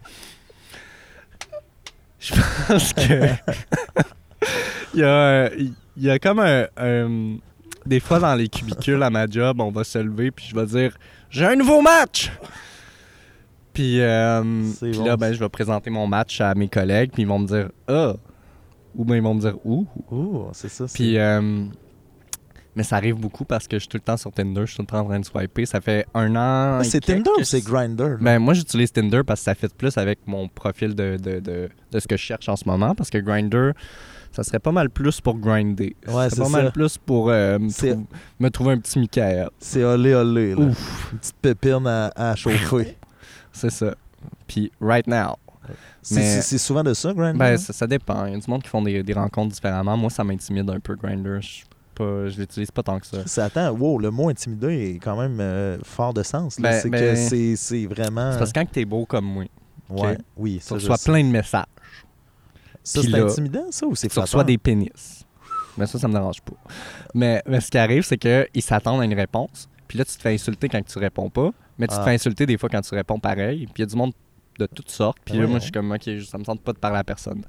je 2.19 2.35
pense 2.67 2.93
que 2.93 3.03
il 4.95 5.01
y 5.01 5.05
a, 5.05 5.55
il 5.55 5.75
y 5.99 6.11
a 6.11 6.19
comme 6.19 6.41
un, 6.41 6.67
un- 6.77 7.37
des 7.87 8.01
fois 8.01 8.19
dans 8.19 8.35
les 8.35 8.49
cubicules 8.49 9.03
à 9.03 9.11
ma 9.11 9.27
job, 9.27 9.61
on 9.61 9.71
va 9.71 9.85
se 9.85 9.99
lever 9.99 10.31
puis 10.31 10.47
je 10.49 10.55
vais 10.57 10.67
dire 10.67 10.97
j'ai 11.31 11.45
un 11.47 11.57
nouveau 11.57 11.83
match. 11.83 12.33
Puis, 13.75 14.01
euh, 14.01 14.43
puis 14.81 14.93
bon, 14.97 15.05
là, 15.05 15.17
ben, 15.17 15.33
je 15.33 15.39
vais 15.41 15.49
présenter 15.49 15.91
mon 15.91 16.07
match 16.07 16.41
à 16.41 16.55
mes 16.55 16.69
collègues, 16.69 17.11
puis 17.13 17.23
ils 17.23 17.29
vont 17.29 17.39
me 17.41 17.47
dire 17.47 17.69
ah, 17.89 18.15
ou 18.95 19.05
bien 19.05 19.17
ils 19.17 19.23
vont 19.23 19.35
me 19.35 19.41
dire 19.41 19.57
où. 19.65 19.87
Oh, 20.11 20.49
c'est 20.53 20.69
ça. 20.71 20.87
Puis, 20.95 21.19
euh, 21.19 21.65
mais 22.77 22.83
ça 22.83 22.97
arrive 22.97 23.17
beaucoup 23.17 23.45
parce 23.45 23.67
que 23.69 23.77
je 23.77 23.81
suis 23.81 23.89
tout 23.89 23.97
le 23.97 24.03
temps 24.03 24.17
sur 24.17 24.33
Tinder, 24.33 24.63
je 24.63 24.67
suis 24.67 24.77
tout 24.77 24.83
le 24.83 24.87
temps 24.87 25.01
en 25.01 25.05
train 25.05 25.21
de 25.21 25.25
swiper. 25.25 25.67
Ça 25.67 25.81
fait 25.81 26.07
un 26.15 26.35
an. 26.35 26.83
C'est 26.85 27.01
Tinder 27.01 27.31
ou 27.39 27.45
c'est 27.45 27.61
Grinder? 27.65 28.17
Ben, 28.21 28.39
moi, 28.39 28.55
j'utilise 28.55 28.93
Tinder 28.93 29.23
parce 29.27 29.41
que 29.41 29.45
ça 29.45 29.55
fait 29.55 29.73
plus 29.75 29.97
avec 29.99 30.21
mon 30.27 30.49
profil 30.49 30.95
de, 30.95 31.17
de, 31.17 31.39
de, 31.41 31.69
de 31.93 31.99
ce 32.01 32.07
que 32.09 32.17
je 32.17 32.23
cherche 32.23 32.49
en 32.49 32.57
ce 32.57 32.69
moment. 32.69 32.95
Parce 32.97 33.11
que 33.11 33.19
Grinder, 33.19 33.73
ça 34.33 34.43
serait 34.43 34.59
pas 34.59 34.73
mal 34.73 34.91
plus 34.91 35.21
pour 35.21 35.37
grinder. 35.39 35.95
Ouais, 36.09 36.29
c'est 36.31 36.39
pas 36.41 36.47
ça. 36.47 36.51
mal 36.63 36.73
plus 36.73 36.99
pour 36.99 37.31
euh, 37.31 37.59
me, 37.61 37.69
C'est- 37.69 37.93
trou- 37.93 38.07
me 38.41 38.49
trouver 38.51 38.73
un 38.73 38.79
petit 38.79 38.99
Michael. 38.99 39.51
C'est 39.61 39.85
olé 39.85 40.13
olé. 40.15 40.51
là. 40.57 40.61
Ouf, 40.67 41.11
Une 41.13 41.19
petite 41.21 41.37
pépine 41.37 41.87
à, 41.87 42.11
à 42.17 42.35
chauffer. 42.35 42.97
c'est 43.55 43.71
ça. 43.71 43.95
Puis, 44.47 44.71
right 44.81 45.07
now. 45.07 45.37
C'est- 46.03 46.59
souvent 46.59 46.83
de 46.83 46.93
ça, 46.93 47.15
Grinder? 47.15 47.39
Ben, 47.39 47.57
ça, 47.57 47.73
ça 47.73 47.87
dépend. 47.87 48.27
Il 48.27 48.33
y 48.35 48.37
a 48.37 48.39
du 48.39 48.51
monde 48.51 48.63
qui 48.63 48.69
font 48.69 48.83
des, 48.83 49.03
des 49.03 49.13
rencontres 49.15 49.55
différemment. 49.55 49.97
Moi, 49.97 50.11
ça 50.11 50.23
m'intimide 50.23 50.69
un 50.69 50.79
peu, 50.81 50.95
Grinder. 50.95 51.41
Je 51.41 51.65
pas- 51.95 52.29
je 52.29 52.39
l'utilise 52.41 52.71
pas 52.71 52.83
tant 52.83 52.99
que 52.99 53.07
ça. 53.07 53.19
C'est- 53.25 53.41
Attends, 53.41 53.71
wow, 53.71 53.99
le 53.99 54.11
mot 54.11 54.29
intimidé 54.29 54.67
est 54.97 54.99
quand 54.99 55.17
même 55.17 55.39
euh, 55.41 55.79
fort 55.85 56.13
de 56.13 56.23
sens. 56.23 56.57
Ben- 56.61 56.81
c'est 56.83 56.91
ben- 56.91 57.15
que 57.15 57.57
c'est- 57.57 57.87
vraiment. 57.87 58.33
C'est 58.33 58.39
parce 58.39 58.53
que 58.53 58.61
quand 58.61 58.71
t'es 58.71 58.85
beau 58.85 59.07
comme 59.07 59.25
moi, 59.25 59.45
Ouais, 59.89 60.19
oui, 60.37 60.57
tu 60.59 60.65
ça, 60.65 60.77
je 60.79 60.91
reçois 60.91 61.13
plein 61.13 61.23
de 61.23 61.29
messages. 61.31 61.65
Ça, 62.83 63.01
c'est 63.03 63.15
intimidant, 63.15 63.67
ça, 63.71 63.87
ou 63.87 63.95
c'est 63.95 64.09
Tu 64.09 64.19
reçois 64.19 64.45
des 64.45 64.59
pénis. 64.59 65.25
Mais 65.79 65.87
ça, 65.87 65.99
ça 65.99 66.07
me 66.09 66.13
dérange 66.13 66.41
pas. 66.43 66.55
Mais, 67.15 67.43
mais 67.47 67.61
ce 67.61 67.71
qui 67.71 67.79
arrive, 67.79 68.03
c'est 68.03 68.19
qu'ils 68.19 68.63
s'attendent 68.63 69.01
à 69.01 69.05
une 69.05 69.15
réponse. 69.15 69.69
Puis 69.89 69.99
là, 69.99 70.05
tu 70.05 70.15
te 70.17 70.21
fais 70.23 70.35
insulter 70.35 70.69
quand 70.69 70.85
tu 70.85 70.99
réponds 70.99 71.31
pas. 71.31 71.51
Mais 71.79 71.87
tu 71.87 71.95
Ah. 71.95 71.99
te 71.99 72.05
fais 72.05 72.15
insulter 72.15 72.47
des 72.47 72.57
fois 72.59 72.69
quand 72.69 72.81
tu 72.81 72.95
réponds 72.95 73.19
pareil. 73.19 73.67
Puis 73.67 73.75
il 73.79 73.81
y 73.81 73.83
a 73.83 73.87
du 73.87 73.97
monde 73.97 74.13
de 74.59 74.67
toutes 74.67 74.91
sortes. 74.91 75.19
Puis 75.25 75.35
Ah 75.37 75.41
là, 75.43 75.47
moi, 75.49 75.59
je 75.59 75.65
suis 75.65 75.73
comme, 75.73 75.91
OK, 75.91 76.09
ça 76.25 76.39
me 76.39 76.45
tente 76.45 76.61
pas 76.61 76.73
de 76.73 76.79
parler 76.79 76.99
à 76.99 77.05
personne. 77.05 77.43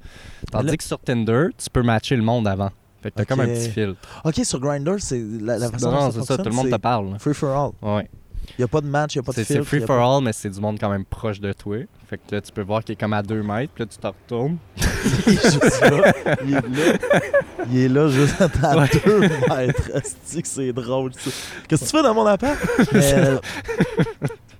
Tandis 0.50 0.66
là- 0.70 0.76
que 0.76 0.82
sur 0.84 0.98
Tinder, 0.98 1.48
tu 1.56 1.70
peux 1.70 1.82
matcher 1.82 2.16
le 2.16 2.22
monde 2.22 2.48
avant. 2.48 2.70
Fait 3.02 3.10
que 3.10 3.16
t'as 3.16 3.24
comme 3.24 3.40
un 3.40 3.46
petit 3.46 3.70
filtre. 3.70 4.00
Ok, 4.24 4.40
sur 4.44 4.58
Grinder, 4.58 4.96
c'est 4.98 5.22
la, 5.40 5.58
la 5.58 5.70
façon 5.70 5.92
non, 5.92 6.06
dont 6.08 6.10
c'est 6.12 6.22
ça, 6.24 6.36
tout 6.38 6.44
le 6.48 6.50
monde 6.56 6.70
te 6.70 6.76
parle. 6.76 7.16
Free 7.20 7.34
for 7.34 7.50
all. 7.82 7.94
Ouais. 7.96 8.08
Il 8.50 8.60
n'y 8.60 8.64
a 8.64 8.68
pas 8.68 8.80
de 8.80 8.86
match, 8.86 9.14
il 9.14 9.18
n'y 9.18 9.20
a 9.20 9.22
pas 9.24 9.32
de 9.32 9.36
C'est 9.36 9.44
c'est 9.44 9.62
free 9.64 9.80
for 9.80 9.88
pas- 9.98 10.16
all, 10.16 10.22
mais 10.22 10.32
c'est 10.32 10.50
du 10.50 10.60
monde 10.60 10.78
quand 10.80 10.88
même 10.90 11.04
proche 11.04 11.40
de 11.40 11.52
toi. 11.52 11.78
Fait 12.08 12.18
que 12.18 12.34
là, 12.34 12.40
tu 12.40 12.52
peux 12.52 12.62
voir 12.62 12.82
qu'il 12.84 12.92
est 12.92 12.96
comme 12.96 13.12
à 13.12 13.22
2 13.22 13.42
mètres, 13.42 13.72
puis 13.74 13.84
là, 13.84 13.88
tu 13.90 13.98
te 13.98 14.06
retournes. 14.06 14.58
il 15.26 15.32
est 15.32 15.42
juste 15.42 15.80
là. 15.80 16.12
Il 16.44 16.54
est 16.54 16.60
là. 16.68 17.20
Il 17.70 17.78
est 17.78 17.88
là 17.88 18.08
juste 18.08 18.40
à 18.40 18.76
Ouais. 18.78 18.88
deux 19.04 19.20
mètres. 19.20 19.90
Asti 19.94 20.42
que 20.42 20.48
c'est 20.48 20.72
drôle, 20.72 21.12
ça. 21.14 21.30
Qu'est-ce 21.68 21.84
que 21.84 21.90
tu 21.90 21.96
fais 21.96 22.02
dans 22.02 22.14
mon 22.14 22.26
appart? 22.26 22.56
Mais, 22.92 23.14
euh, 23.14 23.38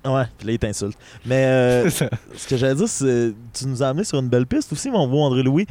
Ouais, 0.05 0.23
puis 0.37 0.47
là, 0.47 0.53
il 0.53 0.59
t'insulte. 0.59 0.97
Mais 1.25 1.45
euh, 1.45 1.89
ce 2.35 2.47
que 2.47 2.55
j'allais 2.55 2.75
dire, 2.75 2.87
c'est 2.87 3.33
tu 3.53 3.65
nous 3.67 3.83
as 3.83 3.87
amené 3.89 4.03
sur 4.05 4.19
une 4.19 4.29
belle 4.29 4.45
piste 4.47 4.71
aussi, 4.71 4.89
mon 4.89 5.07
beau 5.07 5.19
André-Louis. 5.21 5.67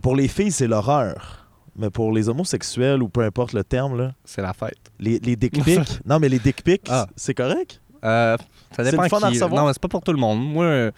Pour 0.00 0.16
les 0.16 0.28
filles, 0.28 0.52
c'est 0.52 0.66
l'horreur. 0.66 1.39
Mais 1.80 1.90
pour 1.90 2.12
les 2.12 2.28
homosexuels, 2.28 3.02
ou 3.02 3.08
peu 3.08 3.22
importe 3.22 3.52
le 3.54 3.64
terme, 3.64 3.96
là, 3.98 4.12
C'est 4.24 4.42
la 4.42 4.52
fête. 4.52 4.78
les, 5.00 5.18
les 5.18 5.34
dick 5.34 5.62
pics, 5.64 5.78
non, 6.06 6.18
mais 6.20 6.28
les 6.28 6.38
dick 6.38 6.62
pics, 6.62 6.86
Ah. 6.90 7.06
c'est 7.16 7.34
correct? 7.34 7.80
Euh, 8.04 8.36
ça 8.76 8.84
dépend 8.84 9.08
fun 9.08 9.16
à 9.18 9.28
qui. 9.28 9.34
recevoir? 9.34 9.60
Non, 9.62 9.66
mais 9.66 9.72
c'est 9.72 9.82
pas 9.82 9.88
pour 9.88 10.02
tout 10.02 10.12
le 10.12 10.18
monde. 10.18 10.40
Moi, 10.42 10.64
euh, 10.64 10.90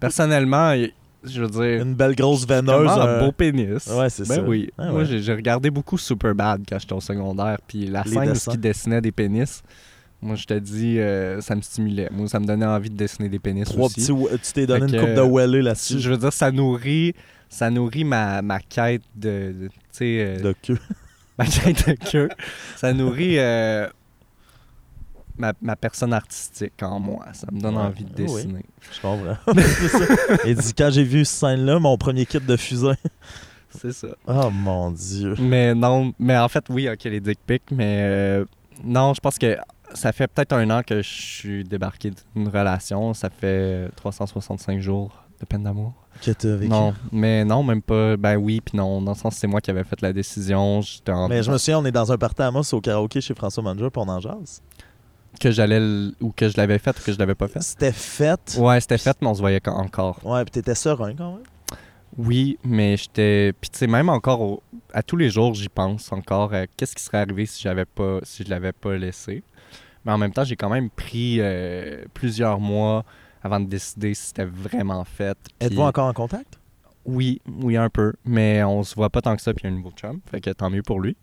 personnellement, 0.00 0.74
je 1.22 1.42
veux 1.42 1.48
dire, 1.48 1.82
Une 1.82 1.94
belle 1.94 2.14
grosse 2.14 2.46
veineuse. 2.46 2.90
un 2.90 3.06
euh, 3.06 3.24
beau 3.24 3.32
pénis. 3.32 3.86
Ouais, 3.86 4.10
c'est 4.10 4.26
ben 4.28 4.34
ça. 4.36 4.42
oui. 4.42 4.70
Ah 4.78 4.86
Moi, 4.90 5.00
ouais. 5.00 5.06
j'ai 5.06 5.22
j'ai 5.22 5.34
regardé 5.34 5.70
beaucoup 5.70 5.96
Superbad 5.98 6.62
quand 6.68 6.78
j'étais 6.78 6.92
au 6.92 7.00
secondaire. 7.00 7.58
Puis 7.66 7.86
la 7.86 8.02
Les 8.02 8.10
scène 8.10 8.28
où 8.28 8.32
dessins. 8.32 8.52
il 8.52 8.60
dessinait 8.60 9.00
des 9.00 9.12
pénis, 9.12 9.62
moi, 10.20 10.36
je 10.36 10.44
te 10.46 10.54
dis, 10.54 10.98
euh, 10.98 11.40
ça 11.40 11.54
me 11.54 11.60
stimulait. 11.62 12.08
Moi, 12.12 12.28
ça 12.28 12.40
me 12.40 12.46
donnait 12.46 12.66
envie 12.66 12.90
de 12.90 12.96
dessiner 12.96 13.28
des 13.28 13.38
pénis 13.38 13.64
Trois 13.68 13.86
aussi. 13.86 14.00
petits, 14.12 14.38
tu 14.42 14.52
t'es 14.52 14.66
donné 14.66 14.88
Fait 14.88 14.96
une 14.96 15.00
coupe 15.02 15.14
de 15.14 15.20
euh, 15.20 15.28
wellé 15.30 15.60
là-dessus. 15.62 15.98
Je 15.98 16.10
veux 16.10 16.16
dire, 16.18 16.32
ça 16.32 16.50
nourrit, 16.50 17.14
ça 17.48 17.70
nourrit 17.70 18.04
ma, 18.04 18.40
ma 18.42 18.58
quête 18.60 19.02
de, 19.14 19.68
sais, 19.96 20.16
euh, 20.18 20.40
De 20.40 20.54
queue. 20.62 20.78
ma 21.38 21.46
quête 21.46 21.88
de 21.88 21.94
queue. 21.94 22.28
Ça 22.76 22.92
nourrit, 22.92 23.38
euh, 23.38 23.88
ma, 25.36 25.52
ma 25.62 25.76
personne 25.76 26.12
artistique 26.12 26.82
en 26.82 27.00
moi. 27.00 27.26
Ça 27.32 27.46
me 27.52 27.60
donne 27.60 27.76
Ouais. 27.76 27.82
envie 27.82 28.04
de 28.04 28.10
Oui. 28.22 28.26
dessiner. 28.26 28.64
Je 28.92 29.00
comprends. 29.00 29.36
Il 30.46 30.56
dit 30.56 30.74
quand 30.74 30.90
j'ai 30.90 31.04
vu 31.04 31.24
cette 31.24 31.38
scène-là, 31.40 31.78
mon 31.78 31.96
premier 31.98 32.26
kit 32.26 32.40
de 32.40 32.56
fusain. 32.56 32.96
C'est 33.76 33.92
ça. 33.92 34.08
Oh 34.28 34.50
mon 34.50 34.92
dieu. 34.92 35.34
Mais 35.40 35.74
non, 35.74 36.12
mais 36.20 36.36
en 36.38 36.48
fait, 36.48 36.64
oui, 36.68 36.88
ok, 36.88 37.02
les 37.04 37.18
dick 37.20 37.40
pics, 37.44 37.70
mais 37.72 37.98
euh, 38.02 38.44
non, 38.84 39.14
je 39.14 39.20
pense 39.20 39.36
que 39.36 39.56
ça 39.94 40.12
fait 40.12 40.28
peut-être 40.28 40.52
un 40.52 40.70
an 40.70 40.82
que 40.84 41.02
je 41.02 41.08
suis 41.08 41.64
débarqué 41.64 42.12
d'une 42.36 42.48
relation. 42.48 43.14
Ça 43.14 43.30
fait 43.30 43.88
365 43.96 44.78
jours 44.80 45.23
de 45.44 45.48
peine 45.48 45.62
d'amour. 45.62 45.92
Que 46.22 46.30
t'as 46.30 46.54
vécu. 46.56 46.70
Non, 46.70 46.94
mais 47.12 47.44
non, 47.44 47.62
même 47.62 47.82
pas. 47.82 48.16
Ben 48.16 48.36
oui, 48.36 48.60
puis 48.64 48.76
non. 48.78 49.02
Dans 49.02 49.12
le 49.12 49.16
sens, 49.16 49.34
c'est 49.36 49.46
moi 49.46 49.60
qui 49.60 49.70
avais 49.70 49.84
fait 49.84 50.00
la 50.00 50.12
décision. 50.12 50.80
En- 51.08 51.28
Mais 51.28 51.42
je 51.42 51.50
me 51.50 51.58
souviens, 51.58 51.78
on 51.80 51.84
est 51.84 51.92
dans 51.92 52.10
un 52.12 52.16
party 52.18 52.42
à 52.42 52.46
Amos 52.48 52.72
au 52.72 52.80
karaoké 52.80 53.20
chez 53.20 53.34
François 53.34 53.62
Manja 53.62 53.90
pour 53.90 54.04
on 54.04 54.08
en 54.08 54.20
jase. 54.20 54.62
Que 55.40 55.50
j'allais. 55.50 55.76
l- 55.78 56.12
Ou 56.20 56.30
que 56.30 56.48
je 56.48 56.56
l'avais 56.56 56.78
fait 56.78 56.96
ou 56.98 57.02
que 57.02 57.12
je 57.12 57.18
l'avais 57.18 57.34
pas 57.34 57.48
fait. 57.48 57.60
C'était 57.62 57.90
fait. 57.92 58.56
Ouais, 58.58 58.80
c'était 58.80 58.98
fait, 58.98 59.16
mais 59.20 59.26
on 59.28 59.34
se 59.34 59.40
voyait 59.40 59.60
quand- 59.60 59.76
encore. 59.76 60.20
Ouais, 60.24 60.44
puis 60.44 60.52
t'étais 60.52 60.76
serein 60.76 61.14
quand 61.14 61.32
même. 61.32 61.42
Oui, 62.16 62.58
mais 62.64 62.96
j'étais. 62.96 63.52
Puis 63.60 63.70
tu 63.70 63.78
sais, 63.80 63.86
même 63.88 64.08
encore 64.08 64.40
au- 64.40 64.62
à 64.92 65.02
tous 65.02 65.16
les 65.16 65.30
jours, 65.30 65.52
j'y 65.54 65.68
pense 65.68 66.12
encore. 66.12 66.54
à 66.54 66.68
Qu'est-ce 66.68 66.94
qui 66.94 67.02
serait 67.02 67.18
arrivé 67.18 67.44
si 67.46 67.60
j'avais 67.62 67.84
pas, 67.86 68.20
si 68.22 68.44
je 68.44 68.50
l'avais 68.50 68.72
pas 68.72 68.96
laissé. 68.96 69.42
Mais 70.04 70.12
en 70.12 70.18
même 70.18 70.32
temps, 70.32 70.44
j'ai 70.44 70.54
quand 70.54 70.68
même 70.70 70.90
pris 70.90 71.38
euh, 71.40 72.04
plusieurs 72.14 72.60
mois 72.60 73.04
avant 73.44 73.60
de 73.60 73.66
décider 73.66 74.14
si 74.14 74.26
c'était 74.28 74.44
vraiment 74.46 75.04
fait. 75.04 75.38
Puis- 75.44 75.68
Êtes-vous 75.68 75.82
encore 75.82 76.06
en 76.08 76.12
contact? 76.12 76.58
Oui, 77.04 77.40
oui, 77.60 77.76
un 77.76 77.90
peu. 77.90 78.14
Mais 78.24 78.64
on 78.64 78.82
se 78.82 78.94
voit 78.94 79.10
pas 79.10 79.20
tant 79.20 79.36
que 79.36 79.42
ça, 79.42 79.52
puis 79.54 79.64
il 79.64 79.70
y 79.70 79.70
a 79.70 79.74
un 79.74 79.76
nouveau 79.76 79.92
chum. 79.92 80.20
Fait 80.30 80.40
que 80.40 80.50
tant 80.50 80.70
mieux 80.70 80.82
pour 80.82 81.00
lui. 81.00 81.16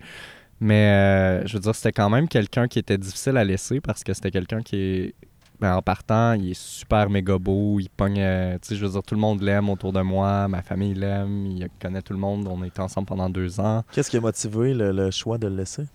Mais 0.59 0.91
euh, 0.91 1.47
je 1.47 1.53
veux 1.55 1.59
dire, 1.59 1.74
c'était 1.74 1.91
quand 1.91 2.09
même 2.09 2.28
quelqu'un 2.28 2.67
qui 2.67 2.78
était 2.80 2.97
difficile 2.99 3.36
à 3.38 3.43
laisser 3.43 3.82
parce 3.82 4.03
que 4.03 4.13
c'était 4.13 4.30
quelqu'un 4.30 4.61
qui 4.61 4.76
est. 4.76 5.15
ben, 5.59 5.76
en 5.76 5.82
partant, 5.82 6.34
il 6.34 6.51
est 6.51 6.59
super 6.59 7.09
méga 7.09 7.39
beau. 7.39 7.80
Il 7.80 7.89
pogne. 7.89 8.19
euh, 8.19 8.53
tu 8.61 8.67
sais, 8.69 8.76
je 8.76 8.86
veux 8.86 8.91
dire, 8.91 9.01
tout 9.01 9.15
le 9.15 9.22
monde 9.22 9.41
l'aime 9.41 9.69
autour 9.69 9.91
de 9.91 10.01
moi. 10.01 10.47
Ma 10.47 10.61
famille 10.61 10.93
l'aime. 10.93 11.47
Il 11.47 11.67
connaît 11.82 12.03
tout 12.03 12.13
le 12.13 12.19
monde. 12.19 12.47
On 12.47 12.61
a 12.61 12.67
été 12.67 12.80
ensemble 12.80 13.07
pendant 13.07 13.28
deux 13.32 13.59
ans. 13.59 13.84
Qu'est-ce 13.91 14.11
qui 14.11 14.17
a 14.17 14.22
motivé 14.22 14.76
le, 14.76 14.91
le 14.91 15.09
choix 15.09 15.39
de 15.39 15.47
le 15.47 15.55
laisser? 15.55 15.86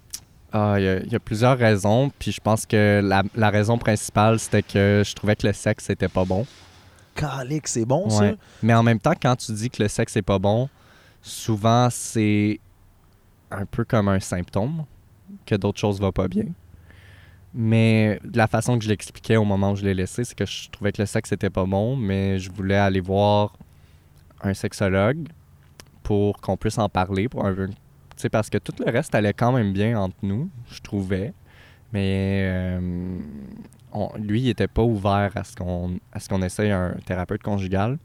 Ah, 0.58 0.76
il 0.78 0.84
y, 0.84 0.88
a- 0.88 0.98
il 1.00 1.12
y 1.12 1.14
a 1.16 1.20
plusieurs 1.20 1.58
raisons. 1.58 2.10
Puis 2.18 2.32
je 2.32 2.40
pense 2.40 2.64
que 2.66 3.00
la, 3.04 3.22
la 3.34 3.50
raison 3.50 3.76
principale, 3.78 4.38
c'était 4.38 4.62
que 4.62 5.02
je 5.04 5.14
trouvais 5.14 5.36
que 5.36 5.46
le 5.46 5.52
sexe 5.52 5.90
était 5.90 6.08
pas 6.08 6.24
bon. 6.24 6.46
Calique, 7.14 7.68
c'est 7.68 7.84
bon 7.84 8.08
ça? 8.08 8.22
Ouais. 8.22 8.36
Mais 8.62 8.74
en 8.74 8.82
même 8.82 8.98
temps, 9.00 9.14
quand 9.20 9.36
tu 9.36 9.52
dis 9.52 9.68
que 9.70 9.82
le 9.82 9.88
sexe 9.88 10.16
est 10.16 10.22
pas 10.22 10.38
bon, 10.38 10.68
souvent 11.22 11.88
c'est 11.90 12.60
un 13.50 13.64
peu 13.66 13.84
comme 13.84 14.08
un 14.08 14.20
symptôme 14.20 14.84
que 15.44 15.54
d'autres 15.56 15.78
choses 15.80 16.00
vont 16.00 16.12
pas 16.12 16.28
bien. 16.28 16.44
Mais 17.54 18.20
de 18.24 18.36
la 18.36 18.46
façon 18.46 18.78
que 18.78 18.84
je 18.84 18.88
l'expliquais 18.90 19.36
au 19.36 19.44
moment 19.44 19.72
où 19.72 19.76
je 19.76 19.84
l'ai 19.84 19.94
laissé, 19.94 20.24
c'est 20.24 20.34
que 20.34 20.44
je 20.44 20.68
trouvais 20.70 20.92
que 20.92 21.00
le 21.00 21.06
sexe 21.06 21.32
était 21.32 21.48
pas 21.50 21.64
bon, 21.64 21.96
mais 21.96 22.38
je 22.38 22.50
voulais 22.50 22.76
aller 22.76 23.00
voir 23.00 23.56
un 24.42 24.52
sexologue 24.52 25.26
pour 26.02 26.38
qu'on 26.40 26.56
puisse 26.58 26.78
en 26.78 26.88
parler, 26.90 27.28
pour 27.28 27.46
un 27.46 27.52
parce 28.30 28.50
que 28.50 28.58
tout 28.58 28.72
le 28.84 28.90
reste 28.90 29.14
allait 29.14 29.34
quand 29.34 29.52
même 29.52 29.72
bien 29.72 29.98
entre 29.98 30.16
nous, 30.22 30.50
je 30.70 30.80
trouvais. 30.80 31.32
Mais 31.92 32.42
euh, 32.50 33.18
lui, 34.18 34.42
il 34.42 34.48
était 34.48 34.68
pas 34.68 34.82
ouvert 34.82 35.32
à 35.34 35.44
ce 35.44 35.54
qu'on 35.54 35.98
à 36.12 36.20
ce 36.20 36.28
qu'on 36.28 36.42
essaye 36.42 36.70
un 36.70 36.96
thérapeute 37.04 37.42
conjugal. 37.42 37.98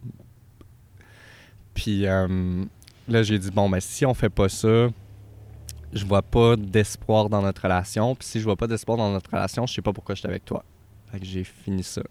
Puis 1.74 2.06
euh, 2.06 2.64
là, 3.08 3.24
j'ai 3.24 3.40
dit 3.40 3.52
bon, 3.52 3.70
ben 3.70 3.80
si 3.80 4.06
on 4.06 4.14
fait 4.14 4.30
pas 4.30 4.50
ça, 4.50 4.90
je 5.94 6.06
vois 6.06 6.22
pas 6.22 6.56
d'espoir 6.56 7.30
dans 7.30 7.42
notre 7.42 7.64
relation. 7.64 8.16
Puis 8.16 8.28
si 8.28 8.40
je 8.40 8.46
vois 8.46 8.56
pas 8.56 8.68
d'espoir 8.68 8.98
dans 8.98 9.12
notre 9.12 9.32
relation, 9.32 9.66
je 9.66 9.74
sais 9.74 9.82
pas 9.82 9.94
pourquoi 9.94 10.16
je 10.16 10.20
suis 10.20 10.30
avec 10.30 10.46
toi. 10.46 10.64
Fait 11.12 11.20
que 11.20 11.26
j'ai 11.26 11.44
fini 11.44 11.84
ça. 11.84 12.02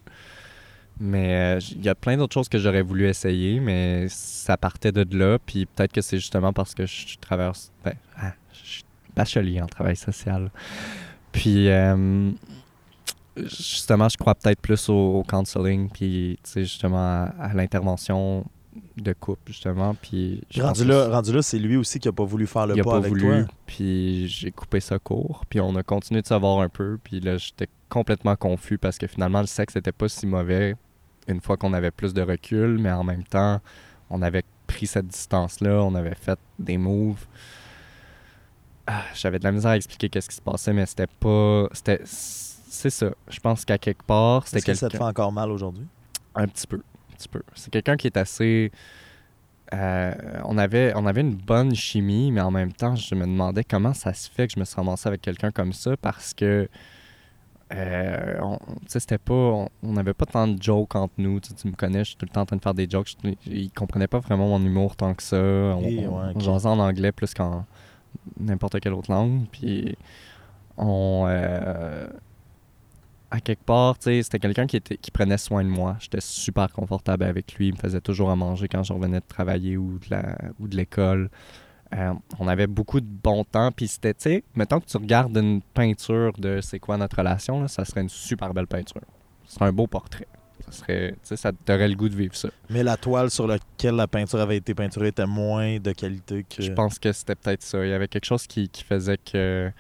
Mais 1.03 1.57
euh, 1.57 1.61
il 1.72 1.82
y 1.82 1.88
a 1.88 1.94
plein 1.94 2.18
d'autres 2.18 2.34
choses 2.34 2.48
que 2.51 2.59
j'aurais 2.59 2.82
voulu 2.82 3.09
essayer, 3.09 3.59
mais 3.59 4.07
ça 4.09 4.59
partait 4.59 4.92
de 4.92 5.07
là. 5.16 5.38
Puis 5.38 5.64
peut-être 5.64 5.92
que 5.92 6.03
c'est 6.03 6.18
justement 6.18 6.53
parce 6.53 6.74
que 6.74 6.84
je 6.84 7.16
traverse. 7.18 7.72
Ben, 7.84 7.94
ah, 8.18 8.32
je 8.53 8.68
suis 8.68 8.84
bachelier 9.16 9.62
en 9.62 9.66
travail 9.66 9.96
social. 9.96 10.51
Puis 11.32 11.70
euh, 11.70 12.30
justement, 13.36 14.09
je 14.11 14.18
crois 14.18 14.34
peut-être 14.34 14.61
plus 14.61 14.88
au, 14.90 15.20
au 15.20 15.22
counseling, 15.22 15.88
puis 15.88 16.38
tu 16.42 16.51
sais, 16.51 16.61
justement 16.62 16.98
à, 16.98 17.34
à 17.40 17.55
l'intervention 17.55 18.44
de 18.96 19.12
couple, 19.12 19.53
justement. 19.53 19.94
Puis 19.94 20.42
Rendu 20.59 20.84
là, 20.84 21.09
rendu 21.09 21.32
là, 21.32 21.42
c'est 21.42 21.59
lui 21.59 21.76
aussi 21.76 21.98
qui 21.98 22.09
a 22.09 22.12
pas 22.12 22.24
voulu 22.24 22.46
faire 22.46 22.66
le 22.66 22.76
il 22.76 22.80
a 22.80 22.84
pas 22.84 22.90
pas 22.90 22.96
avec 22.98 23.09
voulu, 23.09 23.22
toi. 23.22 23.55
puis 23.66 24.28
j'ai 24.28 24.51
coupé 24.51 24.80
ça 24.80 24.98
court, 24.98 25.44
puis 25.48 25.61
on 25.61 25.74
a 25.76 25.82
continué 25.82 26.22
de 26.22 26.26
savoir 26.26 26.61
un 26.61 26.68
peu, 26.68 26.98
puis 27.03 27.20
là 27.20 27.36
j'étais 27.36 27.68
complètement 27.88 28.36
confus 28.36 28.78
parce 28.78 28.98
que 28.98 29.07
finalement 29.07 29.40
le 29.40 29.46
sexe 29.46 29.76
était 29.76 29.92
pas 29.92 30.09
si 30.09 30.26
mauvais 30.26 30.76
une 31.28 31.40
fois 31.40 31.56
qu'on 31.56 31.72
avait 31.72 31.90
plus 31.90 32.14
de 32.14 32.22
recul, 32.22 32.78
mais 32.78 32.90
en 32.90 33.04
même 33.04 33.24
temps 33.24 33.60
on 34.10 34.22
avait 34.22 34.42
pris 34.66 34.86
cette 34.86 35.06
distance-là, 35.08 35.82
on 35.82 35.94
avait 35.94 36.14
fait 36.14 36.38
des 36.58 36.78
moves. 36.78 37.26
Ah, 38.86 39.04
J'avais 39.14 39.38
de 39.38 39.44
la 39.44 39.52
misère 39.52 39.70
à 39.72 39.76
expliquer 39.76 40.08
qu'est-ce 40.08 40.28
qui 40.28 40.36
se 40.36 40.40
passait, 40.42 40.72
mais 40.72 40.86
c'était 40.86 41.06
pas, 41.06 41.68
c'était, 41.72 42.00
c'est 42.04 42.90
ça. 42.90 43.10
Je 43.28 43.38
pense 43.40 43.64
qu'à 43.64 43.78
quelque 43.78 44.02
part 44.04 44.46
c'était 44.46 44.58
Est-ce 44.58 44.66
que 44.66 44.74
ça 44.74 44.88
te 44.88 44.96
fait 44.96 45.02
encore 45.04 45.32
mal 45.32 45.50
aujourd'hui? 45.50 45.86
Un 46.34 46.46
petit 46.48 46.66
peu. 46.66 46.82
Un 47.12 47.14
petit 47.16 47.28
peu. 47.28 47.42
C'est 47.54 47.70
quelqu'un 47.70 47.96
qui 47.96 48.06
est 48.08 48.16
assez. 48.16 48.72
euh, 49.74 50.12
on, 50.44 50.58
avait, 50.58 50.92
on 50.96 51.06
avait 51.06 51.20
une 51.20 51.34
bonne 51.36 51.74
chimie, 51.74 52.32
mais 52.32 52.40
en 52.40 52.50
même 52.50 52.72
temps, 52.72 52.96
je 52.96 53.14
me 53.14 53.22
demandais 53.26 53.62
comment 53.64 53.94
ça 53.94 54.12
se 54.14 54.28
fait 54.30 54.46
que 54.48 54.54
je 54.54 54.60
me 54.60 54.64
suis 54.64 54.74
ramassé 54.76 55.08
avec 55.08 55.20
quelqu'un 55.22 55.50
comme 55.50 55.72
ça 55.72 55.96
parce 55.96 56.34
que. 56.34 56.68
Euh, 57.72 58.38
on- 58.42 58.58
c'était 58.86 59.18
pas. 59.18 59.66
On 59.82 59.92
n'avait 59.92 60.14
pas 60.14 60.26
tant 60.26 60.48
de 60.48 60.60
jokes 60.62 60.94
entre 60.96 61.14
nous. 61.18 61.40
Tu, 61.40 61.68
me 61.68 61.74
connais, 61.74 62.00
je 62.00 62.10
suis 62.10 62.16
tout 62.16 62.26
le 62.26 62.32
temps 62.32 62.42
en 62.42 62.46
train 62.46 62.56
de 62.56 62.62
faire 62.62 62.74
des 62.74 62.88
jokes. 62.88 63.14
Je- 63.24 63.30
il 63.50 63.70
comprenait 63.72 64.08
pas 64.08 64.18
vraiment 64.18 64.48
mon 64.48 64.64
humour 64.64 64.96
tant 64.96 65.14
que 65.14 65.22
ça. 65.22 65.36
On, 65.36 65.80
ouais, 65.82 66.32
jasait 66.40 66.68
en 66.68 66.78
anglais 66.78 67.12
plus 67.12 67.32
qu'en 67.34 67.64
n'importe 68.38 68.80
quelle 68.80 68.92
autre 68.94 69.10
langue. 69.10 69.46
Puis 69.52 69.96
on. 70.76 71.24
euh, 71.28 72.06
à 73.32 73.40
quelque 73.40 73.62
part, 73.62 73.94
c'était 74.00 74.40
quelqu'un 74.40 74.66
qui, 74.66 74.76
était, 74.76 74.96
qui 74.96 75.12
prenait 75.12 75.38
soin 75.38 75.62
de 75.62 75.68
moi. 75.68 75.96
J'étais 76.00 76.20
super 76.20 76.72
confortable 76.72 77.22
avec 77.22 77.54
lui. 77.54 77.68
Il 77.68 77.74
me 77.74 77.78
faisait 77.78 78.00
toujours 78.00 78.28
à 78.30 78.34
manger 78.34 78.66
quand 78.66 78.82
je 78.82 78.92
revenais 78.92 79.20
de 79.20 79.24
travailler 79.28 79.76
ou 79.76 79.98
de 80.00 80.06
la- 80.10 80.36
ou 80.58 80.66
de 80.66 80.76
l'école. 80.76 81.30
Euh, 81.95 82.14
on 82.38 82.47
avait 82.47 82.66
beaucoup 82.66 83.01
de 83.01 83.07
bon 83.07 83.45
temps. 83.45 83.72
Puis 83.72 83.88
c'était, 83.88 84.14
tu 84.14 84.22
sais, 84.22 84.45
mettons 84.55 84.80
que 84.80 84.86
tu 84.86 84.97
regardes 84.97 85.36
une 85.36 85.61
peinture 85.74 86.32
de 86.38 86.61
c'est 86.61 86.78
quoi 86.78 86.97
notre 86.97 87.16
relation, 87.16 87.61
là, 87.61 87.68
ça 87.68 87.84
serait 87.84 88.03
une 88.03 88.09
super 88.09 88.55
belle 88.55 88.66
peinture. 88.66 89.03
Ce 89.47 89.55
serait 89.55 89.66
un 89.66 89.72
beau 89.72 89.86
portrait. 89.86 90.28
Ça 90.66 90.72
serait, 90.72 91.12
tu 91.12 91.18
sais, 91.22 91.36
ça 91.36 91.53
t'aurait 91.53 91.88
le 91.88 91.95
goût 91.97 92.09
de 92.09 92.14
vivre 92.14 92.34
ça. 92.36 92.51
Mais 92.68 92.82
la 92.82 92.97
toile 92.97 93.30
sur 93.30 93.47
laquelle 93.47 93.97
la 93.97 94.07
peinture 94.07 94.41
avait 94.41 94.59
été 94.59 94.74
peinturée 94.74 95.09
était 95.09 95.26
moins 95.26 95.78
de 95.78 95.93
qualité 95.93 96.45
que. 96.45 96.62
Je 96.62 96.70
pense 96.72 96.99
que 96.99 97.12
c'était 97.12 97.34
peut-être 97.34 97.62
ça. 97.62 97.84
Il 97.84 97.91
y 97.91 97.95
avait 97.95 98.09
quelque 98.09 98.26
chose 98.26 98.47
qui, 98.47 98.68
qui 98.68 98.84
faisait 98.84 99.18
que. 99.18 99.72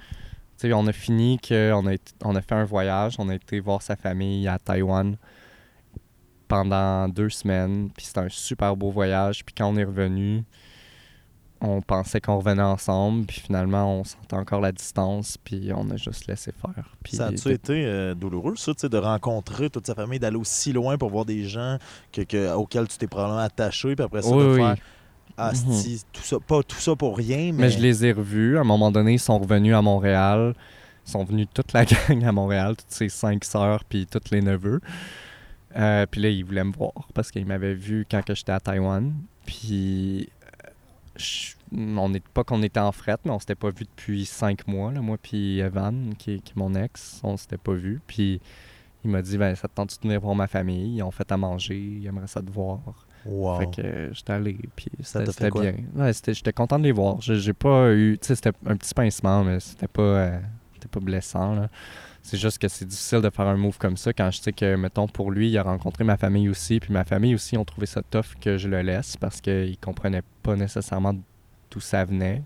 Tu 0.58 0.68
sais, 0.68 0.72
on 0.72 0.86
a 0.86 0.92
fini, 0.92 1.38
que 1.38 1.72
on 1.72 1.86
a, 1.86 1.94
on 2.24 2.34
a 2.34 2.40
fait 2.42 2.54
un 2.54 2.64
voyage, 2.64 3.14
on 3.18 3.28
a 3.28 3.34
été 3.34 3.60
voir 3.60 3.82
sa 3.82 3.96
famille 3.96 4.48
à 4.48 4.58
Taïwan 4.58 5.16
pendant 6.48 7.08
deux 7.08 7.30
semaines. 7.30 7.90
Puis 7.96 8.06
c'était 8.06 8.20
un 8.20 8.28
super 8.28 8.74
beau 8.74 8.90
voyage. 8.90 9.44
Puis 9.44 9.54
quand 9.54 9.68
on 9.68 9.76
est 9.76 9.84
revenu, 9.84 10.44
on 11.60 11.80
pensait 11.82 12.20
qu'on 12.20 12.38
revenait 12.38 12.62
ensemble. 12.62 13.26
Puis 13.26 13.40
finalement, 13.40 14.00
on 14.00 14.04
sentait 14.04 14.36
encore 14.36 14.60
la 14.60 14.72
distance. 14.72 15.36
Puis 15.36 15.70
on 15.74 15.88
a 15.90 15.96
juste 15.96 16.26
laissé 16.26 16.52
faire. 16.52 16.84
Puis 17.04 17.16
Ça 17.16 17.26
a-tu 17.26 17.50
été 17.50 17.84
euh, 17.84 18.14
douloureux, 18.14 18.54
ça, 18.56 18.72
de 18.72 18.96
rencontrer 18.98 19.68
toute 19.70 19.86
sa 19.86 19.94
famille, 19.94 20.18
d'aller 20.18 20.36
aussi 20.38 20.72
loin 20.72 20.96
pour 20.96 21.10
voir 21.10 21.24
des 21.24 21.44
gens 21.44 21.78
que, 22.12 22.22
que- 22.22 22.54
auxquels 22.54 22.88
tu 22.88 22.96
t'es 22.98 23.06
probablement 23.06 23.40
attaché, 23.40 23.94
puis 23.94 24.04
après 24.04 24.22
ça, 24.22 24.30
Oui, 24.30 24.42
de 24.44 24.48
oui. 24.50 24.56
faire 24.58 24.76
Asti, 25.36 26.02
tout 26.12 26.22
ça, 26.22 26.36
pas 26.38 26.62
tout 26.62 26.76
ça 26.76 26.94
pour 26.96 27.16
rien, 27.16 27.46
mais. 27.52 27.62
Mais 27.64 27.70
je 27.70 27.78
les 27.78 28.04
ai 28.04 28.12
revus. 28.12 28.58
À 28.58 28.60
un 28.60 28.64
moment 28.64 28.90
donné, 28.90 29.14
ils 29.14 29.18
sont 29.20 29.38
revenus 29.38 29.74
à 29.74 29.80
Montréal. 29.80 30.54
Ils 31.06 31.10
sont 31.10 31.24
venus 31.24 31.46
toute 31.54 31.72
la 31.72 31.84
gang 32.08 32.24
à 32.24 32.32
Montréal, 32.32 32.76
toutes 32.76 32.90
ses 32.90 33.08
cinq 33.08 33.44
sœurs, 33.44 33.84
puis 33.84 34.06
tous 34.06 34.30
les 34.32 34.42
neveux. 34.42 34.80
Euh, 35.76 36.04
puis 36.10 36.20
là, 36.20 36.28
ils 36.28 36.44
voulaient 36.44 36.64
me 36.64 36.72
voir 36.72 36.92
parce 37.14 37.30
qu'ils 37.30 37.46
m'avaient 37.46 37.74
vu 37.74 38.06
quand 38.10 38.20
j'étais 38.28 38.52
à 38.52 38.60
Taïwan. 38.60 39.14
Puis, 39.46 40.28
je- 41.20 41.54
on 41.76 42.08
n'est 42.08 42.20
pas 42.20 42.42
qu'on 42.44 42.62
était 42.62 42.80
en 42.80 42.92
fret, 42.92 43.16
mais 43.24 43.30
on 43.30 43.38
s'était 43.38 43.54
pas 43.54 43.70
vu 43.70 43.84
depuis 43.84 44.24
cinq 44.26 44.66
mois. 44.66 44.92
Là, 44.92 45.00
moi 45.00 45.16
puis 45.20 45.58
Evan, 45.60 46.14
qui, 46.18 46.32
est- 46.34 46.38
qui 46.40 46.52
est 46.52 46.56
mon 46.56 46.74
ex, 46.74 47.20
on 47.22 47.36
s'était 47.36 47.58
pas 47.58 47.72
vu. 47.74 48.00
Puis, 48.06 48.40
il 49.04 49.10
m'a 49.10 49.22
dit, 49.22 49.38
ben, 49.38 49.54
ça 49.54 49.68
te 49.68 49.74
tente 49.74 49.96
de 49.96 50.02
venir 50.08 50.20
voir 50.20 50.34
ma 50.34 50.46
famille? 50.46 50.96
Ils 50.96 51.02
ont 51.02 51.10
fait 51.10 51.30
à 51.32 51.36
manger, 51.36 51.78
ils 51.78 52.06
aimeraient 52.06 52.26
ça 52.26 52.42
te 52.42 52.50
voir. 52.50 52.80
Wow. 53.26 53.58
Fait 53.60 53.66
que 53.70 53.86
euh, 53.86 54.12
j'étais 54.14 54.32
allé, 54.32 54.58
puis 54.74 54.86
c'était 55.02 55.50
bien. 55.60 55.74
Ouais, 55.94 56.12
j'étais 56.26 56.52
content 56.54 56.78
de 56.78 56.84
les 56.84 56.92
voir. 56.92 57.20
J'ai 57.20 57.52
pas 57.52 57.92
eu. 57.92 58.16
Tu 58.20 58.26
sais, 58.28 58.34
c'était 58.34 58.52
un 58.66 58.76
petit 58.76 58.94
pincement, 58.94 59.44
mais 59.44 59.60
c'était 59.60 59.88
pas, 59.88 60.02
euh, 60.02 60.40
c'était 60.74 60.88
pas 60.88 61.00
blessant. 61.00 61.54
là. 61.54 61.68
C'est 62.22 62.36
juste 62.36 62.58
que 62.58 62.68
c'est 62.68 62.84
difficile 62.84 63.22
de 63.22 63.30
faire 63.30 63.46
un 63.46 63.56
move 63.56 63.78
comme 63.78 63.96
ça 63.96 64.12
quand 64.12 64.30
je 64.30 64.40
sais 64.40 64.52
que, 64.52 64.76
mettons, 64.76 65.08
pour 65.08 65.30
lui, 65.30 65.50
il 65.50 65.58
a 65.58 65.62
rencontré 65.62 66.04
ma 66.04 66.16
famille 66.16 66.48
aussi, 66.48 66.78
puis 66.78 66.92
ma 66.92 67.04
famille 67.04 67.34
aussi 67.34 67.56
ont 67.56 67.64
trouvé 67.64 67.86
ça 67.86 68.02
tough 68.02 68.34
que 68.40 68.58
je 68.58 68.68
le 68.68 68.82
laisse 68.82 69.16
parce 69.16 69.40
qu'ils 69.40 69.78
comprenaient 69.78 70.22
pas 70.42 70.54
nécessairement 70.54 71.14
d'où 71.70 71.80
ça 71.80 72.04
venait. 72.04 72.42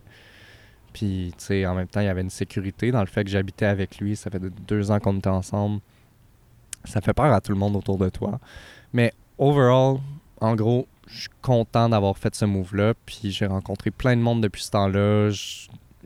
Puis, 0.93 1.33
tu 1.37 1.45
sais, 1.45 1.66
en 1.66 1.75
même 1.75 1.89
temps, 1.89 2.01
il 2.01 2.07
y 2.07 2.09
avait 2.09 2.20
une 2.20 2.31
sécurité 2.31 2.93
dans 2.93 3.01
le 3.01 3.07
fait 3.07 3.25
que 3.25 3.31
j'habitais 3.31 3.66
avec 3.66 3.99
lui. 3.99 4.14
Ça 4.14 4.31
fait 4.31 4.39
de- 4.39 4.53
deux 4.68 4.93
ans 4.93 5.01
qu'on 5.01 5.18
était 5.18 5.29
ensemble. 5.29 5.81
Ça 6.85 7.01
fait 7.01 7.12
peur 7.12 7.33
à 7.33 7.41
tout 7.41 7.51
le 7.51 7.59
monde 7.59 7.75
autour 7.75 7.99
de 7.99 8.09
toi. 8.09 8.39
Mais 8.93 9.12
overall, 9.39 9.97
en 10.41 10.55
gros, 10.55 10.87
je 11.09 11.22
suis 11.22 11.31
content 11.43 11.89
d'avoir 11.89 12.16
fait 12.16 12.33
ce 12.37 12.45
move-là. 12.45 12.95
Puis 13.07 13.33
j'ai 13.33 13.47
rencontré 13.47 13.91
plein 13.91 14.16
de 14.16 14.22
monde 14.22 14.41
depuis 14.41 14.62
ce 14.62 14.70
temps-là. 14.70 15.31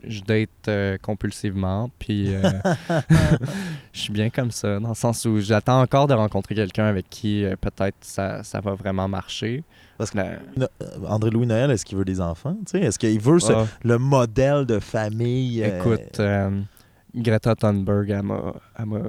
Je 0.07 0.21
date 0.21 0.49
euh, 0.67 0.97
compulsivement. 1.01 1.89
Puis 1.99 2.33
euh, 2.33 2.41
je 3.93 3.99
suis 3.99 4.13
bien 4.13 4.29
comme 4.29 4.51
ça, 4.51 4.79
dans 4.79 4.89
le 4.89 4.95
sens 4.95 5.25
où 5.25 5.39
j'attends 5.39 5.81
encore 5.81 6.07
de 6.07 6.13
rencontrer 6.13 6.55
quelqu'un 6.55 6.85
avec 6.85 7.09
qui 7.09 7.43
euh, 7.45 7.55
peut-être 7.59 7.97
ça, 8.01 8.43
ça 8.43 8.59
va 8.61 8.73
vraiment 8.73 9.07
marcher. 9.07 9.63
Parce 9.97 10.11
que 10.11 10.17
No- 10.57 10.67
euh, 10.81 10.85
André-Louis 11.07 11.45
Noël, 11.47 11.71
est-ce 11.71 11.85
qu'il 11.85 11.97
veut 11.97 12.05
des 12.05 12.21
enfants? 12.21 12.55
tu 12.65 12.71
sais? 12.71 12.79
Est-ce 12.81 12.97
qu'il 12.99 13.19
veut 13.19 13.39
ce- 13.39 13.51
Ah, 13.51 13.65
le 13.83 13.97
modèle 13.97 14.65
de 14.65 14.79
famille? 14.79 15.61
euh, 15.63 15.77
écoute, 15.79 16.19
euh, 16.19 16.61
Greta 17.15 17.55
Thunberg, 17.55 18.09
elle 18.11 18.23
m'a 18.23 18.53
elle 18.77 18.85
m'a 18.85 18.99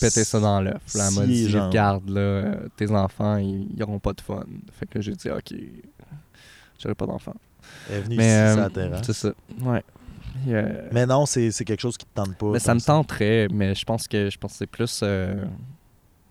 pété 0.00 0.24
ça 0.24 0.38
dans 0.40 0.60
l'œuf. 0.60 0.80
Elle 0.94 1.14
m'a 1.14 1.26
dit, 1.26 1.50
genre. 1.50 1.66
regarde, 1.68 2.08
là, 2.08 2.56
tes 2.76 2.90
enfants, 2.90 3.36
ils 3.36 3.68
n'auront 3.76 3.98
pas 3.98 4.12
de 4.12 4.20
fun. 4.20 4.44
Fait 4.72 4.86
que 4.86 5.00
j'ai 5.00 5.12
dit, 5.12 5.28
OK, 5.30 5.52
j'aurai 6.80 6.94
pas 6.94 7.06
d'enfants. 7.06 7.34
Elle 7.90 7.94
est 7.96 8.00
venue 8.02 8.16
Mais 8.16 8.24
ici, 8.50 8.58
euh, 8.60 8.68
terrasse. 8.70 9.06
c'est 9.06 9.12
ça, 9.12 9.32
ouais. 9.62 9.82
Euh, 10.48 10.88
Mais 10.92 11.04
non, 11.06 11.26
c'est 11.26 11.50
c'est 11.50 11.64
quelque 11.64 11.80
chose 11.80 11.96
qui 11.96 12.06
te 12.06 12.14
tente 12.14 12.36
pas. 12.36 12.50
mais 12.52 12.58
ça 12.60 12.74
me 12.74 12.80
tenterait, 12.80 13.48
mais 13.50 13.74
je 13.74 13.84
pense 13.84 14.06
que 14.06 14.30
je 14.30 14.38
pense 14.38 14.52
que 14.52 14.58
c'est 14.58 14.66
plus 14.66 15.00
euh, 15.02 15.44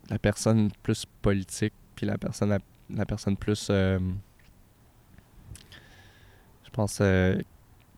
la 0.10 0.18
personne 0.20 0.70
plus 0.84 1.06
politique, 1.22 1.74
puis 1.96 2.06
la 2.06 2.18
personne 2.18 2.50
la, 2.50 2.60
la 2.94 3.06
personne 3.06 3.36
plus 3.36 3.68
euh, 3.70 4.00
je 6.64 6.70
pense 6.72 7.02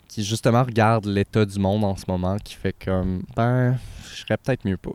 qui 0.07 0.23
justement 0.23 0.63
regarde 0.63 1.05
l'état 1.05 1.45
du 1.45 1.59
monde 1.59 1.83
en 1.83 1.95
ce 1.95 2.05
moment, 2.07 2.37
qui 2.37 2.55
fait 2.55 2.73
comme 2.83 3.23
ben 3.35 3.77
je 4.03 4.21
serais 4.21 4.37
peut-être 4.37 4.65
mieux 4.65 4.77
pas. 4.77 4.93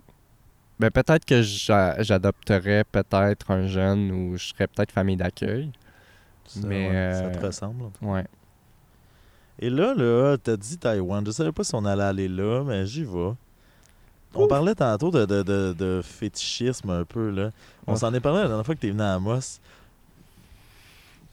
Ben 0.80 0.90
peut-être 0.90 1.24
que 1.24 1.40
j'a- 1.42 2.03
j'adopterais 2.03 2.82
peut-être 2.90 3.51
un 3.53 3.66
jeune 3.68 4.11
ou 4.11 4.36
je 4.36 4.49
serais 4.49 4.66
peut-être 4.66 4.90
famille 4.90 5.16
d'accueil. 5.16 5.70
Ça, 6.47 6.61
mais, 6.66 6.88
ouais, 6.88 7.12
ça 7.14 7.24
euh, 7.26 7.34
te 7.40 7.47
ressemble. 7.47 7.84
Ouais. 8.03 8.24
Et 9.59 9.70
là, 9.70 9.95
là, 9.95 10.36
t'as 10.36 10.57
dit 10.57 10.76
Taïwan. 10.78 11.24
Je 11.24 11.30
savais 11.30 11.53
pas 11.53 11.64
si 11.64 11.74
on 11.74 11.84
allait 11.84 12.03
aller 12.03 12.28
là, 12.28 12.62
mais 12.64 12.86
j'y 12.86 13.05
vais. 13.05 13.32
On 14.34 14.49
parlait 14.49 14.74
tantôt 14.74 15.12
de, 15.12 15.24
de, 15.26 15.42
de, 15.45 15.72
de 15.78 16.01
fétichisme 16.03 16.90
un 16.90 17.05
peu, 17.05 17.30
là. 17.30 17.51
On 17.86 17.92
Ouais. 17.92 17.99
s'en 17.99 18.12
est 18.12 18.20
parlé 18.20 18.40
la 18.42 18.49
dernière 18.49 18.66
fois 18.66 18.74
que 18.74 18.80
t'es 18.80 18.90
venu 18.90 19.03
à 19.03 19.14
Amos. 19.14 19.61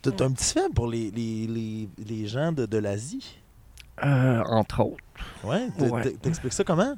T'as 0.04 0.26
un 0.26 0.32
petit 0.32 0.54
faible 0.54 0.74
pour 0.74 0.88
les, 0.88 1.10
les, 1.12 1.48
les, 1.48 1.90
les 2.08 2.28
gens 2.28 2.52
de, 2.52 2.66
de 2.66 2.78
l'Asie? 2.78 3.38
Euh, 4.04 4.44
entre 4.46 4.80
autres. 4.82 5.04
Ouais, 5.44 5.70
t'expliques 6.22 6.54
ça 6.54 6.64
comment? 6.64 6.96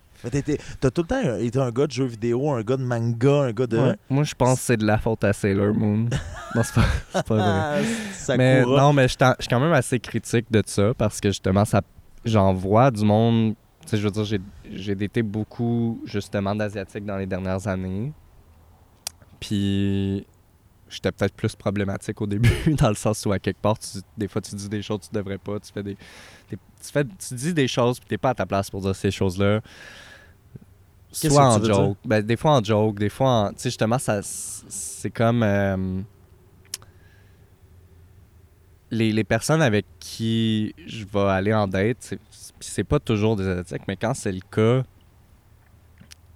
T'as 0.79 0.89
tout 0.91 1.01
le 1.01 1.07
temps 1.07 1.15
un- 1.23 1.37
été 1.39 1.59
un 1.59 1.69
gars 1.71 1.85
de 1.87 1.91
jeux 1.91 2.05
vidéo, 2.05 2.49
un 2.51 2.61
gars 2.61 2.77
de 2.77 2.83
manga, 2.83 3.41
un 3.43 3.51
gars 3.51 3.67
de... 3.67 3.77
Ouais. 3.77 3.95
Moi 4.09 4.23
je 4.23 4.33
pense 4.35 4.59
que 4.59 4.65
c'est 4.65 4.77
de 4.77 4.85
la 4.85 4.97
faute 4.97 5.23
à 5.23 5.33
Sailor 5.33 5.73
Moon. 5.73 6.07
non, 6.55 6.63
c'est 6.63 6.73
pas, 6.75 7.23
pas 7.23 7.35
vrai. 7.35 7.83
Ah. 8.29 8.35
Mais 8.37 8.63
non, 8.65 8.93
mais 8.93 9.07
je 9.07 9.15
suis 9.39 9.47
quand 9.49 9.59
même 9.59 9.73
assez 9.73 9.99
critique 9.99 10.45
de 10.51 10.63
ça 10.65 10.93
parce 10.97 11.19
que 11.19 11.29
justement, 11.29 11.65
ça, 11.65 11.81
j'en 12.25 12.53
vois 12.53 12.89
du 12.91 13.03
monde. 13.03 13.55
Tu 13.81 13.89
sais, 13.89 13.97
je 13.97 14.03
veux 14.03 14.11
dire, 14.11 14.23
j'ai- 14.23 14.39
j'ai 14.71 14.95
daté 14.95 15.21
beaucoup 15.23 16.01
justement 16.05 16.55
d'Asiatiques 16.55 17.05
dans 17.05 17.17
les 17.17 17.25
dernières 17.25 17.67
années. 17.67 18.13
Puis 19.39 20.25
j'étais 20.89 21.11
peut-être 21.11 21.33
plus 21.33 21.55
problématique 21.55 22.21
au 22.21 22.27
début, 22.27 22.49
dans 22.77 22.89
le 22.89 22.95
sens 22.95 23.25
où 23.25 23.31
à 23.31 23.39
quelque 23.39 23.61
part, 23.61 23.77
tu- 23.79 23.99
des 24.17 24.27
fois, 24.27 24.41
tu 24.41 24.55
dis 24.55 24.69
des 24.69 24.81
choses 24.81 24.99
que 25.01 25.05
tu 25.07 25.13
devrais 25.15 25.37
pas. 25.37 25.59
Tu 25.59 25.71
fais 25.73 25.83
des. 25.83 25.97
des- 26.49 26.57
tu, 26.57 26.91
fais, 26.91 27.03
tu 27.03 27.33
dis 27.33 27.53
des 27.53 27.67
choses 27.67 27.99
puis 27.99 28.07
t'es 28.07 28.17
pas 28.17 28.29
à 28.31 28.35
ta 28.35 28.45
place 28.45 28.69
pour 28.69 28.81
dire 28.81 28.95
ces 28.95 29.11
choses-là. 29.11 29.61
Soit 31.13 31.45
en 31.45 31.59
joke. 31.63 31.97
Ben, 32.05 32.21
des 32.21 32.35
fois 32.37 32.51
en 32.57 32.63
joke, 32.63 32.99
des 32.99 33.09
fois 33.09 33.29
en. 33.29 33.49
Tu 33.49 33.55
sais, 33.59 33.69
justement, 33.69 33.99
ça, 33.99 34.19
c'est 34.23 35.11
comme. 35.11 35.43
euh, 35.43 36.01
les, 38.91 39.11
les 39.11 39.23
personnes 39.23 39.61
avec 39.61 39.85
qui 39.99 40.73
je 40.85 41.05
vais 41.05 41.29
aller 41.29 41.53
en 41.53 41.67
date, 41.67 41.97
c'est, 41.99 42.19
c'est 42.59 42.83
pas 42.83 42.99
toujours 42.99 43.35
des 43.35 43.47
Asiatiques, 43.47 43.87
mais 43.87 43.95
quand 43.95 44.13
c'est 44.13 44.31
le 44.31 44.41
cas, 44.51 44.83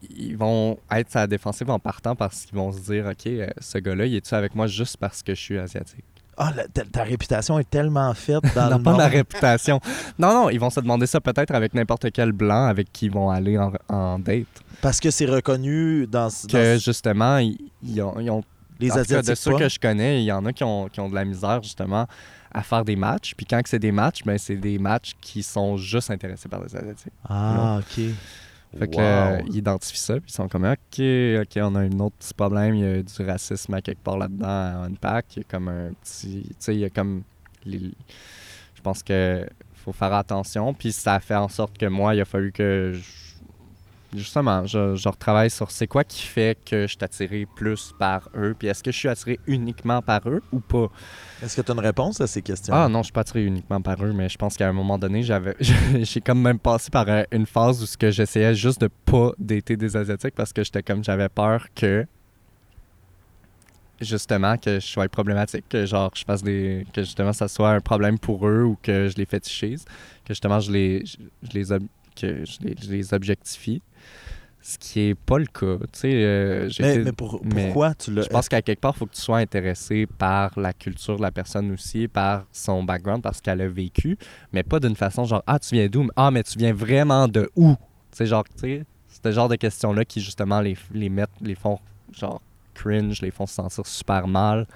ils 0.09 0.35
vont 0.37 0.79
être 0.91 1.15
à 1.15 1.21
la 1.21 1.27
défensive 1.27 1.69
en 1.69 1.79
partant 1.79 2.15
parce 2.15 2.45
qu'ils 2.45 2.55
vont 2.55 2.71
se 2.71 2.79
dire 2.81 3.05
OK, 3.05 3.27
euh, 3.27 3.47
ce 3.59 3.77
gars-là, 3.77 4.05
il 4.05 4.15
est-tu 4.15 4.33
avec 4.33 4.55
moi 4.55 4.67
juste 4.67 4.97
parce 4.97 5.21
que 5.23 5.35
je 5.35 5.41
suis 5.41 5.57
asiatique? 5.57 6.03
Ah, 6.37 6.53
la- 6.55 6.67
ta, 6.67 6.83
ta 6.85 7.03
réputation 7.03 7.57
est 7.59 7.69
tellement 7.69 8.13
faite 8.13 8.43
dans 8.55 8.65
Non, 8.69 8.77
le 8.77 8.83
pas 8.83 8.91
monde. 8.91 8.99
ma 8.99 9.07
réputation. 9.07 9.79
Non, 10.19 10.33
non, 10.33 10.49
ils 10.49 10.59
vont 10.59 10.69
se 10.69 10.79
demander 10.79 11.07
ça 11.07 11.19
peut-être 11.19 11.53
avec 11.55 11.73
n'importe 11.73 12.11
quel 12.11 12.31
blanc 12.31 12.65
avec 12.65 12.91
qui 12.93 13.07
ils 13.07 13.11
vont 13.11 13.29
aller 13.29 13.57
en, 13.57 13.71
en 13.89 14.19
date. 14.19 14.45
Parce 14.81 14.99
que 14.99 15.09
c'est 15.09 15.25
reconnu 15.25 16.05
dans, 16.05 16.27
dans 16.27 16.47
Que 16.49 16.77
justement, 16.77 17.37
ils, 17.39 17.57
ils 17.83 18.01
ont, 18.01 18.19
ils 18.19 18.29
ont 18.29 18.43
les 18.79 18.91
En 18.91 19.03
cas, 19.03 19.21
de 19.23 19.33
ceux 19.33 19.53
pas. 19.53 19.57
que 19.59 19.69
je 19.69 19.79
connais, 19.79 20.21
il 20.21 20.25
y 20.25 20.31
en 20.31 20.45
a 20.45 20.53
qui 20.53 20.63
ont, 20.63 20.87
qui 20.87 20.99
ont 20.99 21.09
de 21.09 21.15
la 21.15 21.25
misère 21.25 21.63
justement 21.63 22.05
à 22.53 22.61
faire 22.61 22.85
des 22.85 22.95
matchs. 22.95 23.33
Puis 23.35 23.45
quand 23.47 23.59
que 23.63 23.69
c'est 23.69 23.79
des 23.79 23.91
matchs, 23.91 24.23
ben 24.23 24.37
c'est 24.37 24.55
des 24.55 24.77
matchs 24.77 25.13
qui 25.19 25.41
sont 25.41 25.77
juste 25.77 26.11
intéressés 26.11 26.47
par 26.47 26.61
les 26.63 26.75
Asiatiques. 26.75 27.11
Ah, 27.27 27.79
OK. 27.79 28.03
Fait 28.77 28.87
que 28.87 28.95
Wow. 28.95 29.01
là, 29.01 29.41
ils 29.47 29.57
identifient 29.57 29.97
ça, 29.99 30.15
puis 30.15 30.25
ils 30.29 30.33
sont 30.33 30.47
comme 30.47 30.65
OK, 30.65 30.99
OK, 30.99 31.57
on 31.63 31.75
a 31.75 31.79
un 31.81 31.99
autre 31.99 32.15
petit 32.17 32.33
problème, 32.33 32.75
il 32.75 32.81
y 32.81 32.85
a 32.99 33.01
du 33.01 33.21
racisme 33.23 33.73
à 33.73 33.81
quelque 33.81 34.01
part 34.03 34.17
là-dedans 34.17 34.45
à 34.47 34.85
Unpack. 34.85 35.25
Il 35.35 35.39
y 35.39 35.41
a 35.41 35.45
comme 35.49 35.67
un 35.69 35.89
petit. 36.03 36.43
Tu 36.49 36.55
sais, 36.59 36.73
il 36.75 36.79
y 36.79 36.85
a 36.85 36.89
comme. 36.89 37.23
les- 37.65 37.93
Je 38.75 38.81
pense 38.81 39.01
que 39.03 39.47
faut 39.73 39.91
faire 39.93 40.13
attention. 40.13 40.73
Puis 40.73 40.91
ça 40.91 41.15
a 41.15 41.19
fait 41.19 41.35
en 41.35 41.47
sorte 41.47 41.77
que 41.77 41.85
moi, 41.85 42.13
il 42.15 42.21
a 42.21 42.25
fallu 42.25 42.51
que. 42.51 42.91
je- 42.93 43.26
Justement, 44.15 44.65
je, 44.65 44.95
je 44.95 45.09
retravaille 45.09 45.49
sur 45.49 45.69
c'est 45.69 45.85
quoi 45.85 46.03
qui 46.05 46.21
fait 46.23 46.57
que 46.65 46.83
je 46.83 46.87
suis 46.87 46.97
attiré 47.01 47.45
plus 47.57 47.93
par 47.99 48.29
eux, 48.35 48.55
puis 48.57 48.69
est-ce 48.69 48.81
que 48.81 48.89
je 48.91 48.97
suis 48.97 49.09
attiré 49.09 49.37
uniquement 49.47 50.01
par 50.01 50.21
eux 50.29 50.41
ou 50.53 50.61
pas? 50.61 50.87
Est-ce 51.43 51.57
que 51.57 51.61
tu 51.61 51.71
as 51.71 51.75
une 51.75 51.81
réponse 51.81 52.21
à 52.21 52.25
ces 52.27 52.41
questions? 52.41 52.73
Ah 52.73 52.87
non, 52.87 52.99
je 52.99 53.07
suis 53.07 53.11
pas 53.13 53.21
attiré 53.21 53.43
uniquement 53.43 53.81
par 53.81 54.01
eux, 54.05 54.13
mais 54.13 54.29
je 54.29 54.37
pense 54.37 54.55
qu'à 54.55 54.69
un 54.69 54.73
moment 54.73 54.97
donné, 54.97 55.23
j'avais 55.23 55.55
j'ai 56.03 56.21
comme 56.21 56.41
même 56.41 56.57
passé 56.57 56.89
par 56.89 57.05
euh, 57.09 57.23
une 57.31 57.45
phase 57.45 57.83
où 57.83 57.85
ce 57.85 57.97
que 57.97 58.09
j'essayais 58.09 58.55
juste 58.55 58.79
de 58.79 58.89
pas 59.05 59.31
dater 59.37 59.75
des 59.75 59.97
asiatiques 59.97 60.35
parce 60.35 60.53
que 60.53 60.63
j'étais 60.63 60.83
comme 60.83 61.03
j'avais 61.03 61.27
peur 61.29 61.65
que 61.75 62.05
justement 63.99 64.57
que 64.57 64.75
je 64.79 64.85
sois 64.85 65.07
problématique, 65.09 65.65
que 65.69 65.85
genre 65.85 66.11
je 66.15 66.23
fasse 66.23 66.43
des 66.43 66.85
que 66.93 67.01
justement 67.01 67.33
ça 67.33 67.47
soit 67.47 67.71
un 67.71 67.81
problème 67.81 68.19
pour 68.19 68.47
eux 68.47 68.63
ou 68.63 68.77
que 68.81 69.09
je 69.09 69.15
les 69.17 69.25
fétichise, 69.25 69.83
que 70.23 70.29
justement 70.33 70.59
je 70.59 70.71
les 70.71 71.05
je, 71.05 71.17
je 71.43 71.51
les 71.53 71.71
ob- 71.71 71.87
que 72.15 72.45
je 72.45 72.57
les, 72.61 72.75
je 72.81 72.89
les 72.91 73.13
objectifie. 73.13 73.81
Ce 74.61 74.77
qui 74.77 74.99
est 75.01 75.15
pas 75.15 75.37
le 75.39 75.45
cas, 75.45 75.77
tu 75.93 75.99
sais 75.99 76.11
euh, 76.13 76.69
mais, 76.79 76.97
mais 77.05 77.11
pour- 77.13 77.39
mais 77.45 77.65
pourquoi 77.67 77.93
tu 77.95 78.13
l'as... 78.13 78.23
je 78.23 78.27
pense 78.27 78.49
qu'à 78.49 78.61
quelque 78.61 78.81
part, 78.81 78.93
il 78.95 78.99
faut 78.99 79.05
que 79.05 79.15
tu 79.15 79.21
sois 79.21 79.37
intéressé 79.37 80.07
par 80.07 80.59
la 80.59 80.73
culture 80.73 81.15
de 81.15 81.21
la 81.21 81.31
personne 81.31 81.71
aussi, 81.71 82.07
par 82.09 82.45
son 82.51 82.83
background, 82.83 83.21
parce 83.21 83.39
qu'elle 83.39 83.61
a 83.61 83.67
vécu, 83.69 84.17
mais 84.51 84.63
pas 84.63 84.79
d'une 84.81 84.95
façon 84.95 85.23
genre 85.23 85.41
Ah, 85.47 85.57
tu 85.59 85.75
viens 85.75 85.87
d'où 85.87 86.09
Ah, 86.17 86.31
mais 86.31 86.43
tu 86.43 86.57
viens 86.57 86.73
vraiment 86.73 87.29
de 87.29 87.49
où? 87.55 87.75
Tu 88.11 88.17
sais, 88.17 88.25
genre, 88.25 88.43
tu 88.43 88.59
sais, 88.59 88.83
c'est 89.07 89.23
ce 89.23 89.31
genre 89.31 89.47
de 89.47 89.55
questions-là 89.55 90.03
qui, 90.03 90.19
justement, 90.19 90.59
les, 90.59 90.75
les 90.93 91.09
mettent, 91.09 91.29
les 91.41 91.55
font 91.55 91.79
genre 92.11 92.41
cringe, 92.73 93.21
les 93.21 93.31
font 93.31 93.45
se 93.45 93.53
sentir 93.53 93.85
super 93.85 94.27
mal. 94.27 94.65
Tu 94.67 94.73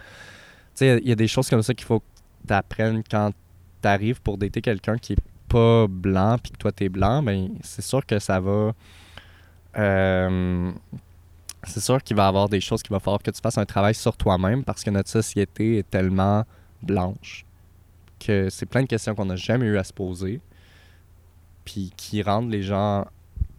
sais, 0.75 0.99
il 1.03 1.09
y 1.09 1.11
a 1.11 1.15
des 1.15 1.27
choses 1.27 1.49
comme 1.49 1.63
ça 1.63 1.73
qu'il 1.73 1.85
faut 1.85 1.99
que 1.99 2.05
tu 2.47 2.53
apprennes 2.53 3.03
quand 3.09 3.31
tu 3.81 3.87
arrives 3.89 4.21
pour 4.21 4.37
dater 4.37 4.61
quelqu'un 4.61 4.97
qui 4.97 5.13
est 5.13 5.21
pas 5.49 5.85
blanc, 5.89 6.37
puis 6.41 6.53
que 6.53 6.57
toi, 6.57 6.71
tu 6.71 6.85
es 6.85 6.89
blanc, 6.89 7.21
ben, 7.23 7.49
c'est 7.61 7.81
sûr 7.81 8.05
que 8.05 8.19
ça 8.19 8.39
va. 8.39 8.71
Euh, 9.77 10.71
c'est 11.63 11.79
sûr 11.79 12.01
qu'il 12.03 12.15
va 12.15 12.25
y 12.25 12.27
avoir 12.27 12.49
des 12.49 12.61
choses 12.61 12.81
qu'il 12.81 12.91
va 12.91 12.99
falloir 12.99 13.21
que 13.21 13.31
tu 13.31 13.39
fasses 13.41 13.57
un 13.57 13.65
travail 13.65 13.95
sur 13.95 14.17
toi-même 14.17 14.63
parce 14.63 14.83
que 14.83 14.89
notre 14.89 15.09
société 15.09 15.77
est 15.77 15.89
tellement 15.89 16.43
blanche 16.81 17.45
que 18.19 18.49
c'est 18.49 18.65
plein 18.65 18.81
de 18.81 18.87
questions 18.87 19.15
qu'on 19.15 19.25
n'a 19.25 19.35
jamais 19.35 19.65
eu 19.65 19.77
à 19.77 19.83
se 19.83 19.93
poser 19.93 20.41
puis 21.65 21.91
qui 21.95 22.21
rendent 22.21 22.51
les 22.51 22.63
gens 22.63 23.05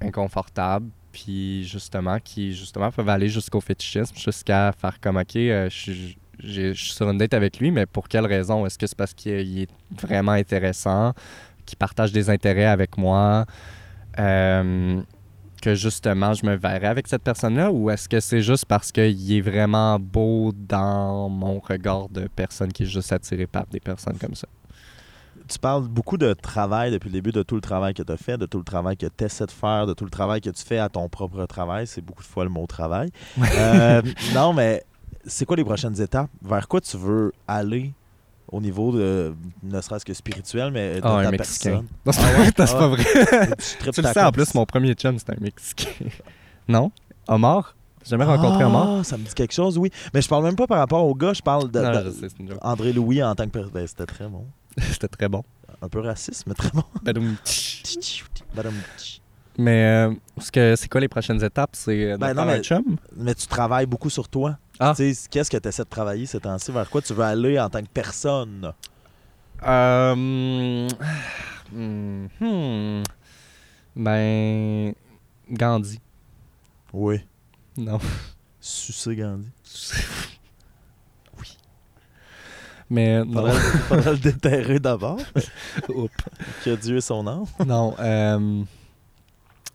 inconfortables 0.00 0.88
puis 1.12 1.64
justement 1.64 2.18
qui 2.18 2.54
justement 2.54 2.90
peuvent 2.90 3.08
aller 3.08 3.28
jusqu'au 3.28 3.60
fétichisme 3.60 4.16
jusqu'à 4.16 4.72
faire 4.72 5.00
comme 5.00 5.16
ok 5.16 5.36
euh, 5.36 5.68
je 6.42 6.72
suis 6.72 6.92
sur 6.92 7.08
une 7.10 7.18
date 7.18 7.34
avec 7.34 7.58
lui 7.58 7.70
mais 7.70 7.86
pour 7.86 8.08
quelle 8.08 8.26
raison? 8.26 8.66
Est-ce 8.66 8.78
que 8.78 8.86
c'est 8.86 8.96
parce 8.96 9.14
qu'il 9.14 9.62
est 9.62 9.70
vraiment 9.90 10.32
intéressant 10.32 11.12
qu'il 11.64 11.78
partage 11.78 12.12
des 12.12 12.30
intérêts 12.30 12.64
avec 12.64 12.98
moi? 12.98 13.46
Euh, 14.18 15.00
que 15.62 15.74
justement 15.76 16.34
je 16.34 16.44
me 16.44 16.56
verrais 16.56 16.88
avec 16.88 17.06
cette 17.06 17.22
personne-là 17.22 17.70
ou 17.70 17.88
est-ce 17.88 18.08
que 18.08 18.20
c'est 18.20 18.42
juste 18.42 18.66
parce 18.66 18.90
qu'il 18.92 19.32
est 19.32 19.40
vraiment 19.40 19.98
beau 19.98 20.52
dans 20.54 21.28
mon 21.28 21.60
regard 21.60 22.08
de 22.08 22.28
personne 22.28 22.72
qui 22.72 22.82
est 22.82 22.86
juste 22.86 23.12
attiré 23.12 23.46
par 23.46 23.66
des 23.68 23.80
personnes 23.80 24.18
comme 24.18 24.34
ça? 24.34 24.48
Tu 25.48 25.58
parles 25.58 25.86
beaucoup 25.88 26.18
de 26.18 26.34
travail 26.34 26.90
depuis 26.90 27.08
le 27.08 27.14
début, 27.14 27.32
de 27.32 27.42
tout 27.42 27.54
le 27.54 27.60
travail 27.60 27.94
que 27.94 28.02
tu 28.02 28.12
as 28.12 28.16
fait, 28.16 28.36
de 28.38 28.46
tout 28.46 28.58
le 28.58 28.64
travail 28.64 28.96
que 28.96 29.06
tu 29.06 29.24
essaies 29.24 29.46
de 29.46 29.50
faire, 29.50 29.86
de 29.86 29.94
tout 29.94 30.04
le 30.04 30.10
travail 30.10 30.40
que 30.40 30.50
tu 30.50 30.64
fais 30.64 30.78
à 30.78 30.88
ton 30.88 31.08
propre 31.08 31.46
travail. 31.46 31.86
C'est 31.86 32.00
beaucoup 32.00 32.22
de 32.22 32.28
fois 32.28 32.44
le 32.44 32.50
mot 32.50 32.66
travail. 32.66 33.10
Euh, 33.58 34.02
non, 34.34 34.52
mais 34.52 34.82
c'est 35.26 35.44
quoi 35.44 35.56
les 35.56 35.64
prochaines 35.64 36.00
étapes? 36.00 36.30
Vers 36.42 36.66
quoi 36.68 36.80
tu 36.80 36.96
veux 36.96 37.32
aller? 37.46 37.92
Au 38.52 38.60
niveau 38.60 38.92
de, 38.92 39.34
ne 39.62 39.80
serait-ce 39.80 40.04
que 40.04 40.14
spirituel, 40.14 40.70
mais 40.72 40.96
de 40.96 41.00
Ah, 41.02 41.16
un 41.18 41.30
Mexicain. 41.30 41.82
personne. 41.82 41.86
Non, 42.06 42.12
c'est 42.12 42.20
Ah 42.22 42.40
ouais? 42.40 42.52
pas- 42.52 42.66
c'est 42.66 42.74
Ah 42.74 42.78
pas 42.78 42.88
vrai. 42.88 43.04
Tu 43.92 44.02
le 44.02 44.08
sais, 44.12 44.22
en 44.22 44.30
plus, 44.32 44.54
mon 44.54 44.66
premier 44.66 44.92
chum, 44.94 45.18
c'était 45.18 45.32
un 45.32 45.40
Mexicain. 45.40 45.88
non? 46.68 46.92
Omar? 47.28 47.74
J'ai 48.04 48.10
jamais 48.10 48.24
rencontré 48.24 48.64
Omar? 48.64 48.98
Ah, 49.00 49.04
ça 49.04 49.16
me 49.16 49.24
dit 49.24 49.32
quelque 49.34 49.54
chose, 49.54 49.78
oui. 49.78 49.90
Mais 50.12 50.20
je 50.22 50.28
parle 50.28 50.44
même 50.44 50.56
pas 50.56 50.66
par 50.66 50.78
rapport 50.78 51.04
au 51.06 51.14
gars, 51.14 51.32
je 51.32 51.42
parle 51.42 51.70
de, 51.70 51.80
Non, 51.80 51.92
de- 51.92 52.04
je 52.06 52.10
sais, 52.10 52.28
c'est 52.28 52.38
une 52.40 52.48
joke. 52.48 52.58
André 52.62 52.92
Louis 52.92 53.22
en 53.22 53.34
tant 53.34 53.44
que 53.46 53.50
personne. 53.50 53.70
Ben, 53.72 53.86
c'était 53.86 54.06
très 54.06 54.28
bon. 54.28 54.44
C'était 54.90 55.08
très 55.08 55.28
bon. 55.28 55.42
Un 55.80 55.88
peu 55.88 56.00
raciste, 56.00 56.44
mais 56.46 56.54
très 56.54 56.70
bon. 56.70 56.82
Mais 59.58 59.84
euh, 59.84 60.14
c'est 60.76 60.88
quoi 60.88 61.00
les 61.00 61.08
prochaines 61.08 61.42
étapes? 61.44 61.70
C'est 61.74 62.12
euh, 62.12 62.16
Ben 62.16 62.28
non, 62.28 62.34
faire 62.42 62.46
mais- 62.46 62.58
un 62.58 62.62
chum? 62.62 62.96
Mais 63.16 63.34
tu 63.34 63.46
travailles 63.46 63.86
beaucoup 63.86 64.08
sur 64.10 64.28
toi. 64.28 64.56
Ah. 64.78 64.94
Qu'est-ce 64.96 65.50
que 65.50 65.56
tu 65.56 65.68
essaies 65.68 65.84
de 65.84 65.88
travailler 65.88 66.26
ces 66.26 66.40
temps-ci? 66.40 66.72
Vers 66.72 66.88
quoi 66.88 67.02
tu 67.02 67.12
veux 67.14 67.24
aller 67.24 67.58
en 67.58 67.68
tant 67.68 67.82
que 67.82 67.88
personne? 67.92 68.72
Euh, 69.64 70.88
hmm, 71.72 72.26
hmm. 72.40 73.02
Ben... 73.94 74.94
Gandhi. 75.50 76.00
Oui. 76.92 77.20
Non. 77.76 77.98
Sucer 78.60 79.16
Gandhi. 79.16 79.50
oui. 81.38 81.56
Mais 82.90 83.24
non. 83.24 83.32
Faudrait, 83.32 83.60
faudrait 83.60 84.12
le 84.12 84.18
déterrer 84.18 84.78
d'abord. 84.78 85.18
Oups. 85.88 86.12
Que 86.64 86.74
Dieu 86.76 86.96
ait 86.96 87.00
son 87.00 87.26
âme. 87.26 87.44
Non, 87.66 87.94
euh, 87.98 88.62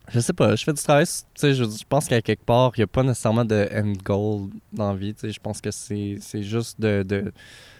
je 0.08 0.20
sais 0.20 0.32
pas. 0.32 0.56
Je 0.56 0.64
fais 0.64 0.72
du 0.72 0.82
travail. 0.82 1.04
Tu 1.06 1.12
sais, 1.34 1.54
je, 1.54 1.64
je 1.64 1.84
pense 1.88 2.06
qu'à 2.08 2.22
quelque 2.22 2.44
part, 2.44 2.72
il 2.76 2.80
n'y 2.80 2.84
a 2.84 2.86
pas 2.86 3.02
nécessairement 3.02 3.44
de 3.44 3.68
end 3.74 3.92
goal 4.04 4.48
dans 4.72 4.92
la 4.92 4.96
vie. 4.98 5.14
Tu 5.14 5.20
sais, 5.20 5.30
je 5.30 5.40
pense 5.40 5.60
que 5.60 5.70
c'est 5.70 6.16
c'est 6.20 6.42
juste 6.42 6.80
de. 6.80 7.02
de 7.02 7.32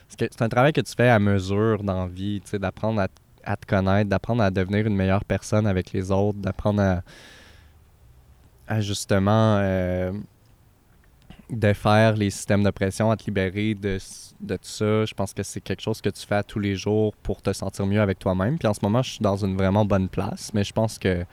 c'est 0.09 0.43
un 0.43 0.49
travail 0.49 0.72
que 0.72 0.81
tu 0.81 0.93
fais 0.97 1.09
à 1.09 1.18
mesure 1.18 1.83
dans 1.83 2.05
la 2.05 2.09
vie. 2.09 2.41
Tu 2.43 2.51
sais, 2.51 2.59
d'apprendre 2.59 3.01
à, 3.01 3.09
à 3.45 3.57
te 3.57 3.66
connaître, 3.66 4.09
d'apprendre 4.11 4.43
à 4.43 4.51
devenir 4.51 4.87
une 4.87 4.97
meilleure 4.97 5.24
personne 5.24 5.66
avec 5.66 5.93
les 5.93 6.11
autres, 6.11 6.39
d'apprendre 6.39 7.03
à, 8.66 8.81
justement 8.81 9.59
euh, 9.61 10.12
défaire 11.49 12.14
les 12.16 12.31
systèmes 12.31 12.62
de 12.62 12.70
pression, 12.70 13.11
à 13.11 13.16
te 13.16 13.24
libérer 13.24 13.74
de, 13.74 13.99
de 14.41 14.57
tout 14.57 14.62
ça. 14.64 15.05
Je 15.07 15.14
pense 15.14 15.33
que 15.33 15.43
c'est 15.43 15.61
quelque 15.61 15.81
chose 15.81 16.01
que 16.01 16.11
tu 16.11 16.26
fais 16.26 16.43
tous 16.43 16.59
les 16.59 16.76
jours 16.76 17.14
pour 17.22 17.41
te 17.41 17.53
sentir 17.53 17.87
mieux 17.87 18.01
avec 18.01 18.18
toi-même. 18.18 18.59
Puis 18.59 18.68
en 18.68 18.74
ce 18.74 18.81
moment, 18.83 19.03
je 19.03 19.12
suis 19.12 19.22
dans 19.22 19.37
une 19.37 19.57
vraiment 19.57 19.85
bonne 19.85 20.09
place, 20.09 20.53
mais 20.53 20.64
je 20.64 20.72
pense 20.72 20.99
que 20.99 21.24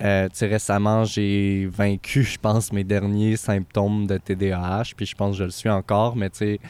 euh, 0.00 0.28
récemment, 0.40 1.04
j'ai 1.04 1.66
vaincu, 1.66 2.22
je 2.24 2.38
pense, 2.38 2.72
mes 2.72 2.84
derniers 2.84 3.36
symptômes 3.36 4.06
de 4.06 4.18
TDAH, 4.18 4.94
puis 4.96 5.06
je 5.06 5.14
pense 5.14 5.32
que 5.32 5.38
je 5.38 5.44
le 5.44 5.50
suis 5.50 5.70
encore, 5.70 6.16
mais 6.16 6.30
tu 6.30 6.38
sais, 6.38 6.60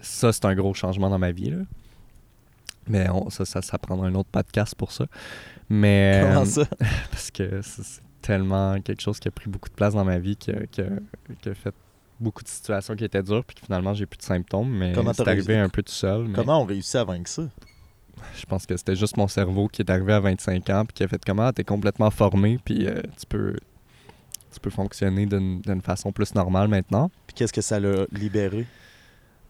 ça, 0.00 0.32
c'est 0.32 0.44
un 0.44 0.54
gros 0.54 0.74
changement 0.74 1.10
dans 1.10 1.18
ma 1.18 1.30
vie, 1.32 1.50
là. 1.50 1.58
Mais 2.88 3.08
on- 3.10 3.30
ça, 3.30 3.44
ça, 3.44 3.62
ça 3.62 3.78
prendra 3.78 4.06
un 4.06 4.14
autre 4.14 4.30
podcast 4.30 4.74
pour 4.74 4.90
ça. 4.92 5.06
Mais... 5.68 6.22
Comment 6.24 6.40
euh, 6.42 6.44
ça? 6.46 6.64
parce 7.10 7.30
que 7.30 7.60
c'est 7.62 8.00
tellement 8.22 8.80
quelque 8.80 9.00
chose 9.02 9.20
qui 9.20 9.28
a 9.28 9.30
pris 9.30 9.48
beaucoup 9.48 9.68
de 9.68 9.74
place 9.74 9.94
dans 9.94 10.04
ma 10.04 10.18
vie, 10.18 10.36
qui 10.36 10.50
a, 10.50 10.66
qui 10.66 10.80
a- 10.80 10.86
qui 11.40 11.48
a 11.48 11.54
fait 11.54 11.74
beaucoup 12.18 12.42
de 12.42 12.48
situations 12.48 12.96
qui 12.96 13.04
étaient 13.04 13.22
dures, 13.22 13.44
puis 13.44 13.54
que 13.56 13.64
finalement 13.64 13.94
j'ai 13.94 14.06
plus 14.06 14.18
de 14.18 14.22
symptômes, 14.22 14.68
mais 14.70 14.92
Comment 14.92 15.12
c'est 15.12 15.26
arrivé 15.28 15.56
un 15.56 15.68
peu 15.68 15.82
tout 15.82 15.92
seul. 15.92 16.24
mais 16.28 16.34
Comment 16.34 16.60
on 16.62 16.64
réussit 16.66 16.96
à 16.96 17.04
vaincre 17.04 17.30
ça? 17.30 17.44
Je 18.36 18.46
pense 18.46 18.66
que 18.66 18.76
c'était 18.76 18.96
juste 18.96 19.16
mon 19.16 19.28
cerveau 19.28 19.68
qui 19.68 19.82
est 19.82 19.90
arrivé 19.90 20.12
à 20.12 20.20
25 20.20 20.70
ans, 20.70 20.84
puis 20.84 20.94
qui 20.94 21.02
a 21.02 21.08
fait 21.08 21.22
comment 21.24 21.52
t'es 21.52 21.64
complètement 21.64 22.10
formé, 22.10 22.58
puis 22.64 22.86
euh, 22.86 23.00
tu 23.18 23.26
peux 23.28 23.56
tu 24.52 24.58
peux 24.60 24.70
fonctionner 24.70 25.26
d'une 25.26 25.60
d'une 25.60 25.80
façon 25.80 26.12
plus 26.12 26.34
normale 26.34 26.68
maintenant. 26.68 27.10
Puis 27.26 27.34
qu'est-ce 27.34 27.52
que 27.52 27.60
ça 27.60 27.78
l'a 27.78 28.06
libéré? 28.12 28.66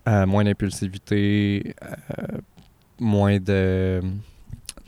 Euh, 0.09 0.27
moins 0.27 0.45
d'impulsivité, 0.45 1.75
euh, 1.83 2.39
moins 2.99 3.39
de, 3.39 4.01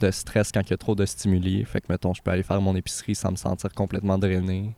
de 0.01 0.11
stress 0.11 0.51
quand 0.51 0.63
il 0.63 0.71
y 0.71 0.75
a 0.75 0.79
trop 0.79 0.95
de 0.95 1.05
stimuli. 1.05 1.65
Fait 1.65 1.81
que, 1.81 1.87
mettons, 1.91 2.15
je 2.15 2.23
peux 2.23 2.31
aller 2.31 2.43
faire 2.43 2.61
mon 2.63 2.75
épicerie 2.75 3.15
sans 3.15 3.31
me 3.31 3.37
sentir 3.37 3.71
complètement 3.73 4.17
drainé. 4.17 4.75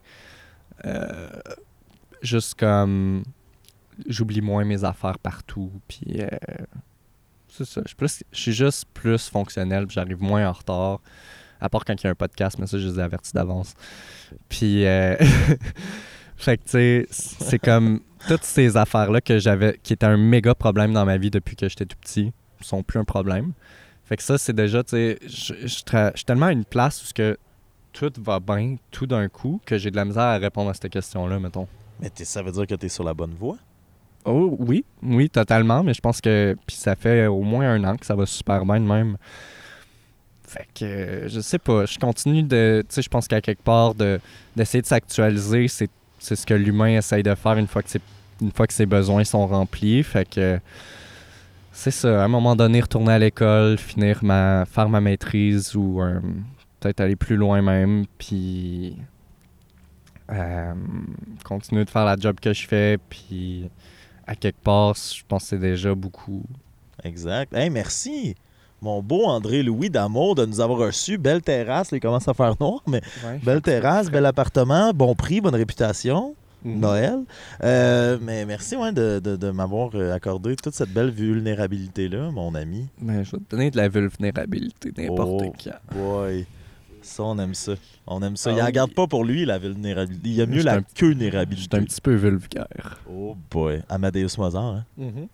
Euh, 0.85 1.31
juste 2.21 2.57
comme 2.57 3.23
j'oublie 4.09 4.41
moins 4.41 4.65
mes 4.65 4.83
affaires 4.83 5.21
partout. 5.21 5.71
Puis 5.87 6.21
c'est 7.57 7.65
ça. 7.65 7.83
Je 7.87 8.07
suis, 8.33 8.53
juste 8.53 8.87
plus 8.93 9.29
fonctionnel. 9.29 9.87
J'arrive 9.89 10.21
moins 10.21 10.49
en 10.49 10.53
retard. 10.53 11.01
À 11.61 11.69
part 11.69 11.85
quand 11.85 11.95
il 11.95 12.05
y 12.05 12.07
a 12.09 12.11
un 12.11 12.15
podcast, 12.15 12.59
mais 12.59 12.67
ça, 12.67 12.79
je 12.79 12.89
les 12.89 12.99
ai 12.99 13.03
avertis 13.03 13.33
d'avance. 13.33 13.75
Puis, 14.49 14.85
euh, 14.85 15.17
fait 16.37 16.59
que, 16.59 17.07
c'est 17.11 17.59
comme 17.59 18.01
toutes 18.29 18.43
ces 18.43 18.77
affaires-là 18.77 19.21
que 19.21 19.39
j'avais, 19.39 19.79
qui 19.83 19.93
étaient 19.93 20.07
un 20.07 20.17
méga 20.17 20.55
problème 20.55 20.93
dans 20.93 21.05
ma 21.05 21.17
vie 21.17 21.31
depuis 21.31 21.57
que 21.57 21.69
j'étais 21.69 21.87
tout 21.87 21.97
petit, 22.01 22.33
sont 22.61 22.83
plus 22.83 22.99
un 22.99 23.05
problème. 23.05 23.53
Fait 24.05 24.17
que 24.17 24.23
ça, 24.23 24.37
c'est 24.37 24.53
déjà, 24.53 24.83
tu 24.83 24.91
sais, 24.91 25.19
je 25.23 25.67
suis 25.67 26.25
tellement 26.27 26.47
à 26.47 26.53
une 26.53 26.65
place 26.65 27.03
où 27.03 27.13
que 27.15 27.39
tout 27.93 28.13
va 28.19 28.41
bien, 28.41 28.77
tout 28.91 29.07
d'un 29.07 29.29
coup, 29.29 29.61
que 29.65 29.79
j'ai 29.79 29.91
de 29.91 29.97
la 29.97 30.05
misère 30.05 30.25
à 30.25 30.39
répondre 30.39 30.71
à 30.71 30.75
cette 30.75 30.91
question-là, 30.91 31.39
mettons. 31.39 31.69
Mais 32.01 32.11
ça 32.17 32.43
veut 32.43 32.53
dire 32.53 32.67
que 32.67 32.75
tu 32.75 32.87
es 32.87 32.89
sur 32.89 33.05
la 33.05 33.15
bonne 33.15 33.35
voie? 33.35 33.57
Oh 34.25 34.57
oui, 34.59 34.85
oui, 35.03 35.29
totalement, 35.29 35.83
mais 35.83 35.93
je 35.93 36.01
pense 36.01 36.20
que 36.20 36.57
puis 36.66 36.77
ça 36.77 36.97
fait 36.97 37.27
au 37.27 37.43
moins 37.43 37.70
un 37.70 37.85
an 37.85 37.97
que 37.97 38.07
ça 38.07 38.14
va 38.14 38.25
super 38.25 38.64
bien 38.64 38.81
de 38.81 38.87
même. 38.87 39.16
Fait 40.47 40.66
que 40.75 40.85
euh, 40.85 41.29
je 41.29 41.41
sais 41.41 41.59
pas, 41.59 41.85
je 41.85 41.99
continue 41.99 42.43
de 42.43 42.85
tu 42.89 42.95
sais 42.95 43.03
je 43.03 43.09
pense 43.09 43.29
qu'à 43.29 43.41
quelque 43.41 43.62
part 43.62 43.95
de 43.95 44.20
d'essayer 44.57 44.81
de 44.81 44.87
s'actualiser, 44.87 45.68
c'est 45.68 45.91
ce 46.20 46.47
que 46.47 46.55
l'humain 46.55 46.97
essaye 46.97 47.22
de 47.22 47.35
faire 47.35 47.59
une 47.59 47.66
fois 47.66 47.83
que 47.83 47.89
une 48.41 48.53
fois 48.53 48.66
que 48.66 48.72
ses 48.72 48.87
besoins 48.87 49.25
sont 49.25 49.47
remplis, 49.47 50.03
fait 50.03 50.29
que 50.29 50.59
c'est 51.72 51.91
ça, 51.91 52.22
à 52.22 52.25
un 52.25 52.29
moment 52.29 52.57
donné 52.57 52.81
retourner 52.81 53.12
à 53.12 53.18
l'école, 53.18 53.77
finir 53.79 54.20
ma 54.22 54.64
faire 54.64 54.89
ma 54.89 55.01
maîtrise 55.01 55.75
ou 55.75 56.01
euh, 56.01 56.20
peut-être 56.81 57.01
aller 57.01 57.16
plus 57.16 57.37
loin 57.37 57.61
même 57.61 58.07
puis 58.16 58.97
euh, 60.33 60.75
continuer 61.45 61.85
de 61.85 61.91
faire 61.91 62.05
la 62.05 62.16
job 62.16 62.37
que 62.41 62.53
je 62.55 62.66
fais 62.66 62.99
puis 63.11 63.70
à 64.27 64.35
quelque 64.37 64.61
part, 64.62 64.95
je 64.95 65.22
pense 65.27 65.43
que 65.45 65.49
c'est 65.51 65.59
déjà 65.59 65.95
beaucoup. 65.95 66.43
Exact. 67.03 67.53
Hey, 67.55 67.70
merci! 67.70 68.35
Mon 68.83 69.03
beau 69.03 69.25
André 69.25 69.62
Louis 69.62 69.89
d'Amour 69.89 70.35
de 70.35 70.45
nous 70.45 70.61
avoir 70.61 70.79
reçus. 70.79 71.16
Belle 71.16 71.41
terrasse, 71.43 71.91
là, 71.91 71.97
il 71.99 72.01
commence 72.01 72.29
à 72.29 72.35
faire 72.35 72.55
noir, 72.61 72.81
mais 72.87 73.01
belle 73.43 73.62
terrasse, 73.62 74.11
bel 74.11 74.27
appartement, 74.27 74.93
bon 74.93 75.14
prix, 75.14 75.41
bonne 75.41 75.55
réputation. 75.55 76.35
Mhm. 76.66 76.81
Noël. 76.81 77.18
Euh, 77.62 78.16
mais 78.22 78.47
merci 78.47 78.75
ouais, 78.75 78.91
de, 78.91 79.20
de- 79.22 79.37
de 79.37 79.51
m'avoir 79.51 79.91
euh, 79.95 80.14
accordé 80.14 80.57
toute 80.57 80.72
cette 80.75 80.89
belle 80.89 81.11
vulnérabilité-là, 81.11 82.31
mon 82.31 82.55
ami. 82.55 82.87
Ben, 83.03 83.22
je 83.22 83.33
vais 83.33 83.39
te 83.39 83.51
donner 83.51 83.70
de 83.70 83.77
la 83.77 83.89
vulnérabilité 83.89 84.91
n'importe 84.97 85.43
Oh. 85.45 85.53
quand. 85.62 85.95
Boy. 85.95 86.47
Ça, 87.05 87.23
on 87.23 87.39
aime 87.39 87.55
ça. 87.55 87.73
On 88.07 88.23
aime 88.23 88.37
ça. 88.37 88.51
Ah 88.51 88.55
il 88.57 88.63
en 88.63 88.67
oui. 88.67 88.73
garde 88.73 88.93
pas 88.95 89.07
pour 89.07 89.25
lui, 89.25 89.45
la 89.45 89.59
vulnérabilité. 89.59 90.29
Il 90.29 90.35
y 90.35 90.43
a 90.43 90.47
mieux 90.47 90.63
la 90.63 90.81
vulnérabilité. 90.99 91.77
un 91.77 91.85
petit 91.85 92.01
peu 92.01 92.15
vulgaire. 92.15 92.66
Oh 93.11 93.37
boy. 93.51 93.83
Amadeus 93.89 94.37
Mozart, 94.39 94.65
hein? 94.65 94.85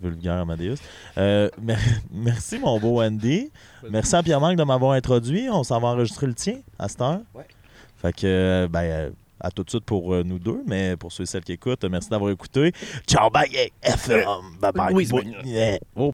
Vulgaire 0.01 0.35
Amadeus. 0.39 0.77
Euh, 1.17 1.49
mer- 1.61 1.79
merci, 2.13 2.59
mon 2.59 2.79
beau 2.79 3.01
Andy. 3.03 3.51
Merci 3.89 4.15
à 4.17 4.23
Pierre-Marc 4.23 4.57
de 4.57 4.65
m'avoir 4.65 4.93
introduit. 4.93 5.49
On 5.51 5.63
s'en 5.65 5.81
va 5.81 5.89
enregistrer 5.89 6.27
le 6.27 6.35
tien 6.35 6.59
à 6.79 6.89
cette 6.89 7.01
heure. 7.01 7.21
Ouais. 7.35 7.47
Fait 8.03 8.13
que, 8.13 8.27
euh, 8.27 8.69
ben, 8.69 8.81
euh, 8.83 9.11
à 9.43 9.51
tout 9.51 9.65
de 9.65 9.71
suite 9.71 9.85
pour 9.85 10.15
nous 10.25 10.39
deux, 10.39 10.63
mais 10.67 10.97
pour 10.97 11.11
ceux 11.13 11.23
et 11.23 11.27
celles 11.27 11.43
qui 11.45 11.53
écoutent, 11.53 11.85
merci 11.85 12.11
d'avoir 12.11 12.31
écouté. 12.31 12.73
Ciao, 13.07 13.31
bye, 13.31 13.49
FM. 13.83 14.25
Bye 14.61 14.73
bye. 14.75 14.93
Oui, 14.95 15.07
c'est. 15.07 15.81
Oh, 15.97 16.09